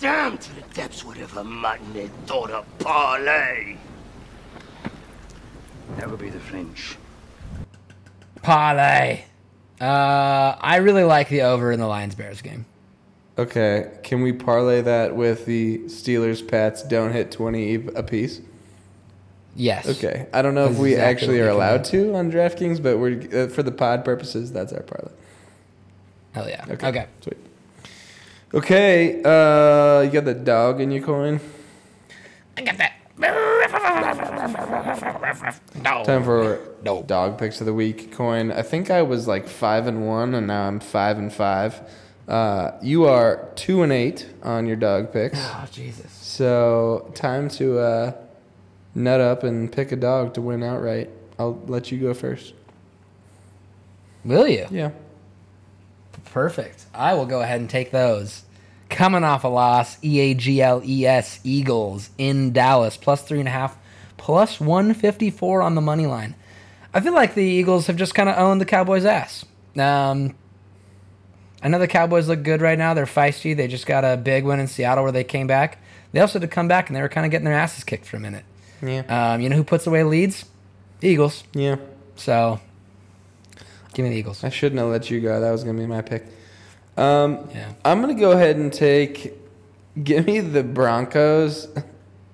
Down 0.00 0.38
to 0.38 0.54
the 0.56 0.62
depths, 0.74 1.04
whatever 1.04 1.44
mutton 1.44 1.92
they 1.92 2.08
thought 2.26 2.50
of 2.50 2.66
parlay! 2.80 3.76
That 5.96 6.10
would 6.10 6.18
be 6.18 6.30
the 6.30 6.40
French. 6.40 6.96
parlay. 8.42 9.22
Uh, 9.80 10.56
I 10.60 10.76
really 10.76 11.04
like 11.04 11.28
the 11.28 11.42
over 11.42 11.70
in 11.70 11.78
the 11.78 11.86
Lions 11.86 12.16
Bears 12.16 12.42
game. 12.42 12.66
Okay, 13.38 13.92
can 14.02 14.22
we 14.22 14.32
parlay 14.32 14.80
that 14.82 15.14
with 15.14 15.46
the 15.46 15.78
Steelers 15.84 16.46
Pats 16.46 16.82
don't 16.82 17.12
hit 17.12 17.30
twenty 17.30 17.74
a 17.74 18.02
piece? 18.02 18.40
Yes. 19.54 19.86
Okay, 19.86 20.26
I 20.32 20.40
don't 20.42 20.54
know 20.54 20.66
if 20.66 20.78
we 20.78 20.92
exactly 20.92 21.10
actually 21.10 21.40
are 21.40 21.48
allowed 21.50 21.84
to 21.86 22.14
on 22.14 22.32
DraftKings, 22.32 22.82
but 22.82 22.98
we're 22.98 23.20
uh, 23.34 23.48
for 23.48 23.62
the 23.62 23.72
pod 23.72 24.04
purposes. 24.04 24.50
That's 24.52 24.72
our 24.72 24.82
parlay. 24.82 25.12
Hell 26.32 26.48
yeah. 26.48 26.64
Okay. 26.70 26.88
Okay. 26.88 27.06
Sweet. 27.20 27.36
Okay, 28.54 29.22
uh, 29.22 30.00
you 30.02 30.10
got 30.10 30.24
the 30.24 30.34
dog 30.34 30.80
in 30.80 30.90
your 30.90 31.02
coin. 31.02 31.40
I 32.56 32.62
got 32.62 32.76
that. 32.78 32.92
No. 35.82 36.02
Time 36.04 36.24
for 36.24 36.58
No. 36.82 37.02
dog 37.02 37.38
picks 37.38 37.60
of 37.60 37.66
the 37.66 37.74
week 37.74 38.12
Coyne. 38.12 38.50
I 38.52 38.62
think 38.62 38.90
I 38.90 39.02
was 39.02 39.26
like 39.28 39.48
five 39.48 39.86
and 39.86 40.06
one, 40.06 40.34
and 40.34 40.46
now 40.46 40.66
I'm 40.66 40.80
five 40.80 41.18
and 41.18 41.32
five. 41.32 41.80
Uh, 42.28 42.72
you 42.82 43.04
are 43.06 43.48
two 43.54 43.82
and 43.82 43.92
eight 43.92 44.26
on 44.42 44.66
your 44.66 44.76
dog 44.76 45.12
picks. 45.12 45.38
Oh 45.38 45.66
Jesus. 45.70 46.10
So 46.12 47.10
time 47.14 47.48
to 47.50 47.78
uh, 47.78 48.12
nut 48.94 49.20
up 49.20 49.42
and 49.42 49.70
pick 49.70 49.92
a 49.92 49.96
dog 49.96 50.34
to 50.34 50.40
win 50.40 50.62
outright. 50.62 51.10
I'll 51.38 51.60
let 51.66 51.90
you 51.90 51.98
go 51.98 52.14
first. 52.14 52.54
Will 54.24 54.46
you? 54.46 54.66
Yeah. 54.70 54.90
Perfect. 56.26 56.86
I 56.94 57.14
will 57.14 57.26
go 57.26 57.42
ahead 57.42 57.60
and 57.60 57.68
take 57.68 57.90
those. 57.90 58.44
Coming 58.88 59.24
off 59.24 59.44
a 59.44 59.48
loss, 59.48 59.98
E 60.04 60.20
A 60.20 60.34
G 60.34 60.60
L 60.62 60.82
E 60.84 61.06
S 61.06 61.40
Eagles 61.44 62.10
in 62.18 62.52
Dallas, 62.52 62.96
plus 62.96 63.22
three 63.22 63.38
and 63.38 63.48
a 63.48 63.52
half, 63.52 63.76
plus 64.16 64.60
154 64.60 65.62
on 65.62 65.74
the 65.74 65.80
money 65.80 66.06
line. 66.06 66.34
I 66.94 67.00
feel 67.00 67.14
like 67.14 67.34
the 67.34 67.42
Eagles 67.42 67.86
have 67.86 67.96
just 67.96 68.14
kind 68.14 68.28
of 68.28 68.36
owned 68.36 68.60
the 68.60 68.66
Cowboys' 68.66 69.06
ass. 69.06 69.46
Um, 69.78 70.34
I 71.62 71.68
know 71.68 71.78
the 71.78 71.88
Cowboys 71.88 72.28
look 72.28 72.42
good 72.42 72.60
right 72.60 72.78
now. 72.78 72.92
They're 72.92 73.06
feisty. 73.06 73.56
They 73.56 73.66
just 73.66 73.86
got 73.86 74.04
a 74.04 74.16
big 74.16 74.44
win 74.44 74.60
in 74.60 74.66
Seattle 74.66 75.04
where 75.04 75.12
they 75.12 75.24
came 75.24 75.46
back. 75.46 75.78
They 76.12 76.20
also 76.20 76.38
had 76.38 76.42
to 76.42 76.54
come 76.54 76.68
back 76.68 76.88
and 76.88 76.96
they 76.96 77.00
were 77.00 77.08
kind 77.08 77.24
of 77.24 77.30
getting 77.30 77.46
their 77.46 77.54
asses 77.54 77.84
kicked 77.84 78.04
for 78.04 78.18
a 78.18 78.20
minute. 78.20 78.44
Yeah. 78.82 79.32
Um, 79.34 79.40
you 79.40 79.48
know 79.48 79.56
who 79.56 79.64
puts 79.64 79.86
away 79.86 80.02
leads? 80.04 80.44
The 81.00 81.08
Eagles. 81.08 81.44
Yeah. 81.52 81.76
So, 82.16 82.60
give 83.94 84.04
me 84.04 84.10
the 84.10 84.16
Eagles. 84.16 84.44
I 84.44 84.48
shouldn't 84.50 84.78
have 84.80 84.88
let 84.88 85.10
you 85.10 85.20
go. 85.20 85.40
That 85.40 85.50
was 85.50 85.64
gonna 85.64 85.78
be 85.78 85.86
my 85.86 86.02
pick. 86.02 86.24
Um, 86.96 87.48
Yeah. 87.54 87.72
I'm 87.84 88.00
gonna 88.00 88.14
go 88.14 88.32
ahead 88.32 88.56
and 88.56 88.72
take. 88.72 89.34
Give 90.02 90.26
me 90.26 90.40
the 90.40 90.62
Broncos 90.62 91.68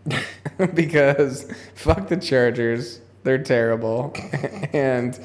because 0.74 1.50
fuck 1.74 2.08
the 2.08 2.16
Chargers. 2.16 3.00
They're 3.24 3.42
terrible, 3.42 4.14
and 4.72 5.18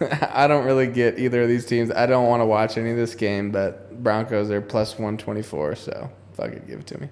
I 0.00 0.46
don't 0.46 0.64
really 0.64 0.86
get 0.86 1.18
either 1.18 1.42
of 1.42 1.48
these 1.48 1.66
teams. 1.66 1.90
I 1.90 2.06
don't 2.06 2.26
want 2.26 2.40
to 2.40 2.46
watch 2.46 2.76
any 2.78 2.90
of 2.90 2.96
this 2.96 3.14
game, 3.14 3.50
but 3.50 4.02
Broncos 4.02 4.50
are 4.50 4.60
plus 4.60 4.98
one 4.98 5.16
twenty 5.18 5.42
four. 5.42 5.74
So 5.76 6.10
fuck 6.32 6.50
it, 6.52 6.66
give 6.66 6.80
it 6.80 6.86
to 6.88 7.00
me. 7.00 7.08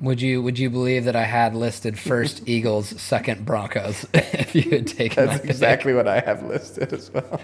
Would 0.00 0.22
you 0.22 0.40
would 0.42 0.58
you 0.58 0.70
believe 0.70 1.04
that 1.04 1.14
I 1.16 1.24
had 1.24 1.54
listed 1.54 1.98
first 1.98 2.42
Eagles, 2.48 2.88
second 3.00 3.44
Broncos 3.44 4.06
if 4.14 4.54
you 4.54 4.70
had 4.70 4.86
taken 4.86 5.26
That's 5.26 5.40
pick? 5.42 5.50
exactly 5.50 5.92
what 5.92 6.08
I 6.08 6.20
have 6.20 6.42
listed 6.42 6.92
as 6.94 7.10
well. 7.12 7.40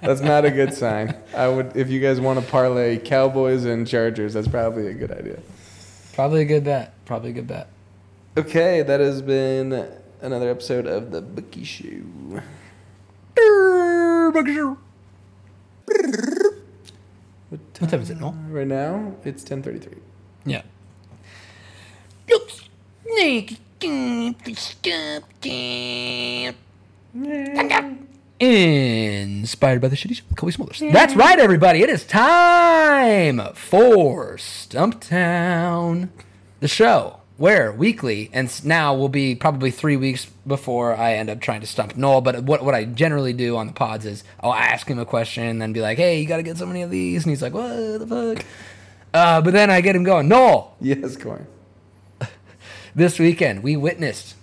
that's 0.00 0.20
not 0.20 0.44
a 0.44 0.50
good 0.52 0.72
sign. 0.72 1.16
I 1.34 1.48
would, 1.48 1.76
if 1.76 1.88
you 1.90 1.98
guys 2.00 2.20
want 2.20 2.38
to 2.38 2.46
parlay 2.48 2.96
Cowboys 2.98 3.64
and 3.64 3.86
Chargers, 3.88 4.34
that's 4.34 4.46
probably 4.48 4.86
a 4.86 4.94
good 4.94 5.10
idea. 5.10 5.40
Probably 6.14 6.42
a 6.42 6.44
good 6.44 6.62
bet. 6.64 6.94
Probably 7.04 7.30
a 7.30 7.32
good 7.32 7.48
bet. 7.48 7.68
Okay, 8.36 8.82
that 8.82 9.00
has 9.00 9.20
been 9.20 9.72
another 10.20 10.50
episode 10.50 10.86
of 10.86 11.10
the 11.10 11.20
Bookie 11.22 11.64
Show. 11.64 12.40
What 17.50 17.74
time 17.90 18.00
is 18.02 18.10
it? 18.10 18.20
No. 18.20 18.30
Right 18.48 18.66
now, 18.66 19.14
it's 19.24 19.42
ten 19.42 19.62
thirty-three. 19.62 19.96
Yeah. 20.44 20.62
Inspired 28.40 29.80
by 29.80 29.88
the 29.88 29.96
shitty 29.96 30.16
show 30.16 30.24
with 30.28 30.36
Cobie 30.36 30.52
Smulders. 30.52 30.92
That's 30.92 31.14
right, 31.16 31.38
everybody. 31.38 31.82
It 31.82 31.90
is 31.90 32.04
time 32.04 33.40
for 33.54 34.36
Stumptown, 34.36 36.10
the 36.60 36.68
show 36.68 37.20
where 37.36 37.72
weekly, 37.72 38.30
and 38.32 38.64
now 38.64 38.94
will 38.94 39.08
be 39.08 39.34
probably 39.34 39.70
three 39.70 39.96
weeks 39.96 40.26
before 40.46 40.94
I 40.94 41.14
end 41.14 41.30
up 41.30 41.40
trying 41.40 41.60
to 41.62 41.66
stump 41.66 41.96
Knoll. 41.96 42.20
But 42.20 42.42
what, 42.44 42.64
what 42.64 42.74
I 42.74 42.84
generally 42.84 43.32
do 43.32 43.56
on 43.56 43.68
the 43.68 43.72
pods 43.72 44.04
is 44.06 44.22
I'll 44.40 44.54
ask 44.54 44.86
him 44.88 44.98
a 44.98 45.06
question 45.06 45.44
and 45.44 45.62
then 45.62 45.72
be 45.72 45.80
like, 45.80 45.98
hey, 45.98 46.20
you 46.20 46.26
got 46.26 46.38
to 46.38 46.42
get 46.42 46.58
so 46.58 46.66
many 46.66 46.82
of 46.82 46.90
these. 46.90 47.24
And 47.24 47.30
he's 47.30 47.42
like, 47.42 47.54
what 47.54 47.98
the 47.98 48.06
fuck? 48.06 48.44
Uh, 49.14 49.40
but 49.40 49.52
then 49.52 49.70
I 49.70 49.80
get 49.80 49.96
him 49.96 50.04
going, 50.04 50.28
Knoll, 50.28 50.76
Yes, 50.80 51.16
Coyne. 51.16 51.46
This 52.94 53.18
weekend 53.18 53.62
we 53.62 53.76
witnessed 53.76 54.34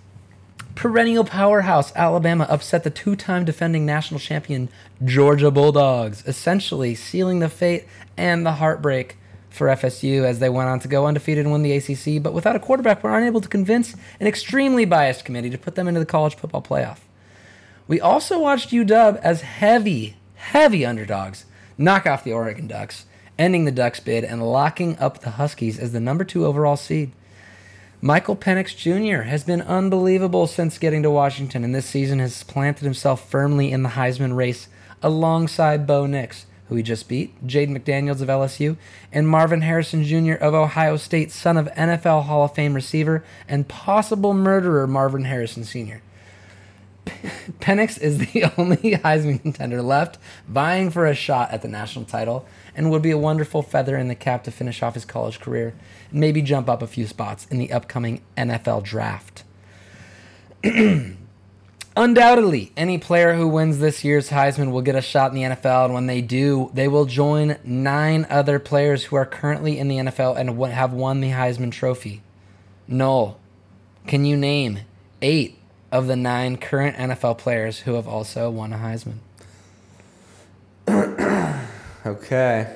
perennial 0.74 1.24
powerhouse 1.24 1.94
Alabama 1.96 2.46
upset 2.50 2.84
the 2.84 2.90
two-time 2.90 3.44
defending 3.44 3.86
national 3.86 4.20
champion 4.20 4.68
Georgia 5.04 5.50
Bulldogs, 5.50 6.22
essentially 6.26 6.94
sealing 6.94 7.38
the 7.38 7.48
fate 7.48 7.86
and 8.16 8.44
the 8.44 8.52
heartbreak 8.52 9.16
for 9.48 9.68
FSU 9.68 10.24
as 10.24 10.38
they 10.38 10.50
went 10.50 10.68
on 10.68 10.78
to 10.80 10.88
go 10.88 11.06
undefeated 11.06 11.46
and 11.46 11.52
win 11.52 11.62
the 11.62 11.72
ACC, 11.72 12.22
but 12.22 12.34
without 12.34 12.54
a 12.54 12.60
quarterback, 12.60 13.02
were 13.02 13.16
unable 13.16 13.40
to 13.40 13.48
convince 13.48 13.94
an 14.20 14.26
extremely 14.26 14.84
biased 14.84 15.24
committee 15.24 15.48
to 15.48 15.58
put 15.58 15.74
them 15.74 15.88
into 15.88 15.98
the 15.98 16.06
college 16.06 16.36
football 16.36 16.62
playoff. 16.62 16.98
We 17.88 18.00
also 18.00 18.38
watched 18.38 18.70
UW 18.70 19.18
as 19.22 19.40
heavy, 19.40 20.16
heavy 20.34 20.84
underdogs 20.84 21.46
knock 21.78 22.06
off 22.06 22.24
the 22.24 22.32
Oregon 22.32 22.66
Ducks, 22.66 23.06
ending 23.38 23.64
the 23.64 23.72
Ducks 23.72 24.00
bid 24.00 24.24
and 24.24 24.42
locking 24.42 24.98
up 24.98 25.20
the 25.20 25.32
Huskies 25.32 25.78
as 25.78 25.92
the 25.92 26.00
number 26.00 26.24
two 26.24 26.44
overall 26.44 26.76
seed. 26.76 27.12
Michael 28.02 28.36
Penix 28.36 28.76
Jr. 28.76 29.22
has 29.22 29.42
been 29.42 29.62
unbelievable 29.62 30.46
since 30.46 30.76
getting 30.76 31.02
to 31.02 31.10
Washington, 31.10 31.64
and 31.64 31.74
this 31.74 31.86
season 31.86 32.18
has 32.18 32.42
planted 32.42 32.84
himself 32.84 33.28
firmly 33.30 33.72
in 33.72 33.82
the 33.82 33.90
Heisman 33.90 34.36
race 34.36 34.68
alongside 35.02 35.86
Bo 35.86 36.04
Nix, 36.04 36.44
who 36.68 36.76
he 36.76 36.82
just 36.82 37.08
beat, 37.08 37.46
Jayden 37.46 37.82
Daniels 37.82 38.20
of 38.20 38.28
LSU, 38.28 38.76
and 39.12 39.26
Marvin 39.26 39.62
Harrison 39.62 40.04
Jr. 40.04 40.34
of 40.34 40.52
Ohio 40.52 40.98
State, 40.98 41.32
son 41.32 41.56
of 41.56 41.68
NFL 41.68 42.24
Hall 42.24 42.44
of 42.44 42.54
Fame 42.54 42.74
receiver 42.74 43.24
and 43.48 43.66
possible 43.66 44.34
murderer 44.34 44.86
Marvin 44.86 45.24
Harrison 45.24 45.64
Sr. 45.64 46.02
Penix 47.60 47.98
is 48.00 48.18
the 48.18 48.44
only 48.58 48.76
Heisman 48.76 49.40
contender 49.40 49.80
left, 49.80 50.18
vying 50.48 50.90
for 50.90 51.06
a 51.06 51.14
shot 51.14 51.50
at 51.50 51.62
the 51.62 51.68
national 51.68 52.04
title, 52.04 52.46
and 52.76 52.90
would 52.90 53.02
be 53.02 53.10
a 53.10 53.18
wonderful 53.18 53.62
feather 53.62 53.96
in 53.96 54.08
the 54.08 54.14
cap 54.14 54.44
to 54.44 54.50
finish 54.50 54.82
off 54.82 54.94
his 54.94 55.06
college 55.06 55.40
career 55.40 55.74
and 56.10 56.20
maybe 56.20 56.42
jump 56.42 56.68
up 56.68 56.82
a 56.82 56.86
few 56.86 57.06
spots 57.06 57.46
in 57.46 57.58
the 57.58 57.72
upcoming 57.72 58.20
NFL 58.36 58.84
draft. 58.84 59.42
Undoubtedly, 61.98 62.72
any 62.76 62.98
player 62.98 63.34
who 63.34 63.48
wins 63.48 63.78
this 63.78 64.04
year's 64.04 64.28
Heisman 64.28 64.70
will 64.70 64.82
get 64.82 64.94
a 64.94 65.00
shot 65.00 65.32
in 65.32 65.36
the 65.36 65.56
NFL, 65.56 65.86
and 65.86 65.94
when 65.94 66.06
they 66.06 66.20
do, 66.20 66.70
they 66.74 66.88
will 66.88 67.06
join 67.06 67.56
nine 67.64 68.26
other 68.28 68.58
players 68.58 69.04
who 69.04 69.16
are 69.16 69.24
currently 69.24 69.78
in 69.78 69.88
the 69.88 69.96
NFL 69.96 70.36
and 70.36 70.62
have 70.72 70.92
won 70.92 71.22
the 71.22 71.30
Heisman 71.30 71.72
Trophy. 71.72 72.20
Knoll, 72.86 73.38
can 74.06 74.26
you 74.26 74.36
name 74.36 74.80
eight 75.22 75.58
of 75.90 76.06
the 76.06 76.16
nine 76.16 76.58
current 76.58 76.96
NFL 76.96 77.38
players 77.38 77.80
who 77.80 77.94
have 77.94 78.06
also 78.06 78.50
won 78.50 78.74
a 78.74 78.76
Heisman? 78.76 79.20
Okay. 82.06 82.72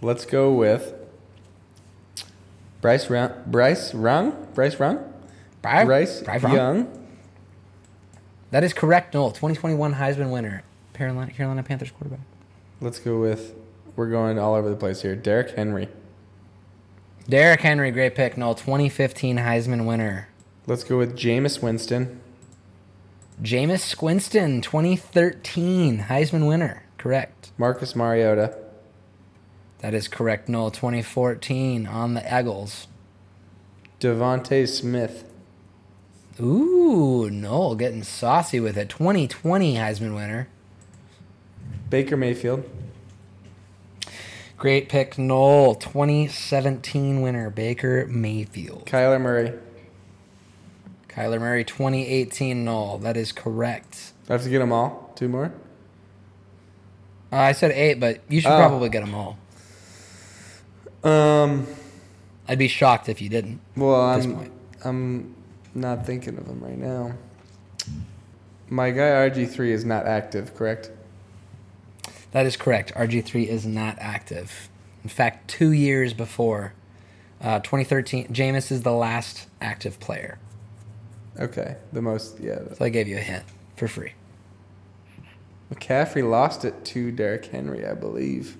Let's 0.00 0.24
go 0.24 0.50
with 0.52 0.94
Bryce 2.80 3.10
Rung. 3.10 3.32
Bryce 3.46 3.92
Rung? 3.92 4.48
Bryce 4.54 4.80
Rung? 4.80 4.96
Bri- 5.60 5.84
Bryce 5.84 6.22
Rung? 6.42 6.52
Young. 6.54 7.06
That 8.50 8.64
is 8.64 8.72
correct, 8.72 9.12
Knoll. 9.14 9.30
2021 9.30 9.94
Heisman 9.94 10.30
winner, 10.30 10.62
Carolina, 10.94 11.32
Carolina 11.32 11.62
Panthers 11.62 11.90
quarterback. 11.90 12.20
Let's 12.80 12.98
go 12.98 13.20
with. 13.20 13.54
We're 13.96 14.10
going 14.10 14.38
all 14.38 14.54
over 14.54 14.70
the 14.70 14.76
place 14.76 15.02
here. 15.02 15.16
Derrick 15.16 15.50
Henry. 15.56 15.88
Derrick 17.28 17.60
Henry, 17.60 17.90
great 17.90 18.14
pick, 18.14 18.38
Knoll. 18.38 18.54
2015 18.54 19.38
Heisman 19.38 19.86
winner. 19.86 20.28
Let's 20.66 20.84
go 20.84 20.96
with 20.96 21.16
Jameis 21.16 21.62
Winston. 21.62 22.20
Jameis 23.42 24.00
Winston, 24.00 24.60
2013 24.62 26.06
Heisman 26.08 26.48
winner. 26.48 26.83
Correct. 27.04 27.52
Marcus 27.58 27.94
Mariota. 27.94 28.56
That 29.80 29.92
is 29.92 30.08
correct, 30.08 30.48
Knoll. 30.48 30.70
2014 30.70 31.86
on 31.86 32.14
the 32.14 32.22
Eagles. 32.22 32.86
DeVonta 34.00 34.66
Smith. 34.66 35.30
Ooh, 36.40 37.28
Knoll 37.28 37.74
getting 37.74 38.02
saucy 38.04 38.58
with 38.58 38.78
it. 38.78 38.88
2020 38.88 39.74
Heisman 39.74 40.14
winner. 40.14 40.48
Baker 41.90 42.16
Mayfield. 42.16 42.64
Great 44.56 44.88
pick, 44.88 45.18
Knoll. 45.18 45.74
2017 45.74 47.20
winner, 47.20 47.50
Baker 47.50 48.06
Mayfield. 48.06 48.86
Kyler 48.86 49.20
Murray. 49.20 49.52
Kyler 51.10 51.38
Murray, 51.38 51.64
2018 51.64 52.64
Knoll. 52.64 52.96
That 52.96 53.18
is 53.18 53.30
correct. 53.30 54.14
I 54.30 54.32
have 54.32 54.42
to 54.44 54.48
get 54.48 54.60
them 54.60 54.72
all? 54.72 55.12
Two 55.16 55.28
more? 55.28 55.52
Uh, 57.34 57.38
I 57.38 57.52
said 57.52 57.72
eight, 57.72 57.98
but 57.98 58.20
you 58.28 58.40
should 58.40 58.52
Oh. 58.52 58.56
probably 58.58 58.88
get 58.88 59.04
them 59.04 59.14
all. 59.14 59.36
Um. 61.02 61.66
I'd 62.46 62.58
be 62.58 62.68
shocked 62.68 63.08
if 63.08 63.20
you 63.22 63.28
didn't. 63.30 63.60
Well, 63.76 64.10
At 64.10 64.16
this 64.18 64.26
I'm 64.26 64.34
point. 64.36 64.52
I'm 64.84 65.34
not 65.74 66.04
thinking 66.06 66.36
of 66.36 66.46
them 66.46 66.60
right 66.62 66.76
now. 66.78 67.14
My 68.68 68.90
guy 68.90 69.08
RG3 69.28 69.70
is 69.70 69.84
not 69.84 70.06
active, 70.06 70.54
correct? 70.54 70.90
That 72.32 72.44
is 72.46 72.56
correct. 72.56 72.92
RG3 72.94 73.46
is 73.48 73.64
not 73.66 73.96
active. 73.98 74.68
In 75.02 75.08
fact, 75.08 75.48
two 75.48 75.72
years 75.72 76.12
before 76.12 76.74
uh, 77.40 77.60
2013, 77.60 78.28
Jameis 78.28 78.70
is 78.70 78.82
the 78.82 78.92
last 78.92 79.46
active 79.60 79.98
player. 80.00 80.38
Okay, 81.40 81.76
the 81.92 82.02
most 82.02 82.38
yeah. 82.40 82.58
So 82.76 82.84
I 82.84 82.90
gave 82.90 83.08
you 83.08 83.16
a 83.16 83.20
hint 83.20 83.44
for 83.76 83.88
free. 83.88 84.12
McCaffrey 85.74 86.28
lost 86.28 86.64
it 86.64 86.84
to 86.86 87.10
Derrick 87.10 87.46
Henry, 87.46 87.86
I 87.86 87.94
believe. 87.94 88.56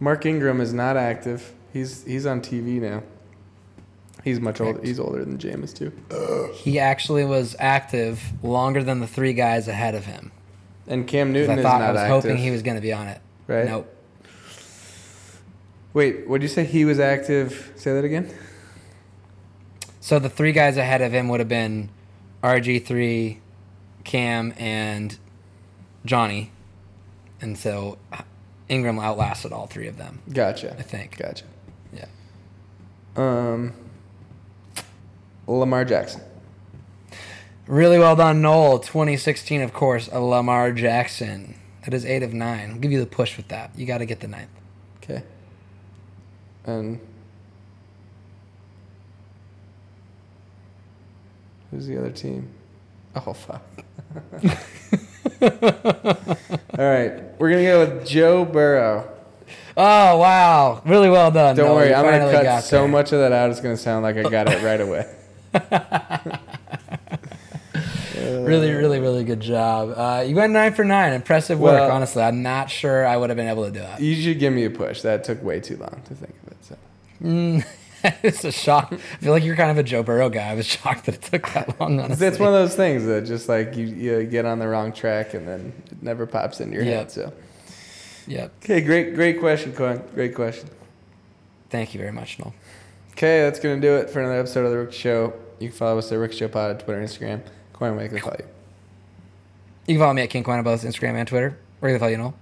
Mark 0.00 0.26
Ingram 0.26 0.60
is 0.60 0.72
not 0.72 0.96
active. 0.96 1.52
He's 1.72 2.04
he's 2.04 2.26
on 2.26 2.40
TV 2.40 2.80
now. 2.80 3.02
He's 4.22 4.40
much 4.40 4.60
older. 4.60 4.80
He's 4.82 4.98
older 4.98 5.24
than 5.24 5.38
Jameis 5.38 5.74
too. 5.74 5.92
He 6.54 6.78
actually 6.78 7.24
was 7.24 7.54
active 7.58 8.22
longer 8.42 8.82
than 8.82 9.00
the 9.00 9.06
three 9.06 9.34
guys 9.34 9.68
ahead 9.68 9.94
of 9.94 10.06
him. 10.06 10.32
And 10.86 11.06
Cam 11.06 11.32
Newton 11.32 11.56
I 11.56 11.58
is 11.58 11.62
thought 11.62 11.82
I 11.82 11.92
was 11.92 12.00
active. 12.00 12.22
hoping 12.22 12.36
he 12.38 12.50
was 12.50 12.62
going 12.62 12.76
to 12.76 12.80
be 12.80 12.92
on 12.92 13.06
it. 13.08 13.20
Right. 13.46 13.66
Nope. 13.66 13.90
Wait, 15.92 16.26
what 16.26 16.40
did 16.40 16.48
you 16.48 16.54
say? 16.54 16.64
He 16.64 16.84
was 16.84 16.98
active. 16.98 17.72
Say 17.76 17.92
that 17.92 18.04
again. 18.04 18.32
So 20.00 20.18
the 20.18 20.28
three 20.30 20.52
guys 20.52 20.76
ahead 20.76 21.00
of 21.02 21.12
him 21.12 21.28
would 21.28 21.40
have 21.40 21.48
been 21.48 21.88
RG3, 22.42 23.38
Cam, 24.04 24.52
and 24.58 25.16
Johnny. 26.04 26.50
And 27.40 27.58
so 27.58 27.98
Ingram 28.68 28.98
outlasted 28.98 29.52
all 29.52 29.66
three 29.66 29.86
of 29.88 29.98
them, 29.98 30.20
Gotcha. 30.32 30.74
I 30.78 30.82
think. 30.82 31.16
Gotcha. 31.18 31.44
Yeah. 31.92 32.06
Um. 33.16 33.72
Lamar 35.46 35.84
Jackson. 35.84 36.22
Really 37.66 37.98
well 37.98 38.16
done, 38.16 38.40
Knoll. 38.40 38.78
2016, 38.78 39.60
of 39.62 39.72
course, 39.72 40.08
a 40.12 40.20
Lamar 40.20 40.72
Jackson. 40.72 41.54
That 41.84 41.92
is 41.92 42.04
eight 42.06 42.22
of 42.22 42.32
nine. 42.32 42.70
I'll 42.70 42.78
give 42.78 42.92
you 42.92 43.00
the 43.00 43.06
push 43.06 43.36
with 43.36 43.48
that. 43.48 43.70
You 43.76 43.84
got 43.86 43.98
to 43.98 44.06
get 44.06 44.20
the 44.20 44.28
ninth. 44.28 44.48
Okay. 45.02 45.22
And 46.64 46.98
who's 51.70 51.86
the 51.86 51.98
other 51.98 52.10
team? 52.10 52.48
Oh 53.14 53.32
fuck. 53.34 53.62
All 55.42 55.50
right, 56.78 57.22
we're 57.38 57.50
gonna 57.50 57.62
go 57.64 57.80
with 57.86 58.06
Joe 58.06 58.44
Burrow. 58.44 59.10
Oh, 59.76 60.18
wow. 60.18 60.82
Really 60.86 61.10
well 61.10 61.30
done. 61.32 61.56
Don't 61.56 61.66
Knoll. 61.66 61.76
worry, 61.76 61.92
I'm 61.94 62.04
gonna 62.04 62.30
cut 62.30 62.62
so 62.62 62.80
there. 62.82 62.88
much 62.88 63.12
of 63.12 63.18
that 63.18 63.32
out. 63.32 63.50
It's 63.50 63.60
gonna 63.60 63.76
sound 63.76 64.02
like 64.04 64.16
I 64.16 64.22
got 64.22 64.48
it 64.50 64.62
right 64.62 64.80
away. 64.80 65.06
Really, 68.24 68.72
really, 68.72 69.00
really 69.00 69.24
good 69.24 69.40
job. 69.40 69.94
Uh, 69.96 70.22
you 70.26 70.34
went 70.36 70.52
nine 70.52 70.72
for 70.74 70.84
nine. 70.84 71.12
Impressive 71.14 71.58
work, 71.58 71.72
Well- 71.80 71.90
honestly. 71.90 72.22
I'm 72.22 72.42
not 72.42 72.70
sure 72.70 73.06
I 73.06 73.16
would 73.16 73.30
have 73.30 73.36
been 73.36 73.48
able 73.48 73.64
to 73.64 73.70
do 73.70 73.80
it. 73.80 74.00
You 74.00 74.14
should 74.14 74.38
give 74.38 74.52
me 74.52 74.64
a 74.64 74.70
push. 74.70 75.00
That 75.02 75.24
took 75.24 75.42
way 75.42 75.60
too 75.60 75.76
long 75.76 76.00
to 76.06 76.14
think 76.14 76.34
of 76.46 76.52
it. 76.52 76.58
So. 76.62 77.68
it's 78.22 78.44
a 78.44 78.52
shock. 78.52 78.88
I 78.92 78.96
feel 78.96 79.32
like 79.32 79.44
you're 79.44 79.56
kind 79.56 79.70
of 79.70 79.78
a 79.78 79.82
Joe 79.82 80.02
Burrow 80.02 80.28
guy. 80.28 80.48
I 80.50 80.54
was 80.54 80.66
shocked 80.66 81.06
that 81.06 81.14
it 81.16 81.22
took 81.22 81.46
that 81.54 81.80
long. 81.80 81.98
Honestly, 82.00 82.26
It's 82.26 82.38
one 82.38 82.48
of 82.48 82.54
those 82.54 82.76
things 82.76 83.04
that 83.06 83.22
just 83.24 83.48
like 83.48 83.76
you, 83.76 83.86
you 83.86 84.24
get 84.24 84.44
on 84.44 84.58
the 84.58 84.68
wrong 84.68 84.92
track 84.92 85.34
and 85.34 85.48
then 85.48 85.72
it 85.90 86.02
never 86.02 86.26
pops 86.26 86.60
into 86.60 86.74
your 86.74 86.84
Yep. 86.84 86.94
head. 86.94 87.10
So 87.10 87.32
Yep. 88.26 88.52
okay, 88.62 88.80
great, 88.80 89.14
great 89.14 89.40
question, 89.40 89.72
Coyne. 89.72 90.02
Great 90.14 90.34
question. 90.34 90.68
Thank 91.70 91.94
you 91.94 91.98
very 92.00 92.12
much, 92.12 92.38
Knoll. 92.38 92.54
Okay, 93.12 93.42
that's 93.42 93.58
gonna 93.60 93.80
do 93.80 93.96
it 93.96 94.10
for 94.10 94.20
another 94.20 94.38
episode 94.40 94.64
of 94.64 94.70
the 94.70 94.78
Rookie 94.78 94.96
Show. 94.96 95.32
You 95.60 95.68
can 95.68 95.76
follow 95.76 95.98
us 95.98 96.10
at 96.12 96.16
Rookie 96.18 96.36
Show 96.36 96.48
Pod 96.48 96.70
on 96.70 96.78
Twitter 96.78 97.00
and 97.00 97.08
Instagram. 97.08 97.40
Coyne, 97.72 97.96
where 97.96 98.08
can 98.08 98.18
follow 98.18 98.36
you? 98.38 98.46
You 99.86 99.94
can 99.94 100.00
follow 100.00 100.14
me 100.14 100.22
at 100.22 100.30
King 100.30 100.42
Quan 100.44 100.58
on 100.58 100.64
both 100.64 100.82
Instagram 100.84 101.14
and 101.14 101.28
Twitter. 101.28 101.56
Where 101.80 101.90
can 101.90 101.94
they 101.94 101.98
follow 101.98 102.10
you, 102.10 102.34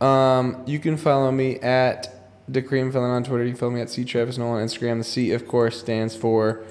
Knoll? 0.00 0.08
Um, 0.08 0.62
you 0.66 0.78
can 0.78 0.96
follow 0.96 1.30
me 1.32 1.56
at 1.60 2.13
the 2.48 2.62
Cream 2.62 2.90
Felon 2.92 3.10
on 3.10 3.24
Twitter. 3.24 3.44
You 3.44 3.50
can 3.50 3.58
follow 3.58 3.72
me 3.72 3.80
at 3.80 3.90
C 3.90 4.04
Travis 4.04 4.36
Knoll 4.38 4.52
on 4.52 4.64
Instagram. 4.66 4.98
The 4.98 5.04
C, 5.04 5.32
of 5.32 5.46
course, 5.48 5.78
stands 5.80 6.14
for 6.16 6.62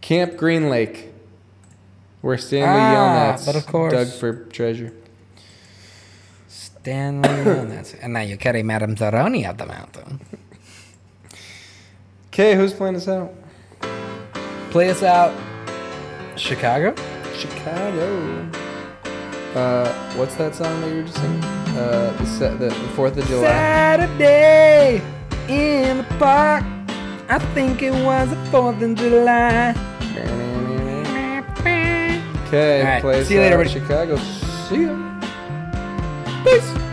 Camp 0.00 0.36
Green 0.36 0.68
Lake, 0.70 1.12
where 2.20 2.38
Stanley 2.38 2.80
Ah, 2.80 3.34
Yelnats 3.36 3.46
but 3.46 3.56
of 3.56 3.66
course. 3.66 3.92
dug 3.92 4.08
for 4.08 4.44
treasure. 4.46 4.92
Stanley 6.48 7.28
Jonas. 7.44 7.94
And 8.00 8.12
now 8.12 8.20
you 8.20 8.36
carry 8.36 8.62
Madame 8.62 8.94
Zeroni 8.96 9.46
up 9.46 9.58
the 9.58 9.66
mountain. 9.66 10.20
Okay, 12.28 12.54
who's 12.54 12.72
playing 12.72 12.96
us 12.96 13.08
out? 13.08 13.34
Play 14.70 14.90
us 14.90 15.02
out. 15.02 15.34
Chicago? 16.36 16.94
Chicago. 17.34 18.48
Uh, 19.54 19.92
what's 20.16 20.36
that 20.36 20.54
song 20.54 20.80
that 20.82 20.88
you 20.90 20.96
were 20.96 21.02
just 21.02 21.16
singing? 21.16 21.42
Uh, 21.44 22.14
the 22.18 22.26
set, 22.26 22.58
the 22.60 22.70
Fourth 22.94 23.16
of 23.16 23.26
July. 23.26 23.42
Saturday 23.42 25.02
in 25.48 25.98
the 25.98 26.04
park. 26.18 26.64
I 27.28 27.38
think 27.54 27.82
it 27.82 27.92
was 27.92 28.30
the 28.30 28.36
4th 28.50 28.82
of 28.82 28.94
July. 28.96 29.74
Okay, 32.46 32.80
All 32.80 32.86
right, 32.86 33.00
play 33.02 33.24
see 33.24 33.34
you 33.34 33.40
later, 33.40 33.56
out, 33.56 33.66
everybody. 33.66 33.86
Chicago. 33.86 34.16
See 34.68 34.84
ya. 34.84 34.94
Peace. 36.44 36.87